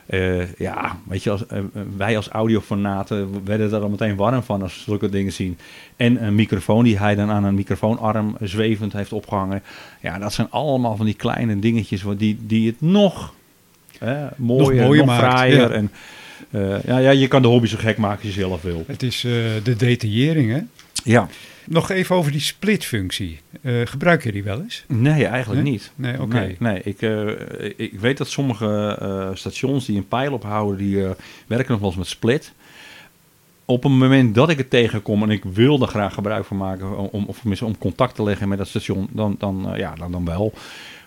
Eh, 0.06 0.52
ja, 0.52 0.98
weet 1.08 1.22
je, 1.22 1.30
als, 1.30 1.46
eh, 1.46 1.58
wij 1.96 2.16
als 2.16 2.28
audiofanaten 2.28 3.44
werden 3.44 3.72
er 3.72 3.80
al 3.80 3.88
meteen 3.88 4.16
warm 4.16 4.42
van 4.42 4.62
als 4.62 4.74
we 4.74 4.80
zulke 4.80 5.08
dingen 5.08 5.32
zien. 5.32 5.58
En 5.96 6.24
een 6.24 6.34
microfoon 6.34 6.84
die 6.84 6.98
hij 6.98 7.14
dan 7.14 7.30
aan 7.30 7.44
een 7.44 7.54
microfoonarm 7.54 8.36
zwevend 8.40 8.92
heeft 8.92 9.12
opgehangen. 9.12 9.62
Ja, 10.00 10.18
dat 10.18 10.32
zijn 10.32 10.50
allemaal 10.50 10.96
van 10.96 11.06
die 11.06 11.14
kleine 11.14 11.58
dingetjes 11.58 12.02
wat 12.02 12.18
die, 12.18 12.38
die 12.40 12.66
het 12.66 12.80
nog 12.80 13.34
eh, 13.98 14.22
mooier, 14.36 14.74
nog, 14.74 14.84
mooier 14.84 15.06
nog 15.06 15.06
maakt, 15.06 15.22
fraaier. 15.22 15.60
ja. 15.60 15.70
En, 15.70 15.90
eh, 16.50 16.82
ja, 16.84 16.98
ja, 16.98 17.10
je 17.10 17.28
kan 17.28 17.42
de 17.42 17.48
hobby 17.48 17.66
zo 17.66 17.76
gek 17.78 17.96
maken 17.96 18.24
als 18.24 18.34
je 18.34 18.40
zelf 18.40 18.62
wil. 18.62 18.84
Het 18.86 19.02
is 19.02 19.24
eh, 19.24 19.32
de 19.62 19.76
detaillering, 19.76 20.50
hè? 20.52 20.60
Ja. 21.04 21.28
Nog 21.66 21.90
even 21.90 22.16
over 22.16 22.32
die 22.32 22.40
splitfunctie. 22.40 23.40
Eh 23.62 23.80
gebruik 23.84 24.22
je 24.24 24.32
die 24.32 24.42
wel 24.42 24.60
eens? 24.60 24.84
Nee, 24.88 25.24
eigenlijk 25.26 25.62
Nee? 25.62 25.72
niet. 25.72 25.92
Nee, 25.94 26.20
oké. 26.20 26.38
Nee, 26.38 26.56
nee. 26.58 26.80
Ik, 26.82 27.02
eh, 27.02 27.28
ik 27.76 28.00
weet 28.00 28.16
dat 28.16 28.28
sommige 28.28 28.96
eh, 29.00 29.30
stations 29.34 29.86
die 29.86 29.96
een 29.96 30.08
pijl 30.08 30.32
ophouden, 30.32 30.76
die 30.78 30.96
werken 31.46 31.70
nog 31.70 31.80
wel 31.80 31.88
eens 31.88 31.98
met 31.98 32.06
split. 32.06 32.52
Op 33.66 33.82
het 33.82 33.92
moment 33.92 34.34
dat 34.34 34.48
ik 34.48 34.58
het 34.58 34.70
tegenkom 34.70 35.22
en 35.22 35.30
ik 35.30 35.44
wil 35.44 35.80
er 35.80 35.88
graag 35.88 36.14
gebruik 36.14 36.44
van 36.44 36.56
maken, 36.56 37.12
om, 37.12 37.24
of 37.26 37.62
om 37.62 37.78
contact 37.78 38.14
te 38.14 38.22
leggen 38.22 38.48
met 38.48 38.58
dat 38.58 38.68
station, 38.68 39.08
dan, 39.10 39.34
dan, 39.38 39.72
eh, 39.72 39.78
ja, 39.78 39.94
dan, 39.94 40.12
dan 40.12 40.24
wel. 40.24 40.52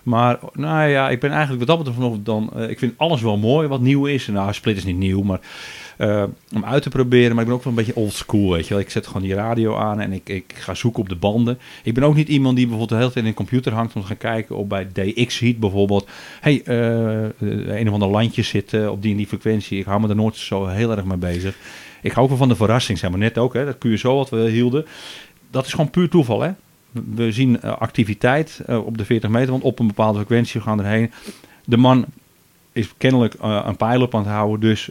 Maar 0.02 0.38
nou 0.52 0.88
ja, 0.88 1.10
ik 1.10 1.20
ben 1.20 1.30
eigenlijk 1.30 1.58
wat 1.58 1.68
dat 1.68 1.78
betreft 1.78 1.98
nog 1.98 2.18
dan, 2.22 2.50
eh, 2.54 2.70
ik 2.70 2.78
vind 2.78 2.94
alles 2.96 3.22
wel 3.22 3.36
mooi 3.36 3.68
wat 3.68 3.80
nieuw 3.80 4.06
is. 4.06 4.26
Nou, 4.26 4.52
split 4.52 4.76
is 4.76 4.84
niet 4.84 4.96
nieuw, 4.96 5.22
maar 5.22 5.40
eh, 5.96 6.24
om 6.54 6.64
uit 6.64 6.82
te 6.82 6.88
proberen. 6.88 7.30
Maar 7.30 7.40
ik 7.40 7.46
ben 7.46 7.56
ook 7.56 7.64
wel 7.64 7.72
een 7.72 7.78
beetje 7.78 8.00
old 8.00 8.12
school, 8.12 8.50
weet 8.50 8.68
je 8.68 8.74
wel. 8.74 8.82
Ik 8.82 8.90
zet 8.90 9.06
gewoon 9.06 9.22
die 9.22 9.34
radio 9.34 9.76
aan 9.76 10.00
en 10.00 10.12
ik, 10.12 10.28
ik 10.28 10.54
ga 10.54 10.74
zoeken 10.74 11.00
op 11.00 11.08
de 11.08 11.16
banden. 11.16 11.58
Ik 11.82 11.94
ben 11.94 12.02
ook 12.02 12.14
niet 12.14 12.28
iemand 12.28 12.56
die 12.56 12.66
bijvoorbeeld 12.66 12.98
de 12.98 13.04
hele 13.04 13.12
tijd 13.12 13.24
in 13.24 13.30
een 13.30 13.36
computer 13.36 13.72
hangt 13.72 13.94
om 13.94 14.00
te 14.00 14.06
gaan 14.06 14.16
kijken. 14.16 14.56
Of 14.56 14.66
bij 14.66 14.88
DX 14.92 15.38
Heat 15.38 15.58
bijvoorbeeld. 15.58 16.08
hey, 16.40 16.62
een 16.66 17.86
of 17.88 17.92
ander 17.92 18.08
landje 18.08 18.42
zit 18.42 18.88
op 18.88 19.02
die 19.02 19.10
en 19.10 19.16
die 19.16 19.26
frequentie. 19.26 19.78
Ik 19.78 19.84
hou 19.84 20.00
me 20.00 20.08
er 20.08 20.16
nooit 20.16 20.36
zo 20.36 20.66
heel 20.66 20.90
erg 20.90 21.04
mee 21.04 21.16
bezig. 21.16 21.56
Ik 22.08 22.14
hou 22.14 22.22
ook 22.22 22.28
wel 22.28 22.38
van 22.38 22.48
de 22.48 22.64
verrassing, 22.64 22.98
zeg 22.98 23.10
maar 23.10 23.18
net 23.18 23.38
ook. 23.38 23.54
Hè, 23.54 23.64
dat 23.64 23.78
QSO 23.78 24.16
wat 24.16 24.30
we 24.30 24.48
hielden. 24.50 24.86
Dat 25.50 25.66
is 25.66 25.70
gewoon 25.70 25.90
puur 25.90 26.08
toeval, 26.08 26.40
hè. 26.40 26.50
We 27.14 27.32
zien 27.32 27.60
eh, 27.60 27.78
activiteit 27.78 28.60
eh, 28.66 28.86
op 28.86 28.98
de 28.98 29.04
40 29.04 29.30
meter, 29.30 29.50
want 29.50 29.62
op 29.62 29.78
een 29.78 29.86
bepaalde 29.86 30.18
frequentie 30.18 30.60
we 30.60 30.66
gaan 30.66 30.78
erheen. 30.78 31.12
De 31.64 31.76
man 31.76 32.04
is 32.72 32.88
kennelijk 32.98 33.34
eh, 33.34 33.64
een 33.66 33.76
pijl-up 33.76 34.14
aan 34.14 34.22
het 34.22 34.30
houden, 34.30 34.60
dus 34.60 34.90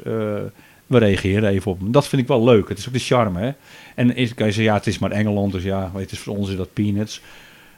we 0.87 0.97
reageren 0.97 1.49
even 1.49 1.71
op 1.71 1.79
hem. 1.79 1.91
Dat 1.91 2.07
vind 2.07 2.21
ik 2.21 2.27
wel 2.27 2.43
leuk. 2.43 2.69
Het 2.69 2.77
is 2.77 2.87
ook 2.87 2.93
de 2.93 2.99
charme, 2.99 3.39
hè. 3.39 3.51
En 3.95 4.15
is, 4.15 4.33
kan 4.33 4.45
je 4.45 4.53
zeggen, 4.53 4.71
ja, 4.71 4.77
het 4.77 4.87
is 4.87 4.99
maar 4.99 5.11
Engeland, 5.11 5.51
dus 5.51 5.63
ja, 5.63 5.91
het 5.95 6.11
is 6.11 6.19
voor 6.19 6.37
ons 6.37 6.49
is 6.49 6.55
dat 6.55 6.73
peanuts. 6.73 7.21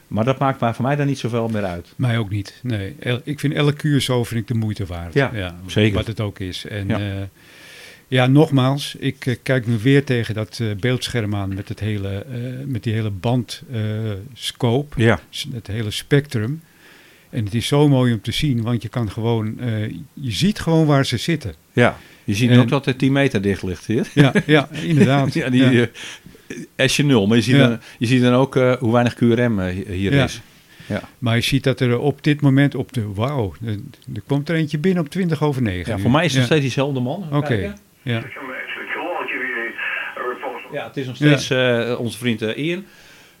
Maar 0.06 0.24
dat 0.24 0.38
maakt 0.38 0.60
maar 0.60 0.74
voor 0.74 0.84
mij 0.84 0.96
dan 0.96 1.06
niet 1.06 1.18
zoveel 1.18 1.48
meer 1.48 1.64
uit. 1.64 1.92
Mij 1.96 2.18
ook 2.18 2.30
niet. 2.30 2.60
Nee. 2.62 2.96
Ik 3.24 3.40
vind 3.40 3.54
elke 3.54 3.98
QSO 3.98 4.24
vind 4.24 4.40
ik 4.40 4.46
de 4.46 4.54
moeite 4.54 4.86
waard. 4.86 5.14
Ja, 5.14 5.54
zeker. 5.66 5.96
Wat 5.96 6.06
het 6.06 6.20
ook 6.20 6.38
is. 6.38 6.64
En 6.66 6.88
Ja. 6.88 6.98
ja, 6.98 7.28
ja 8.10 8.26
nogmaals, 8.26 8.94
ik 8.98 9.26
eh, 9.26 9.36
kijk 9.42 9.66
nu 9.66 9.78
weer 9.82 10.04
tegen 10.04 10.34
dat 10.34 10.58
eh, 10.60 10.66
beeldscherm 10.80 11.34
aan 11.34 11.54
met, 11.54 11.68
het 11.68 11.80
hele, 11.80 12.08
eh, 12.08 12.38
met 12.66 12.82
die 12.82 12.92
hele 12.92 13.10
bandscope. 13.10 15.02
Ja, 15.02 15.20
het 15.52 15.66
hele 15.66 15.90
spectrum. 15.90 16.60
En 17.30 17.44
het 17.44 17.54
is 17.54 17.66
zo 17.66 17.88
mooi 17.88 18.12
om 18.12 18.20
te 18.20 18.32
zien, 18.32 18.62
want 18.62 18.82
je 18.82 18.88
kan 18.88 19.10
gewoon, 19.10 19.58
je 20.14 20.30
ziet 20.32 20.58
gewoon 20.60 20.86
waar 20.86 21.06
ze 21.06 21.16
zitten. 21.16 21.54
ja. 21.72 21.98
Je 22.24 22.34
ziet 22.36 22.50
En- 22.50 22.58
ook 22.60 22.68
dat 22.68 22.84
het 22.84 22.98
10 22.98 23.12
meter 23.12 23.42
dicht 23.42 23.62
ligt 23.62 23.86
hier. 23.86 24.08
Ja, 24.14 24.32
ja 24.46 24.68
inderdaad. 24.70 25.34
Ja, 25.40 25.50
die, 25.50 25.70
Ja. 25.70 25.86
S 26.86 26.96
je 26.96 27.04
nul, 27.04 27.26
maar 27.26 27.36
je 27.36 27.42
ziet, 27.42 27.54
Ja. 27.56 27.68
dan, 27.68 27.78
je 27.98 28.06
ziet 28.06 28.22
dan 28.22 28.32
ook 28.34 28.54
hoe 28.54 28.92
weinig 28.92 29.14
QRM 29.14 29.60
hi- 29.60 29.92
hier 29.92 30.14
Ja. 30.14 30.24
is. 30.24 30.40
Ja. 30.86 31.02
Maar 31.18 31.34
je 31.36 31.42
ziet 31.42 31.64
dat 31.64 31.80
er 31.80 31.98
op 31.98 32.22
dit 32.24 32.40
moment 32.40 32.74
op 32.74 32.92
de, 32.92 33.12
wauw, 33.14 33.54
er, 33.64 33.76
er 34.14 34.22
komt 34.26 34.48
er 34.48 34.54
eentje 34.54 34.78
binnen 34.78 35.02
op 35.04 35.10
20 35.10 35.42
over 35.42 35.62
9. 35.62 35.90
Ja, 35.90 35.96
nu. 35.96 36.02
voor 36.02 36.10
mij 36.10 36.24
is 36.24 36.30
het 36.30 36.36
nog 36.38 36.46
steeds 36.46 36.62
diezelfde 36.62 37.00
man. 37.00 37.24
Oké. 37.32 37.74
Ja. 38.02 38.18
Report. 40.14 40.62
Ja, 40.72 40.86
het 40.86 40.96
is 40.96 41.06
nog 41.06 41.16
steeds 41.16 41.50
eh, 41.50 41.94
onze 41.98 42.18
vriend 42.18 42.42
eh, 42.42 42.66
Ian. 42.66 42.84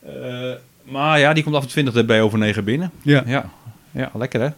Eh, 0.06 0.52
maar 0.82 1.18
ja, 1.18 1.32
die 1.32 1.42
komt 1.42 1.54
af 1.54 1.62
en 1.62 1.68
toe 1.68 1.82
20 1.82 2.04
dB 2.04 2.22
over 2.22 2.38
9 2.38 2.64
binnen. 2.64 2.90
Ja. 3.02 3.22
Ja, 3.26 3.50
ja 3.90 4.10
lekker 4.14 4.40
hè? 4.40 4.48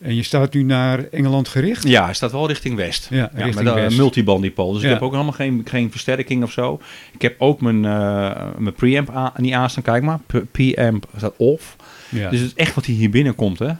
En 0.00 0.14
je 0.14 0.22
staat 0.22 0.52
nu 0.54 0.62
naar 0.62 1.04
Engeland 1.10 1.48
gericht? 1.48 1.88
Ja, 1.88 2.04
hij 2.04 2.14
staat 2.14 2.32
wel 2.32 2.46
richting 2.48 2.76
west. 2.76 3.06
Ja, 3.10 3.30
richting 3.34 3.54
met 3.54 3.66
een 3.66 3.74
west. 3.82 3.96
multiband-dipool. 3.96 4.72
Dus 4.72 4.82
Ja. 4.82 4.86
ik 4.88 4.94
heb 4.94 5.02
ook 5.02 5.12
helemaal 5.12 5.32
geen, 5.32 5.62
geen 5.64 5.90
versterking 5.90 6.42
of 6.42 6.52
zo. 6.52 6.80
Ik 7.12 7.22
heb 7.22 7.34
ook 7.38 7.60
mijn, 7.60 7.84
eh, 7.84 8.46
mijn 8.58 8.74
preamp 8.74 9.10
aan, 9.10 9.32
niet 9.36 9.52
aanstaan. 9.52 9.82
Kijk 9.82 10.02
maar, 10.02 10.18
preamp 10.50 11.06
staat 11.16 11.34
off. 11.36 11.76
Ja. 12.08 12.30
Dus 12.30 12.40
het 12.40 12.48
is 12.48 12.54
echt 12.54 12.74
wat 12.74 12.84
hier, 12.84 12.96
hier 12.96 13.10
binnenkomt, 13.10 13.58
hè. 13.58 13.70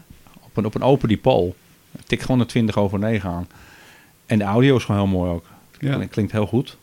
Op 0.41 0.57
een, 0.57 0.65
op 0.65 0.75
een 0.75 0.83
open 0.83 1.09
dipool. 1.09 1.57
Ik 1.99 2.07
tik 2.07 2.21
gewoon 2.21 2.41
een 2.41 2.47
20 2.47 2.77
over 2.77 2.99
9 2.99 3.31
aan. 3.31 3.49
En 4.31 4.39
de 4.39 4.45
audio 4.45 4.77
is 4.77 4.85
gewoon 4.85 5.01
heel 5.01 5.19
mooi 5.19 5.31
ook. 5.31 5.45
Ja. 5.79 5.95
Klinkt, 5.95 6.13
klinkt 6.13 6.33
heel 6.33 6.47
goed. 6.47 6.77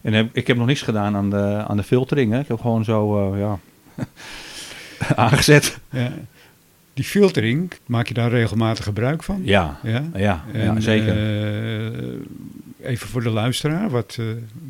En 0.00 0.12
heb, 0.12 0.28
ik 0.32 0.46
heb 0.46 0.56
nog 0.56 0.66
niks 0.66 0.82
gedaan 0.82 1.16
aan 1.16 1.30
de, 1.30 1.64
aan 1.68 1.76
de 1.76 1.82
filtering, 1.82 2.32
hè. 2.32 2.40
Ik 2.40 2.48
heb 2.48 2.60
gewoon 2.60 2.84
zo, 2.84 3.32
eh, 3.32 3.38
ja... 3.40 3.58
aangezet. 5.16 5.78
Ja. 5.90 6.12
Die 6.94 7.04
filtering, 7.04 7.72
maak 7.86 8.06
je 8.08 8.14
daar 8.14 8.30
regelmatig 8.30 8.84
gebruik 8.84 9.22
van? 9.22 9.40
Ja, 9.44 9.78
Ja, 9.82 10.04
ja, 10.52 10.80
zeker. 10.80 11.16
eh, 11.16 11.98
even 12.82 13.08
voor 13.08 13.22
de 13.22 13.30
luisteraar, 13.30 13.90
wat, 13.90 14.16
eh, 14.18 14.24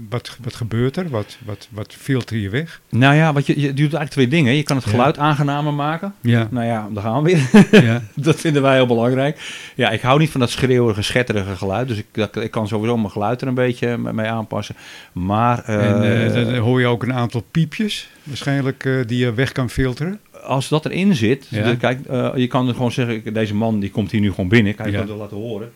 wat, 0.09 0.37
wat 0.43 0.55
gebeurt 0.55 0.97
er? 0.97 1.09
Wat, 1.09 1.39
wat, 1.45 1.69
wat 1.71 1.95
filter 1.99 2.37
je 2.37 2.49
weg? 2.49 2.81
nou 2.89 3.15
ja, 3.15 3.33
wat 3.33 3.47
je, 3.47 3.53
je 3.61 3.67
doet 3.67 3.79
eigenlijk 3.79 4.11
twee 4.11 4.29
dingen. 4.29 4.55
Je 4.57 4.63
kan 4.63 4.77
het 4.77 4.85
Ja. 4.85 4.91
geluid 4.91 5.19
aangenamer 5.19 5.75
maken. 5.75 6.15
Ja, 6.21 6.49
Nou 6.51 6.67
ja, 6.67 6.89
daar 6.93 7.03
gaan 7.03 7.23
we 7.23 7.31
weer. 7.71 7.83
ja, 7.85 8.03
dat 8.15 8.41
vinden 8.41 8.63
wij 8.63 8.75
heel 8.75 8.87
belangrijk. 8.87 9.71
Ja, 9.75 9.91
ik 9.91 10.01
hou 10.01 10.19
niet 10.19 10.31
van 10.31 10.41
dat 10.41 10.51
schreeuwige, 10.51 11.03
schetterige 11.03 11.57
geluid. 11.57 11.89
Dus 11.89 11.99
ik, 11.99 12.07
dat- 12.13 12.37
ik 12.37 12.51
kan 12.51 12.69
sowieso 12.69 12.97
mijn 12.97 13.11
geluid 13.11 13.41
er 13.41 13.49
een 13.49 13.55
beetje 13.55 13.97
mee 13.99 14.27
aanpassen. 14.27 14.75
Maar 15.13 15.65
eh, 15.65 15.91
en 15.91 16.35
eh, 16.35 16.45
dan 16.45 16.55
hoor 16.57 16.81
je 16.81 16.87
ook 16.87 17.03
een 17.03 17.13
aantal 17.13 17.45
piepjes, 17.51 18.11
waarschijnlijk, 18.23 18.89
die 19.07 19.19
je 19.19 19.33
weg 19.35 19.53
kan 19.53 19.71
filteren. 19.71 20.21
als 20.43 20.69
dat 20.69 20.85
erin 20.85 21.15
zit, 21.15 21.47
Ja. 21.49 21.71
de- 21.71 21.77
kijk, 21.77 21.99
je 22.37 22.47
kan 22.47 22.69
er 22.69 22.75
gewoon 22.75 22.93
zeggen, 22.93 23.33
deze 23.35 23.55
man 23.55 23.81
die 23.81 23.91
komt 23.91 24.11
hier 24.11 24.21
nu 24.21 24.31
gewoon 24.31 24.49
binnen. 24.49 24.75
Kijk, 24.75 24.89
ik 24.89 24.95
Ja. 24.95 25.05
kan 25.05 25.17
laten 25.17 25.37
horen. 25.37 25.71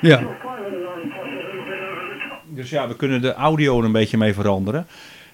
Ja, 0.00 0.20
Dus 2.46 2.70
ja, 2.70 2.88
we 2.88 2.96
kunnen 2.96 3.20
de 3.20 3.34
audio 3.34 3.78
er 3.78 3.84
een 3.84 3.92
beetje 3.92 4.16
mee 4.16 4.34
veranderen. 4.34 4.86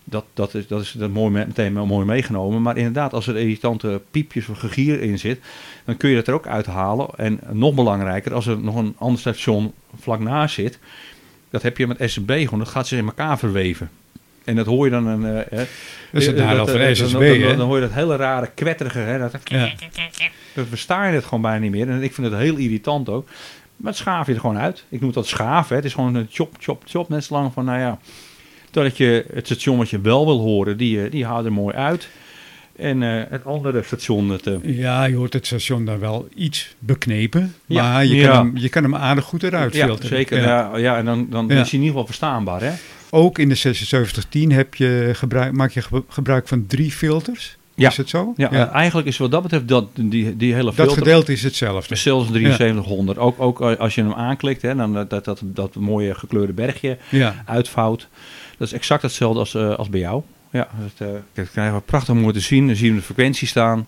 Dat, 0.04 0.24
dat 0.34 0.54
is, 0.54 0.66
dat 0.66 0.80
is 0.80 0.92
dat 0.92 1.10
mooi, 1.10 1.30
me- 1.32 1.46
meteen 1.46 1.72
mooi 1.72 2.06
meegenomen. 2.06 2.62
Maar 2.62 2.76
inderdaad, 2.76 3.12
als 3.12 3.26
er 3.26 3.36
irritante 3.36 4.00
piepjes 4.10 4.48
of 4.48 4.58
gegier 4.58 5.00
in 5.00 5.18
zit, 5.18 5.40
dan 5.84 5.96
kun 5.96 6.10
je 6.10 6.16
dat 6.16 6.26
er 6.28 6.34
ook 6.34 6.46
uithalen. 6.46 7.06
En 7.16 7.40
nog 7.50 7.74
belangrijker, 7.74 8.34
als 8.34 8.46
er 8.46 8.58
nog 8.58 8.74
een 8.76 8.94
ander 8.98 9.20
station 9.20 9.72
vlak 10.00 10.20
naast 10.20 10.54
zit, 10.54 10.78
dat 11.50 11.62
heb 11.62 11.78
je 11.78 11.86
met 11.86 11.96
SB 12.10 12.30
gewoon, 12.44 12.58
dat 12.58 12.68
gaat 12.68 12.86
zich 12.86 12.98
in 12.98 13.04
elkaar 13.06 13.38
verweven. 13.38 13.90
En 14.44 14.56
dat 14.56 14.66
hoor 14.66 14.84
je 14.84 14.90
dan 14.90 15.06
een. 15.06 15.24
eh, 15.46 15.58
dat 15.58 15.66
is 16.12 16.26
het 16.26 16.36
eh, 16.36 16.44
nadeel 16.44 16.66
van 16.66 16.76
eh, 16.80 16.94
SSB, 16.94 17.12
dan, 17.20 17.40
dan, 17.40 17.56
dan 17.56 17.66
hoor 17.66 17.76
je 17.76 17.82
dat 17.82 17.92
hele 17.92 18.16
rare 18.16 18.50
kwetterige. 18.54 18.98
Hè, 18.98 19.18
dat, 19.18 19.32
Ja. 19.44 19.72
dan 20.54 20.66
versta 20.66 21.06
je 21.06 21.14
het 21.14 21.24
gewoon 21.24 21.40
bijna 21.42 21.58
niet 21.58 21.70
meer. 21.70 21.88
En 21.88 22.02
ik 22.02 22.14
vind 22.14 22.26
het 22.30 22.36
heel 22.40 22.56
irritant 22.56 23.08
ook. 23.08 23.28
Maar 23.76 23.92
het 23.92 24.00
schaaf 24.00 24.26
je 24.26 24.34
er 24.34 24.40
gewoon 24.40 24.58
uit. 24.58 24.84
Ik 24.88 25.00
noem 25.00 25.12
dat 25.12 25.26
schaaf. 25.26 25.68
Hè. 25.68 25.76
Het 25.76 25.84
is 25.84 25.94
gewoon 25.94 26.14
een 26.14 26.26
chop, 26.30 26.54
chop, 26.60 26.82
chop. 26.86 27.08
Net 27.08 27.24
zo 27.24 27.34
lang 27.34 27.52
van, 27.52 27.64
nou 27.64 27.78
ja... 27.78 27.98
Totdat 28.70 28.96
je 28.96 29.24
het 29.34 29.46
station 29.46 29.76
wat 29.78 29.90
je 29.90 30.00
wel 30.00 30.24
wil 30.26 30.38
horen, 30.38 30.76
die, 30.76 31.04
eh, 31.04 31.10
die 31.10 31.24
haalt 31.26 31.44
er 31.44 31.52
mooi 31.52 31.74
uit. 31.74 32.08
En 32.76 33.02
eh, 33.02 33.22
het 33.30 33.44
andere 33.44 33.82
station, 33.82 34.28
het, 34.30 34.46
eh, 34.46 34.54
Ja, 34.78 35.04
je 35.04 35.16
hoort 35.16 35.32
het 35.32 35.46
station 35.46 35.84
dan 35.84 35.98
wel 35.98 36.28
iets 36.34 36.74
beknepen, 36.78 37.54
Ja. 37.66 37.82
maar 37.92 38.04
je, 38.06 38.14
Ja. 38.14 38.28
kan 38.30 38.36
hem, 38.46 38.56
je 38.56 38.68
kan 38.68 38.82
hem 38.82 38.94
aardig 38.94 39.24
goed 39.24 39.42
eruit 39.42 39.74
ja, 39.74 39.84
filteren. 39.86 40.16
zeker. 40.16 40.40
Ja. 40.40 40.46
Ja. 40.46 40.76
Ja, 40.76 40.96
en 40.96 41.04
dan, 41.04 41.26
dan 41.30 41.46
Ja. 41.48 41.52
is 41.52 41.56
hij 41.58 41.64
in 41.70 41.72
ieder 41.72 41.86
geval 41.88 42.06
verstaanbaar. 42.06 42.60
Hè? 42.62 42.72
Ook 43.10 43.38
in 43.38 43.48
de 43.48 43.54
7610 43.54 44.52
heb 44.52 44.74
je 44.74 45.10
gebruik, 45.12 45.52
maak 45.52 45.70
je 45.70 45.82
ge- 45.82 46.04
gebruik 46.08 46.48
van 46.48 46.66
drie 46.66 46.90
filters. 46.90 47.56
Ja. 47.74 47.88
Is 47.88 47.96
het 47.96 48.08
zo? 48.08 48.32
Ja, 48.36 48.50
eh, 48.50 48.72
eigenlijk 48.72 49.08
is 49.08 49.16
wat 49.16 49.30
dat 49.30 49.42
betreft 49.42 49.68
dat, 49.68 49.86
die, 49.94 50.36
die 50.36 50.52
hele 50.52 50.64
Dat 50.64 50.74
filter... 50.74 50.96
gedeelte 50.96 51.32
is 51.32 51.42
hetzelfde. 51.42 51.96
Zelfs 51.96 52.26
7300. 52.30 53.18
Ook, 53.18 53.40
ook 53.40 53.60
als 53.60 53.94
je 53.94 54.02
hem 54.02 54.12
aanklikt, 54.12 54.62
hè, 54.62 54.74
dan 54.74 54.92
dat, 54.94 55.10
dat, 55.10 55.24
dat, 55.24 55.40
dat 55.44 55.74
mooie 55.74 56.14
gekleurde 56.14 56.52
bergje 56.52 56.98
Ja. 57.10 57.42
uitvouwt. 57.46 58.08
Dat 58.58 58.66
is 58.66 58.72
exact 58.74 59.02
hetzelfde 59.02 59.38
als, 59.38 59.54
eh, 59.54 59.74
als 59.74 59.88
bij 59.88 60.00
jou. 60.00 60.22
Ja, 60.50 60.68
dat, 60.96 61.08
eh, 61.08 61.14
kijk, 61.32 61.48
krijgen 61.52 61.74
we 61.74 61.80
prachtig 61.80 62.14
mooi 62.14 62.32
te 62.32 62.40
zien. 62.40 62.66
Dan 62.66 62.76
zien 62.76 62.90
we 62.90 62.96
de 62.98 63.04
frequentie 63.04 63.48
staan. 63.48 63.86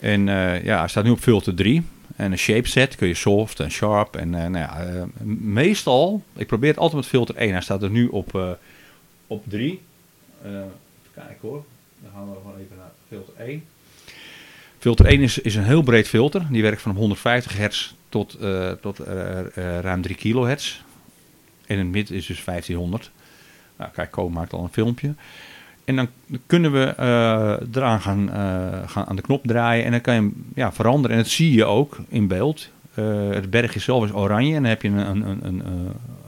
En 0.00 0.28
eh, 0.28 0.64
ja, 0.64 0.78
hij 0.78 0.88
staat 0.88 1.04
nu 1.04 1.10
op 1.10 1.18
filter 1.20 1.54
3. 1.54 1.82
En 2.16 2.32
een 2.32 2.38
shape 2.38 2.68
set 2.68 2.96
kun 2.96 3.08
je 3.08 3.14
soft 3.14 3.60
en 3.60 3.70
sharp. 3.70 4.16
En 4.16 4.34
eh, 4.34 4.40
nou 4.40 4.58
ja, 4.58 4.80
eh, 4.80 5.02
meestal, 5.40 6.22
ik 6.36 6.46
probeer 6.46 6.70
het 6.70 6.78
altijd 6.78 7.00
met 7.00 7.10
filter 7.10 7.36
1. 7.36 7.52
Hij 7.52 7.60
staat 7.60 7.82
er 7.82 7.90
nu 7.90 8.06
op, 8.06 8.34
eh, 8.34 8.50
op 9.26 9.42
3. 9.48 9.80
Eh, 10.42 10.50
even 10.50 10.70
kijken 11.14 11.36
hoor. 11.48 11.64
Gaan 12.18 12.30
we 12.30 12.36
gewoon 12.36 12.58
even 12.58 12.76
naar 12.76 12.90
filter 13.08 13.34
1. 13.36 13.64
Filter 14.78 15.06
1 15.06 15.20
is, 15.20 15.38
is 15.38 15.54
een 15.54 15.64
heel 15.64 15.82
breed 15.82 16.08
filter. 16.08 16.46
Die 16.50 16.62
werkt 16.62 16.82
van 16.82 16.96
150 16.96 17.56
hertz 17.56 17.92
tot, 18.08 18.34
eh, 18.34 18.70
tot 18.70 18.98
eh, 18.98 19.38
eh, 19.38 19.80
ruim 19.80 20.02
3 20.02 20.16
kilohertz. 20.16 20.80
En 21.66 21.76
in 21.76 21.78
het 21.78 21.88
midden 21.88 22.16
is 22.16 22.26
dus 22.26 22.44
1500. 22.44 23.10
Nou, 23.76 23.90
kijk, 23.90 24.10
Co 24.10 24.28
maakt 24.28 24.52
al 24.52 24.62
een 24.62 24.72
filmpje. 24.72 25.14
En 25.84 25.96
dan 25.96 26.08
kunnen 26.46 26.72
we 26.72 26.84
eh, 26.84 27.56
eraan 27.72 28.00
gaan, 28.00 28.28
gaan 28.88 29.06
aan 29.06 29.16
de 29.16 29.22
knop 29.22 29.46
draaien 29.46 29.84
en 29.84 29.90
dan 29.90 30.00
kan 30.00 30.14
je 30.14 30.30
ja, 30.54 30.72
veranderen. 30.72 31.16
En 31.16 31.22
dat 31.22 31.32
zie 31.32 31.52
je 31.52 31.64
ook 31.64 31.98
in 32.08 32.26
beeld. 32.26 32.68
Het 33.30 33.50
bergje 33.50 33.80
zelf 33.80 34.04
is 34.04 34.12
oranje 34.12 34.54
en 34.54 34.62
dan 34.62 34.70
heb 34.70 34.82
je 34.82 34.88
een, 34.88 35.28
een, 35.28 35.38
een, 35.42 35.62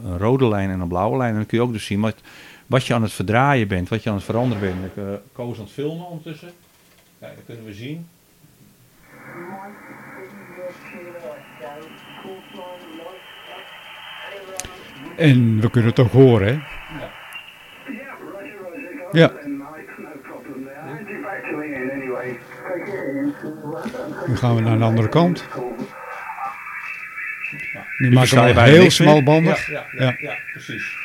een 0.04 0.18
rode 0.18 0.48
lijn 0.48 0.70
en 0.70 0.80
een 0.80 0.88
blauwe 0.88 1.16
lijn. 1.16 1.30
En 1.30 1.36
dan 1.36 1.46
kun 1.46 1.58
je 1.58 1.64
ook 1.64 1.72
dus 1.72 1.84
zien 1.84 2.00
wat, 2.00 2.16
wat 2.70 2.86
je 2.86 2.94
aan 2.94 3.02
het 3.02 3.12
verdraaien 3.12 3.68
bent, 3.68 3.88
wat 3.88 4.02
je 4.02 4.08
aan 4.10 4.16
het 4.16 4.24
veranderen 4.24 4.62
bent. 4.62 4.84
Ik 4.84 5.04
uh, 5.04 5.12
koos 5.32 5.56
aan 5.56 5.64
het 5.64 5.72
filmen 5.72 6.06
ondertussen. 6.06 6.52
Kijk, 7.20 7.36
dat 7.36 7.44
kunnen 7.46 7.64
we 7.64 7.72
zien. 7.72 8.08
En 15.16 15.60
we 15.60 15.70
kunnen 15.70 15.90
het 15.90 15.98
ook 15.98 16.10
horen, 16.10 16.46
hè? 16.48 16.60
Ja. 19.12 19.30
in. 19.30 19.30
Nu 24.26 24.36
gaan 24.36 24.54
we 24.54 24.60
naar 24.60 24.78
de 24.78 24.84
andere 24.84 25.08
kant. 25.08 25.48
Nu 27.98 28.10
maken 28.10 28.54
we 28.54 28.60
heel 28.60 28.90
smalbandig. 28.90 29.66
Ja, 29.66 29.86
ja, 29.92 30.04
ja, 30.04 30.04
Ja. 30.04 30.14
ja, 30.18 30.38
precies. 30.52 30.99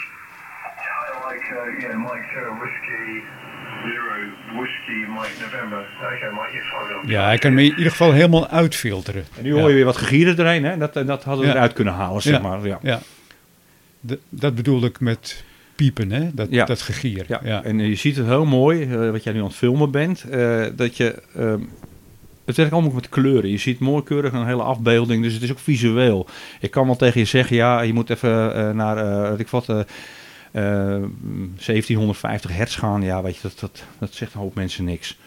Uh, 1.66 1.80
yeah, 1.82 1.98
Mike 1.98 2.30
uh, 2.36 2.60
Whiskey 2.60 3.24
Zero 3.84 4.14
Whiskey 4.58 5.00
Mike 5.08 5.32
November. 5.42 5.86
Okay, 6.00 6.30
Mike, 6.30 6.64
hold 6.72 7.04
on. 7.04 7.10
Ja, 7.10 7.26
hij 7.26 7.38
kan 7.38 7.50
hem 7.52 7.60
in 7.60 7.66
ieder 7.78 7.92
geval 7.92 8.12
helemaal 8.12 8.48
uitfilteren. 8.48 9.26
En 9.38 9.44
nu 9.44 9.54
hoor 9.54 9.70
je 9.70 9.76
weer 9.76 9.86
wat 9.86 9.98
gegieren 9.98 10.38
erheen, 10.38 10.64
hè? 10.66 10.78
Dat, 10.78 10.94
dat 10.94 11.24
hadden 11.24 11.42
we 11.46 11.50
Ja. 11.52 11.56
eruit 11.56 11.74
kunnen 11.74 11.94
halen, 11.94 12.22
zeg 12.22 12.34
Ja. 12.34 12.40
maar. 12.42 12.66
Ja. 12.68 12.80
Ja. 12.82 13.00
Dat 14.30 14.56
bedoelde 14.56 14.88
ik 14.88 15.00
met 15.00 15.44
piepen, 15.76 16.12
hè? 16.12 16.34
Dat, 16.34 16.48
Ja. 16.50 16.66
dat 16.66 16.82
gegier. 16.82 17.26
Ja. 17.28 17.40
Ja. 17.44 17.64
en 17.64 17.80
je 17.80 17.96
ziet 17.96 18.16
het 18.16 18.26
heel 18.26 18.46
mooi, 18.46 18.84
eh, 18.84 19.12
wat 19.12 19.24
jij 19.24 19.34
nu 19.34 19.40
aan 19.40 19.46
het 19.46 19.56
filmen 19.56 19.92
bent, 19.92 20.24
eh, 20.24 20.66
dat 20.76 20.98
je... 20.98 21.22
ehm, 21.36 21.60
het 22.46 22.56
werkt 22.58 22.72
allemaal 22.74 22.92
met 22.92 23.10
kleuren. 23.10 23.50
Je 23.50 23.58
ziet 23.58 23.80
mooi 23.80 24.04
keurig 24.04 24.34
een 24.34 24.46
hele 24.46 24.64
afbeelding, 24.64 25.24
dus 25.24 25.34
het 25.34 25.42
is 25.42 25.52
ook 25.52 25.60
visueel. 25.60 26.28
Ik 26.60 26.72
kan 26.72 26.86
wel 26.86 26.96
tegen 26.96 27.20
je 27.20 27.26
zeggen, 27.26 27.56
ja, 27.56 27.82
je 27.82 27.94
moet 27.94 28.10
even 28.10 28.56
eh, 28.56 28.70
naar, 28.72 28.98
eh, 28.98 29.40
ik 29.40 29.48
wat, 29.48 29.86
1750 30.56 32.52
hertz 32.52 32.80
gaan. 32.80 33.02
Ja, 33.02 33.22
weet 33.22 33.36
je, 33.36 33.42
dat, 33.42 33.60
dat, 33.60 33.84
dat 34.00 34.14
zegt 34.14 34.34
een 34.34 34.40
hoop 34.40 34.56
mensen 34.56 34.84
niks. 34.84 35.18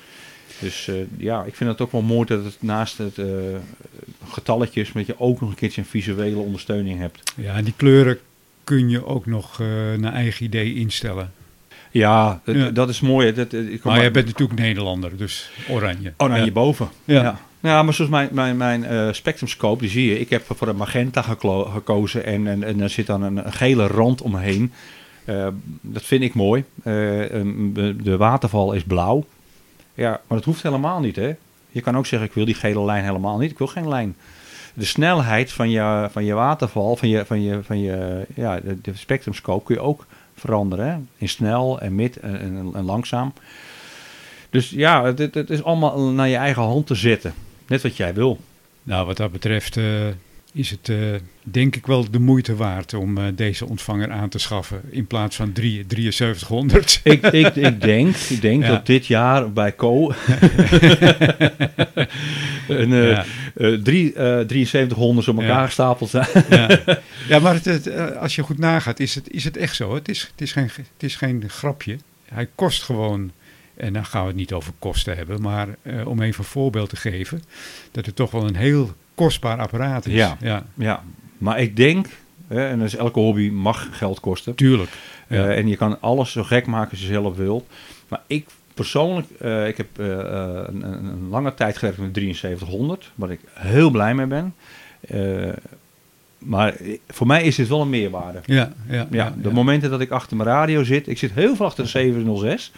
Dus 0.60 0.88
eh, 0.88 0.94
ja, 1.16 1.44
ik 1.44 1.54
vind 1.54 1.70
het 1.70 1.80
ook 1.80 1.92
wel 1.92 2.02
mooi 2.02 2.26
dat 2.26 2.44
het 2.44 2.56
naast 2.60 2.98
het 2.98 3.18
eh, 3.18 3.26
getalletjes, 4.28 4.92
dat 4.92 5.06
je 5.06 5.20
ook 5.20 5.40
nog 5.40 5.50
een 5.50 5.56
keertje 5.56 5.80
een 5.80 5.86
visuele 5.86 6.36
ondersteuning 6.38 6.98
hebt. 6.98 7.32
Ja, 7.36 7.54
en 7.54 7.64
die 7.64 7.74
kleuren 7.76 8.18
kun 8.64 8.88
je 8.88 9.06
ook 9.06 9.26
nog 9.26 9.60
eh, 9.60 9.66
naar 9.98 10.12
eigen 10.12 10.44
idee 10.44 10.74
instellen. 10.74 11.32
Ja, 11.90 12.40
dat, 12.44 12.54
Ja. 12.54 12.70
dat 12.70 12.88
is 12.88 13.00
mooi. 13.00 13.32
Dat, 13.32 13.52
eh, 13.52 13.72
ik 13.72 13.80
kom 13.80 13.90
Maar 13.90 14.00
jij 14.00 14.10
bent 14.10 14.26
natuurlijk 14.26 14.58
Nederlander, 14.58 15.16
dus 15.16 15.50
oranje. 15.68 16.12
Oh, 16.16 16.28
naar 16.28 16.44
Ja. 16.44 16.50
boven. 16.50 16.88
Ja. 17.04 17.22
Ja. 17.22 17.38
ja. 17.60 17.82
maar 17.82 17.94
zoals 17.94 18.10
mijn, 18.10 18.28
mijn, 18.32 18.56
mijn 18.56 18.84
eh 18.84 19.08
spectrumscope, 19.12 19.80
die 19.80 19.90
zie 19.90 20.06
je. 20.06 20.20
Ik 20.20 20.30
heb 20.30 20.44
voor 20.46 20.68
een 20.68 20.76
magenta 20.76 21.22
gekozen 21.22 22.24
en, 22.24 22.46
en, 22.46 22.62
en 22.62 22.80
er 22.80 22.90
zit 22.90 23.06
dan 23.06 23.22
een, 23.22 23.46
een 23.46 23.52
gele 23.52 23.86
rand 23.86 24.22
omheen. 24.22 24.72
Eh, 25.28 25.46
dat 25.80 26.02
vind 26.02 26.22
ik 26.22 26.34
mooi. 26.34 26.64
Eh, 26.82 27.30
een- 27.30 27.72
de, 28.02 28.16
waterval 28.16 28.72
is 28.72 28.82
blauw. 28.82 29.24
Ja, 29.94 30.10
maar 30.10 30.36
dat 30.38 30.44
hoeft 30.44 30.62
helemaal 30.62 31.00
niet, 31.00 31.16
hè. 31.16 31.32
Je 31.70 31.80
kan 31.80 31.96
ook 31.96 32.06
zeggen, 32.06 32.28
ik 32.28 32.34
wil 32.34 32.44
die 32.44 32.54
gele 32.54 32.84
lijn 32.84 33.04
helemaal 33.04 33.38
niet. 33.38 33.50
Ik 33.50 33.58
wil 33.58 33.66
geen 33.66 33.88
lijn. 33.88 34.16
De 34.74 34.84
snelheid 34.84 35.52
van 35.52 35.70
je, 35.70 36.08
van 36.10 36.24
je 36.24 36.32
waterval, 36.34 36.96
van 36.96 37.08
je, 37.08 37.24
van 37.26 37.42
je, 37.42 37.58
van 37.62 37.80
je 37.80 38.26
ja, 38.34 38.60
de, 38.82 38.90
spectrumscope 38.94 39.64
kun 39.64 39.74
je 39.74 39.80
ook 39.80 40.06
veranderen. 40.34 41.08
In 41.16 41.28
snel 41.28 41.80
en 41.80 41.94
mid 41.94 42.16
en, 42.16 42.70
en, 42.74 42.84
langzaam. 42.84 43.32
Dus 44.50 44.70
ja, 44.70 45.04
het, 45.04 45.18
het- 45.18 45.34
het 45.34 45.50
is 45.50 45.62
allemaal 45.64 46.00
naar 46.00 46.28
je 46.28 46.36
eigen 46.36 46.62
hand 46.62 46.86
te 46.86 46.94
zetten. 46.94 47.34
Net 47.66 47.82
wat 47.82 47.96
jij 47.96 48.14
wil. 48.14 48.38
Nou, 48.82 49.06
wat 49.06 49.16
dat 49.16 49.32
betreft 49.32 49.76
eh, 49.76 49.84
is 50.52 50.70
het 50.70 50.88
eh, 50.88 50.96
denk 51.42 51.76
ik 51.76 51.86
wel 51.86 52.10
de 52.10 52.18
moeite 52.18 52.56
waard 52.56 52.94
om 52.94 53.18
eh, 53.18 53.24
deze 53.34 53.66
ontvanger 53.66 54.10
aan 54.10 54.28
te 54.28 54.38
schaffen 54.38 54.80
in 54.90 55.06
plaats 55.06 55.36
van 55.36 55.52
drie- 55.52 55.84
7300. 55.88 57.00
Ik, 57.04 57.22
ik, 57.26 57.54
ik 57.56 57.80
denk, 57.80 58.16
ik 58.16 58.40
denk 58.40 58.62
Ja. 58.62 58.68
dat 58.68 58.86
dit 58.86 59.06
jaar 59.06 59.52
bij 59.52 59.74
Co 59.74 60.12
een, 62.68 62.92
eh, 62.92 63.10
Ja. 63.10 63.24
drie, 63.82 64.12
eh 64.12 64.24
7300 64.46 65.28
op 65.28 65.34
elkaar 65.38 65.48
Ja. 65.60 65.66
gestapeld 65.66 66.10
zijn. 66.10 66.26
ja, 66.50 66.78
ja 67.28 67.38
maar 67.38 67.54
het, 67.54 67.64
het, 67.64 68.16
als 68.16 68.34
je 68.34 68.42
goed 68.42 68.58
nagaat, 68.58 69.00
is 69.00 69.14
het, 69.14 69.30
is 69.32 69.44
het 69.44 69.56
echt 69.56 69.76
zo. 69.76 69.94
Het 69.94 70.08
is, 70.08 70.20
het, 70.20 70.40
is 70.40 70.52
geen, 70.52 70.64
het 70.74 70.82
is 71.02 71.16
geen 71.16 71.44
grapje. 71.48 71.96
Hij 72.28 72.48
kost 72.54 72.82
gewoon, 72.82 73.30
en 73.76 73.92
dan 73.92 74.04
gaan 74.06 74.22
we 74.22 74.28
het 74.28 74.36
niet 74.36 74.52
over 74.52 74.72
kosten 74.78 75.16
hebben, 75.16 75.40
maar 75.40 75.68
om 76.04 76.22
even 76.22 76.38
een 76.44 76.50
voorbeeld 76.50 76.88
te 76.88 76.96
geven, 76.96 77.42
dat 77.92 78.06
het 78.06 78.16
toch 78.16 78.30
wel 78.30 78.46
een 78.46 78.56
heel 78.56 78.94
kostbaar 79.18 79.58
apparaat 79.58 80.06
is. 80.06 80.12
Ja. 80.12 80.36
ja 80.40 80.62
ja, 80.74 81.02
maar 81.38 81.60
ik 81.60 81.76
denk, 81.76 82.06
hè, 82.46 82.68
en 82.68 82.78
dus 82.78 82.96
elke 82.96 83.20
hobby 83.20 83.50
mag 83.50 83.88
geld 83.90 84.20
kosten. 84.20 84.54
tuurlijk. 84.54 84.90
Ja. 85.28 85.48
Eh, 85.48 85.58
en 85.58 85.68
je 85.68 85.76
kan 85.76 86.00
alles 86.00 86.32
zo 86.32 86.42
gek 86.42 86.66
maken 86.66 86.90
als 86.90 87.00
je 87.00 87.06
zelf 87.06 87.36
wilt. 87.36 87.66
Maar 88.08 88.20
ik 88.26 88.46
persoonlijk, 88.74 89.26
eh, 89.30 89.68
ik 89.68 89.76
heb 89.76 89.86
eh, 89.98 90.06
een, 90.06 90.82
een, 90.82 91.28
lange 91.28 91.54
tijd 91.54 91.76
gewerkt 91.76 91.98
met 91.98 92.10
7300, 92.14 93.10
waar 93.14 93.30
ik 93.30 93.40
heel 93.52 93.90
blij 93.90 94.14
mee 94.14 94.26
ben. 94.26 94.54
Maar 96.38 96.74
voor 97.08 97.26
mij 97.26 97.42
is 97.42 97.56
dit 97.56 97.68
wel 97.68 97.80
een 97.80 97.90
meerwaarde. 97.90 98.40
ja, 98.44 98.72
ja, 98.88 99.06
Ja, 99.10 99.34
de 99.42 99.52
momenten 99.52 99.90
dat 99.90 100.00
ik 100.00 100.10
achter 100.10 100.36
mijn 100.36 100.48
radio 100.48 100.84
zit, 100.84 101.08
ik 101.08 101.18
zit 101.18 101.32
heel 101.32 101.56
veel 101.56 101.66
achter 101.66 101.84
de 101.84 101.90
706. 101.90 102.72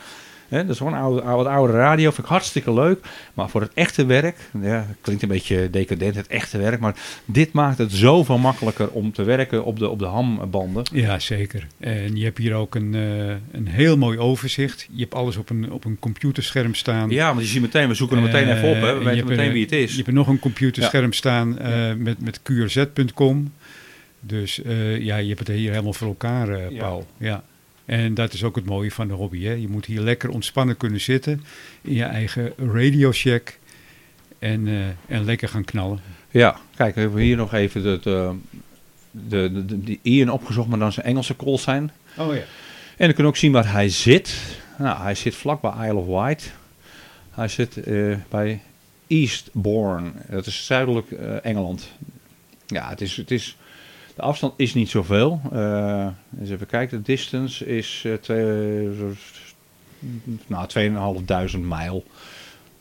Hè, 0.51 0.61
dat 0.63 0.71
is 0.71 0.77
gewoon 0.77 0.93
een 0.93 0.99
oude, 1.01 1.23
oude, 1.23 1.49
oude 1.49 1.73
radio, 1.73 2.11
vind 2.11 2.19
ik 2.27 2.33
hartstikke 2.33 2.73
leuk. 2.73 2.99
Maar 3.35 3.49
voor 3.49 3.61
het 3.61 3.71
echte 3.75 4.05
werk, 4.07 4.37
ja, 4.63 4.87
klinkt 5.01 5.23
een 5.23 5.29
beetje 5.29 5.71
decadent, 5.71 6.15
het 6.15 6.27
echte 6.27 6.59
werk. 6.59 6.81
Maar 6.81 6.95
dit 7.25 7.53
maakt 7.53 7.79
het 7.79 7.93
zoveel 7.93 8.39
makkelijker 8.39 8.89
om 8.91 9.13
te 9.13 9.23
werken 9.23 9.65
op 9.65 9.79
de, 9.79 9.89
op 9.89 9.99
de 9.99 10.05
hambanden. 10.05 10.83
Ja, 10.93 11.19
zeker. 11.19 11.67
En 11.79 12.17
je 12.17 12.25
hebt 12.25 12.39
hier 12.39 12.55
ook 12.55 12.75
een, 12.75 12.95
eh, 12.95 13.29
een 13.59 13.67
heel 13.69 13.97
mooi 13.97 14.19
overzicht. 14.19 14.89
Je 14.93 15.01
hebt 15.01 15.15
alles 15.15 15.37
op 15.37 15.51
een, 15.51 15.73
op 15.73 15.85
een 15.85 15.99
computerscherm 15.99 16.75
staan. 16.75 17.11
Ja, 17.11 17.27
want 17.29 17.41
je 17.41 17.47
ziet 17.47 17.61
meteen, 17.63 17.89
we 17.89 17.95
zoeken 17.95 18.17
er 18.17 18.23
meteen 18.23 18.49
Eh, 18.49 18.57
even 18.57 18.69
op. 18.69 18.75
Hè. 18.75 18.81
We 18.95 18.99
je 18.99 19.05
weten 19.05 19.27
meteen 19.27 19.47
een- 19.47 19.53
wie 19.53 19.63
het 19.63 19.73
is. 19.73 19.91
Je 19.97 20.03
hebt 20.03 20.17
nog 20.17 20.27
een 20.29 20.39
computerscherm 20.39 21.13
staan 21.13 21.59
eh, 21.59 21.93
met, 21.97 22.21
met 22.21 22.41
qrz.com. 22.43 23.53
Dus 24.21 24.63
eh, 24.63 24.99
ja, 25.01 25.17
je 25.17 25.29
hebt 25.29 25.39
het 25.49 25.57
hier 25.57 25.71
helemaal 25.71 25.93
voor 25.93 26.09
elkaar, 26.09 26.49
eh, 26.49 26.71
Ja. 26.71 26.79
Paul. 26.79 27.07
Ja. 27.19 27.43
En 27.91 28.15
dat 28.15 28.33
is 28.33 28.45
ook 28.45 28.57
het 28.57 28.65
mooie 28.65 28.91
van 28.91 29.09
de 29.09 29.15
hobby. 29.15 29.43
Hè? 29.43 29.53
Je 29.53 29.69
moet 29.69 29.87
hier 29.87 30.01
lekker 30.01 30.31
ontspannen 30.31 30.77
kunnen 30.77 31.01
zitten 31.01 31.45
in 31.83 31.95
je 31.95 32.05
eigen 32.05 32.53
Radio 32.57 33.13
Shack 33.13 33.59
en, 34.39 34.69
eh, 34.69 35.17
en 35.17 35.25
lekker 35.25 35.49
gaan 35.49 35.65
knallen. 35.65 36.01
Ja, 36.31 36.57
kijk, 36.75 36.95
we 36.95 37.01
hebben 37.01 37.21
hier 37.21 37.37
nog 37.37 37.53
even 37.53 37.83
de, 37.83 38.01
de, 38.03 38.35
de, 39.67 39.83
de, 39.85 39.99
Ian 40.03 40.29
opgezocht, 40.29 40.69
maar 40.69 40.79
dan 40.79 40.93
zijn 40.93 41.07
Engelse 41.07 41.37
calls 41.37 41.63
zijn. 41.63 41.91
Oh 42.17 42.35
ja. 42.35 42.41
En 42.97 43.07
dan 43.07 43.13
kun 43.13 43.25
je 43.25 43.31
ook 43.31 43.37
zien 43.37 43.53
waar 43.53 43.73
hij 43.73 43.89
zit. 43.89 44.37
Nou, 44.79 45.03
hij 45.03 45.15
zit 45.15 45.35
vlak 45.35 45.61
bij 45.61 45.89
Isle 45.89 45.95
of 45.95 46.07
Wight. 46.07 46.53
Hij 47.31 47.49
zit 47.49 47.77
eh, 47.77 48.17
bij 48.29 48.61
Eastbourne. 49.07 50.11
Dat 50.29 50.47
is 50.47 50.67
zuidelijk 50.67 51.11
eh, 51.11 51.45
Engeland. 51.45 51.91
Ja, 52.67 52.89
het 52.89 53.01
is, 53.01 53.17
het 53.17 53.31
is, 53.31 53.57
de 54.15 54.23
afstand 54.23 54.53
is 54.57 54.75
niet 54.75 54.89
zoveel. 54.89 55.41
Eh 55.53 56.09
eens 56.41 56.51
even 56.51 56.67
kijken, 56.67 56.99
de 56.99 57.05
distance 57.05 57.67
is 57.67 58.03
eh 58.07 58.13
twee, 58.15 58.89
nou, 60.47 60.67
2500 60.67 61.69
mijl. 61.69 62.05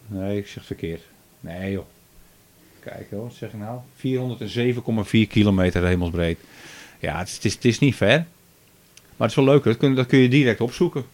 Nee, 0.07 0.37
ik 0.37 0.47
zeg 0.47 0.65
verkeerd. 0.65 1.01
Nee 1.39 1.71
joh. 1.71 1.85
Kijk 2.79 3.07
hoor, 3.11 3.23
wat 3.23 3.33
zeg 3.33 3.49
ik 3.49 3.59
nou? 3.59 3.79
407,4 5.25 5.27
kilometer 5.29 5.85
hemelsbreed. 5.85 6.39
Ja, 6.99 7.17
het 7.17 7.27
is, 7.27 7.35
het, 7.35 7.45
is, 7.45 7.53
het 7.53 7.65
is 7.65 7.79
niet 7.79 7.95
ver. 7.95 8.17
Maar 9.17 9.27
het 9.27 9.37
is 9.37 9.45
wel 9.45 9.53
leuk, 9.53 9.63
dat 9.63 9.77
kun, 9.77 9.95
dat 9.95 10.05
kun 10.05 10.19
je 10.19 10.29
direct 10.29 10.61
opzoeken. 10.61 11.05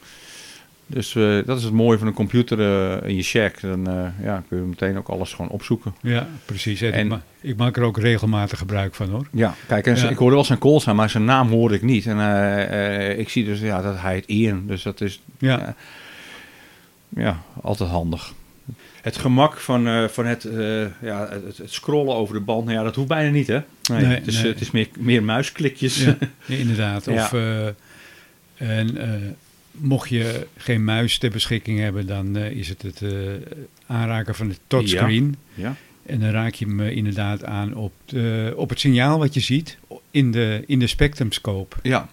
Dus 0.88 1.16
eh, 1.16 1.38
dat 1.46 1.58
is 1.58 1.64
het 1.64 1.74
mooie 1.74 1.98
van 1.98 2.08
een 2.08 2.14
computer 2.14 2.60
eh, 2.60 3.10
in 3.10 3.16
je 3.16 3.24
shack. 3.24 3.62
Dan 3.62 3.88
eh, 3.90 4.08
ja, 4.24 4.44
kun 4.48 4.58
je 4.58 4.64
meteen 4.64 4.98
ook 4.98 5.08
alles 5.08 5.34
gewoon 5.34 5.52
opzoeken. 5.52 5.96
Ja, 6.02 6.28
precies. 6.46 6.82
En 6.82 6.92
En- 6.94 7.04
ik, 7.06 7.10
ma- 7.12 7.22
ik 7.42 7.58
maak 7.58 7.78
er 7.78 7.84
ook 7.84 7.98
regelmatig 7.98 8.58
gebruik 8.60 8.96
van 8.96 9.10
hoor. 9.10 9.28
Ja, 9.32 9.56
kijk, 9.68 9.88
en 9.88 9.96
Ja. 9.96 10.10
ik 10.10 10.18
hoorde 10.18 10.36
wel 10.36 10.44
zijn 10.44 10.60
call 10.60 10.80
zijn, 10.80 10.96
maar 10.96 11.10
zijn 11.10 11.26
naam 11.26 11.50
hoorde 11.50 11.76
ik 11.76 11.82
niet. 11.82 12.06
En 12.06 13.20
ik 13.20 13.30
zie 13.30 13.46
dus 13.46 13.60
ja, 13.60 13.82
dat 13.82 13.96
hij 14.00 14.16
het 14.16 14.26
Ian, 14.26 14.64
dus 14.68 14.84
dat 14.84 15.02
is 15.02 15.22
Ja, 15.38 15.58
Ja. 15.60 15.76
ja, 17.22 17.42
altijd 17.62 17.90
handig. 17.90 18.34
Het 19.02 19.18
gemak 19.18 19.58
van, 19.58 20.10
van 20.10 20.26
het, 20.26 20.48
ja, 21.02 21.28
het, 21.30 21.58
het 21.58 21.72
scrollen 21.72 22.16
over 22.16 22.34
de 22.36 22.42
band, 22.42 22.66
nou 22.66 22.78
ja, 22.78 22.84
dat 22.84 22.96
hoeft 22.96 23.08
bijna 23.08 23.30
niet, 23.30 23.48
hè? 23.48 23.60
Nee, 23.90 24.06
Nee, 24.06 24.16
het, 24.16 24.28
is, 24.28 24.42
nee. 24.42 24.52
het 24.52 24.62
is 24.62 24.72
meer, 24.72 24.88
meer 25.00 25.24
muisklikjes. 25.24 26.04
Ja, 26.04 26.16
inderdaad. 26.46 27.08
Of, 27.18 27.34
en 28.58 28.98
mocht 29.78 30.10
je 30.10 30.48
geen 30.58 30.84
muis 30.84 31.18
ter 31.18 31.32
beschikking 31.32 31.80
hebben, 31.80 32.08
dan 32.08 32.36
eh, 32.38 32.52
is 32.52 32.70
het 32.70 32.82
het 32.82 33.02
eh, 33.02 33.12
aanraken 33.88 34.36
van 34.36 34.50
het 34.50 34.60
touchscreen. 34.68 35.36
Ja. 35.54 35.76
En 36.06 36.20
dan 36.20 36.30
raak 36.30 36.54
je 36.54 36.66
hem 36.66 36.80
eh, 36.80 36.96
inderdaad 36.96 37.44
aan 37.44 37.76
op, 37.76 37.94
de- 38.06 38.54
op 38.56 38.70
het 38.70 38.80
signaal 38.80 39.20
wat 39.20 39.34
je 39.34 39.40
ziet 39.40 39.78
in 40.12 40.32
de, 40.32 40.64
in 40.68 40.80
de 40.80 40.88
spectrumscope. 40.88 41.76
ja. 41.84 42.10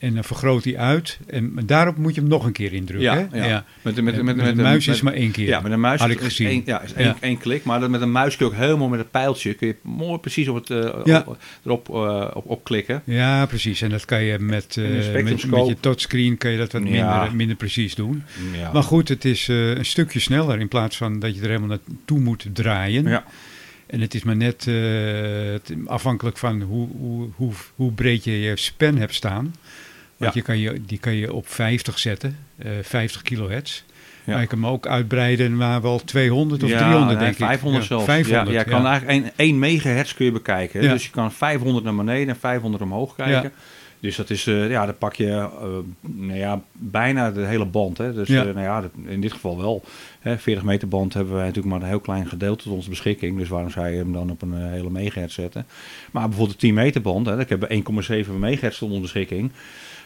En 0.00 0.14
dan 0.14 0.24
vergroot 0.24 0.64
hij 0.64 0.76
uit. 0.78 1.18
En 1.26 1.52
daarop 1.66 1.96
moet 1.96 2.14
je 2.14 2.20
hem 2.20 2.30
nog 2.30 2.44
een 2.44 2.52
keer 2.52 2.72
indrukken. 2.72 3.10
Ja, 3.18 3.28
hè? 3.30 3.46
ja. 3.48 3.64
Met, 3.82 3.94
met, 3.94 4.04
Met, 4.04 4.22
met, 4.24 4.36
met 4.36 4.56
de 4.56 4.62
muis 4.62 4.88
is 4.88 5.00
maar 5.00 5.12
één 5.12 5.30
keer. 5.30 5.46
Ja, 5.46 5.60
met 5.60 5.72
een 5.72 5.80
muis 5.80 6.00
Had 6.00 6.10
ik 6.10 6.20
gezien. 6.20 6.46
één, 6.48 6.62
ja, 6.64 6.80
is 6.82 6.92
één, 6.92 7.06
Ja. 7.06 7.16
één 7.20 7.38
klik. 7.38 7.64
Maar 7.64 7.80
dat 7.80 7.90
met 7.90 8.00
een 8.00 8.12
muis 8.12 8.36
kun 8.36 8.46
je 8.46 8.52
ook 8.52 8.58
helemaal 8.58 8.88
met 8.88 8.98
het 8.98 9.10
pijltje 9.10 9.54
kun 9.54 9.66
je 9.66 9.76
mooi 9.82 10.18
precies 10.18 10.48
op 10.48 10.54
het, 10.54 10.70
eh, 10.70 11.00
Ja. 11.04 11.22
op- 11.26 11.38
erop 11.64 11.88
eh, 11.88 12.30
op, 12.34 12.46
op 12.46 12.64
klikken. 12.64 13.02
Ja, 13.04 13.46
precies. 13.46 13.82
En 13.82 13.90
dat 13.90 14.04
kan 14.04 14.22
je 14.22 14.38
met, 14.38 14.76
eh, 14.76 14.84
Met 14.84 15.06
een 15.42 15.50
met, 15.50 15.66
je 15.66 15.76
touchscreen 15.80 16.36
kan 16.38 16.50
je 16.50 16.58
dat 16.58 16.72
wat 16.72 16.82
minder, 16.82 17.34
minder 17.34 17.56
precies 17.56 17.94
doen. 17.94 18.22
Ja. 18.52 18.72
Maar 18.72 18.82
goed, 18.82 19.08
het 19.08 19.24
is 19.24 19.48
een 19.48 19.84
stukje 19.84 20.20
sneller 20.20 20.60
in 20.60 20.68
plaats 20.68 20.96
van 20.96 21.18
dat 21.18 21.34
je 21.34 21.40
er 21.40 21.46
helemaal 21.48 21.78
naartoe 21.86 22.20
moet 22.20 22.46
draaien. 22.52 23.04
Ja. 23.08 23.24
En 23.86 24.00
het 24.00 24.14
is 24.14 24.22
maar 24.22 24.36
net 24.36 24.66
afhankelijk 25.86 26.36
van 26.38 26.60
hoe, 26.60 26.88
hoe, 26.98 27.28
hoe, 27.36 27.52
hoe 27.74 27.92
breed 27.92 28.24
je 28.24 28.40
je 28.40 28.56
span 28.56 28.96
hebt 28.96 29.14
staan. 29.14 29.54
Want 30.20 30.34
Ja. 30.34 30.40
je 30.40 30.42
kan 30.46 30.58
je, 30.58 30.80
die 30.86 30.98
kan 30.98 31.14
je 31.14 31.32
op 31.32 31.48
50 31.48 31.98
zetten, 31.98 32.36
eh 32.58 32.70
50 32.82 33.22
kilohertz. 33.22 33.82
Ja. 34.24 34.32
Maar 34.32 34.40
je 34.40 34.46
kan 34.48 34.58
hem 34.62 34.66
ook 34.72 34.86
uitbreiden 34.86 35.56
naar 35.56 35.82
wel 35.82 36.04
200 36.04 36.62
of 36.62 36.68
Ja, 36.70 36.78
300 36.78 37.06
nee, 37.18 37.18
denk 37.18 37.36
500 37.36 37.82
ik. 37.82 37.88
zelfs. 37.88 38.04
500, 38.04 38.46
ja, 38.48 38.52
ja. 38.52 38.58
je 38.58 38.64
kan 38.70 38.86
eigenlijk 38.86 39.24
1, 39.24 39.32
1 39.36 39.58
megahertz 39.58 40.14
kun 40.14 40.24
je 40.24 40.32
bekijken. 40.32 40.82
Ja. 40.82 40.92
Dus 40.92 41.04
je 41.04 41.10
kan 41.10 41.32
500 41.32 41.84
naar 41.84 41.94
beneden 41.94 42.28
en 42.28 42.36
500 42.40 42.82
omhoog 42.82 43.14
kijken. 43.14 43.42
Ja. 43.42 43.50
Dus 44.00 44.16
dat 44.16 44.30
is, 44.30 44.46
eh, 44.46 44.70
ja, 44.70 44.86
dan 44.86 44.98
pak 44.98 45.14
je 45.14 45.26
eh, 45.26 45.48
nou 46.00 46.38
ja, 46.38 46.60
bijna 46.72 47.30
de 47.30 47.40
hele 47.40 47.64
band. 47.64 47.98
Hè. 47.98 48.12
Dus 48.14 48.28
Ja. 48.28 48.40
eh, 48.46 48.54
nou 48.54 48.60
ja, 48.66 48.90
in 49.06 49.20
dit 49.20 49.32
geval 49.32 49.56
wel. 49.58 49.84
Hè, 50.20 50.38
40 50.38 50.64
meter 50.64 50.88
band 50.88 51.14
hebben 51.14 51.34
wij 51.34 51.44
natuurlijk 51.46 51.74
maar 51.74 51.82
een 51.82 51.88
heel 51.88 52.00
klein 52.00 52.26
gedeelte 52.28 52.64
tot 52.64 52.72
onze 52.72 52.88
beschikking. 52.88 53.38
Dus 53.38 53.48
waarom 53.48 53.70
zou 53.70 53.88
je 53.88 53.96
hem 53.96 54.12
dan 54.12 54.30
op 54.30 54.42
een 54.42 54.54
eh, 54.54 54.70
hele 54.70 54.90
megahertz 54.90 55.34
zetten? 55.34 55.66
Maar 56.10 56.28
bijvoorbeeld 56.28 56.60
de 56.60 56.66
10 56.66 56.74
meter 56.74 57.00
band, 57.00 57.26
hè, 57.26 57.40
ik 57.40 57.48
heb 57.48 57.64
1,7 57.70 58.38
megahertz 58.38 58.78
tot 58.78 58.88
onze 58.88 59.00
beschikking. 59.00 59.50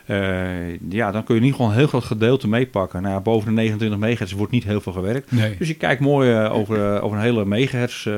Eh, 0.07 0.81
ja, 0.91 1.11
dan 1.11 1.25
kun 1.25 1.35
je 1.35 1.41
ieder 1.41 1.57
geval 1.57 1.73
een 1.73 1.79
heel 1.79 1.87
groot 1.87 2.05
gedeelte 2.05 2.49
meepakken. 2.49 3.03
Nou, 3.03 3.21
boven 3.21 3.49
de 3.49 3.55
29 3.55 3.99
megahertz 3.99 4.33
wordt 4.33 4.53
niet 4.53 4.65
heel 4.65 4.81
veel 4.81 4.93
gewerkt. 4.93 5.33
Nee. 5.33 5.57
Dus 5.59 5.69
je 5.69 5.75
kijkt 5.75 6.01
mooi 6.01 6.33
eh, 6.33 6.55
over, 6.55 6.95
eh, 6.95 7.05
over 7.05 7.17
een 7.17 7.23
hele 7.23 7.45
megahertz 7.45 8.09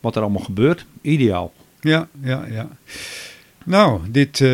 wat 0.00 0.16
er 0.16 0.22
allemaal 0.22 0.44
gebeurt. 0.44 0.86
Ideaal. 1.00 1.52
Ja, 1.80 2.08
ja, 2.22 2.44
ja. 2.50 2.68
Nou, 3.64 4.00
dit, 4.08 4.44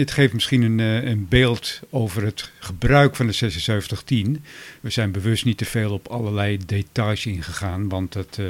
dit 0.00 0.10
geeft 0.10 0.32
misschien 0.32 0.62
een, 0.62 0.80
eh, 0.80 1.10
een 1.10 1.26
beeld 1.28 1.80
over 1.90 2.24
het 2.24 2.50
gebruik 2.58 3.16
van 3.16 3.26
de 3.26 3.32
7610. 3.32 4.44
We 4.80 4.90
zijn 4.90 5.10
bewust 5.10 5.44
niet 5.44 5.58
te 5.58 5.64
veel 5.64 5.92
op 5.92 6.06
allerlei 6.08 6.58
details 6.66 7.26
ingegaan, 7.26 7.88
want 7.88 8.12
dat, 8.12 8.26
eh, 8.38 8.44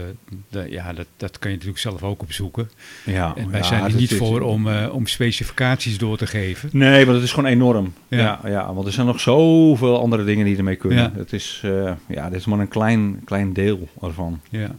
de- 0.48 0.66
ja, 0.70 0.92
dat, 0.92 1.06
dat 1.16 1.38
kan 1.38 1.50
je 1.50 1.56
natuurlijk 1.56 1.82
zelf 1.82 2.02
ook 2.02 2.22
opzoeken. 2.22 2.70
Ja, 3.04 3.34
En 3.36 3.50
wij 3.50 3.60
ja, 3.60 3.66
zijn 3.66 3.82
er 3.84 3.90
dat 3.90 4.00
niet 4.00 4.14
voor 4.14 4.40
om, 4.40 4.68
eh, 4.68 4.94
om 4.94 5.06
specificaties 5.06 5.98
door 5.98 6.16
te 6.16 6.26
geven. 6.26 6.68
Nee, 6.72 7.04
maar 7.04 7.14
dat 7.14 7.22
is 7.22 7.32
gewoon 7.32 7.50
enorm. 7.50 7.92
Ja. 8.08 8.18
Ja. 8.18 8.48
Ja, 8.50 8.74
want 8.74 8.86
er 8.86 8.92
zijn 8.92 9.06
nog 9.06 9.20
zoveel 9.20 10.00
andere 10.00 10.24
dingen 10.24 10.44
die 10.44 10.56
ermee 10.56 10.76
kunnen. 10.76 10.98
Ja. 10.98 11.12
Het 11.18 11.32
is, 11.32 11.60
ja, 12.08 12.28
dit 12.30 12.38
is 12.38 12.44
maar 12.46 12.58
een 12.58 12.68
klein, 12.68 13.20
klein 13.24 13.52
deel 13.52 13.88
ervan. 14.02 14.40
Ja. 14.50 14.74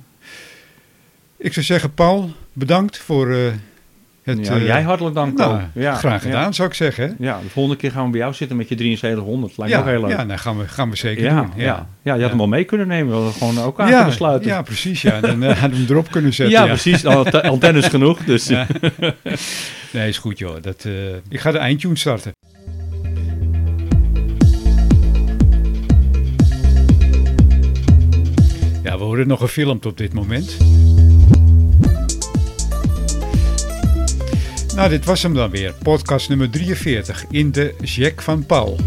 Ik 1.37 1.53
zou 1.53 1.65
zeggen, 1.65 1.93
Paul, 1.93 2.31
bedankt 2.53 2.97
voor 2.97 3.53
het... 4.23 4.45
ja, 4.47 4.55
eh, 4.55 4.65
jij 4.65 4.81
hartelijk 4.81 5.15
dank. 5.15 5.37
nou, 5.37 5.61
ja, 5.73 5.93
graag 5.95 6.21
gedaan, 6.21 6.41
Ja. 6.43 6.51
zou 6.51 6.67
ik 6.67 6.73
zeggen. 6.73 7.15
Ja, 7.19 7.39
de 7.43 7.49
volgende 7.49 7.77
keer 7.77 7.91
gaan 7.91 8.05
we 8.05 8.09
bij 8.11 8.19
jou 8.19 8.33
zitten 8.33 8.57
met 8.57 8.69
je 8.69 8.75
7300. 8.77 9.57
Lijkt 9.57 9.73
me 9.73 9.79
Ja, 9.79 9.85
ook 9.85 9.91
heel 9.97 10.07
leuk. 10.07 10.17
ja, 10.17 10.23
nou 10.23 10.39
gaan 10.39 10.57
we, 10.57 10.67
gaan 10.67 10.89
we 10.89 10.95
zeker 10.95 11.23
ja, 11.23 11.35
doen. 11.41 11.51
ja. 11.55 11.87
ja, 12.01 12.13
je 12.13 12.19
had 12.21 12.29
hem 12.29 12.37
wel 12.37 12.47
mee 12.47 12.63
kunnen 12.63 12.87
nemen. 12.87 13.07
We 13.07 13.13
hadden 13.15 13.33
gewoon 13.33 13.59
ook 13.59 13.79
aan 13.79 13.87
ja, 13.89 13.95
kunnen 13.95 14.13
sluiten. 14.13 14.49
Ja, 14.49 14.61
precies. 14.61 15.01
Ja. 15.01 15.19
Dan 15.19 15.43
eh, 15.43 15.49
hadden 15.59 15.77
we 15.79 15.83
hem 15.85 15.91
erop 15.91 16.11
kunnen 16.11 16.33
zetten. 16.33 16.59
Ja, 16.59 16.65
precies. 16.65 17.05
Ante- 17.05 17.43
Antennes 17.43 17.87
genoeg. 17.87 18.19
Dus. 18.23 18.47
Ja. 18.47 18.67
Nee, 19.91 20.07
is 20.07 20.17
goed 20.17 20.37
joh. 20.39 20.61
Dat, 20.61 20.85
eh, 20.85 20.93
ik 21.29 21.39
ga 21.39 21.51
de 21.51 21.57
eindtune 21.57 21.95
starten. 21.97 22.31
Ja, 28.83 28.97
we 28.97 29.03
worden 29.03 29.27
nog 29.27 29.39
gefilmd 29.39 29.85
op 29.85 29.97
dit 29.97 30.13
moment. 30.13 30.57
Nou, 34.75 34.89
dit 34.89 35.05
was 35.05 35.23
hem 35.23 35.33
dan 35.33 35.49
weer. 35.49 35.73
Podcast 35.83 36.29
nummer 36.29 36.49
43 36.49 37.25
in 37.29 37.51
de 37.51 37.75
Jack 37.81 38.21
van 38.21 38.45
Paul. 38.45 38.77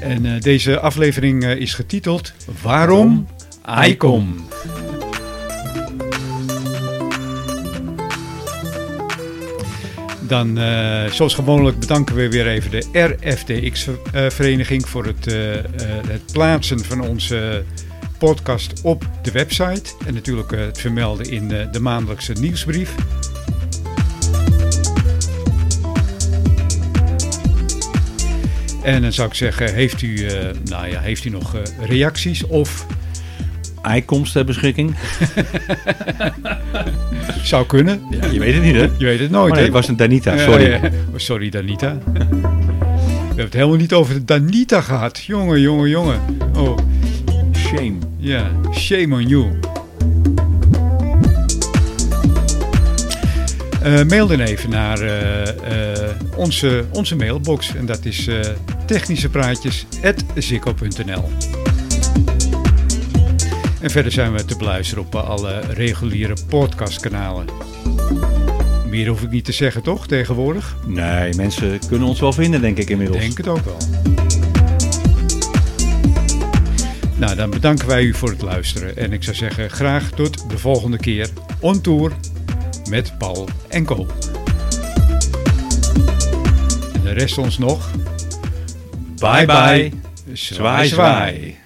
En 0.00 0.26
eh, 0.26 0.40
deze 0.40 0.80
aflevering 0.80 1.44
eh, 1.44 1.56
is 1.56 1.74
getiteld 1.74 2.32
Waarom 2.62 3.26
ICOM? 3.84 4.48
Dan, 10.20 10.58
eh, 10.58 11.04
zoals 11.10 11.34
gewoonlijk, 11.34 11.78
bedanken 11.78 12.14
we 12.14 12.28
weer 12.28 12.46
even 12.46 12.70
de 12.70 12.84
RFTX-vereniging 12.92 14.88
voor 14.88 15.04
het, 15.04 15.24
het 16.06 16.32
plaatsen 16.32 16.84
van 16.84 17.00
onze 17.00 17.64
podcast 18.24 18.80
op 18.82 19.08
de 19.22 19.30
website. 19.30 19.82
En 20.06 20.14
natuurlijk 20.14 20.52
eh, 20.52 20.60
het 20.60 20.78
vermelden 20.78 21.30
in 21.30 21.52
eh, 21.52 21.72
de 21.72 21.80
maandelijkse 21.80 22.32
nieuwsbrief. 22.32 22.94
En 28.82 29.02
dan 29.02 29.12
zou 29.12 29.28
ik 29.28 29.34
zeggen, 29.34 29.74
heeft 29.74 30.02
u, 30.02 30.26
eh, 30.26 30.48
nou 30.64 30.88
ja, 30.88 31.00
heeft 31.00 31.24
u 31.24 31.30
nog 31.30 31.56
reacties 31.80 32.46
of 32.46 32.86
Eikomst 33.82 34.32
ter 34.32 34.44
beschikking. 34.44 34.94
zou 37.42 37.66
kunnen? 37.66 38.02
Ja, 38.10 38.26
je 38.26 38.38
weet 38.38 38.54
het 38.54 38.62
niet, 38.62 38.74
hè? 38.74 38.88
Je 38.98 39.04
weet 39.04 39.20
het 39.20 39.30
nooit. 39.30 39.50
Oh, 39.50 39.56
nee, 39.56 39.64
het 39.64 39.74
was 39.74 39.88
een 39.88 39.96
Danita, 39.96 40.38
sorry. 40.38 40.74
Oh, 40.74 40.90
sorry, 41.16 41.50
Danita. 41.50 41.98
We 43.34 43.40
hebben 43.40 43.44
het 43.44 43.52
helemaal 43.52 43.76
niet 43.76 43.92
over 43.92 44.14
de 44.14 44.24
Danita 44.24 44.80
gehad. 44.80 45.24
Jongen, 45.24 45.60
jongen, 45.60 45.88
jongen. 45.88 46.20
Oh, 46.56 46.78
Shame. 47.74 47.98
ja. 48.18 48.50
Shame 48.72 49.14
on 49.14 49.26
you. 49.26 49.58
Eh, 53.82 54.04
mail 54.04 54.26
dan 54.26 54.40
even 54.40 54.70
naar 54.70 55.00
eh, 55.00 55.48
eh, 55.48 56.10
onze, 56.36 56.84
onze 56.92 57.16
mailbox. 57.16 57.74
En 57.74 57.86
dat 57.86 58.04
is 58.04 58.28
technischepraatjes.zikko.nl 58.86 61.30
En 63.80 63.90
verder 63.90 64.12
zijn 64.12 64.32
we 64.32 64.44
te 64.44 64.56
beluisteren 64.56 65.04
op 65.04 65.14
alle 65.14 65.60
reguliere 65.60 66.34
podcastkanalen. 66.48 67.46
Meer 68.88 69.08
hoef 69.08 69.22
ik 69.22 69.30
niet 69.30 69.44
te 69.44 69.52
zeggen, 69.52 69.82
toch, 69.82 70.06
tegenwoordig? 70.06 70.76
Nee, 70.86 71.34
mensen 71.34 71.78
kunnen 71.88 72.08
ons 72.08 72.20
wel 72.20 72.32
vinden, 72.32 72.60
denk 72.60 72.78
ik 72.78 72.90
inmiddels. 72.90 73.18
Ik 73.18 73.24
denk 73.24 73.36
het 73.36 73.48
ook 73.48 73.64
wel. 73.64 73.76
Nou, 77.24 77.36
dan 77.36 77.50
bedanken 77.50 77.86
wij 77.86 78.02
u 78.02 78.14
voor 78.14 78.30
het 78.30 78.42
luisteren. 78.42 78.96
En 78.96 79.12
ik 79.12 79.22
zou 79.22 79.36
zeggen, 79.36 79.70
graag 79.70 80.10
tot 80.10 80.50
de 80.50 80.58
volgende 80.58 80.96
keer. 80.96 81.28
On 81.60 81.80
tour 81.80 82.12
met 82.90 83.18
Paul 83.18 83.48
en 83.68 83.84
Co. 83.84 84.06
En 86.94 87.00
de 87.02 87.12
rest 87.12 87.38
ons 87.38 87.58
nog. 87.58 87.90
Bye 89.18 89.46
bye. 89.46 89.92
Zwaai, 90.32 90.88
zwaai. 90.88 91.58